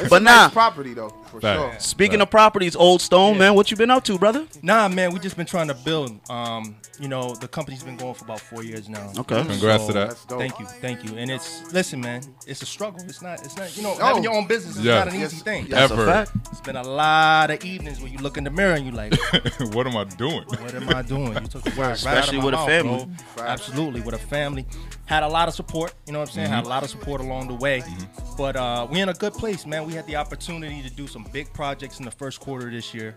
It's 0.00 0.08
But 0.08 0.22
a 0.22 0.24
nah. 0.24 0.30
nice 0.46 0.52
property 0.52 0.94
though, 0.94 1.12
for 1.28 1.40
Fact. 1.40 1.58
sure. 1.60 1.78
Speaking 1.78 2.20
of 2.20 2.30
properties, 2.30 2.74
Old 2.76 3.00
Stone, 3.00 3.38
man, 3.38 3.54
what 3.54 3.70
you 3.70 3.76
been 3.76 3.90
up 3.90 4.04
to, 4.04 4.18
brother? 4.18 4.46
Nah, 4.62 4.88
man, 4.88 5.12
we 5.12 5.18
just 5.20 5.36
been 5.36 5.46
trying 5.46 5.68
to 5.68 5.74
build. 5.74 6.18
Um, 6.30 6.76
you 7.00 7.06
know, 7.08 7.34
the 7.36 7.46
company's 7.48 7.82
been 7.84 7.96
going 7.96 8.14
for 8.14 8.24
about 8.24 8.40
four 8.40 8.64
years 8.64 8.88
now. 8.88 9.12
Okay. 9.18 9.44
Congrats 9.44 9.86
to 9.86 9.92
that. 9.92 10.12
Thank 10.28 10.58
you, 10.58 10.66
thank 10.66 11.04
you. 11.04 11.16
And 11.16 11.30
it's 11.30 11.72
listen, 11.72 12.00
man, 12.00 12.22
it's 12.46 12.62
a 12.62 12.66
struggle. 12.66 13.00
It's 13.04 13.22
not, 13.22 13.44
it's 13.44 13.56
not. 13.56 13.76
You 13.76 13.82
know, 13.84 13.94
Oh. 14.00 14.04
having 14.04 14.24
your 14.24 14.34
own 14.34 14.46
business 14.48 14.76
is 14.76 14.84
Yeah. 14.84 14.98
not 15.04 15.08
an 15.12 15.20
Yes. 15.20 15.32
easy 15.32 15.42
thing. 15.44 15.66
That's 15.68 15.92
Ever. 15.92 16.02
a 16.02 16.06
fact. 16.06 16.32
It's 16.50 16.60
been 16.60 16.76
a 16.76 16.82
lot 16.82 17.50
of 17.50 17.64
evenings 17.64 18.00
where 18.00 18.10
you 18.10 18.18
look 18.18 18.36
in 18.36 18.44
the 18.44 18.50
mirror 18.50 18.74
and 18.74 18.84
you 18.84 18.92
like, 18.92 19.14
what 19.74 19.86
am 19.86 19.96
I 19.96 20.04
doing? 20.04 20.44
what 20.48 20.74
am 20.74 20.88
I 20.88 21.02
doing? 21.02 21.34
You 21.34 21.46
took 21.46 21.62
the 21.62 21.70
words 21.78 21.78
right 21.78 22.16
out 22.16 22.18
of 22.18 22.24
Especially 22.24 22.38
my 22.38 22.44
with 22.44 22.54
a 22.54 22.66
family. 22.66 23.08
bro. 23.36 23.44
Absolutely, 23.46 24.00
with 24.00 24.14
a 24.14 24.18
family. 24.18 24.66
Had 25.08 25.22
a 25.22 25.28
lot 25.28 25.48
of 25.48 25.54
support. 25.54 25.94
You 26.06 26.12
know 26.12 26.18
what 26.18 26.28
I'm 26.28 26.34
saying? 26.34 26.50
Had 26.50 26.66
a 26.66 26.68
lot 26.68 26.82
of 26.82 26.90
support 26.90 27.22
along 27.22 27.48
the 27.48 27.54
way. 27.54 27.82
But 28.36 28.56
uh, 28.56 28.86
we're 28.90 29.02
in 29.02 29.08
a 29.08 29.14
good 29.14 29.32
place, 29.32 29.64
man. 29.64 29.86
We 29.86 29.94
had 29.94 30.06
the 30.06 30.16
opportunity 30.16 30.82
to 30.82 30.90
do 30.90 31.06
some 31.06 31.26
big 31.32 31.50
projects 31.54 31.98
in 31.98 32.04
the 32.04 32.10
first 32.10 32.40
quarter 32.40 32.66
of 32.66 32.72
this 32.74 32.92
year. 32.92 33.16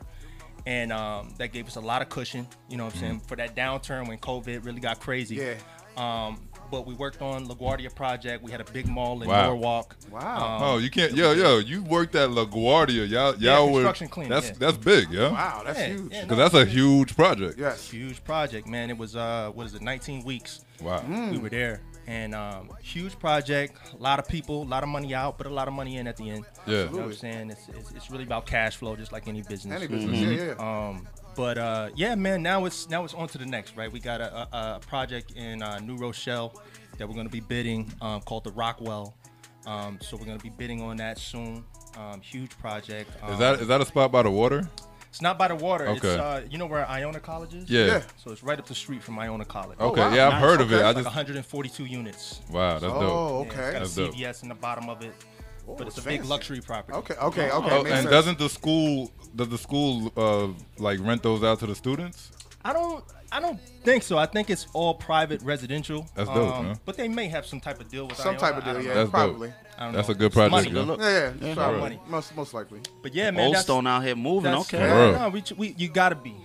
And 0.65 0.93
um, 0.93 1.33
that 1.37 1.51
gave 1.51 1.67
us 1.67 1.75
a 1.75 1.81
lot 1.81 2.01
of 2.01 2.07
cushion, 2.07 2.47
you 2.69 2.77
know 2.77 2.85
what 2.85 2.93
I'm 2.93 2.99
saying, 2.99 3.19
for 3.27 3.35
that 3.35 3.57
downturn 3.57 4.07
when 4.07 4.19
COVID 4.19 4.63
really 4.63 4.79
got 4.79 5.01
crazy. 5.01 5.35
Yeah. 5.35 5.55
Um, 5.97 6.39
but 6.71 6.87
we 6.87 6.93
worked 6.95 7.21
on 7.21 7.45
LaGuardia 7.47 7.93
project. 7.93 8.41
We 8.43 8.49
had 8.51 8.61
a 8.61 8.71
big 8.71 8.87
mall 8.87 9.21
in 9.21 9.27
Wow. 9.29 9.47
Norwalk. 9.47 9.95
Wow. 10.09 10.57
Um, 10.57 10.63
Oh, 10.63 10.77
you 10.77 10.89
can't. 10.89 11.13
Yo, 11.13 11.33
yo, 11.33 11.59
you 11.59 11.83
worked 11.83 12.15
at 12.15 12.29
LaGuardia. 12.29 13.07
Y'all, 13.09 13.35
Yeah, 13.37 13.57
y'all 13.57 13.67
were. 13.67 13.73
construction 13.81 14.07
clean, 14.07 14.29
That's 14.29 14.47
yeah. 14.47 14.55
that's 14.57 14.77
big, 14.77 15.11
yeah. 15.11 15.31
Wow, 15.31 15.63
that's 15.65 15.79
Yeah, 15.79 15.87
huge. 15.87 16.11
yeah, 16.13 16.21
Because 16.23 16.37
that's 16.37 16.53
a 16.55 16.65
huge 16.65 17.15
project. 17.15 17.59
Yes. 17.59 17.89
huge 17.91 18.23
project, 18.23 18.67
man. 18.67 18.89
It 18.89 18.97
was 18.97 19.15
uh, 19.15 19.51
what 19.53 19.65
is 19.67 19.73
it, 19.75 19.81
19 19.81 20.23
weeks. 20.23 20.63
Wow. 20.81 21.03
We 21.31 21.37
were 21.37 21.49
there, 21.49 21.81
and 22.07 22.33
um, 22.33 22.71
huge 22.81 23.19
project. 23.19 23.77
A 23.93 24.01
lot 24.01 24.17
of 24.17 24.27
people, 24.27 24.63
a 24.63 24.65
lot 24.65 24.81
of 24.81 24.89
money 24.89 25.13
out, 25.13 25.37
but 25.37 25.45
a 25.45 25.49
lot 25.51 25.67
of 25.67 25.73
money 25.75 25.97
in 25.97 26.07
at 26.07 26.17
the 26.17 26.29
end. 26.31 26.45
Yeah. 26.65 26.85
You 26.85 26.85
know 26.85 26.91
what 26.97 27.03
I'm 27.05 27.13
saying? 27.13 27.49
It's, 27.51 27.67
it's, 27.69 27.91
it's 27.91 28.09
really 28.09 28.23
about 28.23 28.47
cash 28.47 28.77
flow, 28.77 28.95
just 28.95 29.11
like 29.11 29.27
any 29.27 29.41
business. 29.43 29.75
Any 29.77 29.87
business. 29.87 30.19
Yeah, 30.19 30.55
yeah. 30.57 30.87
Um, 30.89 31.07
but 31.35 31.57
uh, 31.57 31.89
yeah, 31.95 32.15
man. 32.15 32.41
Now 32.43 32.65
it's 32.65 32.89
now 32.89 33.03
it's 33.03 33.13
on 33.13 33.27
to 33.29 33.37
the 33.37 33.45
next, 33.45 33.75
right? 33.75 33.91
We 33.91 33.99
got 33.99 34.21
a, 34.21 34.35
a, 34.35 34.47
a 34.75 34.79
project 34.85 35.31
in 35.35 35.61
uh, 35.61 35.79
New 35.79 35.95
Rochelle 35.97 36.61
that 36.97 37.07
we're 37.07 37.15
gonna 37.15 37.29
be 37.29 37.39
bidding 37.39 37.91
um, 38.01 38.21
called 38.21 38.43
the 38.43 38.51
Rockwell. 38.51 39.15
Um, 39.65 39.99
so 40.01 40.17
we're 40.17 40.25
gonna 40.25 40.39
be 40.39 40.49
bidding 40.49 40.81
on 40.81 40.97
that 40.97 41.17
soon. 41.17 41.63
Um, 41.97 42.21
huge 42.21 42.57
project. 42.57 43.11
Um, 43.21 43.33
Is 43.33 43.39
that 43.39 43.61
is 43.61 43.67
that 43.67 43.81
a 43.81 43.85
spot 43.85 44.11
by 44.11 44.23
the 44.23 44.31
water? 44.31 44.67
It's 45.09 45.21
not 45.21 45.37
by 45.37 45.49
the 45.49 45.55
water. 45.55 45.87
It's 45.87 46.05
Okay. 46.05 46.17
uh, 46.17 46.39
you 46.49 46.57
know 46.57 46.65
where 46.67 46.87
Iona 46.87 47.19
College 47.19 47.53
is. 47.53 47.69
Yeah. 47.69 47.85
Yeah. 47.85 48.01
So 48.15 48.31
it's 48.31 48.43
right 48.43 48.57
up 48.57 48.65
the 48.65 48.73
street 48.73 49.03
from 49.03 49.19
Iona 49.19 49.43
College. 49.43 49.77
Okay. 49.77 49.99
wow. 49.99 50.13
Yeah, 50.13 50.27
I've 50.27 50.33
Nice. 50.33 50.41
heard 50.41 50.61
of 50.61 50.71
it. 50.71 50.75
Okay. 50.77 50.85
I 50.85 50.89
It's 50.91 50.95
like 50.95 51.03
just 51.03 51.15
142 51.15 51.83
units. 51.85 52.39
wow, 52.49 52.79
that's 52.79 52.83
dope. 52.83 52.93
Oh, 52.95 53.39
okay. 53.41 53.49
it's 53.49 53.93
That's 53.93 53.95
got 53.97 54.03
a 54.03 54.05
dope. 54.07 54.15
CVS 54.15 54.43
in 54.43 54.49
the 54.49 54.55
bottom 54.55 54.87
of 54.89 55.01
it, 55.03 55.13
but 55.67 55.87
it's 55.87 55.97
a 55.97 56.01
big 56.01 56.25
luxury 56.25 56.61
property. 56.61 56.97
Okay, 56.97 57.15
okay, 57.15 57.51
okay. 57.51 57.69
Oh, 57.71 57.79
and 57.79 57.87
sense. 57.87 58.09
doesn't 58.09 58.37
the 58.39 58.49
school 58.49 59.11
does 59.35 59.49
the 59.49 59.57
school 59.57 60.11
uh 60.17 60.47
like 60.81 60.99
rent 60.99 61.23
those 61.23 61.43
out 61.43 61.59
to 61.59 61.67
the 61.67 61.75
students? 61.75 62.31
I 62.63 62.73
don't. 62.73 63.03
I 63.33 63.39
don't 63.39 63.57
think 63.85 64.03
so. 64.03 64.17
I 64.17 64.25
think 64.25 64.49
it's 64.49 64.67
all 64.73 64.93
private 64.93 65.41
residential. 65.41 66.01
Um, 66.01 66.07
That's 66.15 66.29
dope, 66.29 66.63
man. 66.63 66.79
But 66.85 66.97
they 66.97 67.07
may 67.07 67.29
have 67.29 67.45
some 67.45 67.61
type 67.61 67.79
of 67.79 67.87
deal 67.89 68.05
with 68.07 68.17
some 68.17 68.35
Iona. 68.35 68.39
type 68.39 68.57
of 68.57 68.63
deal? 68.65 68.81
Yeah, 68.81 68.87
know. 68.89 68.93
That's 68.95 69.05
dope. 69.05 69.11
probably. 69.11 69.53
I 69.77 69.83
don't 69.85 69.93
That's 69.93 70.07
know. 70.09 70.11
a 70.11 70.17
good 70.17 70.33
project, 70.33 70.51
money. 70.51 70.69
yo. 70.69 70.83
Look. 70.83 70.99
Yeah, 70.99 71.31
yeah, 71.39 71.47
Yeah. 71.47 71.53
probably. 71.55 71.79
Money. 71.79 71.99
Most 72.07 72.35
most 72.35 72.53
likely. 72.53 72.81
But 73.01 73.15
yeah, 73.15 73.31
man. 73.31 73.45
Old 73.45 73.53
that's- 73.53 73.63
Stone 73.63 73.87
out 73.87 74.03
here 74.03 74.15
moving. 74.17 74.53
Okay. 74.53 74.77
For 74.79 74.83
yeah, 74.83 75.17
no, 75.17 75.29
we, 75.29 75.43
we, 75.57 75.75
you 75.77 75.87
gotta 75.87 76.15
be. 76.15 76.35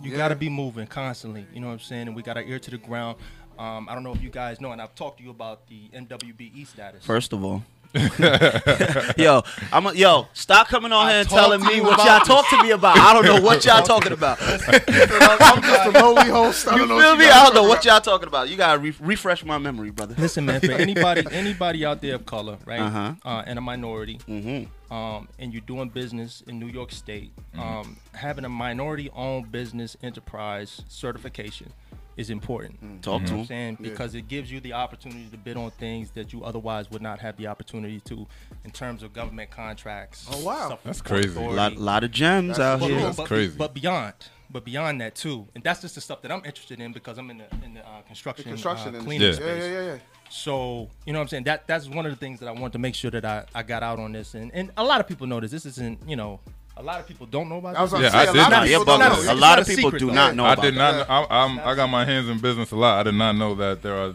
You 0.00 0.12
Yeah. 0.12 0.16
gotta 0.18 0.36
be 0.36 0.48
moving 0.48 0.86
constantly. 0.86 1.46
You 1.52 1.60
know 1.60 1.66
what 1.66 1.72
I'm 1.74 1.78
saying? 1.80 2.06
And 2.06 2.14
we 2.14 2.22
got 2.22 2.36
our 2.36 2.44
ear 2.44 2.60
to 2.60 2.70
the 2.70 2.78
ground. 2.78 3.16
Um, 3.58 3.88
I 3.88 3.94
don't 3.94 4.04
know 4.04 4.12
if 4.12 4.22
you 4.22 4.30
guys 4.30 4.60
know, 4.60 4.70
and 4.72 4.80
I've 4.80 4.94
talked 4.94 5.18
to 5.18 5.24
you 5.24 5.30
about 5.30 5.66
the 5.66 5.88
MWBE 5.94 6.64
status. 6.66 7.04
First 7.04 7.32
of 7.32 7.42
all. 7.44 7.64
yo, 9.16 9.42
I'm 9.72 9.86
a, 9.86 9.92
yo. 9.94 10.28
Stop 10.32 10.68
coming 10.68 10.92
on 10.92 11.06
I 11.06 11.10
here 11.12 11.20
and 11.20 11.28
telling 11.28 11.60
me 11.64 11.80
what 11.80 11.98
y'all 11.98 12.18
this. 12.18 12.28
talk 12.28 12.48
to 12.50 12.62
me 12.62 12.70
about. 12.70 12.98
I 12.98 13.12
don't 13.12 13.24
know 13.24 13.40
what 13.40 13.64
y'all 13.64 13.82
talking 13.82 14.12
about. 14.12 14.38
I'm 14.42 15.62
just 15.62 15.86
a 15.86 15.90
lowly 15.90 16.28
host. 16.30 16.68
I 16.68 16.76
don't 16.78 16.88
feel 16.88 16.96
what 16.96 17.18
me? 17.18 17.24
you 17.24 17.30
I 17.30 17.44
don't 17.44 17.54
know 17.54 17.62
what 17.68 17.84
y'all 17.84 18.00
talking 18.00 18.28
about. 18.28 18.48
You 18.48 18.56
gotta 18.56 18.78
re- 18.78 18.94
refresh 19.00 19.44
my 19.44 19.58
memory, 19.58 19.90
brother. 19.90 20.14
Listen, 20.18 20.44
man, 20.46 20.60
for 20.60 20.72
anybody 20.72 21.24
anybody 21.30 21.84
out 21.84 22.00
there 22.00 22.14
of 22.16 22.26
color, 22.26 22.58
right, 22.66 22.80
Uh-huh. 22.80 23.14
uh, 23.24 23.42
and 23.46 23.58
a 23.58 23.62
minority, 23.62 24.18
Mm-hmm. 24.28 24.92
um, 24.94 25.28
and 25.38 25.52
you're 25.52 25.62
doing 25.62 25.88
business 25.88 26.42
in 26.46 26.58
New 26.58 26.68
York 26.68 26.92
State, 26.92 27.32
um, 27.58 27.96
having 28.14 28.44
a 28.44 28.48
minority-owned 28.48 29.50
business 29.50 29.96
enterprise 30.02 30.82
certification 30.88 31.72
is 32.16 32.30
important. 32.30 33.02
Talk 33.02 33.20
You 33.22 33.26
to 33.26 33.32
know 33.32 33.38
what 33.38 33.38
I'm 33.38 33.38
him. 33.40 33.46
saying? 33.46 33.78
Because 33.80 34.14
it 34.14 34.28
gives 34.28 34.50
you 34.50 34.60
the 34.60 34.72
opportunity 34.72 35.26
to 35.30 35.36
bid 35.36 35.56
on 35.56 35.70
things 35.72 36.10
that 36.12 36.32
you 36.32 36.44
otherwise 36.44 36.90
would 36.90 37.02
not 37.02 37.18
have 37.20 37.36
the 37.36 37.46
opportunity 37.46 38.00
to 38.00 38.26
in 38.64 38.70
terms 38.70 39.02
of 39.02 39.12
government 39.12 39.50
contracts. 39.50 40.26
Oh, 40.30 40.42
wow. 40.44 40.78
That's 40.84 41.02
crazy. 41.02 41.38
A 41.38 41.48
Lot, 41.50 41.76
lot 41.76 42.04
of 42.04 42.10
gems 42.10 42.56
That's 42.56 42.60
out 42.60 42.80
But, 42.80 42.90
here. 42.90 43.00
That's 43.00 43.16
but- 43.18 43.26
crazy. 43.26 43.54
But 43.56 43.74
beyond, 43.74 44.14
but 44.50 44.64
beyond 44.64 45.00
that 45.00 45.14
too, 45.14 45.46
and 45.54 45.62
that's 45.62 45.80
just 45.82 45.94
the 45.96 46.00
stuff 46.00 46.22
that 46.22 46.32
I'm 46.32 46.44
interested 46.44 46.80
in 46.80 46.92
because 46.92 47.18
I'm 47.18 47.30
in 47.30 47.38
the 47.38 47.44
in 47.64 47.74
the 47.74 47.80
uh, 47.80 48.00
construction, 48.06 48.44
Construction 48.44 48.94
uh, 48.94 48.98
industry. 48.98 49.18
cleaning 49.18 49.22
Yeah. 49.34 49.46
Yeah, 49.46 49.60
space. 49.60 49.72
yeah, 49.72 49.80
yeah, 49.82 49.92
yeah. 49.94 49.98
So 50.30 50.88
you 51.04 51.12
know 51.12 51.18
what 51.18 51.22
I'm 51.24 51.28
saying 51.28 51.44
that 51.44 51.66
that's 51.66 51.88
one 51.88 52.04
of 52.06 52.12
the 52.12 52.16
things 52.16 52.40
that 52.40 52.48
I 52.48 52.52
want 52.52 52.72
to 52.72 52.78
make 52.78 52.94
sure 52.94 53.10
that 53.10 53.24
I, 53.24 53.44
I 53.54 53.62
got 53.62 53.82
out 53.82 53.98
on 53.98 54.12
this 54.12 54.34
and 54.34 54.50
and 54.54 54.70
a 54.76 54.82
lot 54.84 55.00
of 55.00 55.06
people 55.06 55.26
know 55.26 55.40
this. 55.40 55.50
This 55.50 55.66
isn't 55.66 55.98
you 56.08 56.16
know 56.16 56.40
a 56.76 56.82
lot 56.82 57.00
of 57.00 57.06
people 57.06 57.26
don't 57.26 57.48
know 57.48 57.58
about 57.58 57.76
I 57.76 57.82
was 57.82 57.90
this. 57.90 58.00
gonna 58.00 58.04
Yeah, 58.04 58.10
say, 58.12 58.18
I 58.18 58.22
a 58.22 58.32
did 58.32 58.38
lot 58.38 58.52
of 58.62 58.68
Yeah, 58.70 58.78
people 58.78 58.84
don't 58.84 59.00
no, 59.00 59.08
know. 59.08 59.22
no, 59.22 59.32
a 59.32 59.34
lot 59.34 59.58
of 59.58 59.66
a 59.66 59.68
people 59.68 59.90
secret, 59.90 59.98
do 60.00 60.06
though. 60.06 60.12
not 60.12 60.34
know 60.36 60.44
I 60.44 60.52
about 60.52 60.62
did 60.62 60.74
that. 60.74 61.08
not. 61.08 61.30
I, 61.30 61.44
I'm, 61.44 61.58
I 61.60 61.74
got 61.74 61.88
my 61.88 62.04
hands 62.04 62.28
in 62.28 62.38
business 62.38 62.70
a 62.70 62.76
lot. 62.76 63.00
I 63.00 63.02
did 63.04 63.14
not 63.14 63.32
know 63.36 63.54
that 63.54 63.82
there 63.82 63.94
are, 63.96 64.12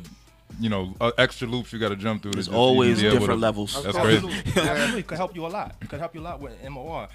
you 0.60 0.70
know, 0.70 0.94
uh, 1.02 1.12
extra 1.18 1.48
loops 1.48 1.74
you 1.74 1.80
got 1.80 1.90
to 1.90 1.96
jump 1.96 2.22
through. 2.22 2.34
There's 2.34 2.48
always 2.50 3.00
even 3.00 3.02
be 3.04 3.08
able 3.08 3.20
different 3.20 3.40
to- 3.40 3.42
levels. 3.42 3.84
That's 3.84 3.98
crazy. 3.98 4.28
Absolutely. 4.28 5.00
It 5.00 5.08
could 5.08 5.18
help 5.18 5.36
you 5.36 5.46
a 5.46 5.48
lot. 5.48 5.76
It 5.82 5.90
could 5.90 6.00
help 6.00 6.14
you 6.14 6.22
a 6.22 6.24
lot 6.24 6.40
with 6.40 6.54
MOR. 6.70 7.08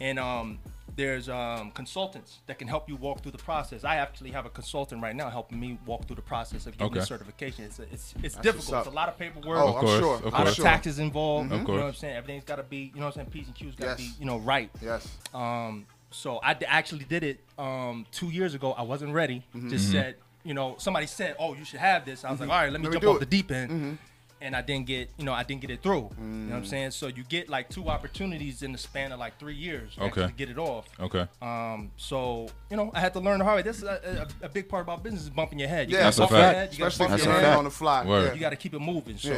And 0.00 0.18
um, 0.18 0.58
there's 0.96 1.28
um, 1.28 1.70
consultants 1.72 2.38
that 2.46 2.58
can 2.58 2.68
help 2.68 2.88
you 2.88 2.96
walk 2.96 3.20
through 3.22 3.32
the 3.32 3.38
process. 3.38 3.82
I 3.84 3.96
actually 3.96 4.30
have 4.30 4.46
a 4.46 4.50
consultant 4.50 5.02
right 5.02 5.14
now 5.16 5.28
helping 5.28 5.58
me 5.58 5.78
walk 5.86 6.06
through 6.06 6.16
the 6.16 6.22
process 6.22 6.66
of 6.66 6.72
getting 6.72 6.86
Okay. 6.86 7.00
this 7.00 7.08
certification. 7.08 7.64
It's 7.64 7.78
it's, 7.80 7.92
it's 8.22 8.34
what's 8.36 8.36
difficult. 8.36 8.86
It's 8.86 8.94
a 8.94 8.96
lot 8.96 9.08
of 9.08 9.18
paperwork. 9.18 9.58
Oh, 9.58 9.68
Of 9.70 9.74
I'm 9.76 9.80
course, 9.80 9.98
sure. 10.00 10.16
of 10.16 10.24
a 10.26 10.28
lot 10.30 10.46
of 10.48 10.54
sure. 10.54 10.64
taxes 10.64 10.98
involved. 10.98 11.50
Of 11.52 11.58
course. 11.58 11.60
You 11.60 11.66
know 11.66 11.66
course. 11.66 11.80
what 11.82 11.88
I'm 11.88 11.94
saying? 11.94 12.16
Everything's 12.16 12.44
got 12.44 12.56
to 12.56 12.62
be, 12.62 12.92
you 12.94 13.00
know 13.00 13.06
what 13.06 13.16
I'm 13.16 13.26
saying? 13.26 13.30
P's 13.30 13.46
and 13.46 13.54
Q's 13.56 13.74
got 13.74 13.96
to 13.96 14.02
Yes. 14.02 14.12
be, 14.12 14.20
you 14.20 14.26
know, 14.26 14.38
right. 14.38 14.70
Yes. 14.80 15.08
Um, 15.34 15.86
so 16.10 16.38
I 16.42 16.54
d- 16.54 16.66
actually 16.66 17.04
did 17.04 17.24
it 17.24 17.40
um, 17.58 18.06
two 18.12 18.28
years 18.28 18.54
ago. 18.54 18.72
I 18.72 18.82
wasn't 18.82 19.12
ready. 19.14 19.42
Mm-hmm. 19.54 19.70
Just 19.70 19.90
said, 19.90 20.14
you 20.44 20.54
know, 20.54 20.76
somebody 20.78 21.06
said, 21.06 21.34
"Oh, 21.40 21.54
you 21.54 21.64
should 21.64 21.80
have 21.80 22.04
this." 22.04 22.24
I 22.24 22.30
was 22.30 22.38
like, 22.38 22.50
"All 22.50 22.54
right, 22.56 22.70
let 22.70 22.80
me 22.80 22.86
Let 22.86 22.92
jump 22.92 23.02
do 23.02 23.08
off 23.10 23.16
it. 23.16 23.18
Mm-hmm. 23.18 23.30
the 23.30 23.36
deep 23.36 23.50
end." 23.50 23.98
And 24.44 24.54
I 24.54 24.60
didn't 24.60 24.86
get, 24.86 25.08
you 25.16 25.24
know, 25.24 25.32
I 25.32 25.42
didn't 25.42 25.62
get 25.62 25.70
it 25.70 25.82
through. 25.82 26.10
You 26.18 26.24
know 26.24 26.50
what 26.52 26.58
I'm 26.58 26.64
saying? 26.66 26.90
So 26.90 27.06
you 27.06 27.24
get 27.24 27.48
like 27.48 27.70
two 27.70 27.88
opportunities 27.88 28.62
in 28.62 28.72
the 28.72 28.78
span 28.78 29.10
of 29.10 29.18
like 29.18 29.38
three 29.38 29.54
years 29.54 29.94
to 29.94 30.02
Okay. 30.02 30.22
actually 30.24 30.36
get 30.36 30.50
it 30.50 30.58
off. 30.58 30.86
Okay. 31.00 31.26
Um, 31.40 31.90
so 31.96 32.48
you 32.70 32.76
know, 32.76 32.90
I 32.94 33.00
had 33.00 33.14
to 33.14 33.20
learn 33.20 33.38
the 33.38 33.44
hard 33.46 33.56
way. 33.56 33.62
This 33.62 33.78
is 33.78 33.84
a, 33.84 34.28
a, 34.42 34.46
a 34.46 34.48
big 34.50 34.68
part 34.68 34.82
about 34.82 35.02
business 35.02 35.22
is 35.22 35.30
bumping 35.30 35.58
your 35.58 35.68
head. 35.68 35.88
You 35.90 35.96
Yeah, 35.96 36.02
gotta 36.04 36.04
That's 36.04 36.18
a 36.18 36.20
bump 36.20 36.30
your 36.32 36.40
fact. 36.40 36.56
head, 36.58 36.78
you 36.78 36.84
Especially 36.84 37.08
bump 37.08 37.18
if 37.20 37.24
your 37.24 37.32
you're 37.34 37.40
head. 37.40 37.46
learning 37.46 37.58
on 37.58 37.64
the 37.64 37.70
fly. 37.70 38.04
Yeah. 38.04 38.34
You 38.34 38.40
got 38.40 38.50
to 38.50 38.56
keep 38.56 38.74
it 38.74 38.80
moving. 38.80 39.16
Yeah. 39.18 39.32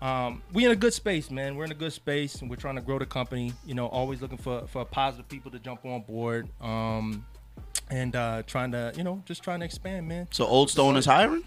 So, 0.00 0.06
um, 0.06 0.42
we 0.52 0.64
in 0.64 0.70
a 0.70 0.76
good 0.76 0.94
space, 0.94 1.30
man. 1.32 1.56
We're 1.56 1.64
in 1.64 1.72
a 1.72 1.74
good 1.74 1.92
space, 1.92 2.40
and 2.40 2.48
we're 2.48 2.56
trying 2.56 2.76
to 2.76 2.80
grow 2.82 2.98
the 3.00 3.06
company. 3.06 3.52
You 3.66 3.74
know, 3.74 3.86
always 3.88 4.22
looking 4.22 4.38
for 4.38 4.66
for 4.68 4.84
positive 4.84 5.28
people 5.28 5.50
to 5.50 5.58
jump 5.58 5.84
on 5.84 6.02
board, 6.02 6.48
um, 6.60 7.24
and 7.90 8.14
uh, 8.14 8.42
trying 8.46 8.70
to, 8.72 8.92
you 8.96 9.02
know, 9.02 9.22
just 9.26 9.42
trying 9.42 9.60
to 9.60 9.66
expand, 9.66 10.06
man. 10.06 10.28
So 10.30 10.46
Old 10.46 10.70
Stone 10.70 10.96
is 10.96 11.06
hiring. 11.06 11.42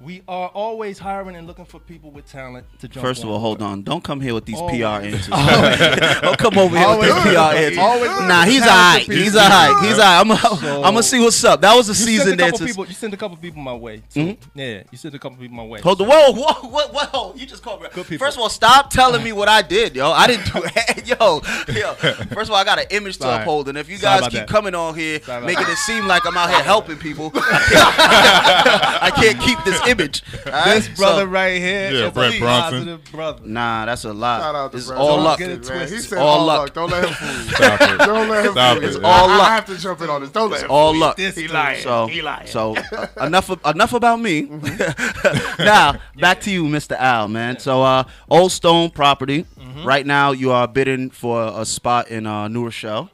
We 0.00 0.22
are 0.26 0.48
always 0.48 0.98
hiring 0.98 1.36
and 1.36 1.46
looking 1.46 1.64
for 1.66 1.78
people 1.78 2.10
with 2.10 2.26
talent 2.26 2.66
to 2.80 2.88
jump. 2.88 3.06
First 3.06 3.22
of 3.22 3.30
all, 3.30 3.38
hold 3.38 3.62
on. 3.62 3.82
Don't 3.82 4.02
come 4.02 4.20
here 4.20 4.34
with 4.34 4.44
these 4.44 4.58
Always. 4.58 4.80
PR 4.80 4.86
answers. 4.86 5.28
Don't 6.20 6.36
come 6.36 6.58
over 6.58 6.76
here 6.76 6.88
with 6.98 7.02
these 7.02 7.12
Always. 7.12 7.32
PR 7.32 7.56
answers. 7.56 7.78
Always. 7.78 8.10
Nah, 8.28 8.42
he's 8.44 8.62
alright. 8.62 9.00
people. 9.02 9.14
He's 9.14 9.36
alright. 9.36 9.84
He's 9.84 9.98
alright. 9.98 10.84
I'm, 10.84 10.92
gonna 10.94 11.02
see 11.04 11.20
what's 11.20 11.42
up. 11.44 11.60
That 11.60 11.76
was 11.76 11.88
a 11.88 11.92
You 11.92 11.94
sent 11.94 12.08
season 12.08 12.32
a 12.32 12.36
couple 12.38 12.46
answer. 12.54 12.66
people. 12.66 12.86
You 12.86 12.94
sent 12.94 13.14
a 13.14 13.16
couple 13.16 13.36
people 13.36 13.62
my 13.62 13.72
way. 13.74 14.02
Too. 14.12 14.32
Hmm? 14.32 14.58
Yeah, 14.58 14.82
you 14.90 14.98
sent 14.98 15.14
a 15.14 15.18
couple 15.20 15.38
people 15.38 15.56
my 15.56 15.64
way. 15.64 15.80
Hold 15.80 15.98
the 15.98 16.04
whoa, 16.04 16.32
whoa, 16.32 16.68
whoa, 16.68 16.88
whoa! 16.88 17.34
You 17.36 17.46
just 17.46 17.62
called 17.62 17.80
me. 17.82 17.88
Good 17.92 18.06
people. 18.08 18.26
First 18.26 18.36
of 18.36 18.42
all, 18.42 18.50
stop 18.50 18.90
telling 18.90 19.22
me 19.22 19.32
what 19.32 19.48
I 19.48 19.62
did, 19.62 19.94
yo. 19.94 20.10
I 20.10 20.26
didn't 20.26 20.52
do 20.52 20.60
it, 20.64 21.06
yo, 21.08 21.40
yo. 21.72 21.94
First 21.94 22.48
of 22.48 22.50
all, 22.50 22.56
I 22.56 22.64
got 22.64 22.80
an 22.80 22.86
image 22.90 23.18
to 23.18 23.22
Sorry. 23.22 23.42
uphold, 23.42 23.68
and 23.68 23.78
if 23.78 23.88
you 23.88 23.98
guys 23.98 24.22
keep 24.22 24.32
that. 24.32 24.48
coming 24.48 24.74
on 24.74 24.96
here 24.96 25.20
Sorry 25.22 25.46
making 25.46 25.66
it 25.68 25.76
seem 25.76 26.08
like 26.08 26.26
I'm 26.26 26.36
out 26.36 26.50
here 26.50 26.62
helping 26.64 26.96
people, 26.96 27.30
I 27.36 27.40
can't, 27.70 29.02
I 29.04 29.10
can't 29.14 29.40
keep 29.40 29.62
this 29.64 29.76
image. 29.82 29.93
All 30.00 30.52
right? 30.52 30.74
This 30.74 30.88
brother 30.88 31.22
So- 31.22 31.26
right 31.26 31.58
here 31.60 31.90
Yeah, 31.92 32.06
is 32.08 32.12
Brent 32.12 32.34
a 32.36 32.38
Bronson. 32.40 32.70
positive 32.72 33.04
brother. 33.12 33.40
Nah, 33.44 33.84
that's 33.86 34.04
a 34.04 34.12
lie. 34.12 34.40
Shout 34.40 34.54
out 34.54 34.72
to 34.72 34.78
it's 34.78 34.86
Brad. 34.88 34.98
all 35.00 35.16
Don't 35.16 35.24
luck. 35.24 35.38
get 35.38 35.50
it 35.50 35.68
Man, 35.68 35.88
he 35.88 35.98
said 35.98 36.18
All 36.18 36.28
all, 36.40 36.46
luck. 36.46 36.58
luck. 36.60 36.74
Don't 36.74 36.90
let 36.90 37.04
him 37.04 37.14
fool 37.14 37.28
you. 37.44 37.50
Stop 37.50 37.80
it. 37.80 37.98
Don't 37.98 38.28
let 38.28 38.44
him 38.46 38.52
Stop 38.52 38.74
fool 38.74 38.82
you. 38.82 38.88
it. 38.88 38.94
It's 38.96 39.04
all 39.04 39.30
I, 39.30 39.36
luck. 39.36 39.48
I 39.50 39.54
have 39.54 39.64
to 39.66 39.78
jump 39.78 40.00
in 40.00 40.10
on 40.10 40.20
this. 40.22 40.30
Don't 40.30 40.50
let 40.50 40.62
him 40.62 40.70
all 40.70 40.88
fool 40.90 40.94
you. 40.94 41.00
luck. 41.00 41.16
This 41.16 41.36
He 41.36 41.42
dude. 41.42 41.50
lying. 41.52 41.82
So, 41.82 42.06
he 42.06 42.22
lying. 42.22 42.46
so 42.46 42.74
enough 43.20 43.50
of, 43.50 43.60
enough 43.66 43.92
about 43.92 44.20
me. 44.20 44.42
now 45.58 45.96
back 46.18 46.40
to 46.42 46.50
you, 46.50 46.64
Mr. 46.64 46.96
Al, 46.96 47.28
man. 47.28 47.58
So, 47.58 47.82
uh, 47.82 48.04
Old 48.30 48.52
Stone 48.52 48.90
Property. 48.90 49.46
Right 49.84 50.06
now, 50.06 50.30
you 50.32 50.52
are 50.52 50.68
bidding 50.68 51.10
for 51.10 51.52
a 51.60 51.64
spot 51.66 52.08
in 52.08 52.26
uh, 52.26 52.48
New 52.48 52.64
Rochelle. 52.64 53.10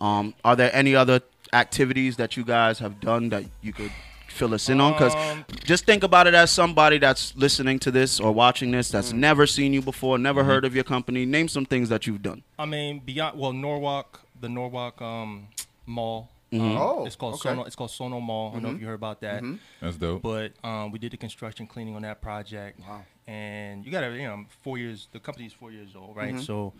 Um, 0.00 0.34
are 0.44 0.54
there 0.56 0.70
any 0.74 0.94
other 0.94 1.20
activities 1.52 2.16
that 2.16 2.36
you 2.36 2.44
guys 2.44 2.78
have 2.80 3.00
done 3.00 3.28
that 3.30 3.44
you 3.62 3.72
could 3.72 3.90
fill 4.34 4.52
us 4.54 4.68
in 4.68 4.80
on? 4.80 4.92
Because 4.92 5.14
Um, 5.14 5.44
just 5.64 5.86
think 5.86 6.02
about 6.02 6.26
it 6.26 6.34
as 6.34 6.50
somebody 6.50 6.98
that's 6.98 7.34
listening 7.36 7.78
to 7.80 7.90
this 7.90 8.20
or 8.20 8.32
watching 8.32 8.70
this 8.70 8.90
that's 8.90 9.12
never 9.12 9.46
seen 9.46 9.72
you 9.72 9.80
before, 9.82 10.18
never 10.18 10.44
heard 10.44 10.64
of 10.64 10.74
your 10.74 10.84
company. 10.84 11.24
Name 11.24 11.48
some 11.48 11.64
things 11.64 11.88
that 11.88 12.06
you've 12.06 12.22
done. 12.22 12.42
I 12.58 12.66
mean, 12.66 13.00
beyond 13.04 13.38
well, 13.38 13.52
Norwalk, 13.52 14.20
the 14.40 14.48
Norwalk 14.48 15.00
um, 15.00 15.48
Mall. 15.86 16.30
Um, 16.52 16.76
Oh, 16.76 17.04
it's 17.04 17.16
called 17.16 17.34
okay. 17.34 17.48
Sono. 17.48 17.64
It's 17.64 17.74
called 17.74 17.90
Sono 17.90 18.20
Mall. 18.20 18.50
I 18.50 18.52
don't 18.54 18.62
know 18.62 18.70
if 18.70 18.80
you 18.80 18.86
heard 18.86 18.94
about 18.94 19.20
that. 19.22 19.42
That's 19.80 19.96
dope. 19.96 20.22
But 20.22 20.52
um, 20.62 20.92
we 20.92 21.00
did 21.00 21.10
the 21.10 21.16
construction 21.16 21.66
cleaning 21.66 21.96
on 21.96 22.02
that 22.02 22.20
project. 22.20 22.78
Wow. 22.78 23.02
And 23.26 23.84
you 23.84 23.90
got 23.90 24.02
to, 24.02 24.14
you 24.14 24.22
know, 24.22 24.44
four 24.62 24.78
years. 24.78 25.08
The 25.10 25.18
company's 25.18 25.52
four 25.52 25.72
years 25.72 25.96
old, 25.96 26.14
right? 26.14 26.34
Mm-hmm. 26.34 26.42
So 26.42 26.72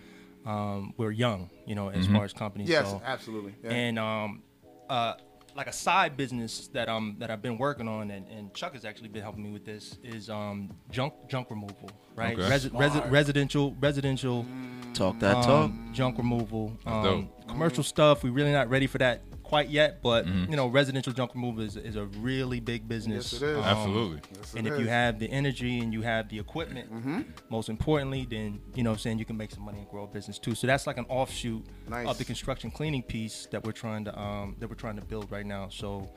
um, 0.47 0.95
we're 0.97 1.11
young, 1.11 1.51
you 1.67 1.75
know, 1.75 1.89
as 1.89 2.07
far 2.07 2.25
as 2.25 2.33
companies 2.33 2.69
Yes, 2.69 2.93
go. 2.93 3.03
absolutely. 3.05 3.55
Yeah. 3.65 3.71
And 3.71 3.99
um, 3.99 4.43
uh, 4.89 5.15
like 5.57 5.67
a 5.67 5.73
side 5.73 6.17
business 6.17 6.69
that 6.69 6.89
um 6.89 7.17
that 7.19 7.31
I've 7.31 7.43
been 7.43 7.59
working 7.59 7.89
on, 7.89 8.11
and, 8.11 8.27
and 8.29 8.53
Chuck 8.55 8.75
has 8.75 8.85
actually 8.85 9.09
been 9.09 9.23
helping 9.23 9.43
me 9.43 9.51
with 9.53 9.65
this 9.65 9.99
is 10.03 10.29
um 10.31 10.71
junk 10.91 11.15
junk 11.29 11.51
removal, 11.51 11.91
right? 12.17 12.39
Okay. 12.39 12.49
Resi- 12.49 12.71
resi- 12.71 13.11
residential 13.11 13.75
residential 13.81 14.47
Talk 14.95 15.19
that 15.21 15.35
talk. 15.43 15.49
um, 15.49 15.91
junk 15.93 16.19
removal, 16.19 16.77
um, 16.87 17.03
dope. 17.03 17.49
commercial 17.49 17.83
stuff. 17.83 18.23
We're 18.23 18.31
really 18.33 18.53
not 18.53 18.69
ready 18.69 18.87
for 18.87 18.99
that 18.99 19.23
quite 19.45 19.69
yet, 19.69 20.03
but 20.03 20.27
Mm-hmm. 20.27 20.51
you 20.51 20.57
know, 20.57 20.67
residential 20.67 21.13
junk 21.13 21.35
removal 21.35 21.63
is, 21.63 21.77
is 21.77 21.95
a 21.97 22.07
really 22.07 22.59
big 22.61 22.89
business. 22.89 23.33
Yes, 23.33 23.43
it 23.43 23.47
is. 23.51 23.57
Um, 23.59 23.65
Absolutely. 23.65 24.21
Yes, 24.37 24.55
and 24.57 24.67
it 24.67 24.73
if 24.73 24.81
you 24.81 24.89
have 24.89 25.19
the 25.21 25.31
energy 25.31 25.79
and 25.79 25.93
you 25.93 26.03
have 26.03 26.29
the 26.29 26.39
equipment, 26.39 26.93
Mm-hmm. 26.93 27.21
most 27.51 27.69
importantly, 27.69 28.27
then 28.29 28.61
you 28.75 28.83
know, 28.83 28.93
I'm 28.93 28.99
saying 28.99 29.19
you 29.19 29.25
can 29.25 29.37
make 29.37 29.51
some 29.53 29.65
money 29.65 29.79
and 29.79 29.89
grow 29.89 30.05
a 30.05 30.07
business 30.09 30.39
too. 30.39 30.55
So 30.55 30.67
that's 30.67 30.87
like 30.87 30.99
an 30.99 31.07
offshoot 31.09 31.63
Nice. 31.89 32.09
of 32.09 32.19
the 32.19 32.25
construction 32.25 32.71
cleaning 32.71 33.03
piece 33.03 33.47
that 33.53 33.65
we're 33.65 33.73
trying 33.73 34.05
to 34.07 34.19
um, 34.21 34.57
that 34.59 34.69
we're 34.69 34.75
trying 34.75 34.97
to 34.97 35.03
build 35.05 35.31
right 35.31 35.47
now. 35.47 35.69
So, 35.71 36.11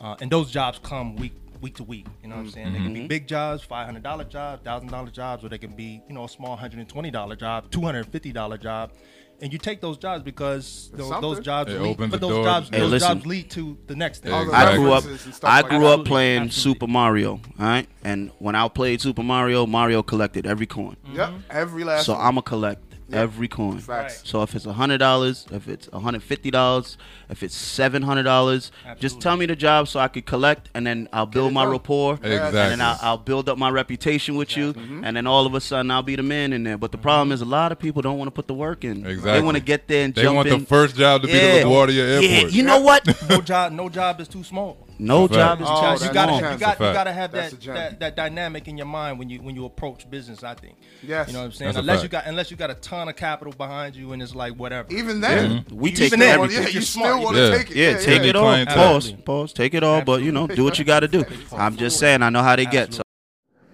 uh, 0.00 0.16
and 0.20 0.30
those 0.30 0.50
jobs 0.50 0.78
come 0.82 1.16
week 1.16 1.32
week 1.60 1.76
to 1.76 1.84
week. 1.84 2.06
You 2.22 2.28
know 2.28 2.36
what 2.36 2.42
I'm 2.42 2.50
saying? 2.50 2.72
They 2.72 2.78
can 2.80 2.92
Mm-hmm. 2.92 3.02
be 3.02 3.08
big 3.08 3.26
jobs, 3.26 3.62
five 3.62 3.86
hundred 3.86 4.02
dollar 4.02 4.24
job, 4.24 4.62
thousand 4.64 4.90
dollar 4.90 5.10
jobs, 5.10 5.42
or 5.44 5.48
they 5.48 5.58
can 5.58 5.72
be 5.74 6.02
you 6.08 6.14
know 6.14 6.24
a 6.24 6.28
small 6.28 6.56
hundred 6.56 6.80
and 6.80 6.88
twenty 6.88 7.10
dollar 7.10 7.36
job, 7.36 7.70
two 7.70 7.80
hundred 7.80 8.00
and 8.04 8.12
fifty 8.12 8.32
dollar 8.32 8.58
job. 8.58 8.92
And 9.40 9.52
you 9.52 9.58
take 9.58 9.80
those 9.80 9.98
jobs 9.98 10.22
because 10.22 10.90
those, 10.94 11.10
those 11.20 11.40
jobs 11.40 11.70
It 11.72 11.80
lead, 11.80 11.90
opens 11.90 12.10
but 12.12 12.20
the 12.20 12.26
those 12.28 12.36
door. 12.36 12.44
jobs 12.44 12.68
Hey, 12.70 12.78
those 12.78 12.90
listen. 12.92 13.08
jobs 13.18 13.26
lead 13.26 13.50
to 13.50 13.76
the 13.88 13.96
next 13.96 14.22
thing. 14.22 14.32
All 14.32 14.46
the 14.46 14.52
I 14.52 14.76
grew 14.76 14.92
up. 14.92 15.02
references 15.04 15.26
and 15.26 15.34
stuff 15.34 15.50
I 15.50 15.60
like 15.60 15.70
grew 15.70 15.80
that. 15.80 15.98
up 16.00 16.04
playing 16.06 16.42
absolutely. 16.44 16.74
Super 16.80 16.86
Mario. 16.86 17.30
All 17.32 17.40
right, 17.58 17.88
and 18.04 18.30
when 18.38 18.54
I 18.54 18.66
played 18.68 19.00
Super 19.00 19.22
Mario, 19.22 19.66
Mario 19.66 20.02
collected 20.02 20.46
every 20.46 20.66
coin. 20.66 20.96
Yep, 21.12 21.32
every 21.50 21.84
last 21.84 22.06
So 22.06 22.14
one. 22.14 22.22
I'ma 22.22 22.40
collect 22.42 22.83
every 23.12 23.48
coin. 23.48 23.78
Facts. 23.78 24.22
So 24.24 24.42
if 24.42 24.54
it's 24.54 24.64
hundred 24.64 24.98
dollars, 24.98 25.46
if 25.50 25.68
it's 25.68 25.88
hundred 25.92 26.22
fifty 26.22 26.50
dollars, 26.50 26.96
if 27.28 27.42
it's 27.42 27.54
seven 27.54 28.02
hundred 28.02 28.24
dollars, 28.24 28.72
just 28.98 29.20
tell 29.20 29.36
me 29.36 29.46
the 29.46 29.56
job 29.56 29.88
so 29.88 30.00
I 30.00 30.08
could 30.08 30.26
collect, 30.26 30.70
and 30.74 30.86
then 30.86 31.08
I'll 31.12 31.26
build 31.26 31.52
my 31.52 31.64
done. 31.64 31.72
rapport, 31.72 32.14
Exactly. 32.14 32.60
and 32.60 32.70
then 32.72 32.80
I'll, 32.80 32.98
I'll 33.02 33.18
build 33.18 33.48
up 33.48 33.58
my 33.58 33.70
reputation 33.70 34.36
with 34.36 34.56
you, 34.56 34.72
Mm-hmm. 34.74 35.04
and 35.04 35.16
then 35.16 35.26
all 35.26 35.46
of 35.46 35.54
a 35.54 35.60
sudden 35.60 35.90
I'll 35.90 36.02
be 36.02 36.16
the 36.16 36.22
man 36.22 36.52
in 36.52 36.64
there. 36.64 36.78
But 36.78 36.92
the 36.92 36.98
problem 36.98 37.32
is 37.32 37.40
a 37.40 37.44
lot 37.44 37.72
of 37.72 37.78
people 37.78 38.02
don't 38.02 38.18
want 38.18 38.28
to 38.28 38.32
put 38.32 38.46
the 38.46 38.54
work 38.54 38.84
in. 38.84 38.98
Exactly. 38.98 39.04
They 39.04 39.12
Exactly. 39.18 39.42
want 39.44 39.56
to 39.58 39.62
get 39.62 39.88
there 39.88 40.04
and 40.04 40.14
They 40.14 40.22
jump 40.22 40.36
want 40.36 40.48
in. 40.48 40.60
the 40.60 40.66
first 40.66 40.96
job 40.96 41.22
to 41.22 41.26
be 41.28 41.32
the 41.34 41.38
LaGuardia 41.38 41.98
Airport. 42.22 42.30
yeah, 42.30 42.46
you 42.48 42.62
know 42.62 42.80
what? 42.80 43.06
no 43.28 43.40
job, 43.40 43.72
no 43.72 43.88
job 43.88 44.20
is 44.20 44.28
too 44.28 44.44
small. 44.44 44.86
No 44.98 45.26
That's 45.26 45.36
job 45.36 45.58
fact. 45.58 45.60
is 45.62 45.66
Oh, 45.70 45.96
too 45.98 46.04
you 46.06 46.12
gotta, 46.14 46.40
gem. 46.40 46.52
you 46.52 46.58
got 46.58 46.80
you 46.80 46.92
gotta 46.92 47.12
have 47.12 47.32
that, 47.32 47.60
that 47.60 48.00
that 48.00 48.16
dynamic 48.16 48.68
in 48.68 48.76
your 48.76 48.86
mind 48.86 49.18
when 49.18 49.28
you 49.28 49.42
when 49.42 49.54
you 49.54 49.64
approach 49.64 50.08
business. 50.10 50.44
I 50.44 50.54
think. 50.54 50.76
Yes. 51.02 51.26
You 51.28 51.32
know 51.34 51.40
what 51.40 51.44
I'm 51.46 51.52
saying? 51.52 51.68
That's 51.72 51.78
unless 51.78 52.02
you 52.02 52.08
got 52.08 52.26
unless 52.26 52.50
you 52.50 52.56
got 52.56 52.70
a 52.70 52.74
ton 52.74 53.08
of 53.08 53.16
capital 53.16 53.52
behind 53.56 53.96
you 53.96 54.12
and 54.12 54.22
it's 54.22 54.34
like 54.34 54.54
whatever. 54.54 54.92
Even 54.92 55.20
then, 55.20 55.64
We 55.72 55.90
you 55.90 55.96
take 55.96 56.12
still 56.14 56.20
want- 56.20 56.30
everything. 56.52 56.62
Yeah, 56.62 56.68
you 56.68 56.72
you're 56.74 56.82
still 56.82 57.02
smart, 57.02 57.22
want 57.24 57.36
to 57.36 57.42
Yeah. 57.50 57.56
take 57.56 57.70
it. 57.70 57.76
Yeah, 57.76 57.98
take 57.98 58.22
yeah. 58.22 58.28
it 58.28 58.36
all. 58.36 58.44
Clientele. 58.44 58.76
Pause, 58.76 59.12
pause. 59.24 59.52
Take 59.52 59.74
it 59.74 59.82
all, 59.82 60.02
but 60.02 60.22
you 60.22 60.30
know, 60.32 60.46
do 60.46 60.62
what 60.64 60.78
you 60.78 60.84
got 60.84 61.00
to 61.00 61.08
do. 61.08 61.24
I'm 61.52 61.76
just 61.76 61.98
saying, 61.98 62.22
I 62.22 62.30
know 62.30 62.42
how 62.42 62.54
they 62.56 62.66
get. 62.66 62.94
So 62.94 63.02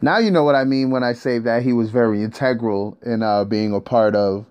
Now 0.03 0.16
you 0.18 0.31
know 0.31 0.45
what 0.45 0.55
I 0.55 0.64
mean 0.64 0.91
when 0.91 1.05
I 1.05 1.12
say 1.12 1.39
that 1.41 1.62
he 1.62 1.73
was 1.75 1.91
very 1.91 2.23
integral 2.23 2.97
in 3.05 3.23
uh, 3.23 3.45
being 3.45 3.75
a 3.75 3.81
part 3.81 4.16
of 4.16 4.47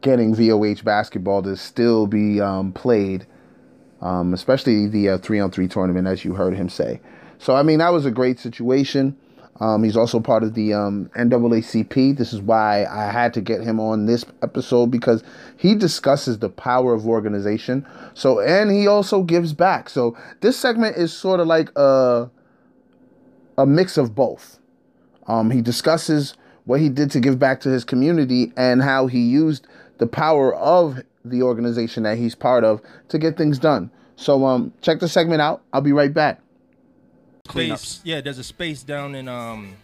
getting 0.00 0.34
VOH 0.34 0.84
basketball 0.84 1.42
to 1.42 1.56
still 1.56 2.06
be 2.06 2.40
um, 2.40 2.72
played, 2.72 3.26
um, 4.04 4.34
especially 4.34 4.86
the 4.86 5.08
uh, 5.08 5.18
three 5.18 5.40
on 5.40 5.50
three 5.50 5.66
tournament, 5.66 6.06
as 6.06 6.24
you 6.24 6.34
heard 6.34 6.54
him 6.54 6.68
say. 6.68 7.00
So, 7.38 7.56
I 7.56 7.62
mean, 7.62 7.78
that 7.78 7.88
was 7.88 8.06
a 8.06 8.10
great 8.10 8.38
situation. 8.38 9.16
Um, 9.60 9.82
he's 9.82 9.96
also 9.96 10.20
part 10.20 10.42
of 10.42 10.54
the 10.54 10.74
um, 10.74 11.10
NAACP. 11.16 12.16
This 12.16 12.32
is 12.32 12.40
why 12.40 12.84
I 12.84 13.10
had 13.10 13.32
to 13.34 13.40
get 13.40 13.60
him 13.60 13.80
on 13.80 14.06
this 14.06 14.24
episode 14.42 14.90
because 14.90 15.22
he 15.56 15.74
discusses 15.74 16.38
the 16.38 16.48
power 16.48 16.92
of 16.92 17.06
organization. 17.06 17.86
So, 18.14 18.40
and 18.40 18.70
he 18.70 18.86
also 18.86 19.22
gives 19.22 19.52
back. 19.52 19.88
So, 19.88 20.16
this 20.40 20.58
segment 20.58 20.96
is 20.96 21.12
sort 21.12 21.40
of 21.40 21.46
like 21.46 21.70
a, 21.76 22.30
a 23.56 23.66
mix 23.66 23.96
of 23.96 24.14
both. 24.14 24.58
Um, 25.26 25.50
he 25.50 25.62
discusses 25.62 26.34
what 26.66 26.80
he 26.80 26.90
did 26.90 27.10
to 27.12 27.20
give 27.20 27.38
back 27.38 27.60
to 27.60 27.70
his 27.70 27.84
community 27.84 28.52
and 28.56 28.82
how 28.82 29.06
he 29.06 29.20
used 29.20 29.66
the 29.98 30.06
power 30.06 30.54
of 30.54 31.00
the 31.24 31.42
organization 31.42 32.02
that 32.02 32.18
he's 32.18 32.34
part 32.34 32.64
of 32.64 32.80
to 33.08 33.18
get 33.18 33.36
things 33.36 33.58
done. 33.58 33.90
So 34.16 34.44
um, 34.46 34.72
check 34.82 35.00
the 35.00 35.08
segment 35.08 35.40
out. 35.40 35.62
I'll 35.72 35.80
be 35.80 35.92
right 35.92 36.12
back. 36.12 36.40
space. 37.48 38.00
Yeah, 38.04 38.20
there's 38.20 38.38
a 38.38 38.44
space 38.44 38.82
down 38.82 39.14
in 39.14 39.28
um 39.28 39.74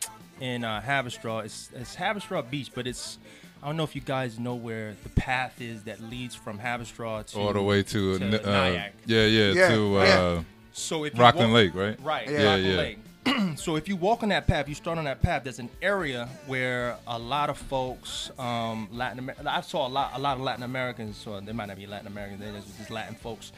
in 0.41 0.65
uh, 0.65 0.81
Haverstraw. 0.81 1.45
It's 1.45 1.71
it's 1.75 1.97
Haverstraw 1.97 2.49
Beach, 2.51 2.71
but 2.75 2.87
it's 2.87 3.19
I 3.63 3.67
don't 3.67 3.77
know 3.77 3.85
if 3.85 3.95
you 3.95 4.01
guys 4.01 4.39
know 4.39 4.55
where 4.55 4.95
the 5.03 5.09
path 5.11 5.61
is 5.61 5.83
that 5.85 6.01
leads 6.01 6.35
from 6.35 6.59
Haverstraw 6.59 7.27
to 7.27 7.39
All 7.39 7.53
the 7.53 7.63
way 7.63 7.83
to, 7.83 8.19
to 8.19 8.49
uh, 8.49 8.53
Nyack. 8.53 8.93
yeah, 9.07 9.25
yeah, 9.27 9.53
Yeah, 9.53 9.69
to 9.69 9.99
uh, 9.99 10.05
yeah. 10.05 10.43
So 10.73 11.05
if 11.05 11.19
Rockland 11.19 11.53
walk- 11.53 11.57
Lake, 11.57 11.75
right? 11.75 12.01
Right. 12.03 12.31
Yeah. 12.31 12.45
Rockland 12.45 12.67
Yeah, 12.67 12.77
Lake. 12.77 12.99
so 13.57 13.77
if 13.77 13.89
you 13.89 13.97
walk 13.97 14.23
on 14.23 14.29
that 14.31 14.47
path, 14.47 14.69
you 14.69 14.75
start 14.75 14.99
on 14.99 15.05
that 15.05 15.23
path. 15.23 15.45
There's 15.45 15.59
an 15.59 15.71
area 15.83 16.29
where 16.47 16.97
a 17.07 17.19
lot 17.19 17.51
of 17.51 17.59
folks, 17.59 18.31
um, 18.39 18.89
Latin 18.93 19.19
America. 19.19 19.43
I 19.47 19.61
saw 19.61 19.87
a 19.87 19.89
lot, 19.89 20.13
a 20.15 20.19
lot 20.19 20.37
of 20.37 20.43
Latin 20.43 20.63
Americans. 20.65 21.17
So 21.17 21.41
they 21.41 21.53
might 21.53 21.67
not 21.67 21.77
be 21.77 21.87
Latin 21.87 22.07
Americans. 22.07 22.41
They're 22.41 22.53
just, 22.53 22.77
just 22.79 22.91
Latin 22.91 23.15
folks 23.15 23.53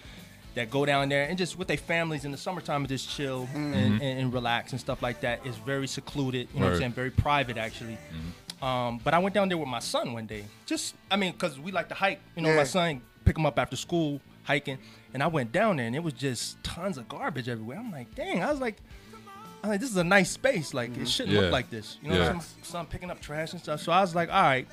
that 0.55 0.71
go 0.71 0.85
down 0.85 1.09
there 1.09 1.25
and 1.29 1.39
just 1.39 1.59
with 1.59 1.67
their 1.69 1.77
families 1.79 2.25
in 2.27 2.31
the 2.31 2.37
summertime 2.37 2.83
and 2.83 2.89
just 2.89 3.09
chill 3.09 3.49
and, 3.55 3.75
and, 3.75 4.03
and 4.03 4.33
relax 4.35 4.73
and 4.73 4.81
stuff 4.81 5.01
like 5.03 5.21
that. 5.23 5.41
It's 5.45 5.57
very 5.59 5.87
secluded. 5.87 6.49
You 6.53 6.61
know 6.61 6.67
what 6.67 6.73
I'm 6.75 6.79
saying? 6.79 6.93
Very 6.93 7.11
private 7.11 7.57
actually. 7.57 7.97
Um, 8.61 9.01
but 9.03 9.15
I 9.15 9.19
went 9.19 9.35
down 9.35 9.49
there 9.49 9.59
with 9.59 9.69
my 9.69 9.81
son 9.81 10.13
one 10.13 10.27
day. 10.27 10.45
Just, 10.67 10.95
I 11.11 11.17
mean, 11.17 11.33
because 11.33 11.59
we 11.59 11.73
like 11.73 11.89
to 11.89 11.95
hike. 11.95 12.21
You 12.37 12.43
know, 12.43 12.51
Yeah. 12.51 12.57
my 12.57 12.65
son 12.65 13.01
pick 13.25 13.37
him 13.39 13.47
up 13.47 13.59
after 13.59 13.77
school 13.77 14.21
hiking, 14.45 14.79
and 15.15 15.23
I 15.23 15.27
went 15.27 15.53
down 15.53 15.77
there 15.77 15.87
and 15.87 15.97
it 15.97 16.03
was 16.03 16.13
just 16.13 16.63
tons 16.63 16.99
of 16.99 17.09
garbage 17.09 17.49
everywhere. 17.49 17.79
I'm 17.79 17.91
like, 17.91 18.15
dang. 18.15 18.43
I 18.43 18.51
was 18.51 18.61
like, 18.61 18.77
I'm 19.63 19.71
like, 19.71 19.81
this 19.81 19.91
is 19.91 19.97
a 19.97 20.05
nice 20.05 20.31
space. 20.31 20.75
Like 20.75 20.97
it 20.97 21.09
shouldn't 21.09 21.35
Yeah. 21.35 21.43
look 21.43 21.53
like 21.53 21.71
this. 21.71 21.99
You 22.03 22.09
know, 22.11 22.15
Yeah. 22.17 22.21
what 22.23 22.35
I'm 22.37 22.41
saying? 22.41 22.57
my 22.61 22.67
son 22.67 22.87
picking 22.87 23.11
up 23.11 23.21
trash 23.21 23.53
and 23.53 23.61
stuff. 23.61 23.81
So 23.81 23.93
I 23.93 24.01
was 24.01 24.15
like, 24.15 24.29
all 24.33 24.43
right. 24.43 24.67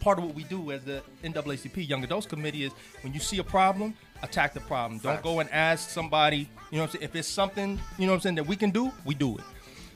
Part 0.00 0.18
of 0.18 0.24
what 0.24 0.34
we 0.34 0.42
do 0.44 0.72
as 0.72 0.82
the 0.84 1.02
NAACP 1.22 1.88
Young 1.88 2.02
Adults 2.02 2.26
Committee 2.26 2.64
is 2.64 2.72
when 3.02 3.12
you 3.14 3.20
see 3.20 3.38
a 3.38 3.44
problem, 3.44 3.94
attack 4.22 4.52
the 4.52 4.60
problem. 4.60 4.98
Don't 4.98 5.22
go 5.22 5.38
and 5.40 5.48
ask 5.50 5.90
somebody. 5.90 6.38
You 6.38 6.78
know 6.78 6.78
what 6.78 6.82
I'm 6.86 6.90
saying? 6.90 7.04
If 7.04 7.14
it's 7.16 7.28
something, 7.28 7.78
you 7.98 8.06
know 8.06 8.12
what 8.12 8.16
I'm 8.16 8.20
saying 8.22 8.34
that 8.36 8.46
we 8.46 8.56
can 8.56 8.70
do, 8.70 8.90
we 9.04 9.14
do 9.14 9.36
it. 9.38 9.44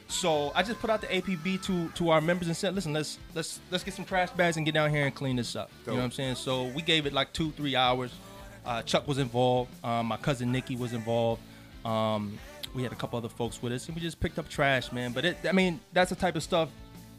So 0.09 0.53
I 0.55 0.62
just 0.62 0.79
put 0.81 0.91
out 0.91 1.01
the 1.01 1.09
APB 1.09 1.59
to 1.64 1.89
to 1.97 2.11
our 2.11 2.21
members 2.21 2.47
and 2.47 2.57
said, 2.57 2.75
listen, 2.77 2.93
let's 2.93 3.19
let's 3.35 3.59
let's 3.73 3.83
get 3.83 3.95
some 3.95 4.05
trash 4.05 4.31
bags 4.31 4.57
and 4.57 4.64
get 4.64 4.73
down 4.75 4.91
here 4.91 5.05
and 5.07 5.14
clean 5.14 5.35
this 5.35 5.57
up. 5.57 5.71
You 5.85 5.93
know 5.93 5.99
what 5.99 6.05
I'm 6.05 6.12
saying? 6.12 6.37
So 6.37 6.64
we 6.67 6.83
gave 6.83 7.07
it 7.07 7.12
like 7.12 7.33
two 7.33 7.51
three 7.53 7.75
hours. 7.75 8.12
Uh, 8.64 8.83
Chuck 8.83 9.09
was 9.09 9.19
involved. 9.19 9.73
Um, 9.83 10.07
my 10.07 10.17
cousin 10.17 10.53
Nikki 10.53 10.77
was 10.77 10.93
involved. 10.93 11.43
Um, 11.85 12.39
we 12.77 12.83
had 12.83 12.93
a 12.93 12.97
couple 12.97 13.16
other 13.16 13.29
folks 13.31 13.61
with 13.62 13.72
us, 13.72 13.87
and 13.87 13.97
we 13.97 14.03
just 14.03 14.20
picked 14.20 14.39
up 14.39 14.49
trash, 14.49 14.93
man. 14.93 15.12
But 15.12 15.24
it, 15.24 15.37
I 15.49 15.53
mean, 15.53 15.81
that's 15.93 16.11
the 16.11 16.16
type 16.16 16.37
of 16.37 16.43
stuff 16.43 16.68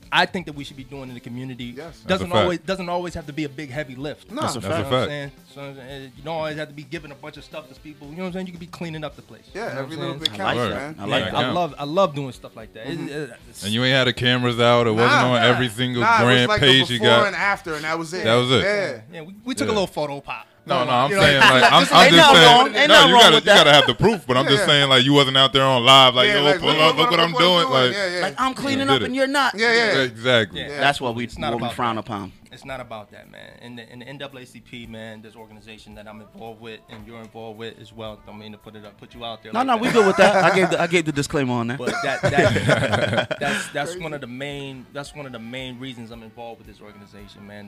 I 0.09 0.25
think 0.25 0.45
that 0.45 0.53
we 0.53 0.63
should 0.63 0.77
be 0.77 0.85
doing 0.85 1.09
in 1.09 1.15
the 1.15 1.19
community. 1.19 1.65
Yes. 1.75 1.99
Doesn't 2.07 2.27
a 2.27 2.29
fact. 2.29 2.41
always 2.43 2.59
doesn't 2.59 2.87
always 2.87 3.13
have 3.15 3.25
to 3.27 3.33
be 3.33 3.43
a 3.43 3.49
big 3.49 3.69
heavy 3.71 3.95
lift. 3.95 4.31
No. 4.31 4.41
That's 4.43 4.55
a 4.55 4.59
You 4.59 4.69
know 4.69 4.75
fact. 4.75 4.89
what 4.91 4.99
I'm 5.01 5.07
saying? 5.09 5.31
So, 5.53 5.61
uh, 5.61 5.99
you 6.15 6.23
don't 6.23 6.35
always 6.37 6.55
have 6.55 6.69
to 6.69 6.73
be 6.73 6.83
giving 6.83 7.11
a 7.11 7.15
bunch 7.15 7.35
of 7.35 7.43
stuff 7.43 7.67
to 7.67 7.77
people. 7.81 8.07
You 8.07 8.15
know 8.15 8.21
what 8.21 8.27
I'm 8.27 8.33
saying? 8.33 8.45
You 8.45 8.53
could 8.53 8.61
be 8.61 8.67
cleaning 8.67 9.03
up 9.03 9.17
the 9.17 9.21
place. 9.23 9.43
Yeah, 9.53 9.67
You 9.69 9.73
know 9.75 9.79
every 9.81 9.95
little 9.97 10.11
saying? 10.13 10.19
bit 10.19 10.39
I 10.39 10.43
like 10.43 10.55
counts, 10.55 10.75
that. 10.75 10.75
man. 10.75 10.95
I 10.97 11.05
like 11.11 11.25
Yeah, 11.25 11.31
that. 11.31 11.45
I 11.45 11.51
love 11.51 11.75
I 11.77 11.83
love 11.83 12.15
doing 12.15 12.31
stuff 12.31 12.55
like 12.55 12.73
that. 12.75 12.87
Mm-hmm. 12.87 13.07
it- 13.09 13.11
it's- 13.11 13.63
And 13.65 13.73
you 13.73 13.83
ain't 13.83 13.95
had 13.95 14.07
the 14.07 14.13
cameras 14.13 14.59
out. 14.61 14.87
It 14.87 14.91
wasn't 14.91 15.11
Nah. 15.11 15.31
on 15.33 15.41
every 15.43 15.67
single 15.67 16.03
Nah, 16.03 16.21
it 16.21 16.25
was 16.25 16.33
grant 16.35 16.49
like 16.49 16.59
page 16.61 16.87
the 16.87 16.93
you 16.93 16.99
before 17.01 17.15
got. 17.17 17.27
and 17.27 17.35
after, 17.35 17.73
and 17.73 17.83
that 17.83 17.97
was 17.99 18.13
it. 18.13 18.23
That 18.23 18.35
was 18.35 18.51
it. 18.51 18.63
Yeah. 18.63 19.01
yeah, 19.11 19.21
we, 19.23 19.35
we 19.43 19.55
took 19.55 19.65
Yeah. 19.67 19.73
a 19.73 19.75
little 19.75 19.87
photo 19.87 20.21
pop. 20.21 20.47
No, 20.67 20.83
no, 20.83 20.91
I'm 20.91 21.09
You 21.09 21.15
know, 21.17 21.21
saying 21.23 21.39
like 21.39 21.63
I'm, 21.63 21.73
I'm 21.73 21.81
just 21.81 21.91
nothing 21.91 22.35
saying. 22.35 22.57
wrong- 22.57 22.71
no, 22.71 22.87
nothing 22.87 23.09
you 23.09 23.19
gotta 23.19 23.35
with 23.35 23.43
you 23.43 23.45
that. 23.45 23.57
gotta 23.57 23.71
have 23.73 23.87
the 23.87 23.95
proof. 23.95 24.27
But 24.27 24.37
I'm 24.37 24.45
just 24.53 24.59
Yeah. 24.59 24.65
saying 24.67 24.89
like 24.89 25.03
you 25.05 25.13
wasn't 25.13 25.37
out 25.37 25.53
there 25.53 25.63
on 25.63 25.83
live 25.85 26.15
like 26.15 26.27
Yeah, 26.27 26.35
yo 26.39 26.43
like, 26.43 26.59
pull 26.59 26.69
up, 26.81 26.97
look 26.97 27.09
what 27.11 27.19
I'm 27.19 27.33
doing. 27.33 27.69
Like 27.69 27.93
Yeah, 27.93 28.07
yeah. 28.15 28.21
Like 28.21 28.35
I'm 28.37 28.53
cleaning 28.53 28.87
You 28.87 28.93
up 28.95 29.01
and 29.01 29.15
you're 29.15 29.27
not. 29.27 29.55
yeah, 29.55 29.73
yeah. 29.73 30.01
exactly. 30.01 30.61
Yeah. 30.61 30.79
That's 30.79 30.99
what 31.01 31.15
we 31.15 31.23
It's 31.23 31.37
not 31.37 31.53
what 31.53 31.61
we 31.61 31.69
frown 31.69 31.97
upon. 31.97 32.31
It's 32.57 32.65
not 32.65 32.79
about 32.79 33.11
that, 33.11 33.29
man. 33.29 33.51
In 33.61 33.75
the, 33.75 33.87
in 33.87 33.99
the 33.99 34.05
NAACP, 34.05 34.89
man, 34.89 35.21
this 35.21 35.35
organization 35.35 35.93
that 35.93 36.07
I'm 36.07 36.21
involved 36.21 36.59
with 36.59 36.79
and 36.89 37.05
you're 37.05 37.21
involved 37.21 37.59
with 37.59 37.77
as 37.79 37.93
well. 37.93 38.19
Don't 38.25 38.39
mean 38.39 38.51
to 38.51 38.57
put 38.57 38.75
it 38.75 38.83
up, 38.83 38.97
put 38.97 39.13
you 39.13 39.23
out 39.23 39.43
there. 39.43 39.53
No, 39.53 39.59
like 39.59 39.67
no, 39.67 39.73
that. 39.73 39.81
we 39.83 39.91
good 39.91 40.07
with 40.07 40.17
that. 40.17 40.43
I 40.43 40.55
gave 40.55 40.71
the, 40.71 40.81
I 40.81 40.87
gave 40.95 41.05
the 41.05 41.11
disclaimer 41.11 41.53
on 41.53 41.67
that. 41.67 41.77
But 41.77 41.93
that, 42.01 42.19
that 42.23 43.37
that's 43.39 43.67
that's 43.69 43.95
one 43.97 44.11
of 44.11 44.21
the 44.21 44.27
main 44.27 44.87
that's 44.91 45.13
one 45.13 45.27
of 45.27 45.33
the 45.33 45.39
main 45.39 45.77
reasons 45.77 46.09
I'm 46.09 46.23
involved 46.23 46.57
with 46.57 46.67
this 46.67 46.81
organization, 46.81 47.45
man. 47.45 47.67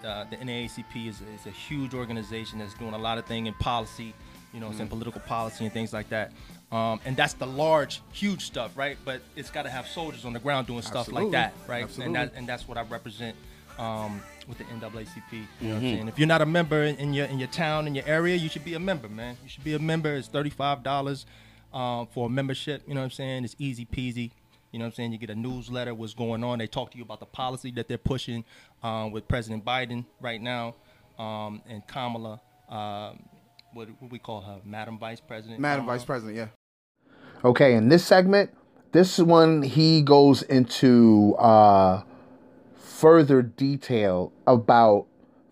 The 0.00 0.08
uh, 0.08 0.24
the 0.30 0.36
NAACP 0.36 1.06
is, 1.06 1.20
is 1.20 1.44
a 1.44 1.50
huge 1.50 1.92
organization 1.92 2.60
that's 2.60 2.72
doing 2.72 2.94
a 2.94 2.98
lot 2.98 3.18
of 3.18 3.26
things 3.26 3.46
in 3.46 3.52
policy, 3.52 4.14
you 4.54 4.60
know, 4.60 4.68
what 4.68 4.72
I'm 4.72 4.78
saying 4.78 4.88
political 4.88 5.20
policy 5.20 5.64
and 5.64 5.72
things 5.74 5.92
like 5.92 6.08
that. 6.08 6.32
Um, 6.72 6.98
and 7.04 7.14
that's 7.14 7.34
the 7.34 7.46
large, 7.46 8.00
huge 8.12 8.46
stuff, 8.46 8.74
right? 8.74 8.96
But 9.04 9.20
it's 9.36 9.50
got 9.50 9.64
to 9.64 9.70
have 9.70 9.86
soldiers 9.86 10.24
on 10.24 10.32
the 10.32 10.38
ground 10.38 10.66
doing 10.66 10.80
stuff 10.80 11.12
like 11.12 11.30
that, 11.32 11.52
right? 11.66 11.82
Absolutely. 11.82 12.06
And 12.06 12.14
that 12.14 12.38
and 12.38 12.48
that's 12.48 12.66
what 12.66 12.78
I 12.78 12.84
represent. 12.84 13.36
Um, 13.80 14.20
with 14.46 14.58
the 14.58 14.64
NAACP, 14.64 14.82
you 14.82 14.88
know 14.90 14.94
what 14.96 15.60
Mm-hmm. 15.60 15.74
I'm 15.74 15.80
saying? 15.80 16.08
If 16.08 16.18
you're 16.18 16.28
not 16.28 16.42
a 16.42 16.46
member 16.46 16.82
in, 16.82 16.96
in 16.96 17.14
your 17.14 17.26
in 17.26 17.38
your 17.38 17.48
town 17.48 17.86
in 17.86 17.94
your 17.94 18.04
area, 18.06 18.36
you 18.36 18.48
should 18.48 18.64
be 18.64 18.74
a 18.74 18.78
member, 18.80 19.08
man. 19.08 19.36
You 19.42 19.48
should 19.48 19.64
be 19.64 19.74
a 19.74 19.78
member. 19.78 20.14
It's 20.16 20.28
thirty 20.28 20.50
five 20.50 20.82
dollars 20.82 21.24
um, 21.72 22.06
for 22.12 22.26
a 22.26 22.28
membership. 22.28 22.82
You 22.86 22.94
know 22.94 23.00
what 23.00 23.04
I'm 23.06 23.10
saying? 23.10 23.44
It's 23.44 23.56
easy 23.58 23.86
peasy. 23.86 24.32
You 24.72 24.78
know 24.78 24.84
what 24.84 24.90
I'm 24.90 24.94
saying? 24.94 25.12
You 25.12 25.18
get 25.18 25.30
a 25.30 25.34
newsletter, 25.34 25.94
what's 25.94 26.14
going 26.14 26.44
on. 26.44 26.58
They 26.58 26.66
talk 26.66 26.90
to 26.92 26.98
you 26.98 27.04
about 27.04 27.20
the 27.20 27.26
policy 27.26 27.70
that 27.72 27.88
they're 27.88 27.96
pushing 27.98 28.44
um, 28.82 29.10
with 29.12 29.26
President 29.26 29.64
Biden 29.64 30.04
right 30.20 30.40
now 30.42 30.74
um, 31.18 31.62
and 31.68 31.84
Kamala. 31.86 32.40
Um, 32.68 33.18
what, 33.72 33.88
what 33.98 34.12
we 34.12 34.18
call 34.18 34.42
her, 34.42 34.58
Madam 34.64 34.98
Vice 34.98 35.20
President. 35.20 35.58
Madam 35.58 35.82
Kamala. 35.84 35.98
Vice 35.98 36.04
President, 36.04 36.36
yeah. 36.36 36.48
Okay, 37.44 37.74
in 37.74 37.88
this 37.88 38.04
segment, 38.04 38.50
this 38.92 39.18
one 39.18 39.62
he 39.62 40.02
goes 40.02 40.42
into 40.42 41.34
uh, 41.38 42.02
further 43.00 43.40
detail 43.40 44.30
about 44.46 45.06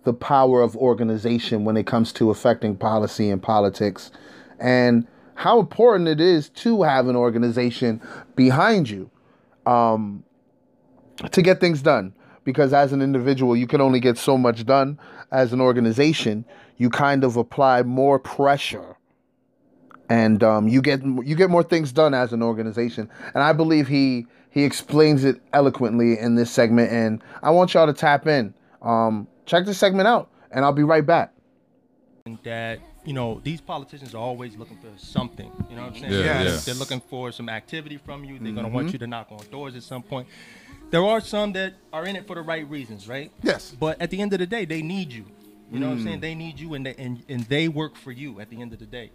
the 0.04 0.12
power 0.12 0.60
of 0.60 0.76
organization 0.76 1.64
when 1.64 1.76
it 1.76 1.86
comes 1.86 2.12
to 2.12 2.30
affecting 2.30 2.76
policy 2.76 3.30
and 3.30 3.42
politics, 3.42 4.10
and 4.60 5.06
how 5.34 5.58
important 5.58 6.08
it 6.08 6.20
is 6.20 6.50
to 6.50 6.82
have 6.82 7.08
an 7.08 7.16
organization 7.16 8.00
behind 8.36 8.90
you 8.90 9.10
um, 9.64 10.22
to 11.30 11.40
get 11.40 11.58
things 11.60 11.80
done. 11.80 12.12
Because 12.44 12.72
as 12.72 12.92
an 12.92 13.02
individual, 13.02 13.56
you 13.56 13.66
can 13.66 13.80
only 13.80 14.00
get 14.00 14.16
so 14.16 14.38
much 14.38 14.64
done. 14.64 14.98
As 15.30 15.52
an 15.52 15.60
organization, 15.60 16.44
you 16.76 16.88
kind 16.90 17.24
of 17.24 17.36
apply 17.36 17.82
more 17.82 18.18
pressure 18.18 18.96
and 20.08 20.42
um, 20.42 20.68
you 20.68 20.80
get 20.80 21.02
you 21.04 21.34
get 21.34 21.50
more 21.50 21.62
things 21.62 21.92
done 21.92 22.14
as 22.14 22.32
an 22.32 22.42
organization. 22.42 23.10
And 23.34 23.42
I 23.42 23.52
believe 23.52 23.88
he 23.88 24.26
he 24.50 24.64
explains 24.64 25.24
it 25.24 25.40
eloquently 25.52 26.18
in 26.18 26.34
this 26.34 26.50
segment. 26.50 26.90
And 26.92 27.22
I 27.42 27.50
want 27.50 27.74
y'all 27.74 27.86
to 27.86 27.92
tap 27.92 28.26
in. 28.26 28.54
Um, 28.82 29.26
check 29.46 29.64
this 29.66 29.78
segment 29.78 30.08
out, 30.08 30.30
and 30.50 30.64
I'll 30.64 30.72
be 30.72 30.82
right 30.84 31.04
back. 31.04 31.32
that 32.44 32.80
you 33.04 33.14
know 33.14 33.40
these 33.42 33.60
politicians 33.60 34.14
are 34.14 34.18
always 34.18 34.56
looking 34.56 34.76
for 34.76 34.88
something. 34.98 35.50
You 35.70 35.76
know 35.76 35.82
what 35.82 35.94
I'm 35.94 36.00
saying? 36.00 36.12
Yeah, 36.12 36.42
Yes. 36.42 36.64
They're 36.64 36.74
looking 36.74 37.00
for 37.00 37.32
some 37.32 37.48
activity 37.48 37.96
from 37.96 38.24
you. 38.24 38.38
They're 38.38 38.52
gonna 38.52 38.68
Mm-hmm. 38.68 38.74
want 38.74 38.92
you 38.92 38.98
to 38.98 39.06
knock 39.06 39.28
on 39.30 39.40
doors 39.50 39.76
at 39.76 39.82
some 39.82 40.02
point. 40.02 40.28
There 40.90 41.04
are 41.04 41.20
some 41.20 41.52
that 41.52 41.74
are 41.92 42.06
in 42.06 42.16
it 42.16 42.26
for 42.26 42.34
the 42.34 42.42
right 42.42 42.68
reasons, 42.68 43.08
right? 43.08 43.30
Yes. 43.42 43.74
But 43.78 44.00
at 44.00 44.10
the 44.10 44.20
end 44.20 44.32
of 44.32 44.38
the 44.38 44.46
day, 44.46 44.64
they 44.64 44.82
need 44.82 45.12
you. 45.12 45.24
You 45.70 45.78
know 45.80 45.86
what 45.88 45.92
I'm 45.94 45.98
Mm. 46.00 46.04
saying? 46.04 46.20
They 46.20 46.34
need 46.34 46.58
you, 46.58 46.74
and 46.74 46.84
they, 46.86 46.94
and 46.96 47.22
and 47.28 47.42
they 47.44 47.68
work 47.68 47.94
for 47.96 48.10
you 48.12 48.40
at 48.40 48.48
the 48.50 48.60
end 48.60 48.72
of 48.72 48.78
the 48.78 48.86
day. 48.86 49.10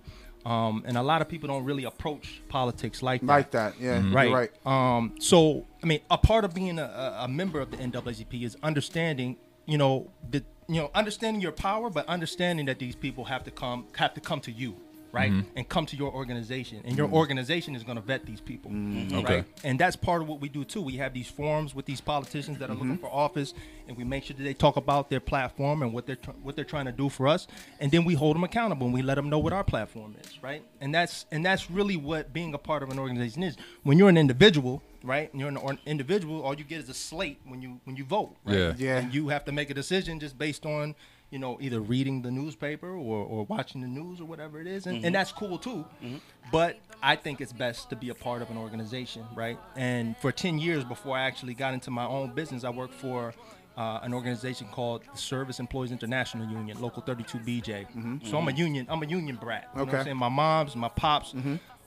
Um, 0.46 0.84
and 0.86 0.98
a 0.98 1.02
lot 1.04 1.22
of 1.22 1.30
people 1.30 1.48
don't 1.48 1.64
really 1.64 1.86
approach 1.86 2.42
politics 2.50 3.02
like 3.02 3.22
that. 3.22 3.28
Like 3.28 3.52
that, 3.52 3.74
yeah. 3.80 4.00
Mm-hmm. 4.00 4.16
Right. 4.16 4.30
You're 4.30 4.38
right. 4.38 4.52
Um, 4.98 5.14
so, 5.20 5.66
I 5.82 5.86
mean, 5.86 6.02
a 6.12 6.18
part 6.18 6.44
of 6.44 6.54
being 6.54 6.80
a, 6.80 6.84
a- 6.84 7.24
a 7.26 7.28
member 7.28 7.60
of 7.62 7.72
the 7.72 7.78
NAACP 7.78 8.44
is 8.44 8.58
understanding, 8.64 9.38
you 9.66 9.78
know, 9.78 10.10
the 10.30 10.44
you 10.68 10.76
know, 10.82 10.90
understanding 10.96 11.42
your 11.42 11.52
power, 11.52 11.90
but 11.90 12.06
understanding 12.08 12.66
that 12.68 12.80
these 12.80 12.96
people 12.96 13.26
have 13.26 13.44
to 13.44 13.52
come 13.52 13.86
have 13.98 14.14
to 14.14 14.22
come 14.22 14.40
to 14.42 14.52
you, 14.52 14.76
right, 15.14 15.32
mm-hmm. 15.32 15.48
and 15.56 15.70
come 15.70 15.86
to 15.86 15.96
your 15.96 16.12
organization, 16.12 16.82
and 16.84 16.98
your 16.98 17.06
mm-hmm. 17.06 17.16
organization 17.16 17.76
is 17.76 17.84
going 17.84 17.98
to 17.98 18.02
vet 18.02 18.26
these 18.26 18.42
people, 18.42 18.72
mm-hmm. 18.72 19.16
right? 19.18 19.24
Okay. 19.24 19.46
And 19.64 19.80
that's 19.80 19.96
part 19.96 20.24
of 20.24 20.28
what 20.28 20.42
we 20.42 20.50
do 20.50 20.66
too. 20.66 20.82
We 20.82 20.98
have 20.98 21.14
these 21.14 21.28
forums 21.28 21.76
with 21.76 21.86
these 21.86 22.02
politicians 22.02 22.58
that 22.58 22.72
are 22.72 22.74
looking 22.74 22.98
for 22.98 23.14
office, 23.14 23.54
and 23.88 23.96
we 23.96 24.04
make 24.04 24.24
sure 24.24 24.36
that 24.36 24.44
they 24.44 24.56
talk 24.56 24.76
about 24.76 25.12
their 25.12 25.20
platform 25.20 25.84
and 25.84 25.94
what 25.94 26.08
they're 26.08 26.16
tr- 26.16 26.32
what 26.42 26.56
they're 26.56 26.66
trying 26.66 26.86
to 26.86 26.92
do 26.92 27.10
for 27.10 27.28
us, 27.28 27.48
and 27.80 27.92
then 27.92 28.06
we 28.06 28.16
hold 28.16 28.36
them 28.36 28.44
accountable 28.44 28.88
and 28.88 28.94
we 28.94 29.04
let 29.04 29.16
them 29.16 29.30
know 29.30 29.38
what 29.38 29.54
our 29.54 29.64
platform 29.64 30.16
is, 30.24 30.42
right? 30.42 30.64
And 30.82 30.94
that's 30.94 31.28
and 31.32 31.46
that's 31.46 31.70
really 31.70 31.96
what 31.96 32.34
being 32.34 32.56
a 32.56 32.58
part 32.58 32.82
of 32.82 32.90
an 32.90 32.98
organization 32.98 33.44
is. 33.44 33.56
When 33.84 34.00
you're 34.00 34.10
an 34.10 34.18
individual, 34.18 34.82
right, 35.04 35.32
and 35.32 35.40
you're 35.40 35.50
an 35.50 35.58
or- 35.58 35.78
individual, 35.86 36.42
all 36.42 36.56
you 36.56 36.64
get 36.64 36.80
is 36.80 36.90
a 36.90 36.94
slate 36.96 37.40
when 37.46 37.62
you 37.62 37.80
when 37.84 37.96
you 37.96 38.04
vote, 38.04 38.36
right? 38.46 38.58
Yeah. 38.58 38.74
Yeah. 38.78 38.98
And 38.98 39.14
you 39.14 39.28
have 39.28 39.46
to 39.46 39.52
make 39.52 39.70
a 39.70 39.76
decision 39.76 40.20
just 40.20 40.40
based 40.40 40.66
on 40.66 40.96
you 41.34 41.40
know 41.40 41.58
either 41.60 41.82
reading 41.82 42.22
the 42.22 42.30
newspaper 42.30 42.90
or, 42.90 43.26
or 43.26 43.46
watching 43.46 43.82
the 43.82 43.88
news 43.88 44.22
or 44.22 44.26
whatever 44.26 44.62
it 44.62 44.68
is 44.68 44.86
and, 44.86 44.98
and 44.98 45.06
mm-hmm. 45.06 45.14
that's 45.14 45.32
cool 45.32 45.58
too 45.58 45.84
mm-hmm. 46.04 46.18
but 46.52 46.78
i 47.02 47.16
think 47.16 47.42
it's 47.42 47.52
best 47.52 47.90
to 47.90 47.96
be 47.96 48.10
a 48.10 48.16
part 48.16 48.44
of 48.44 48.52
an 48.52 48.58
organization 48.58 49.26
right 49.36 49.58
and 49.76 50.16
for 50.18 50.32
10 50.32 50.60
years 50.60 50.84
before 50.84 51.18
i 51.18 51.24
actually 51.24 51.56
got 51.56 51.74
into 51.74 51.90
my 51.90 52.06
own 52.06 52.32
business 52.34 52.64
i 52.64 52.70
worked 52.70 52.94
for 52.94 53.34
uh, 53.76 54.00
an 54.04 54.14
organization 54.14 54.68
called 54.68 55.02
the 55.12 55.18
Service 55.18 55.60
Employees 55.60 55.92
International 55.92 56.48
Union, 56.48 56.80
Local 56.80 57.02
32 57.02 57.40
BJ. 57.40 57.88
Mm-hmm. 57.88 58.18
So 58.24 58.38
I'm 58.38 58.48
a 58.48 58.52
union. 58.52 58.86
I'm 58.88 59.02
a 59.02 59.06
union 59.08 59.36
brat. 59.36 59.70
You 59.74 59.80
know 59.80 59.86
what 59.86 59.90
Okay. 59.90 59.98
I'm 59.98 60.04
saying? 60.04 60.18
My 60.18 60.30
moms, 60.30 60.76
my 60.76 60.90
pops, 60.90 61.34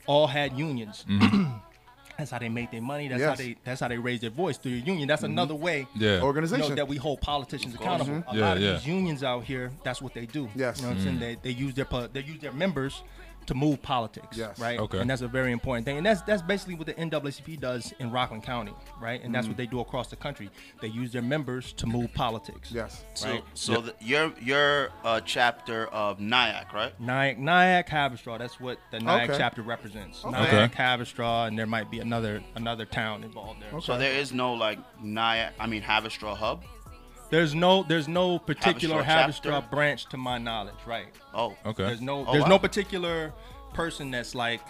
all 0.04 0.26
had 0.26 0.58
unions. 0.58 1.04
that's 2.18 2.30
how 2.30 2.38
they 2.38 2.48
make 2.48 2.70
their 2.70 2.80
money. 2.80 3.08
That's 3.08 3.22
how 3.22 3.34
they. 3.34 3.56
That's 3.64 3.80
how 3.80 3.88
they 3.88 3.98
raise 3.98 4.20
their 4.20 4.30
voice 4.30 4.56
through 4.56 4.72
your 4.72 4.86
union. 4.86 5.08
That's 5.08 5.22
mm-hmm. 5.22 5.32
another 5.32 5.54
way 5.54 5.86
Yeah. 5.94 6.18
you 6.18 6.22
Organization. 6.22 6.70
know, 6.70 6.74
that 6.76 6.88
we 6.88 6.96
hold 6.96 7.20
politicians 7.20 7.74
accountable. 7.74 8.24
A 8.28 8.36
Yeah, 8.36 8.40
lot 8.48 8.56
of 8.56 8.62
yeah. 8.62 8.72
these 8.72 8.86
unions 8.86 9.22
out 9.22 9.44
here, 9.44 9.70
that's 9.84 10.00
what 10.00 10.14
they 10.14 10.26
do. 10.26 10.48
Yes. 10.54 10.78
You 10.78 10.84
know 10.84 10.88
what 10.90 10.98
I'm 10.98 11.02
saying? 11.04 11.16
Mm. 11.16 11.20
They, 11.20 11.36
they 11.42 11.50
use 11.50 11.74
their 11.74 11.86
they 12.12 12.20
use 12.22 12.40
their 12.40 12.52
members 12.52 13.02
to 13.46 13.54
move 13.54 13.80
politics, 13.82 14.36
Yes. 14.36 14.58
right? 14.58 14.78
Okay. 14.78 14.98
And 14.98 15.08
that's 15.08 15.22
a 15.22 15.28
very 15.28 15.52
important 15.52 15.84
thing. 15.84 15.96
And 15.96 16.04
that's 16.06 16.20
that's 16.22 16.42
basically 16.42 16.74
what 16.74 16.86
the 16.86 16.94
NAACP 16.94 17.60
does 17.60 17.92
in 17.98 18.10
Rockland 18.10 18.42
County, 18.42 18.74
right? 19.00 19.20
And 19.22 19.30
Mm. 19.30 19.32
that's 19.34 19.46
what 19.48 19.56
they 19.56 19.66
do 19.66 19.80
across 19.80 20.08
the 20.08 20.16
country. 20.16 20.50
They 20.80 20.88
use 20.88 21.12
their 21.12 21.22
members 21.22 21.72
to 21.74 21.86
move 21.86 22.12
politics. 22.14 22.70
Yes. 22.72 23.04
So, 23.14 23.30
Right. 23.30 23.44
so 23.54 23.80
the, 23.80 23.94
you're 24.00 24.32
you're 24.40 24.90
a 25.04 25.20
chapter 25.24 25.86
of 25.88 26.18
Nyack, 26.20 26.72
right? 26.72 26.98
Nyack, 27.00 27.38
Nyack, 27.38 27.88
Haverstraw. 27.88 28.38
That's 28.38 28.60
what 28.60 28.78
the 28.90 29.00
Nyack 29.00 29.30
Okay. 29.30 29.38
chapter 29.38 29.62
represents. 29.62 30.24
Okay. 30.24 30.32
Nyack, 30.32 30.74
Haverstraw, 30.74 31.48
and 31.48 31.58
there 31.58 31.66
might 31.66 31.90
be 31.90 32.00
another 32.00 32.42
another 32.54 32.84
town 32.84 33.24
involved 33.24 33.62
there. 33.62 33.80
So 33.80 33.96
there 33.98 34.12
is 34.12 34.32
no 34.32 34.52
like 34.54 34.78
Nyack, 35.02 35.54
I 35.60 35.66
mean 35.66 35.82
Haverstraw 35.82 36.36
hub. 36.36 36.64
There's 37.30 37.54
no 37.54 37.82
there's 37.82 38.08
no 38.08 38.38
particular 38.38 39.02
Haverstraw 39.02 39.26
Haverstraw 39.28 39.42
chapter? 39.42 39.70
branch 39.76 40.06
to 40.06 40.16
my 40.16 40.38
knowledge, 40.38 40.74
right? 40.86 41.06
Oh, 41.34 41.54
Okay. 41.66 41.84
There's 41.84 42.00
no 42.00 42.24
Oh, 42.26 42.32
there's 42.32 42.42
wow. 42.44 42.48
no 42.50 42.58
particular 42.58 43.32
person 43.74 44.10
that's 44.10 44.34
like 44.34 44.60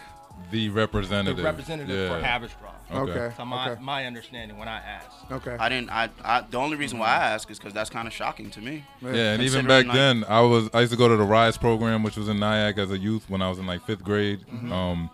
The 0.51 0.69
representative, 0.69 1.37
the 1.39 1.43
representative. 1.43 1.89
representative 2.11 2.11
for 2.13 2.21
Yeah. 2.21 2.39
Haverstraw. 2.39 2.73
Okay. 3.03 3.13
Okay. 3.21 3.35
So 3.37 3.45
my, 3.45 3.71
Okay. 3.71 3.83
my 3.83 4.07
understanding 4.07 4.59
when 4.59 4.69
I 4.69 4.79
asked. 4.79 5.31
Okay. 5.33 5.57
I 5.59 5.69
didn't. 5.69 5.91
I, 5.91 6.09
I 6.25 6.43
the 6.43 6.59
only 6.59 6.77
reason 6.77 6.99
why 6.99 7.09
I 7.09 7.31
ask 7.35 7.51
is 7.51 7.59
because 7.59 7.73
that's 7.73 7.91
kind 7.91 8.07
of 8.07 8.15
shocking 8.15 8.51
to 8.51 8.61
me. 8.61 8.85
Yeah, 9.03 9.33
and 9.33 9.43
even 9.43 9.67
back 9.67 9.87
like- 9.87 9.95
then, 9.97 10.25
I 10.29 10.41
was 10.43 10.69
I 10.75 10.81
used 10.81 10.93
to 10.93 10.99
go 10.99 11.09
to 11.09 11.17
the 11.17 11.25
Rise 11.25 11.57
program, 11.57 12.03
which 12.03 12.17
was 12.17 12.29
in 12.29 12.39
Nyack 12.39 12.79
as 12.79 12.91
a 12.91 12.99
youth 12.99 13.29
when 13.29 13.43
I 13.43 13.49
was 13.49 13.59
in 13.59 13.67
like 13.67 13.85
fifth 13.87 14.05
grade. 14.05 14.41
Mm-hmm. 14.47 14.73
Um, 14.73 15.11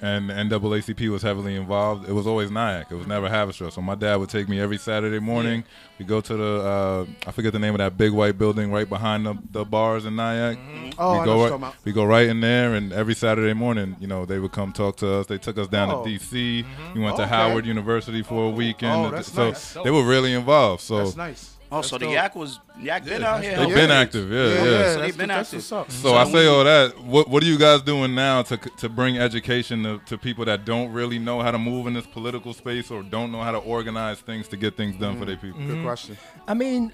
and 0.00 0.28
the 0.28 0.34
NAACP 0.34 1.08
was 1.10 1.22
heavily 1.22 1.54
involved. 1.56 2.08
It 2.08 2.12
was 2.12 2.26
always 2.26 2.50
Nyack. 2.50 2.90
It 2.90 2.94
was 2.96 3.06
never 3.06 3.28
Haverstraw. 3.28 3.72
So 3.72 3.80
my 3.80 3.94
dad 3.94 4.16
would 4.16 4.28
take 4.28 4.48
me 4.48 4.60
every 4.60 4.76
Saturday 4.78 5.18
morning. 5.18 5.64
We 5.98 6.04
go 6.04 6.20
to 6.20 6.36
the 6.36 6.44
uh, 6.62 7.06
I 7.26 7.32
forget 7.32 7.52
the 7.52 7.58
name 7.58 7.74
of 7.74 7.78
that 7.78 7.96
big 7.96 8.12
white 8.12 8.36
building 8.38 8.70
right 8.70 8.88
behind 8.88 9.24
the, 9.24 9.38
the 9.50 9.64
bars 9.64 10.04
in 10.04 10.16
Nyack. 10.16 10.58
Oh, 10.98 11.12
we 11.12 11.18
I 11.18 11.24
know 11.24 11.24
go 11.24 11.42
right, 11.44 11.52
about. 11.52 11.74
we 11.84 11.92
go 11.92 12.04
right 12.04 12.26
in 12.28 12.40
there, 12.40 12.74
and 12.74 12.92
every 12.92 13.14
Saturday 13.14 13.54
morning, 13.54 13.96
you 13.98 14.06
know, 14.06 14.26
they 14.26 14.38
would 14.38 14.52
come 14.52 14.72
talk 14.72 14.96
to 14.98 15.10
us. 15.14 15.26
They 15.26 15.38
took 15.38 15.56
us 15.58 15.68
down 15.68 15.90
Oh. 15.90 16.04
to 16.04 16.10
D.C. 16.10 16.64
We 16.94 17.00
went 17.00 17.14
Okay. 17.14 17.22
to 17.24 17.28
Howard 17.28 17.64
University 17.66 18.22
for 18.22 18.46
a 18.46 18.50
weekend. 18.50 19.06
Oh, 19.06 19.10
that's 19.10 19.32
so 19.32 19.48
nice. 19.48 19.74
they 19.82 19.90
were 19.90 20.04
really 20.04 20.34
involved. 20.34 20.82
So 20.82 20.98
That's 21.04 21.16
nice. 21.16 21.55
Oh, 21.78 21.82
so 21.82 21.98
the 21.98 22.06
dope. 22.06 22.14
Yak 22.14 22.34
was 22.36 22.60
Yak 22.80 23.04
been 23.04 23.20
Yeah, 23.22 23.34
out 23.34 23.42
here. 23.42 23.56
they've 23.56 23.74
been 23.74 23.90
active. 23.90 24.30
Yeah, 24.30 24.38
Yeah, 24.38 24.54
yeah. 24.54 24.64
yeah, 24.64 24.94
So 24.94 25.00
they've 25.00 25.16
been 25.18 25.28
that's 25.28 25.48
active. 25.54 25.70
what's 25.70 25.72
up. 25.72 25.90
So, 25.90 26.14
I 26.14 26.24
say 26.24 26.46
all 26.46 26.64
that. 26.64 26.98
What 27.02 27.28
What 27.28 27.42
are 27.42 27.46
you 27.46 27.58
guys 27.58 27.82
doing 27.82 28.14
now 28.14 28.42
to 28.42 28.56
to 28.56 28.88
bring 28.88 29.18
education 29.18 29.82
to, 29.84 29.98
to 30.06 30.18
people 30.18 30.44
that 30.46 30.64
don't 30.64 30.92
really 30.92 31.18
know 31.18 31.40
how 31.40 31.50
to 31.50 31.58
move 31.58 31.86
in 31.86 31.94
this 31.94 32.06
political 32.06 32.52
space 32.54 32.90
or 32.90 33.02
don't 33.02 33.30
know 33.32 33.42
how 33.42 33.52
to 33.52 33.58
organize 33.58 34.18
things 34.20 34.48
to 34.48 34.56
get 34.56 34.76
things 34.76 34.96
done 34.96 35.18
for 35.18 35.24
their 35.24 35.36
people? 35.36 35.60
Good 35.66 35.82
question. 35.84 36.16
I 36.48 36.54
mean, 36.54 36.92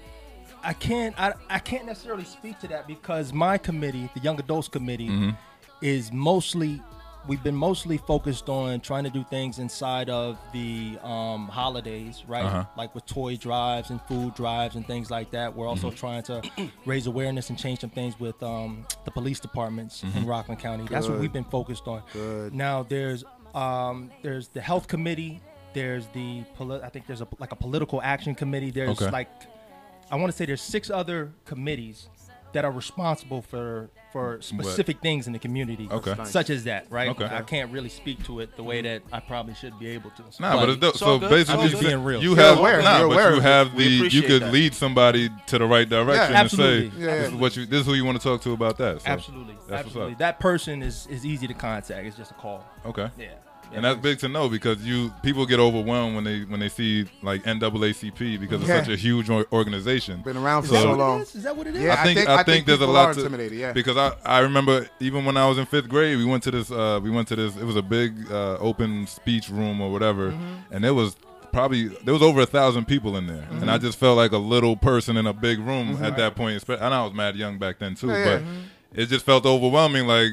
I 0.63 0.73
can't 0.73 1.13
I, 1.19 1.33
I 1.49 1.59
can't 1.59 1.85
necessarily 1.85 2.23
speak 2.23 2.59
to 2.59 2.67
that 2.69 2.87
because 2.87 3.33
my 3.33 3.57
committee, 3.57 4.09
the 4.13 4.21
Young 4.21 4.39
Adults 4.39 4.67
Committee, 4.67 5.09
Mm-hmm. 5.09 5.31
is 5.81 6.11
mostly 6.11 6.81
we've 7.27 7.41
been 7.43 7.55
mostly 7.55 7.97
focused 7.97 8.49
on 8.49 8.81
trying 8.81 9.03
to 9.05 9.09
do 9.09 9.23
things 9.29 9.59
inside 9.59 10.09
of 10.09 10.37
the 10.51 10.97
um, 11.03 11.47
holidays, 11.47 12.23
right? 12.27 12.43
Uh-huh. 12.45 12.65
Like 12.75 12.93
with 12.93 13.05
toy 13.05 13.37
drives 13.37 13.89
and 13.91 14.01
food 14.03 14.35
drives 14.35 14.75
and 14.75 14.85
things 14.85 15.09
like 15.09 15.31
that. 15.31 15.55
We're 15.55 15.65
Mm-hmm. 15.67 15.85
also 15.85 15.91
trying 15.95 16.23
to 16.23 16.41
raise 16.85 17.07
awareness 17.07 17.49
and 17.49 17.57
change 17.57 17.79
some 17.79 17.89
things 17.89 18.19
with 18.19 18.41
um, 18.43 18.85
the 19.05 19.11
police 19.11 19.39
departments 19.39 20.01
Mm-hmm. 20.03 20.17
in 20.19 20.25
Rockland 20.25 20.59
County. 20.61 20.85
That's 20.89 21.07
what 21.07 21.19
we've 21.19 21.31
been 21.33 21.43
focused 21.45 21.87
on. 21.87 22.03
Good. 22.11 22.53
Now 22.53 22.83
there's 22.83 23.23
um, 23.55 24.11
there's 24.21 24.47
the 24.49 24.61
health 24.61 24.87
committee. 24.87 25.39
There's 25.73 26.07
the 26.07 26.43
poli- 26.55 26.81
I 26.83 26.89
think 26.89 27.07
there's 27.07 27.21
a 27.21 27.27
like 27.39 27.51
a 27.51 27.55
political 27.55 28.01
action 28.01 28.35
committee. 28.35 28.69
There's 28.71 29.01
Okay. 29.01 29.09
like 29.11 29.29
I 30.11 30.15
want 30.17 30.31
to 30.31 30.37
say 30.37 30.45
there's 30.45 30.61
six 30.61 30.89
other 30.89 31.31
committees 31.45 32.09
that 32.51 32.65
are 32.65 32.71
responsible 32.71 33.41
for 33.41 33.89
for 34.13 34.37
specific 34.41 35.01
things 35.01 35.27
in 35.27 35.33
the 35.33 35.39
community, 35.39 35.89
Okay. 35.91 36.15
Such 36.23 36.49
as 36.49 36.63
that. 36.63 36.85
Right? 36.89 37.09
Okay. 37.09 37.25
I 37.25 37.41
can't 37.41 37.69
really 37.71 37.89
speak 37.89 38.23
to 38.25 38.39
it 38.39 38.55
the 38.55 38.63
way 38.63 38.81
that 38.81 39.01
I 39.11 39.19
probably 39.19 39.55
should 39.55 39.77
be 39.79 39.87
able 39.87 40.11
to. 40.11 40.23
Nah, 40.39 40.55
but 40.55 40.69
it's 40.69 40.77
dope. 40.79 40.93
all 41.01 41.19
So 41.19 41.29
basically, 41.29 41.63
I'm 41.63 41.69
just 41.69 41.81
being 41.83 42.01
real. 42.03 42.21
you 42.23 42.29
You're 42.35 42.37
have 42.45 42.59
aware. 42.59 42.81
nah, 42.81 42.99
You're 42.99 43.07
but 43.09 43.13
aware 43.15 43.33
you 43.35 43.41
have 43.41 43.75
the 43.75 43.83
you 43.83 44.21
could 44.21 44.43
that. 44.43 44.53
lead 44.53 44.73
somebody 44.73 45.29
to 45.47 45.57
the 45.57 45.65
right 45.65 45.89
direction 45.89 46.35
and 46.35 46.49
say, 46.51 46.91
Yeah, 46.97 47.05
"This 47.17 47.27
is 47.29 47.33
what 47.33 47.57
you 47.57 47.65
this 47.65 47.81
is 47.81 47.85
who 47.87 47.95
you 47.95 48.05
want 48.05 48.21
to 48.21 48.23
talk 48.23 48.41
to 48.43 48.51
about 48.53 48.77
that." 48.77 49.01
So, 49.01 49.07
Absolutely, 49.07 49.55
That's 49.55 49.69
what's 49.69 49.85
absolutely. 49.87 50.13
up. 50.13 50.19
That 50.19 50.39
person 50.39 50.81
is 50.83 51.07
is 51.07 51.25
easy 51.25 51.47
to 51.47 51.53
contact. 51.53 52.05
It's 52.05 52.15
just 52.15 52.31
a 52.31 52.35
call. 52.35 52.63
Okay. 52.85 53.09
Yeah. 53.17 53.29
And 53.75 53.83
that's 53.83 53.99
big 53.99 54.19
to 54.19 54.27
know 54.29 54.49
because 54.49 54.83
you 54.85 55.11
people 55.23 55.45
get 55.45 55.59
overwhelmed 55.59 56.15
when 56.15 56.23
they 56.23 56.41
when 56.41 56.59
they 56.59 56.69
see 56.69 57.05
like 57.23 57.43
NAACP 57.43 58.39
because 58.39 58.61
it's 58.61 58.69
Yeah. 58.69 58.79
such 58.83 58.89
a 58.89 58.95
huge 58.95 59.29
or- 59.29 59.47
organization. 59.51 60.21
Been 60.21 60.37
around 60.37 60.63
for 60.63 60.69
So- 60.69 60.81
so 60.81 60.93
long. 60.93 61.21
is? 61.21 61.35
Is 61.35 61.43
that 61.43 61.55
what 61.57 61.67
it 61.67 61.75
is? 61.75 61.81
Yeah. 61.81 61.93
I 61.93 62.03
think 62.03 62.17
think- 62.19 62.29
I 62.29 62.33
I 62.33 62.35
think, 62.37 62.45
think 62.47 62.65
there's 62.67 62.79
a 62.79 62.81
people 62.81 62.93
lot 62.93 63.09
are 63.09 63.13
to 63.15 63.19
intimidated, 63.21 63.57
yeah. 63.57 63.71
because 63.73 63.97
I, 63.97 64.11
I 64.25 64.39
remember 64.39 64.87
even 64.99 65.25
when 65.25 65.37
I 65.37 65.47
was 65.47 65.57
in 65.57 65.65
fifth 65.65 65.89
grade 65.89 66.17
we 66.17 66.25
went 66.25 66.43
to 66.43 66.51
this 66.51 66.71
uh, 66.71 66.99
we 67.01 67.09
went 67.09 67.27
to 67.29 67.35
this 67.35 67.55
it 67.55 67.63
was 67.65 67.75
a 67.75 67.81
big 67.81 68.13
uh, 68.31 68.57
open 68.59 69.07
speech 69.07 69.49
room 69.49 69.81
or 69.81 69.91
whatever 69.91 70.31
Mm-hmm. 70.31 70.73
and 70.73 70.83
there 70.83 70.93
was 70.93 71.15
probably 71.51 71.87
there 72.03 72.13
was 72.13 72.23
over 72.23 72.41
a 72.41 72.45
thousand 72.45 72.85
people 72.85 73.15
in 73.17 73.27
there 73.27 73.45
and 73.49 73.61
Mm-hmm. 73.61 73.69
I 73.69 73.77
just 73.77 73.97
felt 73.99 74.17
like 74.17 74.31
a 74.31 74.37
little 74.37 74.75
person 74.75 75.17
in 75.17 75.25
a 75.27 75.33
big 75.33 75.59
room 75.59 75.97
at 76.03 76.15
that 76.17 76.35
point 76.35 76.61
Espe- 76.63 76.81
and 76.81 76.93
I 76.93 77.03
was 77.03 77.13
mad 77.13 77.35
young 77.35 77.57
back 77.59 77.79
then 77.79 77.95
too 77.95 78.07
Yeah, 78.07 78.23
but 78.25 78.41
yeah. 78.41 79.03
it 79.03 79.05
just 79.09 79.25
felt 79.25 79.45
overwhelming 79.45 80.07
like 80.07 80.31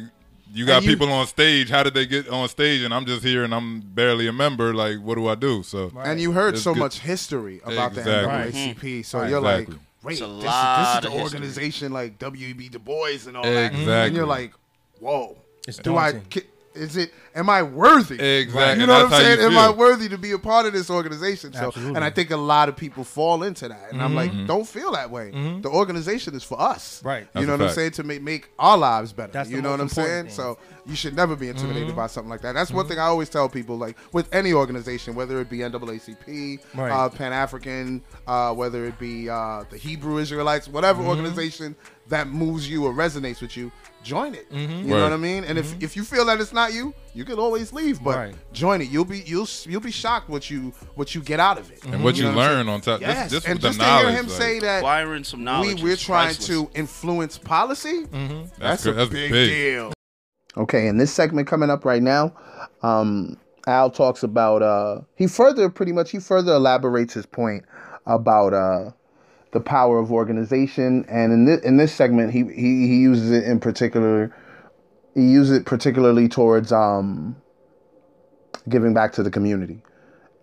you 0.53 0.67
got 0.67 0.83
you- 0.83 0.91
people 0.91 1.11
on 1.13 1.27
stage 1.27 1.69
how 1.71 1.83
did 1.83 1.95
they 1.95 2.07
get 2.07 2.29
on 2.29 2.49
stage 2.49 2.83
and 2.83 2.93
I'm 2.93 3.07
just 3.07 3.23
here 3.23 3.45
and 3.45 3.55
I'm 3.55 3.81
barely 3.81 4.27
a 4.27 4.33
member 4.33 4.75
like 4.75 4.99
what 4.99 5.15
do 5.17 5.29
I 5.29 5.35
do 5.35 5.63
so 5.63 5.93
And 6.03 6.21
you 6.21 6.33
heard 6.33 6.59
so 6.59 6.73
good. 6.75 6.81
much 6.81 6.99
history 7.01 7.61
about 7.65 7.97
Exactly. 7.97 8.03
the 8.13 8.29
NAACP, 8.75 9.05
so 9.05 9.19
Right. 9.21 9.31
you're 9.31 9.39
Exactly. 9.39 9.75
like, 9.75 9.83
wait, 10.03 10.19
this, 10.19 10.21
is, 10.21 10.43
this 10.43 10.45
is 10.45 11.01
the 11.03 11.11
history. 11.11 11.21
organization 11.23 11.93
like 11.93 12.19
W.E.B. 12.19 12.69
Du 12.71 12.79
Bois 12.79 13.27
and 13.27 13.37
all 13.37 13.43
that. 13.45 13.73
And 13.75 14.17
you're 14.17 14.27
like, 14.27 14.53
whoa. 14.99 15.37
It's 15.69 15.79
do 15.79 15.97
I? 15.97 16.13
daunting. 16.13 16.29
ki- 16.31 16.50
Is 16.73 16.97
it? 16.97 17.13
Am 17.35 17.51
I 17.51 17.65
worthy? 17.65 18.15
Exactly. 18.21 18.81
You 18.81 18.87
know 18.87 18.93
what 18.95 19.05
I'm 19.07 19.11
That's 19.11 19.23
how 19.25 19.29
you 19.31 19.37
saying? 19.39 19.53
Am 19.53 19.59
I 19.59 19.71
worthy 19.71 20.09
to 20.09 20.17
be 20.19 20.31
a 20.31 20.39
part 20.39 20.67
of 20.67 20.73
this 20.73 20.89
organization? 20.89 21.53
So, 21.53 21.67
Absolutely. 21.67 21.97
and 21.97 22.05
I 22.05 22.11
think 22.11 22.31
a 22.31 22.37
lot 22.37 22.69
of 22.69 22.77
people 22.77 23.03
fall 23.03 23.43
into 23.43 23.67
that. 23.69 23.91
And 23.93 24.01
I'm 24.01 24.15
like, 24.15 24.31
Mm-hmm. 24.31 24.47
don't 24.47 24.67
feel 24.69 24.93
that 24.93 25.11
way. 25.11 25.31
The 25.63 25.69
organization 25.69 26.35
is 26.37 26.45
for 26.45 26.61
us. 26.61 27.03
Right. 27.05 27.23
You 27.23 27.27
That's 27.35 27.47
know 27.49 27.55
a 27.55 27.59
what 27.59 27.69
I'm 27.71 27.75
saying? 27.75 27.91
To 27.93 28.03
make 28.05 28.23
make 28.23 28.51
our 28.59 28.79
lives 28.79 29.13
better. 29.13 29.33
That's 29.33 29.51
you 29.51 29.61
know 29.63 29.71
what 29.73 29.81
I'm 29.81 29.89
saying? 29.89 30.27
important 30.29 30.33
So 30.33 30.59
you 30.87 30.95
should 30.95 31.17
never 31.17 31.35
be 31.35 31.49
intimidated 31.49 31.89
Mm-hmm. 31.89 31.97
by 31.97 32.07
something 32.07 32.31
like 32.31 32.43
that. 32.43 32.53
That's 32.55 32.71
one 32.71 32.87
thing 32.87 32.99
I 33.01 33.05
always 33.07 33.29
tell 33.29 33.49
people. 33.49 33.77
Like 33.77 33.97
with 34.13 34.33
any 34.33 34.53
organization, 34.53 35.17
whether 35.17 35.41
it 35.41 35.51
be 35.51 35.59
NAACP, 35.59 36.61
Right. 36.77 36.91
uh, 36.91 37.09
Pan 37.09 37.33
African, 37.33 38.03
uh, 38.29 38.55
whether 38.55 38.85
it 38.87 38.99
be 38.99 39.29
uh, 39.29 39.65
the 39.71 39.77
Hebrew 39.77 40.19
Israelites, 40.19 40.69
whatever 40.69 41.01
Mm-hmm. 41.01 41.09
organization 41.11 41.75
that 42.09 42.29
moves 42.29 42.69
you 42.69 42.85
or 42.87 42.93
resonates 42.93 43.41
with 43.41 43.57
you, 43.57 43.71
join 44.03 44.35
it. 44.35 44.51
Mm-hmm. 44.51 44.89
You 44.89 44.95
know 44.95 45.03
what 45.03 45.13
I 45.13 45.17
mean? 45.17 45.45
And 45.45 45.59
if, 45.59 45.81
if 45.83 45.97
you 45.97 46.05
feel 46.05 46.25
that 46.27 46.41
it's 46.41 46.53
not 46.53 46.73
you, 46.73 46.95
you 47.15 47.25
can 47.25 47.39
always 47.39 47.73
leave. 47.73 48.03
But 48.03 48.17
Right. 48.17 48.35
join 48.53 48.81
it. 48.81 48.89
You'll 48.89 49.05
be 49.05 49.21
you'll 49.21 49.49
you'll 49.65 49.81
be 49.81 49.91
shocked 49.91 50.29
what 50.29 50.49
you 50.51 50.73
what 50.95 51.15
you 51.15 51.21
get 51.21 51.41
out 51.41 51.59
of 51.59 51.71
it. 51.71 51.85
and 51.85 52.03
what 52.05 52.17
you, 52.17 52.25
know 52.25 52.31
what 52.31 52.37
learn 52.37 52.69
on 52.69 52.81
top 52.81 53.01
Yes, 53.01 53.31
this, 53.31 53.43
this 53.43 53.45
and 53.51 53.55
was 53.55 53.63
the 53.63 53.69
just 53.69 53.79
knowledge 53.79 54.05
to 54.07 54.11
hear 54.13 54.21
him 54.21 54.27
like, 54.29 54.37
say 54.39 54.59
that 54.61 54.79
Acquiring 54.79 55.25
some 55.25 55.45
knowledge. 55.45 55.83
we 55.83 55.91
we're 55.91 55.97
trying 55.97 56.35
priceless. 56.35 56.47
to 56.49 56.71
influence 56.75 57.39
policy. 57.39 58.05
Mm-hmm. 58.07 58.39
That's, 58.59 58.59
That's 58.59 58.87
a 58.87 58.89
good. 58.91 58.97
That's 58.99 59.11
big, 59.11 59.31
big. 59.33 59.51
deal. 59.51 59.93
Okay, 60.57 60.89
in 60.89 60.97
this 60.97 61.13
segment 61.13 61.47
coming 61.47 61.71
up 61.71 61.85
right 61.85 62.03
now, 62.03 62.35
um, 62.83 63.37
Al 63.67 63.91
talks 63.91 64.23
about 64.23 64.63
uh, 64.63 65.01
he 65.17 65.27
further 65.27 65.69
pretty 65.71 65.93
much 65.93 66.11
he 66.11 66.19
further 66.19 66.55
elaborates 66.55 67.15
his 67.15 67.27
point 67.27 67.65
about 68.07 68.53
uh, 68.55 68.91
the 69.53 69.61
power 69.61 69.99
of 69.99 70.13
organization, 70.13 71.05
and 71.09 71.33
in 71.33 71.45
this 71.45 71.61
in 71.63 71.77
this 71.77 71.93
segment 71.93 72.33
he 72.33 72.45
he, 72.45 72.87
he 72.87 72.97
uses 73.01 73.31
it 73.31 73.45
in 73.45 73.61
particular. 73.61 74.35
He 75.15 75.23
uses 75.23 75.59
it 75.59 75.67
particularly 75.67 76.29
towards 76.29 76.73
um, 76.73 77.37
giving 78.69 78.95
back 78.95 79.13
to 79.15 79.23
the 79.23 79.31
community, 79.31 79.83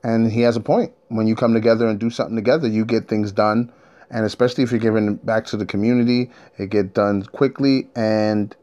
and 0.04 0.32
he 0.32 0.42
has 0.42 0.58
a 0.58 0.60
point. 0.60 0.94
When 1.08 1.26
you 1.26 1.36
come 1.36 1.54
together 1.54 1.88
and 1.88 2.00
do 2.00 2.10
something 2.10 2.36
together, 2.36 2.68
you 2.68 2.84
get 2.84 3.08
things 3.08 3.32
done, 3.32 3.72
and 4.10 4.26
especially 4.26 4.64
if 4.64 4.72
you're 4.72 4.80
giving 4.80 5.16
back 5.16 5.46
to 5.48 5.58
the 5.58 5.66
community, 5.66 6.32
it 6.58 6.70
get 6.70 6.94
done 6.94 7.24
quickly 7.24 7.90
and 7.96 8.56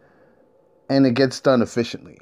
and 0.89 1.07
it 1.07 1.15
gets 1.15 1.41
done 1.41 1.63
efficiently. 1.63 2.19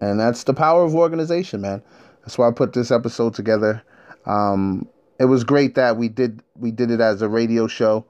And 0.00 0.20
that's 0.20 0.44
the 0.44 0.54
power 0.54 0.84
of 0.84 0.94
organization, 0.94 1.62
man. 1.62 1.82
That's 2.20 2.36
why 2.36 2.48
I 2.48 2.52
put 2.52 2.72
this 2.72 2.90
episode 2.90 3.34
together. 3.34 3.82
Um, 4.26 4.88
it 5.18 5.24
was 5.24 5.44
great 5.44 5.76
that 5.76 5.96
we 5.96 6.08
did 6.08 6.42
we 6.58 6.70
did 6.70 6.90
it 6.90 7.00
as 7.00 7.22
a 7.22 7.28
radio 7.28 7.66
show. 7.66 8.06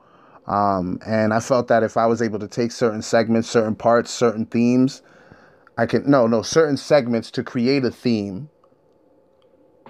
Um, 0.47 1.01
and 1.05 1.35
I 1.35 1.41
felt 1.41 1.69
that 1.69 1.83
if 1.83 1.97
I 1.97 2.07
was 2.07 2.23
able 2.23 2.39
to 2.39 2.49
take 2.49 2.71
certain 2.71 3.03
segments, 3.03 3.49
certain 3.49 3.75
parts, 3.75 4.11
certain 4.11 4.47
themes, 4.47 5.03
I 5.77 5.87
can 5.87 6.09
no, 6.09 6.27
no, 6.27 6.43
certain 6.43 6.77
segments 6.77 7.31
to 7.33 7.43
create 7.43 7.85
a 7.85 7.91
theme, 7.91 8.49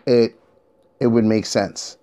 it 0.06 0.38
it 0.98 1.08
would 1.08 1.24
make 1.24 1.46
sense. 1.46 1.98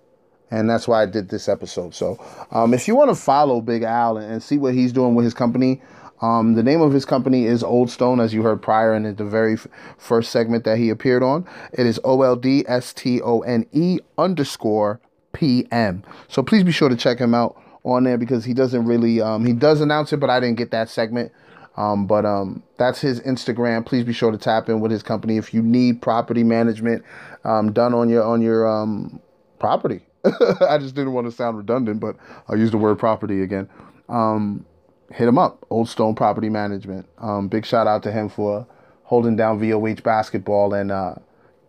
And 0.50 0.70
that's 0.70 0.86
why 0.86 1.02
I 1.02 1.06
did 1.06 1.30
this 1.30 1.48
episode. 1.48 1.94
So 1.94 2.24
um, 2.52 2.74
if 2.74 2.86
you 2.86 2.94
want 2.94 3.10
to 3.10 3.16
follow 3.16 3.60
Big 3.60 3.82
Al 3.82 4.18
and, 4.18 4.34
and 4.34 4.42
see 4.42 4.56
what 4.56 4.74
he's 4.74 4.92
doing 4.92 5.16
with 5.16 5.24
his 5.24 5.34
company, 5.34 5.82
um, 6.22 6.54
the 6.54 6.62
name 6.62 6.80
of 6.80 6.92
his 6.92 7.04
company 7.04 7.44
is 7.44 7.64
Old 7.64 7.90
Stone, 7.90 8.20
as 8.20 8.32
you 8.32 8.42
heard 8.42 8.62
prior 8.62 8.94
in 8.94 9.02
the 9.16 9.24
very 9.24 9.54
f- 9.54 9.66
first 9.98 10.30
segment 10.30 10.64
that 10.64 10.78
he 10.78 10.90
appeared 10.90 11.22
on. 11.22 11.46
It 11.72 11.86
is 11.86 11.98
O 12.04 12.22
L 12.22 12.36
D 12.36 12.64
S 12.68 12.92
T 12.92 13.20
O 13.20 13.40
N 13.40 13.66
E 13.72 13.98
underscore 14.16 15.00
P 15.34 15.66
M. 15.72 16.04
So 16.28 16.42
please 16.42 16.64
be 16.64 16.72
sure 16.72 16.88
to 16.88 16.96
check 16.96 17.18
him 17.18 17.34
out 17.34 17.60
on 17.84 18.04
there 18.04 18.18
because 18.18 18.44
he 18.46 18.54
doesn't 18.54 18.86
really, 18.86 19.20
um, 19.20 19.44
he 19.46 19.52
does 19.52 19.82
announce 19.82 20.12
it, 20.12 20.18
but 20.18 20.30
I 20.30 20.40
didn't 20.40 20.58
get 20.58 20.70
that 20.72 20.88
segment 20.90 21.32
Um, 21.76 22.06
but 22.06 22.24
um, 22.24 22.62
that's 22.78 23.00
his 23.00 23.20
Instagram. 23.22 23.84
Please 23.86 24.04
be 24.04 24.12
sure 24.12 24.30
to 24.30 24.38
tap 24.38 24.68
in 24.68 24.80
with 24.80 24.92
his 24.92 25.02
company 25.02 25.36
if 25.38 25.52
you 25.54 25.62
need 25.62 26.02
property 26.02 26.44
management 26.44 27.04
um, 27.44 27.72
done 27.72 27.94
on 27.94 28.08
your 28.08 28.24
on 28.24 28.42
your 28.42 28.68
um, 28.68 29.20
property. 29.58 30.02
I 30.24 30.78
just 30.78 30.94
didn't 30.94 31.12
want 31.12 31.26
to 31.26 31.32
sound 31.32 31.58
redundant, 31.58 32.00
but 32.00 32.16
I'll 32.48 32.58
use 32.58 32.70
the 32.70 32.78
word 32.78 32.98
property 32.98 33.42
again. 33.42 33.68
Um, 34.08 34.64
hit 35.12 35.28
him 35.28 35.38
up, 35.38 35.66
Old 35.70 35.88
Stone 35.88 36.14
Property 36.14 36.48
Management. 36.48 37.06
Um, 37.18 37.48
big 37.48 37.66
shout 37.66 37.86
out 37.86 38.02
to 38.04 38.12
him 38.12 38.28
for 38.28 38.66
holding 39.04 39.36
down 39.36 39.60
VOH 39.60 40.02
basketball 40.02 40.74
and 40.74 40.92
uh, 40.92 41.16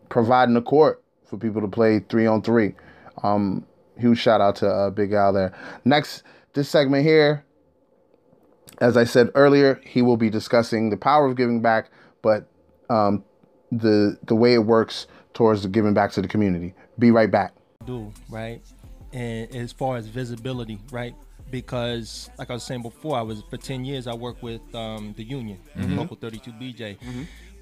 providing 0.09 0.55
a 0.55 0.61
court 0.61 1.03
for 1.25 1.37
people 1.37 1.61
to 1.61 1.67
play 1.67 1.99
three 2.09 2.27
on 2.27 2.41
three. 2.41 2.75
Um, 3.25 3.65
huge 3.97 4.19
shout 4.19 4.41
out 4.41 4.55
to 4.57 4.67
uh, 4.67 4.89
Big 4.89 5.13
Al 5.13 5.33
there. 5.33 5.53
Next, 5.83 6.23
this 6.53 6.69
segment 6.69 7.05
here, 7.05 7.43
as 8.79 8.97
I 8.97 9.03
said 9.05 9.29
earlier, 9.35 9.81
he 9.85 10.01
will 10.01 10.17
be 10.17 10.29
discussing 10.29 10.89
the 10.89 10.97
power 10.97 11.25
of 11.25 11.35
giving 11.35 11.61
back, 11.61 11.89
but 12.21 12.47
um, 12.89 13.23
the 13.71 14.17
the 14.27 14.35
way 14.35 14.53
it 14.53 14.59
works 14.65 15.07
towards 15.33 15.63
the 15.63 15.69
giving 15.69 15.93
back 15.93 16.11
to 16.11 16.21
the 16.21 16.27
community. 16.27 16.73
Be 16.99 17.11
right 17.11 17.29
back. 17.31 17.53
do, 17.85 18.11
right? 18.29 18.61
And 19.13 19.53
as 19.55 19.71
far 19.71 19.97
as 19.97 20.07
visibility, 20.07 20.79
right? 20.91 21.15
Because 21.51 22.29
like 22.37 22.49
I 22.49 22.53
was 22.53 22.63
saying 22.63 22.81
before, 22.81 23.17
I 23.17 23.21
was 23.21 23.43
for 23.49 23.57
ten 23.57 23.85
years 23.85 24.07
I 24.07 24.13
worked 24.13 24.43
with 24.43 24.61
um, 24.73 25.13
the 25.15 25.23
union, 25.23 25.59
local 25.77 26.17
32 26.17 26.51
BJ. 26.51 26.97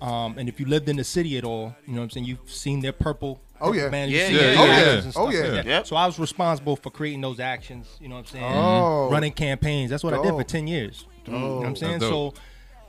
Um, 0.01 0.37
and 0.37 0.49
if 0.49 0.59
you 0.59 0.65
lived 0.65 0.89
in 0.89 0.97
the 0.97 1.03
city 1.03 1.37
at 1.37 1.43
all, 1.45 1.75
you 1.85 1.93
know 1.93 1.99
what 1.99 2.05
I'm 2.05 2.09
saying, 2.09 2.25
you've 2.25 2.49
seen 2.49 2.81
their 2.81 2.91
purple. 2.91 3.41
Oh, 3.63 3.73
yeah. 3.73 3.89
man, 3.89 4.09
Yeah, 4.09 4.27
you've 4.27 4.31
yeah, 4.33 4.41
their 4.41 4.53
yeah. 4.53 4.59
Oh, 4.59 4.63
and 4.63 4.71
yeah. 5.05 5.11
stuff 5.11 5.17
Oh, 5.17 5.25
like 5.25 5.35
yeah. 5.35 5.49
that. 5.51 5.65
Yep. 5.65 5.87
So 5.87 5.95
I 5.95 6.05
was 6.05 6.19
responsible 6.19 6.75
for 6.75 6.89
creating 6.89 7.21
those 7.21 7.39
actions. 7.39 7.87
You 8.01 8.09
know 8.09 8.15
what 8.15 8.21
I'm 8.21 8.25
saying? 8.39 8.53
Oh. 8.53 9.09
Running 9.11 9.31
campaigns. 9.33 9.89
That's 9.89 10.03
what 10.03 10.13
I 10.13 10.17
did 10.17 10.31
for 10.31 10.39
Dope. 10.39 10.47
ten 10.47 10.67
years. 10.67 11.05
You 11.25 11.33
know 11.33 11.57
what 11.57 11.65
I'm 11.67 11.75
saying? 11.75 11.93
That's 11.99 12.05
So 12.05 12.31
dope. 12.31 12.39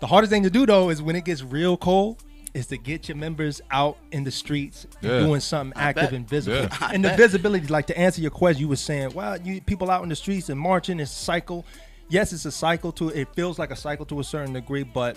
the 0.00 0.06
hardest 0.06 0.30
thing 0.32 0.42
to 0.42 0.50
do 0.50 0.66
though 0.66 0.90
is 0.90 1.00
when 1.00 1.14
it 1.16 1.24
gets 1.24 1.42
real 1.42 1.76
cold, 1.76 2.22
is 2.52 2.66
to 2.68 2.76
get 2.76 3.08
your 3.08 3.16
members 3.16 3.60
out 3.72 3.96
in 4.12 4.22
the 4.24 4.30
streets 4.30 4.86
and 5.02 5.10
Yeah. 5.10 5.18
doing 5.20 5.40
something 5.40 5.72
active 5.80 6.04
bet. 6.04 6.12
and 6.12 6.28
visible. 6.28 6.56
Yeah. 6.58 6.68
I 6.80 6.94
And 6.94 7.04
the 7.04 7.08
bet. 7.08 7.18
visibility, 7.18 7.66
like 7.66 7.86
to 7.88 7.98
answer 7.98 8.20
your 8.20 8.30
question, 8.30 8.60
you 8.60 8.68
were 8.68 8.76
saying, 8.76 9.12
well, 9.12 9.40
you 9.40 9.60
people 9.60 9.90
out 9.90 10.02
in 10.04 10.08
the 10.08 10.14
streets 10.16 10.48
and 10.48 10.58
marching 10.60 11.00
is 11.00 11.10
a 11.10 11.14
cycle. 11.14 11.64
Yes, 12.08 12.32
it's 12.32 12.44
a 12.44 12.52
cycle 12.52 12.92
to 12.92 13.08
it 13.08 13.28
feels 13.34 13.58
like 13.58 13.70
a 13.72 13.76
cycle 13.76 14.04
to 14.06 14.20
a 14.20 14.24
certain 14.24 14.52
degree, 14.52 14.84
but 14.84 15.16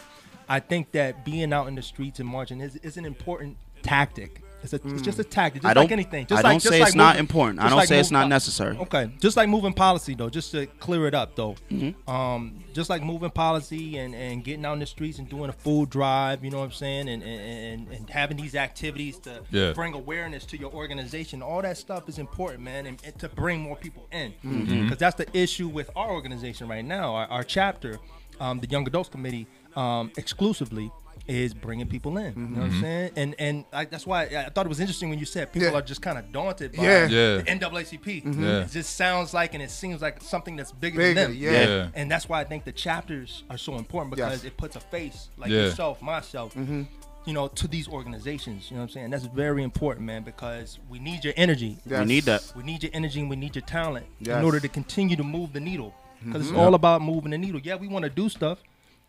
I 0.49 0.59
think 0.59 0.93
that 0.93 1.25
being 1.25 1.51
out 1.53 1.67
in 1.67 1.75
the 1.75 1.81
streets 1.83 2.19
and 2.19 2.27
marching 2.27 2.59
is, 2.61 2.75
is 2.77 2.97
an 2.97 3.05
important 3.05 3.57
tactic. 3.83 4.41
It's, 4.63 4.73
a, 4.73 4.79
it's 4.85 5.01
just 5.03 5.19
a 5.19 5.23
tactic, 5.23 5.61
just 5.61 5.69
I 5.69 5.73
don't- 5.75 5.83
like 5.83 5.91
anything. 5.91 6.25
Just 6.25 6.39
I 6.43 6.47
like, 6.47 6.53
don't 6.53 6.59
just 6.61 6.73
say 6.73 6.79
like 6.79 6.87
it's 6.87 6.95
not 6.95 7.09
moving- 7.13 7.19
important. 7.19 7.59
I 7.59 7.69
don't 7.69 7.77
like 7.77 7.87
say 7.87 7.99
it's 7.99 8.11
not 8.11 8.27
necessary. 8.27 8.75
Okay, 8.77 9.11
just 9.19 9.37
like 9.37 9.47
moving 9.49 9.71
policy 9.71 10.15
though, 10.15 10.29
just 10.29 10.51
to 10.51 10.65
clear 10.79 11.05
it 11.07 11.13
up 11.13 11.35
though, 11.35 11.55
Mm-hmm. 11.71 12.09
um, 12.09 12.63
just 12.73 12.89
like 12.89 13.03
moving 13.03 13.29
policy 13.29 13.97
and, 13.99 14.15
and 14.15 14.43
getting 14.43 14.65
out 14.65 14.73
in 14.73 14.79
the 14.79 14.85
streets 14.85 15.19
and 15.19 15.29
doing 15.29 15.49
a 15.49 15.53
food 15.53 15.89
drive, 15.91 16.43
you 16.43 16.49
know 16.51 16.57
what 16.57 16.65
I'm 16.65 16.71
saying, 16.71 17.07
and 17.07 17.21
and, 17.23 17.41
and, 17.41 17.87
and 17.93 18.09
having 18.09 18.35
these 18.37 18.55
activities 18.55 19.19
to 19.19 19.41
Yeah. 19.51 19.73
bring 19.73 19.93
awareness 19.93 20.43
to 20.47 20.57
your 20.57 20.71
organization. 20.73 21.41
All 21.43 21.61
that 21.61 21.77
stuff 21.77 22.09
is 22.09 22.17
important, 22.17 22.63
man, 22.63 22.87
and, 22.87 22.99
and 23.05 23.17
to 23.19 23.29
bring 23.29 23.61
more 23.61 23.75
people 23.75 24.07
in, 24.11 24.33
because 24.41 24.67
Mm-hmm. 24.67 24.93
that's 24.97 25.15
the 25.15 25.27
issue 25.37 25.67
with 25.67 25.89
our 25.95 26.09
organization 26.11 26.67
right 26.67 26.83
now. 26.83 27.13
Our, 27.15 27.27
our 27.27 27.43
chapter, 27.43 27.99
um, 28.39 28.59
the 28.59 28.67
Young 28.67 28.87
Adults 28.87 29.09
Committee, 29.09 29.47
um, 29.75 30.11
exclusively 30.17 30.91
is 31.27 31.53
bringing 31.53 31.87
people 31.87 32.17
in. 32.17 32.33
You 32.33 32.41
know 32.41 32.61
what 32.61 32.65
I'm 32.65 32.71
mm-hmm. 32.71 32.81
saying? 32.81 33.11
And 33.15 33.35
and 33.39 33.65
I, 33.73 33.85
that's 33.85 34.07
why 34.07 34.23
I 34.23 34.49
thought 34.49 34.65
it 34.65 34.69
was 34.69 34.79
interesting 34.79 35.09
when 35.09 35.19
you 35.19 35.25
said 35.25 35.51
people 35.51 35.69
Yeah. 35.69 35.75
are 35.77 35.81
just 35.81 36.01
kind 36.01 36.17
of 36.17 36.31
daunted 36.31 36.73
by 36.75 36.83
Yeah. 36.83 37.07
Yeah. 37.07 37.37
the 37.37 37.43
NAACP. 37.43 38.23
Mm-hmm. 38.23 38.43
Yeah. 38.43 38.59
It 38.61 38.71
just 38.71 38.95
sounds 38.95 39.33
like 39.33 39.53
and 39.53 39.61
it 39.61 39.71
seems 39.71 40.01
like 40.01 40.21
something 40.21 40.55
that's 40.55 40.71
bigger, 40.71 40.97
Bigger, 40.97 41.13
than 41.13 41.31
them. 41.31 41.39
yeah. 41.39 41.51
Yeah. 41.67 41.89
And 41.95 42.09
that's 42.09 42.29
why 42.29 42.39
I 42.41 42.43
think 42.43 42.63
the 42.65 42.71
chapters 42.71 43.43
are 43.49 43.57
so 43.57 43.75
important 43.75 44.15
because 44.15 44.43
Yes. 44.43 44.45
it 44.45 44.57
puts 44.57 44.75
a 44.75 44.79
face 44.79 45.29
like 45.37 45.49
Yeah. 45.51 45.63
yourself, 45.63 46.01
myself, 46.01 46.53
mm-hmm. 46.55 46.83
you 47.25 47.33
know, 47.33 47.47
to 47.49 47.67
these 47.67 47.87
organizations. 47.89 48.69
You 48.69 48.77
know 48.77 48.83
what 48.83 48.89
I'm 48.89 48.93
saying? 48.93 49.09
That's 49.09 49.25
very 49.25 49.63
important, 49.63 50.05
man, 50.05 50.23
because 50.23 50.79
we 50.89 50.99
need 50.99 51.23
your 51.25 51.33
energy. 51.35 51.77
Yes. 51.85 51.99
We 51.99 52.05
need 52.05 52.23
that. 52.23 52.53
We 52.55 52.63
need 52.63 52.83
your 52.83 52.91
energy 52.93 53.19
and 53.19 53.29
we 53.29 53.35
need 53.35 53.55
your 53.55 53.65
talent 53.65 54.05
Yes. 54.19 54.37
in 54.39 54.45
order 54.45 54.59
to 54.59 54.67
continue 54.69 55.15
to 55.17 55.23
move 55.23 55.53
the 55.53 55.59
needle. 55.59 55.93
Because 56.23 56.49
it's 56.49 56.57
all 56.57 56.73
about 56.73 57.01
moving 57.03 57.29
the 57.31 57.37
needle. 57.37 57.61
Yeah, 57.63 57.75
we 57.75 57.87
want 57.87 58.03
to 58.03 58.09
do 58.09 58.27
stuff, 58.27 58.57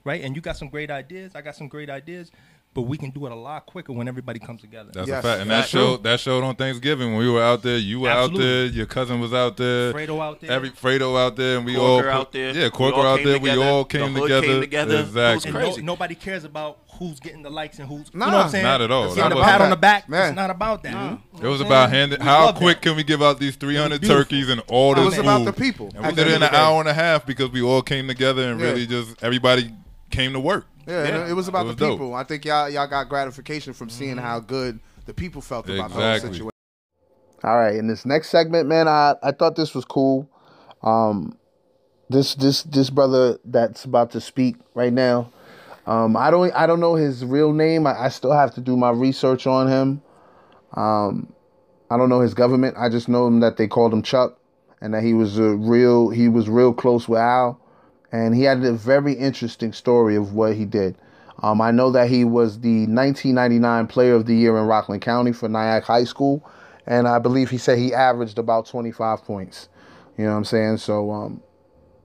right? 0.04 0.22
And 0.22 0.34
you 0.36 0.42
got 0.42 0.56
some 0.56 0.68
great 0.68 0.90
ideas. 0.90 1.32
I 1.34 1.40
got 1.42 1.56
some 1.56 1.68
great 1.68 1.90
ideas. 1.90 2.30
But 2.74 2.82
we 2.82 2.98
can 2.98 3.10
do 3.10 3.24
it 3.26 3.32
a 3.32 3.34
lot 3.34 3.64
quicker 3.64 3.92
when 3.94 4.08
everybody 4.08 4.38
comes 4.38 4.60
together. 4.60 4.90
That's 4.92 5.08
Yes. 5.08 5.20
a 5.24 5.26
fact. 5.26 5.40
And 5.40 5.50
that 5.50 5.60
Fact. 5.62 5.70
showed 5.70 6.02
that 6.04 6.20
showed 6.20 6.44
on 6.44 6.54
Thanksgiving 6.54 7.08
when 7.14 7.18
we 7.24 7.30
were 7.30 7.42
out 7.42 7.62
there. 7.62 7.78
You 7.78 8.00
were 8.00 8.10
out 8.10 8.34
there. 8.34 8.66
Your 8.66 8.84
cousin 8.84 9.20
was 9.20 9.32
out 9.32 9.56
there. 9.56 9.92
Fredo 9.94 10.20
out 10.22 10.40
there. 10.42 10.50
Every 10.52 10.70
Fredo 10.70 11.18
out 11.18 11.34
there, 11.34 11.56
and 11.56 11.64
we 11.66 11.74
Corker 11.74 12.10
all 12.10 12.20
out 12.20 12.30
there. 12.32 12.52
Yeah, 12.54 12.64
We 12.64 12.70
Corker 12.70 13.00
out 13.00 13.16
there. 13.24 13.38
together. 13.38 13.58
We 13.60 13.66
all 13.66 13.84
The 13.84 13.98
came 13.98 14.12
hood 14.12 14.22
together. 14.22 14.46
came 14.46 14.60
together. 14.60 14.94
It 14.94 14.98
was 14.98 15.08
Exactly. 15.08 15.48
and 15.50 15.58
crazy. 15.58 15.80
no, 15.80 15.86
nobody 15.94 16.14
cares 16.14 16.44
about 16.44 16.78
who's 16.98 17.18
getting 17.18 17.42
the 17.42 17.50
likes 17.50 17.78
and 17.78 17.88
who's 17.88 18.12
Nah. 18.14 18.26
you 18.26 18.30
know 18.32 18.36
what 18.36 18.44
I'm 18.44 18.50
saying? 18.52 18.64
Not 18.64 18.80
at 18.82 18.90
all. 18.90 19.06
It's 19.06 19.16
Not 19.16 19.28
Getting 19.30 19.38
a 19.42 19.46
pat 19.46 19.60
on 19.62 19.70
the 19.70 19.76
back. 19.76 20.08
Man. 20.08 20.26
It's 20.28 20.36
not 20.36 20.50
about 20.50 20.82
that. 20.82 20.90
You 20.92 20.94
know 20.98 21.20
It 21.42 21.46
was 21.48 21.60
what 21.60 21.66
about 21.68 21.90
handing. 21.90 22.20
How 22.20 22.52
quick 22.52 22.76
that. 22.76 22.82
can 22.82 22.96
we 22.96 23.02
give 23.02 23.22
out 23.22 23.40
these 23.40 23.56
300 23.56 24.02
turkeys 24.02 24.50
and 24.50 24.60
all 24.68 24.94
It 24.96 25.04
was 25.04 25.14
food? 25.14 25.22
about 25.24 25.44
the 25.46 25.52
people. 25.54 25.90
And 25.96 26.06
we 26.06 26.12
did 26.12 26.26
it 26.28 26.34
in 26.34 26.42
an 26.42 26.54
hour 26.54 26.78
and 26.80 26.88
a 26.88 26.94
half 26.94 27.24
because 27.24 27.50
we 27.50 27.62
all 27.62 27.80
came 27.82 28.06
together 28.08 28.42
and 28.52 28.60
Yeah. 28.60 28.66
really 28.66 28.86
just 28.86 29.16
everybody 29.22 29.72
came 30.10 30.32
to 30.32 30.40
work. 30.40 30.66
Yeah, 30.86 31.04
Yeah. 31.04 31.28
it 31.28 31.34
was 31.34 31.48
about 31.48 31.66
It 31.66 31.76
the 31.76 31.84
was 31.84 31.92
people. 31.92 32.14
I 32.14 32.24
think 32.24 32.44
y'all 32.44 32.68
y'all 32.68 32.86
got 32.86 33.08
gratification 33.08 33.72
from 33.72 33.90
seeing 33.90 34.16
how 34.16 34.40
good 34.40 34.80
the 35.06 35.14
people 35.14 35.40
felt 35.42 35.68
about 35.68 35.90
the 35.90 35.94
whole 35.94 36.18
situation. 36.18 36.50
All 37.44 37.56
right, 37.56 37.74
in 37.76 37.86
this 37.86 38.04
next 38.04 38.30
segment, 38.30 38.68
man, 38.68 38.88
I, 38.88 39.14
I 39.22 39.30
thought 39.32 39.54
this 39.54 39.74
was 39.74 39.84
cool. 39.84 40.28
Um, 40.82 41.36
this 42.08 42.34
this 42.34 42.62
this 42.64 42.90
brother 42.90 43.38
that's 43.44 43.84
about 43.84 44.10
to 44.12 44.20
speak 44.20 44.56
right 44.74 44.92
now. 44.92 45.30
Um, 45.86 46.16
I 46.16 46.30
don't 46.30 46.52
I 46.54 46.66
don't 46.66 46.80
know 46.80 46.94
his 46.94 47.24
real 47.24 47.52
name. 47.52 47.86
I, 47.86 48.04
I 48.04 48.08
still 48.08 48.32
have 48.32 48.54
to 48.54 48.60
do 48.60 48.76
my 48.76 48.90
research 48.90 49.46
on 49.46 49.68
him. 49.68 50.02
Um, 50.74 51.32
I 51.90 51.96
don't 51.96 52.08
know 52.08 52.20
his 52.20 52.34
government. 52.34 52.76
I 52.78 52.88
just 52.88 53.08
know 53.08 53.26
him 53.26 53.40
that 53.40 53.56
they 53.56 53.66
called 53.68 53.92
him 53.92 54.02
Chuck, 54.02 54.38
and 54.80 54.92
that 54.94 55.02
he 55.02 55.14
was 55.14 55.38
a 55.38 55.54
real 55.54 56.10
he 56.10 56.28
was 56.28 56.48
real 56.48 56.72
close 56.74 57.08
with 57.08 57.20
Al, 57.20 57.60
and 58.12 58.34
he 58.34 58.42
had 58.42 58.64
a 58.64 58.72
very 58.72 59.12
interesting 59.12 59.72
story 59.72 60.16
of 60.16 60.32
what 60.32 60.54
he 60.54 60.64
did. 60.64 60.96
Um, 61.42 61.60
I 61.60 61.70
know 61.70 61.90
that 61.92 62.08
he 62.08 62.24
was 62.24 62.60
the 62.60 62.86
1999 62.86 63.86
Player 63.86 64.14
of 64.14 64.26
the 64.26 64.34
Year 64.34 64.58
in 64.58 64.64
Rockland 64.64 65.02
County 65.02 65.32
for 65.32 65.48
Nyack 65.48 65.84
High 65.84 66.04
School, 66.04 66.48
and 66.86 67.06
I 67.06 67.18
believe 67.18 67.50
he 67.50 67.58
said 67.58 67.78
he 67.78 67.94
averaged 67.94 68.38
about 68.38 68.66
25 68.66 69.24
points. 69.24 69.68
You 70.16 70.24
know 70.24 70.32
what 70.32 70.38
I'm 70.38 70.44
saying? 70.44 70.78
So, 70.78 71.12
um, 71.12 71.42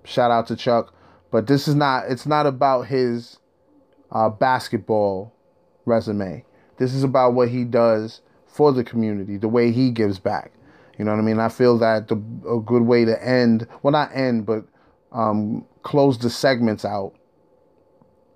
shout 0.04 0.30
out 0.30 0.48
to 0.48 0.56
Chuck. 0.56 0.94
But 1.32 1.48
this 1.48 1.68
is 1.68 1.74
not. 1.74 2.04
It's 2.10 2.28
not 2.28 2.46
about 2.46 2.84
his 2.84 3.40
uh, 4.12 4.30
basketball 4.30 5.34
resume. 5.86 6.46
This 6.78 6.94
is 6.94 7.04
about 7.04 7.34
what 7.34 7.50
he 7.50 7.64
does 7.64 8.22
for 8.46 8.72
the 8.72 8.84
community, 8.84 9.38
the 9.38 9.48
way 9.48 9.72
he 9.72 9.90
gives 9.90 10.20
back. 10.20 10.52
You 10.98 11.06
know 11.06 11.12
what 11.12 11.20
I 11.20 11.24
mean? 11.24 11.40
I 11.40 11.50
feel 11.50 11.80
that 11.80 12.08
the, 12.08 12.16
a 12.48 12.60
good 12.60 12.84
way 12.84 13.04
to 13.04 13.28
end, 13.28 13.68
well, 13.82 13.92
not 13.92 14.16
end, 14.16 14.46
but 14.46 14.66
um, 15.12 15.66
close 15.84 16.18
the 16.18 16.30
segments 16.30 16.85
out 16.85 17.14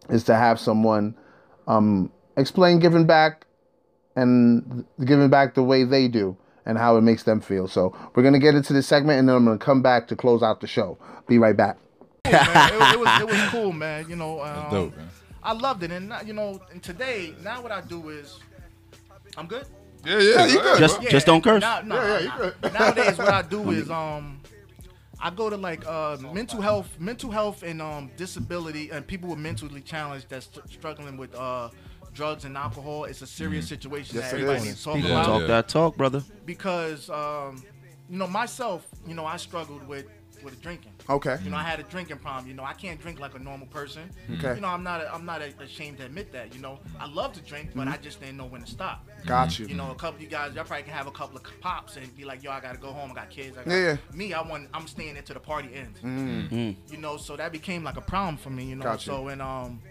is 0.09 0.23
to 0.25 0.35
have 0.35 0.59
someone 0.59 1.15
um, 1.67 2.11
explain 2.37 2.79
giving 2.79 3.05
back 3.05 3.45
and 4.15 4.85
giving 5.05 5.29
back 5.29 5.53
the 5.55 5.63
way 5.63 5.83
they 5.83 6.07
do 6.07 6.37
and 6.65 6.77
how 6.77 6.97
it 6.97 7.01
makes 7.01 7.23
them 7.23 7.39
feel. 7.39 7.67
So 7.67 7.95
we're 8.13 8.23
gonna 8.23 8.39
get 8.39 8.55
into 8.55 8.73
this 8.73 8.87
segment 8.87 9.19
and 9.19 9.29
then 9.29 9.35
I'm 9.35 9.45
gonna 9.45 9.57
come 9.57 9.81
back 9.81 10.07
to 10.09 10.15
close 10.15 10.43
out 10.43 10.61
the 10.61 10.67
show. 10.67 10.97
Be 11.27 11.37
right 11.37 11.55
back. 11.55 11.77
cool, 12.25 12.33
man. 12.33 12.73
It, 12.73 12.93
it 12.93 12.99
was 12.99 13.21
it 13.21 13.27
was 13.27 13.49
cool, 13.49 13.71
man. 13.71 14.09
You 14.09 14.15
know, 14.15 14.41
um, 14.41 14.71
dope, 14.71 14.97
man. 14.97 15.09
I 15.43 15.53
loved 15.53 15.83
it, 15.83 15.91
and 15.91 16.09
now, 16.09 16.21
you 16.21 16.33
know, 16.33 16.59
and 16.71 16.83
today 16.83 17.33
now 17.41 17.61
what 17.61 17.71
I 17.71 17.79
do 17.81 18.09
is, 18.09 18.39
I'm 19.37 19.47
good. 19.47 19.65
Yeah, 20.05 20.19
yeah. 20.19 20.45
you 20.45 20.61
good. 20.61 20.79
Just 20.79 21.01
bro. 21.01 21.09
just 21.09 21.25
don't 21.25 21.43
curse. 21.43 21.61
Now, 21.61 21.81
nah, 21.81 21.95
Yeah, 21.95 22.07
yeah, 22.07 22.19
you 22.19 22.51
good. 22.61 22.73
Nowadays, 22.73 23.17
what 23.17 23.29
I 23.29 23.41
do 23.43 23.71
is 23.71 23.89
um, 23.89 24.36
I 25.19 25.30
go 25.31 25.49
to 25.49 25.57
like 25.57 25.85
uh 25.88 26.18
mental 26.34 26.61
health, 26.61 26.89
mental 26.99 27.31
health 27.31 27.64
and 27.64 27.81
um 27.81 28.11
disability 28.18 28.89
and 28.91 29.06
people 29.06 29.30
with 29.30 29.39
mentally 29.39 29.81
challenged 29.81 30.30
that's 30.30 30.45
str- 30.45 30.60
struggling 30.69 31.18
with 31.18 31.34
uh 31.35 31.69
drugs 32.14 32.45
and 32.45 32.56
alcohol. 32.57 33.06
It's 33.06 33.22
a 33.22 33.27
serious 33.27 33.68
situation 33.68 34.15
Yes, 34.15 34.31
that 34.31 34.34
everybody 34.39 34.61
needs 34.65 34.77
to 34.80 34.84
talk 34.84 34.98
Yeah, 34.99 35.11
about 35.11 35.26
Talk 35.26 35.41
yeah. 35.41 35.48
that 35.48 35.68
talk, 35.69 35.98
brother. 35.98 36.23
because 36.45 37.10
um, 37.10 37.64
you 38.10 38.18
know 38.18 38.27
myself, 38.27 38.88
you 39.06 39.14
know 39.15 39.26
I 39.26 39.38
struggled 39.38 39.88
with 39.88 40.06
with 40.44 40.61
drinking. 40.61 40.94
Okay. 41.09 41.38
You 41.43 41.49
know, 41.49 41.57
I 41.57 41.63
had 41.63 41.79
a 41.79 41.84
drinking 41.84 42.17
problem. 42.17 42.47
You 42.47 42.53
know, 42.53 42.63
I 42.63 42.73
can't 42.73 42.99
drink 43.01 43.19
like 43.19 43.34
a 43.35 43.39
normal 43.39 43.67
person. 43.67 44.09
Okay. 44.38 44.55
You 44.55 44.61
know, 44.61 44.67
I'm 44.67 44.84
not. 44.84 45.05
I'm 45.13 45.25
not 45.25 45.41
ashamed 45.41 45.99
to 45.99 46.05
admit 46.05 46.31
that. 46.34 46.53
You 46.53 46.61
know, 46.61 46.79
I 46.99 47.07
love 47.07 47.34
to 47.34 47.41
drink, 47.41 47.69
but 47.75 47.88
I 47.88 47.97
just 47.97 48.19
didn't 48.19 48.38
know 48.38 48.45
when 48.45 48.61
to 48.61 48.67
stop. 48.67 49.07
Got 49.25 49.57
you. 49.57 49.67
You 49.67 49.75
know, 49.75 49.91
a 49.91 49.95
couple 49.95 50.17
of 50.17 50.21
you 50.21 50.27
guys, 50.27 50.53
y'all 50.53 50.65
probably 50.65 50.84
can 50.84 50.93
have 50.93 51.07
a 51.07 51.11
couple 51.11 51.38
of 51.38 51.43
pops 51.61 51.95
and 51.95 52.13
be 52.15 52.25
like, 52.25 52.43
"Yo, 52.43 52.51
I 52.51 52.59
gotta 52.59 52.77
go 52.77 52.91
home. 52.91 53.11
I 53.11 53.15
got 53.15 53.29
kids." 53.29 53.57
I 53.57 53.63
got, 53.63 53.71
Yeah, 53.71 53.77
yeah. 53.79 53.97
Me, 54.13 54.34
I 54.34 54.41
want. 54.41 54.67
I'm 54.73 54.88
staying 54.88 55.15
until 55.17 55.35
the 55.35 55.39
party 55.39 55.69
ends. 55.73 55.99
Mm. 56.01 56.75
You 56.91 56.97
know, 56.97 57.17
so 57.17 57.35
that 57.38 57.51
became 57.51 57.84
like 57.84 57.97
a 57.97 58.01
problem 58.01 58.38
for 58.38 58.49
me. 58.49 58.65
You 58.65 58.75
know, 58.75 58.84
Got 58.84 59.05
you. 59.05 59.13
so 59.13 59.27
and 59.29 59.41
um, 59.41 59.81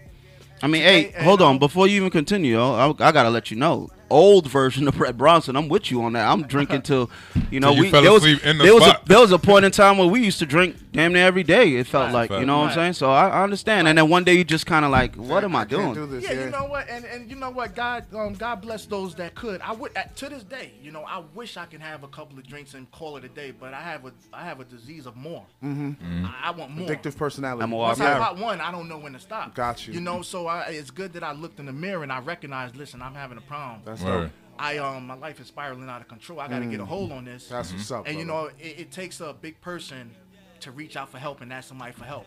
I 0.61 0.67
mean, 0.67 0.81
hey, 0.81 1.11
hold 1.23 1.41
on. 1.41 1.53
um, 1.53 1.59
Before 1.59 1.87
you 1.87 1.97
even 1.97 2.09
continue, 2.11 2.53
yo, 2.57 2.73
I, 2.73 3.07
I 3.07 3.11
gotta 3.11 3.29
let 3.29 3.49
you 3.51 3.57
know. 3.57 3.89
Old 4.09 4.47
version 4.47 4.87
of 4.87 4.95
Brett 4.95 5.17
Bronson. 5.17 5.55
I'm 5.55 5.67
with 5.69 5.91
you 5.91 6.03
on 6.03 6.13
that. 6.13 6.27
I'm 6.27 6.43
drinking 6.43 6.83
till, 6.83 7.09
you 7.51 7.59
know, 7.59 7.67
Till 7.69 7.75
you 7.77 7.81
we 7.83 7.91
fell 7.91 8.01
there 8.01 8.11
was, 8.11 8.25
in 8.25 8.57
the 8.57 8.63
there 8.63 8.73
was 8.73 8.83
a 8.87 8.99
there 9.05 9.19
was 9.19 9.31
a 9.31 9.39
point 9.39 9.65
in 9.65 9.71
time 9.71 9.97
where 9.97 10.07
we 10.07 10.23
used 10.23 10.39
to 10.39 10.45
drink 10.45 10.75
damn 10.91 11.13
near 11.13 11.25
every 11.25 11.43
day. 11.43 11.75
It 11.75 11.87
felt 11.87 12.05
Right. 12.07 12.13
like, 12.13 12.29
you 12.29 12.37
Fact. 12.37 12.47
know 12.47 12.59
what 12.59 12.69
I'm 12.69 12.73
saying? 12.75 12.93
So 12.93 13.11
I, 13.11 13.27
I 13.29 13.43
understand. 13.43 13.87
And 13.87 13.97
then 13.97 14.09
one 14.09 14.23
day 14.23 14.33
you 14.35 14.43
just 14.43 14.65
kind 14.65 14.85
of 14.85 14.91
like, 14.91 15.15
what 15.15 15.43
am 15.43 15.55
I 15.55 15.59
Can't 15.65 15.69
doing? 15.69 15.93
do 15.93 16.05
this, 16.07 16.23
Yeah, 16.23 16.33
yeah. 16.33 16.45
you 16.45 16.51
know 16.51 16.65
what, 16.65 16.87
and 16.89 17.05
and 17.05 17.29
you 17.29 17.35
know 17.35 17.49
what, 17.49 17.75
God, 17.75 18.05
um, 18.15 18.33
God 18.33 18.61
bless 18.61 18.85
those 18.85 19.15
that 19.15 19.35
could. 19.35 19.61
I 19.61 19.71
would 19.73 19.95
at, 19.95 20.15
to 20.17 20.29
this 20.29 20.43
day, 20.43 20.73
you 20.81 20.91
know, 20.91 21.03
I 21.03 21.23
wish 21.35 21.57
I 21.57 21.65
could 21.65 21.81
have 21.81 22.03
a 22.03 22.07
couple 22.07 22.37
of 22.37 22.47
drinks 22.47 22.73
and 22.73 22.89
call 22.91 23.17
it 23.17 23.23
a 23.23 23.29
day, 23.29 23.51
but 23.51 23.73
I 23.73 23.81
have 23.81 24.05
a 24.05 24.11
I 24.33 24.43
have 24.43 24.59
a 24.59 24.65
disease 24.65 25.05
of 25.05 25.15
more. 25.15 25.45
Mm-hmm. 25.63 26.25
I, 26.25 26.47
I 26.49 26.51
want 26.51 26.71
more. 26.71 26.87
Addictive 26.87 27.15
personality. 27.17 27.63
I'm 27.63 27.71
a 27.73 27.75
Once 27.75 27.99
I 27.99 28.17
got 28.17 28.37
one, 28.37 28.61
I 28.61 28.71
don't 28.71 28.87
know 28.89 28.97
when 28.97 29.13
to 29.13 29.19
stop. 29.19 29.53
Got 29.55 29.87
you. 29.87 29.93
You 29.93 30.01
know, 30.01 30.21
so 30.21 30.47
I, 30.47 30.61
it's 30.69 30.91
good 30.91 31.13
that 31.13 31.23
I 31.23 31.31
looked 31.33 31.59
in 31.59 31.65
the 31.65 31.71
mirror 31.73 32.03
and 32.03 32.11
I 32.11 32.19
recognized, 32.19 32.75
listen, 32.75 33.01
I'm 33.01 33.13
having 33.13 33.37
a 33.37 33.41
problem. 33.41 33.81
That's 33.85 33.96
Word. 34.03 34.23
dope. 34.23 34.31
I 34.59 34.77
um, 34.77 35.05
my 35.07 35.13
life 35.15 35.39
is 35.39 35.47
spiraling 35.47 35.87
out 35.87 36.01
of 36.01 36.07
control. 36.07 36.39
I 36.39 36.47
got 36.47 36.59
to 36.59 36.65
get 36.65 36.79
a 36.79 36.85
hold 36.85 37.11
on 37.11 37.25
this. 37.25 37.47
That's 37.47 37.71
what's 37.71 37.91
up. 37.91 38.07
And 38.07 38.17
you 38.17 38.25
know, 38.25 38.45
it, 38.59 38.79
it 38.79 38.91
takes 38.91 39.21
a 39.21 39.33
big 39.33 39.61
person 39.61 40.11
to 40.61 40.71
reach 40.71 40.97
out 40.97 41.09
for 41.09 41.19
help 41.19 41.41
and 41.41 41.53
ask 41.53 41.69
somebody 41.69 41.91
for 41.91 42.05
help. 42.05 42.25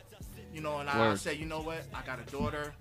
You 0.53 0.61
know, 0.61 0.79
and 0.79 0.89
I, 0.89 1.13
I 1.13 1.15
said, 1.15 1.39
you 1.39 1.47
know 1.47 1.61
what? 1.61 1.83
I 1.95 2.03
got 2.03 2.19
a 2.21 2.31
daughter. 2.31 2.75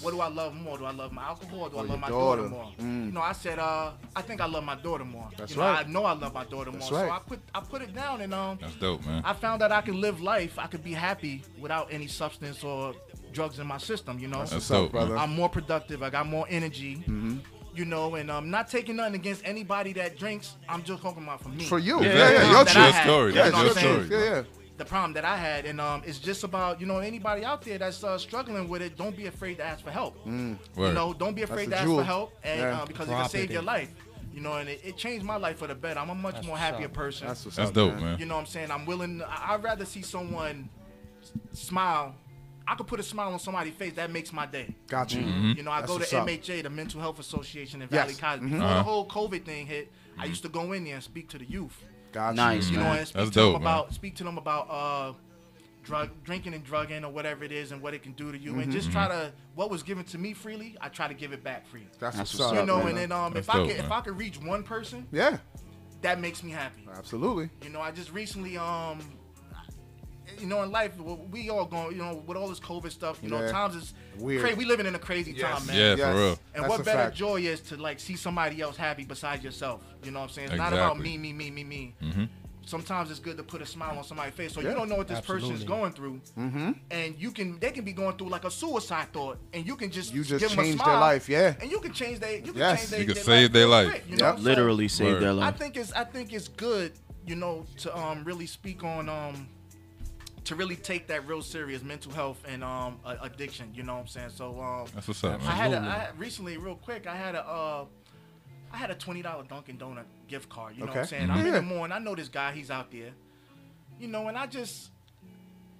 What 0.00 0.12
do 0.12 0.20
I 0.20 0.28
love 0.28 0.54
more? 0.54 0.78
Do 0.78 0.84
I 0.84 0.90
love 0.90 1.12
my 1.12 1.22
alcohol 1.24 1.62
or 1.62 1.70
do 1.70 1.78
I 1.78 1.82
love 1.82 2.00
my 2.00 2.08
daughter. 2.08 2.42
daughter, 2.42 2.50
more? 2.50 2.72
Mm. 2.78 3.06
You 3.06 3.12
know, 3.12 3.20
I 3.20 3.32
said, 3.32 3.58
uh, 3.58 3.92
I 4.16 4.22
think 4.22 4.40
I 4.40 4.46
love 4.46 4.64
my 4.64 4.74
daughter 4.76 5.04
more. 5.04 5.28
That's 5.36 5.52
you 5.52 5.58
know, 5.58 5.64
right. 5.64 5.86
I 5.86 5.88
know 5.88 6.04
I 6.04 6.12
love 6.12 6.32
my 6.34 6.44
daughter 6.44 6.70
That's 6.70 6.90
more. 6.90 7.00
right. 7.00 7.08
So 7.08 7.14
I 7.14 7.18
put 7.18 7.40
I 7.54 7.60
put 7.60 7.82
it 7.82 7.94
down 7.94 8.20
and 8.20 8.32
um 8.32 8.58
That's 8.60 8.74
dope, 8.76 9.04
man. 9.06 9.22
I 9.24 9.32
found 9.32 9.60
that 9.60 9.70
I 9.70 9.80
could 9.80 9.96
live 9.96 10.20
life. 10.20 10.58
I 10.58 10.66
could 10.66 10.82
be 10.82 10.92
happy 10.92 11.42
without 11.58 11.88
any 11.92 12.06
substance 12.06 12.64
or 12.64 12.94
drugs 13.32 13.58
in 13.58 13.66
my 13.66 13.78
system. 13.78 14.18
You 14.18 14.28
know, 14.28 14.44
That's 14.44 14.70
up, 14.70 14.84
dope, 14.84 14.92
brother. 14.92 15.16
I'm 15.16 15.34
more 15.34 15.48
productive. 15.48 16.02
I 16.02 16.10
got 16.10 16.26
more 16.26 16.46
energy. 16.48 16.96
Mm-hmm. 16.96 17.38
You 17.78 17.84
know, 17.84 18.16
and 18.16 18.28
um, 18.28 18.44
I'm 18.44 18.50
not 18.50 18.68
taking 18.68 18.96
nothing 18.96 19.14
against 19.14 19.42
anybody 19.44 19.92
that 19.92 20.18
drinks. 20.18 20.56
I'm 20.68 20.82
just 20.82 21.00
talking 21.00 21.22
about 21.22 21.40
for 21.40 21.48
me. 21.50 21.64
For 21.64 21.78
you. 21.78 22.02
Yeah, 22.02 22.08
Yeah, 22.08 22.14
yeah, 22.18 22.30
yeah, 22.42 22.50
your 22.50 22.64
that 22.64 22.72
truth. 22.72 22.84
I 22.84 22.90
had. 22.90 23.04
story. 23.04 23.32
Yeah, 23.34 23.38
Yeah, 23.38 23.46
you 23.46 23.52
know 23.52 23.58
your 23.58 23.68
what 23.68 23.76
I'm 23.76 23.82
saying? 23.84 23.96
truth. 24.08 24.10
Yeah, 24.10 24.34
yeah. 24.34 24.42
The 24.78 24.84
problem 24.84 25.12
that 25.12 25.24
I 25.24 25.36
had, 25.36 25.64
and 25.64 25.80
um, 25.80 26.02
it's 26.04 26.18
just 26.18 26.42
about 26.42 26.80
you 26.80 26.86
know 26.88 26.98
anybody 26.98 27.44
out 27.44 27.62
there 27.62 27.78
that's 27.78 28.02
uh, 28.02 28.18
struggling 28.18 28.68
with 28.68 28.82
it. 28.82 28.96
Don't 28.96 29.16
be 29.16 29.26
afraid 29.26 29.58
to 29.58 29.64
ask 29.64 29.84
for 29.84 29.92
help. 29.92 30.16
You 30.26 30.56
know, 30.76 31.14
don't 31.16 31.36
be 31.36 31.42
afraid 31.42 31.68
a 31.68 31.70
to 31.70 31.76
ask 31.76 31.84
jewel. 31.84 31.98
for 31.98 32.04
help, 32.04 32.32
and 32.42 32.60
Yeah. 32.60 32.82
uh, 32.82 32.86
because 32.86 33.06
it 33.08 33.12
can 33.12 33.28
save 33.28 33.50
your 33.52 33.62
life. 33.62 33.90
You 34.34 34.40
know, 34.40 34.54
and 34.54 34.68
it, 34.68 34.80
it 34.84 34.96
changed 34.96 35.24
my 35.24 35.36
life 35.36 35.58
for 35.58 35.68
the 35.68 35.74
better. 35.76 36.00
I'm 36.00 36.10
a 36.10 36.14
much 36.16 36.34
That's 36.34 36.46
more 36.48 36.56
happier 36.58 36.86
up. 36.86 36.92
person. 36.94 37.28
That's 37.28 37.44
what's 37.44 37.56
That's 37.56 37.68
up, 37.70 37.74
dope, 37.74 37.94
man. 37.94 38.02
man. 38.02 38.18
You 38.18 38.26
know 38.26 38.34
what 38.34 38.40
I'm 38.40 38.46
saying? 38.46 38.72
I'm 38.72 38.86
willing. 38.86 39.22
I- 39.22 39.54
I'd 39.54 39.62
rather 39.62 39.84
see 39.84 40.02
someone 40.02 40.68
smile. 41.52 42.14
I 42.70 42.74
could 42.74 42.86
put 42.86 43.00
a 43.00 43.02
smile 43.02 43.32
on 43.32 43.38
somebody's 43.38 43.72
face. 43.74 43.94
That 43.94 44.10
makes 44.10 44.32
my 44.32 44.44
day. 44.44 44.74
Got 44.88 45.14
you. 45.14 45.22
You 45.22 45.62
know, 45.62 45.70
I 45.70 45.80
That's 45.80 45.90
go 45.92 45.98
to 45.98 46.00
what's 46.00 46.12
up. 46.12 46.26
MHA, 46.28 46.62
the 46.64 46.70
Mental 46.70 47.00
Health 47.00 47.18
Association 47.18 47.80
in 47.80 47.88
Yes. 47.90 48.02
Valley 48.04 48.14
Cottage. 48.14 48.42
Mhm. 48.42 48.50
Before 48.50 48.64
Uh-huh. 48.66 48.74
the 48.76 48.82
whole 48.82 49.08
COVID 49.08 49.44
thing 49.44 49.66
hit, 49.66 49.90
I 50.18 50.26
used 50.26 50.42
to 50.42 50.48
go 50.50 50.72
in 50.72 50.84
there 50.84 50.96
and 50.96 51.02
speak 51.02 51.28
to 51.30 51.38
the 51.38 51.46
youth. 51.46 51.82
Got 52.12 52.30
you. 52.30 52.36
Nice, 52.36 52.68
You 52.70 52.76
know, 52.78 52.84
and 52.84 53.06
speak 53.08 53.16
That's 53.16 53.30
to 53.30 53.34
dope, 53.34 53.52
them 53.54 53.62
man. 53.62 53.72
about 53.74 53.94
speak 53.94 54.16
to 54.16 54.24
them 54.24 54.36
about 54.38 54.68
uh, 54.70 55.12
drug 55.82 56.10
drinking 56.24 56.52
and 56.52 56.62
drugging 56.64 57.04
or 57.04 57.10
whatever 57.10 57.44
it 57.44 57.52
is 57.52 57.72
and 57.72 57.80
what 57.80 57.94
it 57.94 58.02
can 58.02 58.12
do 58.12 58.30
to 58.32 58.36
you, 58.38 58.50
Mm-hmm. 58.50 58.60
and 58.60 58.72
just 58.72 58.92
try 58.92 59.08
to 59.08 59.32
what 59.54 59.70
was 59.70 59.82
given 59.82 60.04
to 60.04 60.18
me 60.18 60.34
freely, 60.34 60.76
I 60.80 60.88
try 60.90 61.08
to 61.08 61.14
give 61.14 61.32
it 61.32 61.42
back 61.42 61.66
freely. 61.66 61.86
That's 61.98 62.16
That's 62.18 62.32
what's 62.34 62.38
what's 62.40 62.52
up. 62.52 62.58
You 62.60 62.66
know, 62.66 62.78
man. 62.78 62.88
and 62.88 62.98
then 62.98 63.12
um, 63.12 63.32
That's 63.32 63.46
if 63.48 63.54
I 63.54 63.58
dope, 63.58 63.68
could 63.68 63.76
if. 63.78 63.90
I 63.90 64.00
could 64.02 64.18
reach 64.18 64.38
one 64.40 64.62
person, 64.62 65.06
Yeah, 65.10 65.38
that 66.02 66.20
makes 66.20 66.42
me 66.42 66.50
happy. 66.50 66.86
absolutely. 66.94 67.48
You 67.62 67.70
know, 67.70 67.80
I 67.80 67.90
just 67.92 68.12
recently, 68.12 68.58
um, 68.58 68.98
you 70.38 70.46
know, 70.46 70.62
in 70.62 70.70
life, 70.70 70.92
we 71.30 71.50
all 71.50 71.64
going, 71.64 71.96
you 71.96 72.02
know, 72.02 72.22
with 72.26 72.36
all 72.36 72.48
this 72.48 72.60
COVID 72.60 72.90
stuff, 72.90 73.18
you 73.22 73.28
know, 73.28 73.50
times 73.50 73.74
is 73.74 73.94
Weird. 74.18 74.40
crazy. 74.42 74.56
We 74.56 74.64
living 74.64 74.86
in 74.86 74.94
a 74.94 74.98
crazy 74.98 75.32
Yes. 75.32 75.58
time, 75.58 75.66
man. 75.66 75.76
Yeah, 75.76 75.94
Yes. 75.96 76.00
for 76.00 76.14
real. 76.14 76.28
And 76.54 76.64
That's 76.64 76.68
what 76.68 76.84
better 76.84 76.98
fact. 77.04 77.16
joy 77.16 77.40
is 77.42 77.60
to 77.62 77.76
like 77.76 77.98
see 78.00 78.16
somebody 78.16 78.60
else 78.60 78.76
happy 78.76 79.04
besides 79.04 79.42
yourself. 79.42 79.82
You 80.04 80.10
know 80.10 80.20
what 80.20 80.24
I'm 80.26 80.30
saying? 80.30 80.48
It's 80.48 80.56
not 80.58 80.72
about 80.72 80.98
me, 80.98 81.16
me, 81.18 81.32
me, 81.32 81.50
me, 81.50 81.64
me. 81.64 81.94
Mm-hmm. 82.02 82.24
Sometimes 82.66 83.10
it's 83.10 83.18
good 83.18 83.38
to 83.38 83.42
put 83.42 83.62
a 83.62 83.66
smile 83.66 83.96
on 83.96 84.04
somebody's 84.04 84.34
face, 84.34 84.52
so 84.52 84.60
Yeah. 84.60 84.68
you 84.70 84.74
don't 84.74 84.90
know 84.90 84.96
what 84.96 85.08
this 85.08 85.22
person 85.22 85.52
is 85.52 85.64
going 85.64 85.92
through, 85.92 86.20
Mm-hmm. 86.38 86.72
and 86.90 87.14
you 87.18 87.30
can 87.30 87.58
they 87.60 87.70
can 87.70 87.82
be 87.82 87.92
going 87.94 88.14
through 88.18 88.28
like 88.28 88.44
a 88.44 88.50
suicide 88.50 89.10
thought, 89.10 89.38
and 89.54 89.66
you 89.66 89.74
can 89.74 89.90
just 89.90 90.12
You 90.12 90.22
just 90.22 90.40
give 90.40 90.50
them 90.54 90.58
a 90.66 90.72
smile, 90.74 90.86
their 90.86 91.00
life, 91.00 91.28
yeah. 91.30 91.54
and 91.62 91.70
you 91.70 91.80
can 91.80 91.94
change 91.94 92.18
their 92.20 92.36
you 92.36 92.42
can 92.52 92.56
Yes. 92.56 92.80
change 92.80 92.90
their, 92.90 93.00
You 93.00 93.06
can 93.06 93.14
their 93.14 93.24
save 93.24 93.52
their 93.54 93.66
life. 93.66 93.88
quick, 93.88 94.04
you 94.10 94.16
Yep. 94.18 94.36
know? 94.36 94.42
Literally 94.42 94.88
saved 94.88 95.22
Word. 95.22 95.38
their 95.38 95.44
I 95.44 95.50
think 95.50 95.78
it's 95.78 95.92
I 95.94 96.04
think 96.04 96.34
it's 96.34 96.48
good, 96.48 96.92
you 97.26 97.36
know, 97.36 97.64
to 97.78 97.96
um 97.96 98.22
really 98.24 98.46
speak 98.46 98.84
on 98.84 99.08
um 99.08 99.48
to 100.48 100.54
really 100.54 100.76
take 100.76 101.06
that 101.08 101.26
real 101.26 101.42
serious 101.42 101.82
mental 101.82 102.10
health 102.12 102.42
and 102.48 102.64
um 102.64 102.98
addiction. 103.20 103.70
You 103.74 103.82
know 103.82 103.94
what 103.94 104.00
I'm 104.00 104.06
saying? 104.06 104.30
So 104.30 104.60
um 104.60 104.86
That's 104.94 105.06
what's 105.08 105.22
up, 105.24 105.40
I 105.46 105.52
had 105.52 105.72
a 105.72 105.78
I 105.78 106.08
recently 106.16 106.56
real 106.56 106.74
quick 106.74 107.06
I 107.06 107.14
had 107.16 107.34
a 107.34 107.46
uh 107.46 107.84
I 108.72 108.76
had 108.76 108.90
a 108.90 108.94
twenty 108.94 109.20
dollar 109.22 109.44
Dunkin' 109.44 109.78
Donut 109.78 110.04
gift 110.26 110.48
card. 110.48 110.74
You 110.76 110.84
know 110.84 110.92
what 110.92 110.96
I'm 110.98 111.04
Okay. 111.04 111.08
saying? 111.08 111.30
I'm 111.30 111.46
in 111.46 111.52
the 111.54 111.62
morning. 111.62 111.94
I 111.94 111.98
know 111.98 112.14
this 112.14 112.28
guy. 112.28 112.52
He's 112.52 112.70
out 112.70 112.90
there. 112.90 113.12
You 113.98 114.08
know, 114.08 114.28
and 114.28 114.36
I 114.38 114.46
just 114.46 114.90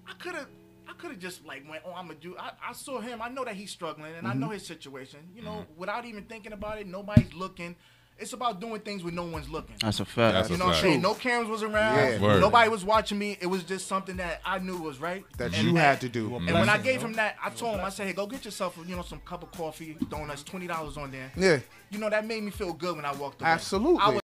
I 0.07 0.13
could 0.19 0.35
have. 0.35 0.49
I 0.87 0.93
could 0.95 1.11
have 1.11 1.21
just 1.21 1.45
like 1.45 1.69
went, 1.69 1.83
oh, 1.87 1.93
I'm 1.95 2.09
gonna 2.09 2.19
do. 2.19 2.35
I, 2.39 2.51
I 2.71 2.73
saw 2.73 2.99
him. 2.99 3.21
I 3.21 3.29
know 3.29 3.45
that 3.45 3.55
he's 3.55 3.71
struggling, 3.71 4.15
and 4.17 4.27
I 4.27 4.31
Mm-hmm. 4.31 4.41
know 4.41 4.49
his 4.51 4.67
situation. 4.67 5.21
You 5.35 5.43
know, 5.43 5.67
without 5.77 6.07
even 6.07 6.25
thinking 6.25 6.53
about 6.53 6.79
it, 6.79 6.87
nobody's 6.87 7.33
looking. 7.35 7.77
It's 8.21 8.33
about 8.33 8.61
doing 8.61 8.81
things 8.81 9.05
when 9.05 9.15
no 9.15 9.25
one's 9.25 9.49
looking. 9.49 9.77
That's 9.81 10.01
a 10.01 10.05
fact. 10.05 10.35
That's 10.35 10.49
You 10.49 10.57
a 10.57 10.59
know 10.59 10.65
what 10.67 10.75
I'm 10.77 10.83
saying? 10.83 11.01
No 11.03 11.15
cameras 11.15 11.49
was 11.49 11.63
around. 11.63 12.21
Yeah. 12.21 12.39
Nobody 12.41 12.69
was 12.69 12.85
watching 12.85 13.17
me. 13.19 13.39
It 13.41 13.47
was 13.47 13.63
just 13.63 13.87
something 13.87 14.17
that 14.17 14.41
I 14.45 14.59
knew 14.59 14.77
was 14.79 14.99
right. 14.99 15.25
That 15.39 15.55
And 15.55 15.69
you 15.69 15.73
that- 15.75 15.79
had 15.81 16.01
to 16.01 16.09
do. 16.09 16.35
And 16.37 16.53
when 16.53 16.69
I 16.69 16.79
gave 16.79 17.01
him 17.01 17.13
that, 17.13 17.37
I 17.43 17.51
told 17.51 17.77
him, 17.79 17.85
I 17.85 17.91
said, 17.91 18.09
hey, 18.09 18.13
go 18.13 18.27
get 18.27 18.45
yourself, 18.45 18.77
you 18.87 18.97
know, 18.97 19.03
some 19.03 19.21
cup 19.21 19.45
of 19.45 19.53
coffee, 19.53 19.97
donuts, 20.09 20.43
twenty 20.43 20.67
dollars 20.67 20.97
on 20.97 21.13
there. 21.13 21.31
Yeah, 21.37 21.59
You 21.91 21.99
know, 21.99 22.11
that 22.11 22.27
made 22.27 22.43
me 22.43 22.51
feel 22.51 22.73
good 22.73 22.97
when 22.97 23.05
I 23.05 23.13
walked 23.13 23.41
away. 23.41 23.51
absolutely. 23.51 24.01
I 24.03 24.09
was 24.11 24.23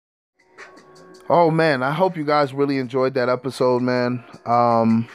Oh 1.29 1.51
man, 1.51 1.83
I 1.83 1.93
hope 1.93 2.17
you 2.17 2.25
guys 2.25 2.53
really 2.55 2.79
enjoyed 2.79 3.15
that 3.15 3.29
episode, 3.29 3.83
man. 3.83 4.25
Um, 4.47 5.07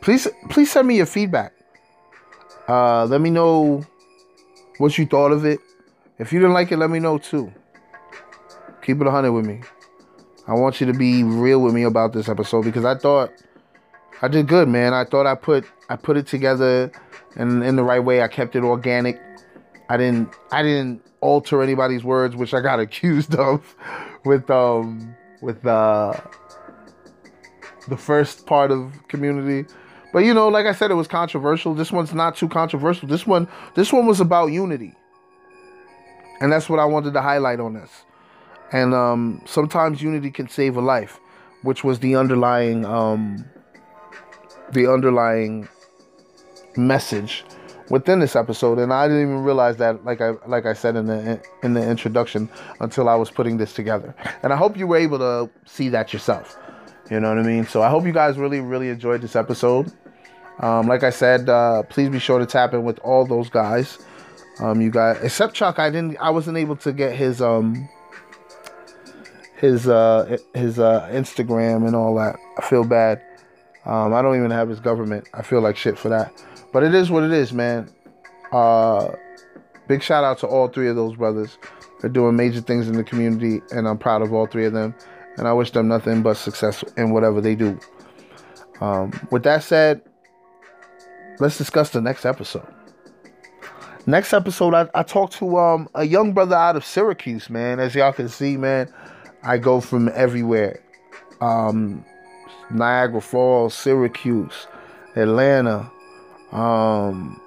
please, 0.00 0.26
please 0.50 0.70
send 0.70 0.86
me 0.88 0.96
your 0.96 1.06
feedback. 1.06 1.52
Uh, 2.68 3.04
let 3.06 3.20
me 3.20 3.30
know 3.30 3.84
what 4.78 4.96
you 4.98 5.06
thought 5.06 5.32
of 5.32 5.44
it. 5.44 5.60
If 6.18 6.32
you 6.32 6.38
didn't 6.38 6.54
like 6.54 6.72
it, 6.72 6.78
let 6.78 6.90
me 6.90 6.98
know 6.98 7.18
too. 7.18 7.52
Keep 8.82 9.00
it 9.00 9.06
a 9.06 9.10
hundred 9.10 9.32
with 9.32 9.46
me. 9.46 9.60
I 10.46 10.54
want 10.54 10.80
you 10.80 10.86
to 10.86 10.94
be 10.94 11.24
real 11.24 11.60
with 11.60 11.74
me 11.74 11.82
about 11.82 12.12
this 12.12 12.28
episode 12.28 12.64
because 12.64 12.84
I 12.84 12.94
thought 12.94 13.32
I 14.22 14.28
did 14.28 14.46
good, 14.46 14.68
man. 14.68 14.94
I 14.94 15.04
thought 15.04 15.26
I 15.26 15.34
put 15.34 15.66
I 15.88 15.96
put 15.96 16.16
it 16.16 16.26
together 16.26 16.90
and 17.36 17.62
in 17.62 17.76
the 17.76 17.82
right 17.82 18.00
way. 18.00 18.22
I 18.22 18.28
kept 18.28 18.56
it 18.56 18.62
organic. 18.62 19.20
I 19.88 19.96
didn't 19.96 20.34
I 20.52 20.62
didn't 20.62 21.02
alter 21.20 21.62
anybody's 21.62 22.04
words, 22.04 22.34
which 22.34 22.54
I 22.54 22.60
got 22.60 22.80
accused 22.86 23.34
of 23.34 23.76
with 24.24 24.48
um 24.50 25.14
with 25.42 25.66
uh 25.66 26.14
the 27.88 27.96
first 27.96 28.46
part 28.46 28.70
of 28.70 28.92
community. 29.08 29.68
But 30.12 30.20
you 30.20 30.32
know, 30.32 30.48
like 30.48 30.64
I 30.66 30.72
said, 30.72 30.90
it 30.90 30.94
was 30.94 31.08
controversial. 31.08 31.74
This 31.74 31.92
one's 31.92 32.14
not 32.14 32.36
too 32.36 32.48
controversial. 32.48 33.06
This 33.08 33.26
one 33.26 33.48
this 33.74 33.92
one 33.92 34.06
was 34.06 34.20
about 34.20 34.46
unity. 34.46 34.94
And 36.40 36.52
that's 36.52 36.68
what 36.68 36.78
I 36.78 36.84
wanted 36.84 37.14
to 37.14 37.22
highlight 37.22 37.60
on 37.60 37.74
this. 37.74 37.90
And 38.72 38.94
um 38.94 39.42
sometimes 39.46 40.02
unity 40.02 40.30
can 40.30 40.48
save 40.48 40.76
a 40.76 40.80
life, 40.80 41.18
which 41.62 41.84
was 41.84 41.98
the 42.00 42.16
underlying 42.16 42.84
um 42.84 43.44
the 44.72 44.92
underlying 44.92 45.68
message 46.76 47.44
within 47.88 48.18
this 48.18 48.34
episode 48.34 48.78
and 48.78 48.92
I 48.92 49.06
didn't 49.06 49.22
even 49.22 49.44
realize 49.44 49.76
that 49.76 50.04
like 50.04 50.20
I 50.20 50.30
like 50.46 50.66
I 50.66 50.72
said 50.72 50.96
in 50.96 51.06
the 51.06 51.40
in 51.62 51.74
the 51.74 51.88
introduction 51.88 52.48
until 52.80 53.08
I 53.08 53.14
was 53.14 53.30
putting 53.30 53.56
this 53.56 53.72
together. 53.72 54.14
And 54.42 54.52
I 54.52 54.56
hope 54.56 54.76
you 54.76 54.86
were 54.86 54.96
able 54.96 55.18
to 55.18 55.50
see 55.64 55.88
that 55.90 56.12
yourself. 56.12 56.58
You 57.10 57.20
know 57.20 57.28
what 57.28 57.38
I 57.38 57.42
mean? 57.42 57.66
So 57.66 57.82
I 57.82 57.88
hope 57.88 58.04
you 58.04 58.12
guys 58.12 58.38
really 58.38 58.60
really 58.60 58.88
enjoyed 58.88 59.22
this 59.22 59.36
episode. 59.36 59.92
Um, 60.58 60.88
like 60.88 61.02
I 61.02 61.10
said, 61.10 61.48
uh, 61.48 61.82
please 61.84 62.08
be 62.08 62.18
sure 62.18 62.38
to 62.38 62.46
tap 62.46 62.72
in 62.74 62.82
with 62.82 62.98
all 63.00 63.26
those 63.26 63.50
guys. 63.50 63.98
Um, 64.58 64.80
you 64.80 64.90
guys, 64.90 65.18
except 65.22 65.54
Chuck, 65.54 65.78
I 65.78 65.90
didn't. 65.90 66.16
I 66.18 66.30
wasn't 66.30 66.56
able 66.56 66.76
to 66.76 66.92
get 66.92 67.14
his 67.14 67.42
um 67.42 67.88
his 69.56 69.86
uh 69.86 70.38
his 70.54 70.78
uh 70.78 71.08
Instagram 71.12 71.86
and 71.86 71.94
all 71.94 72.14
that. 72.16 72.36
I 72.58 72.62
feel 72.62 72.84
bad. 72.84 73.22
Um, 73.84 74.14
I 74.14 74.22
don't 74.22 74.36
even 74.36 74.50
have 74.50 74.68
his 74.68 74.80
government. 74.80 75.28
I 75.32 75.42
feel 75.42 75.60
like 75.60 75.76
shit 75.76 75.98
for 75.98 76.08
that. 76.08 76.32
But 76.72 76.82
it 76.82 76.94
is 76.94 77.10
what 77.10 77.22
it 77.22 77.32
is, 77.32 77.52
man. 77.52 77.88
Uh, 78.50 79.12
big 79.88 80.02
shout 80.02 80.24
out 80.24 80.38
to 80.38 80.46
all 80.46 80.68
three 80.68 80.88
of 80.88 80.96
those 80.96 81.16
brothers. 81.16 81.58
They're 82.00 82.10
doing 82.10 82.36
major 82.36 82.60
things 82.60 82.88
in 82.88 82.96
the 82.96 83.04
community, 83.04 83.62
and 83.70 83.86
I'm 83.86 83.98
proud 83.98 84.22
of 84.22 84.32
all 84.32 84.46
three 84.46 84.66
of 84.66 84.72
them. 84.72 84.94
And 85.36 85.46
I 85.46 85.52
wish 85.52 85.70
them 85.70 85.88
nothing 85.88 86.22
but 86.22 86.36
success 86.36 86.82
in 86.96 87.10
whatever 87.10 87.40
they 87.40 87.54
do. 87.54 87.78
Um, 88.80 89.12
with 89.30 89.42
that 89.44 89.62
said, 89.62 90.02
let's 91.38 91.58
discuss 91.58 91.90
the 91.90 92.00
next 92.00 92.24
episode. 92.24 92.66
Next 94.06 94.32
episode, 94.32 94.72
I, 94.74 94.88
I 94.94 95.02
to 95.32 95.58
um, 95.58 95.88
a 95.94 96.04
young 96.04 96.32
brother 96.32 96.54
out 96.54 96.76
of 96.76 96.84
Syracuse, 96.84 97.50
man. 97.50 97.80
As 97.80 97.94
y'all 97.94 98.12
can 98.12 98.28
see, 98.28 98.56
man, 98.56 98.92
I 99.42 99.58
go 99.58 99.80
from 99.80 100.08
everywhere. 100.14 100.80
Um, 101.40 102.04
Niagara 102.70 103.20
Falls, 103.20 103.74
Syracuse, 103.74 104.66
Atlanta, 105.16 105.90
um, 106.52 107.40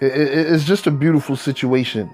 it, 0.00 0.12
it- 0.12 0.52
it's 0.52 0.64
just 0.64 0.86
a 0.86 0.90
beautiful 0.90 1.36
situation. 1.36 2.10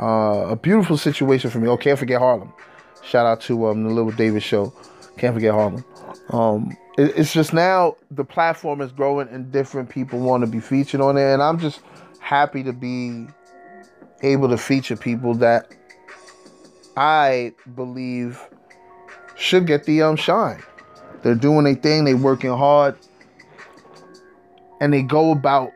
Uh, 0.00 0.48
a 0.50 0.56
beautiful 0.56 0.96
situation 0.96 1.50
for 1.50 1.58
me. 1.58 1.68
Oh, 1.68 1.76
can't 1.76 1.98
forget 1.98 2.18
Harlem. 2.18 2.52
Shout 3.02 3.26
out 3.26 3.40
to 3.42 3.66
um, 3.66 3.84
the 3.84 3.90
Little 3.90 4.10
David 4.12 4.42
Show. 4.42 4.72
Can't 5.18 5.34
forget 5.34 5.52
Harlem. 5.52 5.84
Um, 6.30 6.76
it's 6.98 7.32
just 7.32 7.52
now 7.52 7.96
the 8.10 8.24
platform 8.24 8.80
is 8.80 8.92
growing 8.92 9.28
and 9.28 9.50
different 9.50 9.88
people 9.88 10.18
want 10.20 10.44
to 10.44 10.46
be 10.46 10.60
featured 10.60 11.00
on 11.00 11.16
it 11.16 11.32
and 11.32 11.42
I'm 11.42 11.58
just 11.58 11.80
happy 12.20 12.62
to 12.62 12.72
be 12.72 13.26
able 14.22 14.48
to 14.48 14.56
feature 14.56 14.96
people 14.96 15.34
that 15.34 15.74
I 16.96 17.54
believe 17.74 18.40
should 19.36 19.66
get 19.66 19.84
the 19.84 20.02
um 20.02 20.16
shine. 20.16 20.62
They're 21.22 21.34
doing 21.34 21.64
their 21.64 21.74
thing. 21.74 22.04
they're 22.04 22.16
working 22.16 22.50
hard, 22.50 22.96
and 24.80 24.92
they 24.92 25.02
go 25.02 25.30
about 25.30 25.70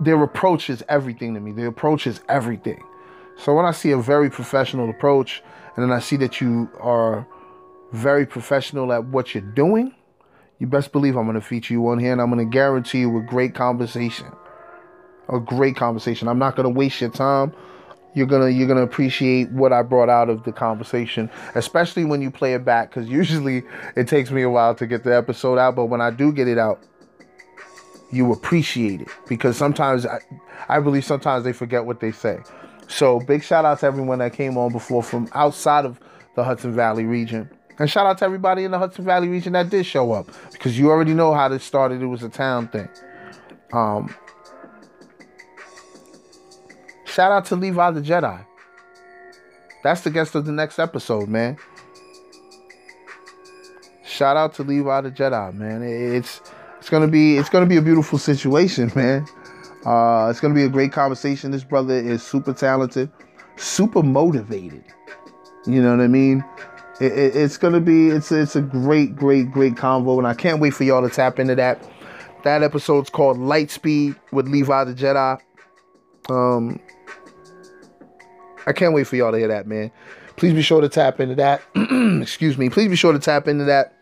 their 0.00 0.22
approach 0.22 0.70
is 0.70 0.82
everything 0.88 1.34
to 1.34 1.40
me. 1.40 1.52
Their 1.52 1.68
approach 1.68 2.06
is 2.06 2.20
everything. 2.28 2.82
So 3.36 3.54
when 3.54 3.64
I 3.64 3.72
see 3.72 3.90
a 3.90 3.98
very 3.98 4.30
professional 4.30 4.90
approach, 4.90 5.42
and 5.76 5.84
then 5.84 5.92
I 5.92 6.00
see 6.00 6.16
that 6.16 6.40
you 6.40 6.68
are 6.80 7.26
very 7.92 8.26
professional 8.26 8.92
at 8.92 9.04
what 9.06 9.34
you're 9.34 9.42
doing, 9.42 9.94
you 10.58 10.66
best 10.66 10.92
believe 10.92 11.16
I'm 11.16 11.24
going 11.24 11.34
to 11.34 11.40
feature 11.40 11.74
you 11.74 11.86
on 11.88 11.98
here, 11.98 12.12
and 12.12 12.20
I'm 12.20 12.30
going 12.30 12.44
to 12.44 12.50
guarantee 12.50 13.00
you 13.00 13.16
a 13.18 13.22
great 13.22 13.54
conversation. 13.54 14.26
A 15.28 15.40
great 15.40 15.76
conversation. 15.76 16.28
I'm 16.28 16.38
not 16.38 16.56
going 16.56 16.64
to 16.64 16.70
waste 16.70 17.00
your 17.00 17.10
time. 17.10 17.54
You're 18.16 18.28
gonna 18.28 18.48
you're 18.48 18.68
gonna 18.68 18.82
appreciate 18.82 19.50
what 19.50 19.72
I 19.72 19.82
brought 19.82 20.08
out 20.08 20.30
of 20.30 20.44
the 20.44 20.52
conversation, 20.52 21.28
especially 21.56 22.04
when 22.04 22.22
you 22.22 22.30
play 22.30 22.54
it 22.54 22.64
back, 22.64 22.90
because 22.90 23.08
usually 23.08 23.64
it 23.96 24.06
takes 24.06 24.30
me 24.30 24.42
a 24.42 24.50
while 24.50 24.72
to 24.76 24.86
get 24.86 25.02
the 25.02 25.16
episode 25.16 25.58
out, 25.58 25.74
but 25.74 25.86
when 25.86 26.00
I 26.00 26.10
do 26.12 26.30
get 26.32 26.46
it 26.46 26.56
out, 26.56 26.80
you 28.12 28.32
appreciate 28.32 29.00
it 29.00 29.08
because 29.28 29.56
sometimes 29.56 30.06
I, 30.06 30.20
I 30.68 30.78
believe 30.78 31.04
sometimes 31.04 31.42
they 31.42 31.52
forget 31.52 31.86
what 31.86 31.98
they 31.98 32.12
say. 32.12 32.38
So 32.86 33.18
big 33.18 33.42
shout 33.42 33.64
out 33.64 33.80
to 33.80 33.86
everyone 33.86 34.20
that 34.20 34.32
came 34.32 34.56
on 34.56 34.70
before 34.70 35.02
from 35.02 35.28
outside 35.32 35.84
of 35.84 35.98
the 36.36 36.44
Hudson 36.44 36.72
Valley 36.72 37.04
region. 37.04 37.50
And 37.78 37.90
shout 37.90 38.06
out 38.06 38.18
to 38.18 38.24
everybody 38.24 38.64
in 38.64 38.70
the 38.70 38.78
Hudson 38.78 39.04
Valley 39.04 39.28
region 39.28 39.52
that 39.54 39.68
did 39.68 39.84
show 39.84 40.12
up 40.12 40.28
because 40.52 40.78
you 40.78 40.90
already 40.90 41.14
know 41.14 41.34
how 41.34 41.48
this 41.48 41.64
started. 41.64 42.02
It 42.02 42.06
was 42.06 42.22
a 42.22 42.28
town 42.28 42.68
thing. 42.68 42.88
Um, 43.72 44.14
shout 47.04 47.32
out 47.32 47.44
to 47.46 47.56
Levi 47.56 47.90
the 47.90 48.00
Jedi. 48.00 48.44
That's 49.82 50.02
the 50.02 50.10
guest 50.10 50.34
of 50.34 50.46
the 50.46 50.52
next 50.52 50.78
episode, 50.78 51.28
man. 51.28 51.58
Shout 54.04 54.36
out 54.36 54.54
to 54.54 54.62
Levi 54.62 55.00
the 55.00 55.10
Jedi, 55.10 55.52
man. 55.54 55.82
It's 55.82 56.40
it's 56.78 56.88
gonna 56.88 57.08
be 57.08 57.36
it's 57.36 57.48
gonna 57.48 57.66
be 57.66 57.76
a 57.76 57.82
beautiful 57.82 58.18
situation, 58.18 58.92
man. 58.96 59.26
Uh, 59.84 60.28
it's 60.30 60.38
gonna 60.38 60.54
be 60.54 60.62
a 60.62 60.68
great 60.68 60.92
conversation. 60.92 61.50
This 61.50 61.64
brother 61.64 61.94
is 61.94 62.22
super 62.22 62.52
talented, 62.52 63.10
super 63.56 64.02
motivated. 64.02 64.84
You 65.66 65.82
know 65.82 65.96
what 65.96 66.04
I 66.04 66.06
mean? 66.06 66.44
It, 67.00 67.12
it- 67.12 67.36
it's 67.36 67.56
gonna 67.56 67.80
be 67.80 68.08
it's 68.08 68.30
it's 68.32 68.56
a 68.56 68.60
great, 68.62 69.16
great, 69.16 69.50
great 69.50 69.74
convo, 69.74 70.18
and 70.18 70.26
I 70.26 70.34
can't 70.34 70.60
wait 70.60 70.74
for 70.74 70.84
y'all 70.84 71.06
to 71.06 71.14
tap 71.14 71.38
into 71.38 71.54
that. 71.56 71.82
That 72.44 72.62
episode's 72.62 73.10
called 73.10 73.38
Lightspeed 73.38 74.16
with 74.32 74.46
Levi 74.48 74.84
the 74.84 74.94
Jedi. 74.94 75.40
Um, 76.30 76.78
I 78.66 78.72
can't 78.72 78.94
wait 78.94 79.06
for 79.06 79.16
y'all 79.16 79.32
to 79.32 79.38
hear 79.38 79.48
that, 79.48 79.66
man. 79.66 79.90
Please 80.36 80.52
be 80.54 80.62
sure 80.62 80.80
to 80.80 80.88
tap 80.88 81.20
into 81.20 81.34
that. 81.36 81.62
Excuse 82.22 82.58
me. 82.58 82.68
Please 82.68 82.88
be 82.88 82.96
sure 82.96 83.12
to 83.12 83.18
tap 83.18 83.48
into 83.48 83.64
that. 83.64 83.94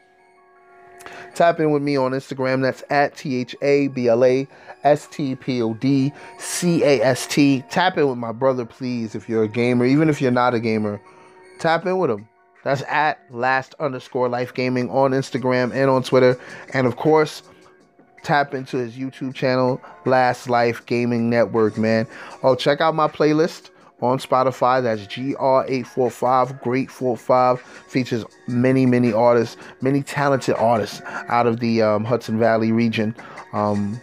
Tap 1.35 1.61
in 1.61 1.71
with 1.71 1.83
me 1.83 1.97
on 1.97 2.13
Instagram. 2.13 2.63
That's 2.63 2.83
at 2.91 3.17
T 3.17 3.37
H 3.37 3.57
A 3.63 3.89
B 3.89 4.09
L 4.09 4.25
A 4.25 4.47
S 4.85 5.07
T 5.07 5.35
P 5.35 5.63
O 5.63 5.73
D 5.75 6.13
C 6.39 6.83
A 6.85 7.01
S 7.03 7.27
T. 7.27 7.65
Tap 7.71 7.97
in 7.97 8.09
with 8.09 8.19
my 8.19 8.33
brother, 8.33 8.65
please, 8.67 9.15
if 9.15 9.29
you're 9.29 9.45
a 9.45 9.49
gamer. 9.49 9.85
Even 9.87 10.09
if 10.11 10.21
you're 10.21 10.31
not 10.31 10.53
a 10.55 10.61
gamer, 10.61 11.01
tap 11.59 11.87
in 11.87 11.97
with 11.99 12.11
him. 12.11 12.29
That's 12.65 12.83
at 12.83 13.21
last 13.31 13.75
underscore 13.81 14.29
life 14.29 14.55
gaming 14.55 14.91
on 14.91 15.13
Instagram 15.13 15.75
and 15.75 15.91
on 15.91 16.03
Twitter. 16.03 16.39
And 16.73 16.87
of 16.87 16.97
course, 16.97 17.43
tap 18.23 18.55
into 18.55 18.77
his 18.77 18.97
YouTube 18.97 19.35
channel, 19.35 19.81
Last 20.05 20.49
Life 20.49 20.85
Gaming 20.87 21.29
Network, 21.29 21.77
man. 21.77 22.07
Oh, 22.43 22.55
check 22.55 22.81
out 22.81 22.95
my 22.95 23.09
playlist 23.09 23.71
on 24.01 24.19
Spotify. 24.19 24.83
That's 24.83 25.03
GR845, 25.03 26.61
Great 26.63 26.91
45. 26.91 27.61
Features 27.61 28.25
many, 28.47 28.87
many 28.87 29.13
artists, 29.13 29.57
many 29.81 30.03
talented 30.03 30.55
artists 30.57 31.03
out 31.07 31.47
of 31.47 31.61
the 31.61 31.83
um, 31.83 32.05
Hudson 32.05 32.39
Valley 32.39 32.73
region. 32.73 33.15
Um, 33.53 34.01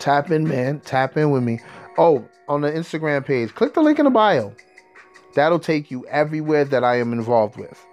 tap 0.00 0.30
in, 0.30 0.48
man. 0.48 0.80
Tap 0.80 1.16
in 1.16 1.30
with 1.30 1.42
me. 1.42 1.60
Oh, 1.98 2.26
on 2.48 2.62
the 2.62 2.70
Instagram 2.70 3.24
page, 3.24 3.54
click 3.54 3.74
the 3.74 3.80
link 3.80 3.98
in 3.98 4.04
the 4.04 4.10
bio. 4.10 4.52
That'll 5.34 5.58
take 5.58 5.90
you 5.90 6.06
everywhere 6.08 6.64
that 6.66 6.84
I 6.84 6.98
am 6.98 7.12
involved 7.12 7.56
with. 7.56 7.84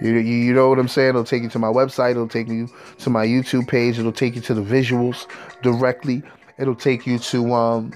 You, 0.00 0.12
you, 0.18 0.52
know 0.52 0.68
what 0.68 0.78
I'm 0.78 0.88
saying? 0.88 1.10
It'll 1.10 1.24
take 1.24 1.42
you 1.42 1.48
to 1.50 1.58
my 1.58 1.68
website. 1.68 2.12
It'll 2.12 2.28
take 2.28 2.48
you 2.48 2.68
to 2.98 3.10
my 3.10 3.26
YouTube 3.26 3.66
page. 3.66 3.98
It'll 3.98 4.12
take 4.12 4.34
you 4.34 4.42
to 4.42 4.54
the 4.54 4.60
visuals 4.60 5.26
directly. 5.62 6.22
It'll 6.58 6.74
take 6.74 7.06
you 7.06 7.18
to 7.18 7.54
um. 7.54 7.92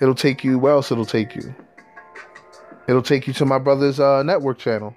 It'll 0.00 0.14
take 0.14 0.44
you. 0.44 0.58
Where 0.58 0.72
else? 0.72 0.92
It'll 0.92 1.06
take 1.06 1.34
you. 1.34 1.54
It'll 2.88 3.02
take 3.02 3.26
you 3.26 3.32
to 3.34 3.46
my 3.46 3.58
brother's 3.58 4.00
uh, 4.00 4.22
network 4.22 4.58
channel. 4.58 4.94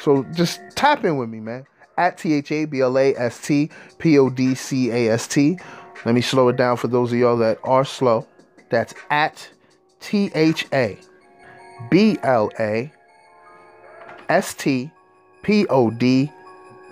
So 0.00 0.24
just 0.34 0.60
tap 0.76 1.04
in 1.04 1.16
with 1.16 1.28
me, 1.28 1.40
man. 1.40 1.64
At 1.98 2.18
T 2.18 2.34
H 2.34 2.52
A 2.52 2.64
B 2.64 2.80
L 2.80 2.96
A 2.96 3.14
S 3.16 3.44
T 3.44 3.70
P 3.98 4.18
O 4.18 4.30
D 4.30 4.54
C 4.54 4.90
A 4.90 5.12
S 5.12 5.26
T. 5.26 5.58
Let 6.04 6.14
me 6.14 6.20
slow 6.20 6.48
it 6.48 6.56
down 6.56 6.76
for 6.76 6.88
those 6.88 7.12
of 7.12 7.18
y'all 7.18 7.36
that 7.38 7.58
are 7.64 7.84
slow. 7.84 8.26
That's 8.70 8.94
at 9.10 9.48
T 10.00 10.30
H 10.34 10.66
A 10.72 10.98
B 11.90 12.18
L 12.22 12.50
A 12.58 12.92
S 14.28 14.54
T 14.54 14.90
P 15.42 15.66
O 15.68 15.90
D 15.90 16.30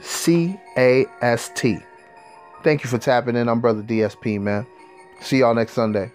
C 0.00 0.58
A 0.76 1.06
S 1.20 1.50
T. 1.54 1.78
Thank 2.62 2.84
you 2.84 2.90
for 2.90 2.98
tapping 2.98 3.36
in. 3.36 3.48
I'm 3.48 3.60
Brother 3.60 3.82
DSP, 3.82 4.40
man. 4.40 4.66
See 5.20 5.38
y'all 5.38 5.54
next 5.54 5.72
Sunday. 5.72 6.12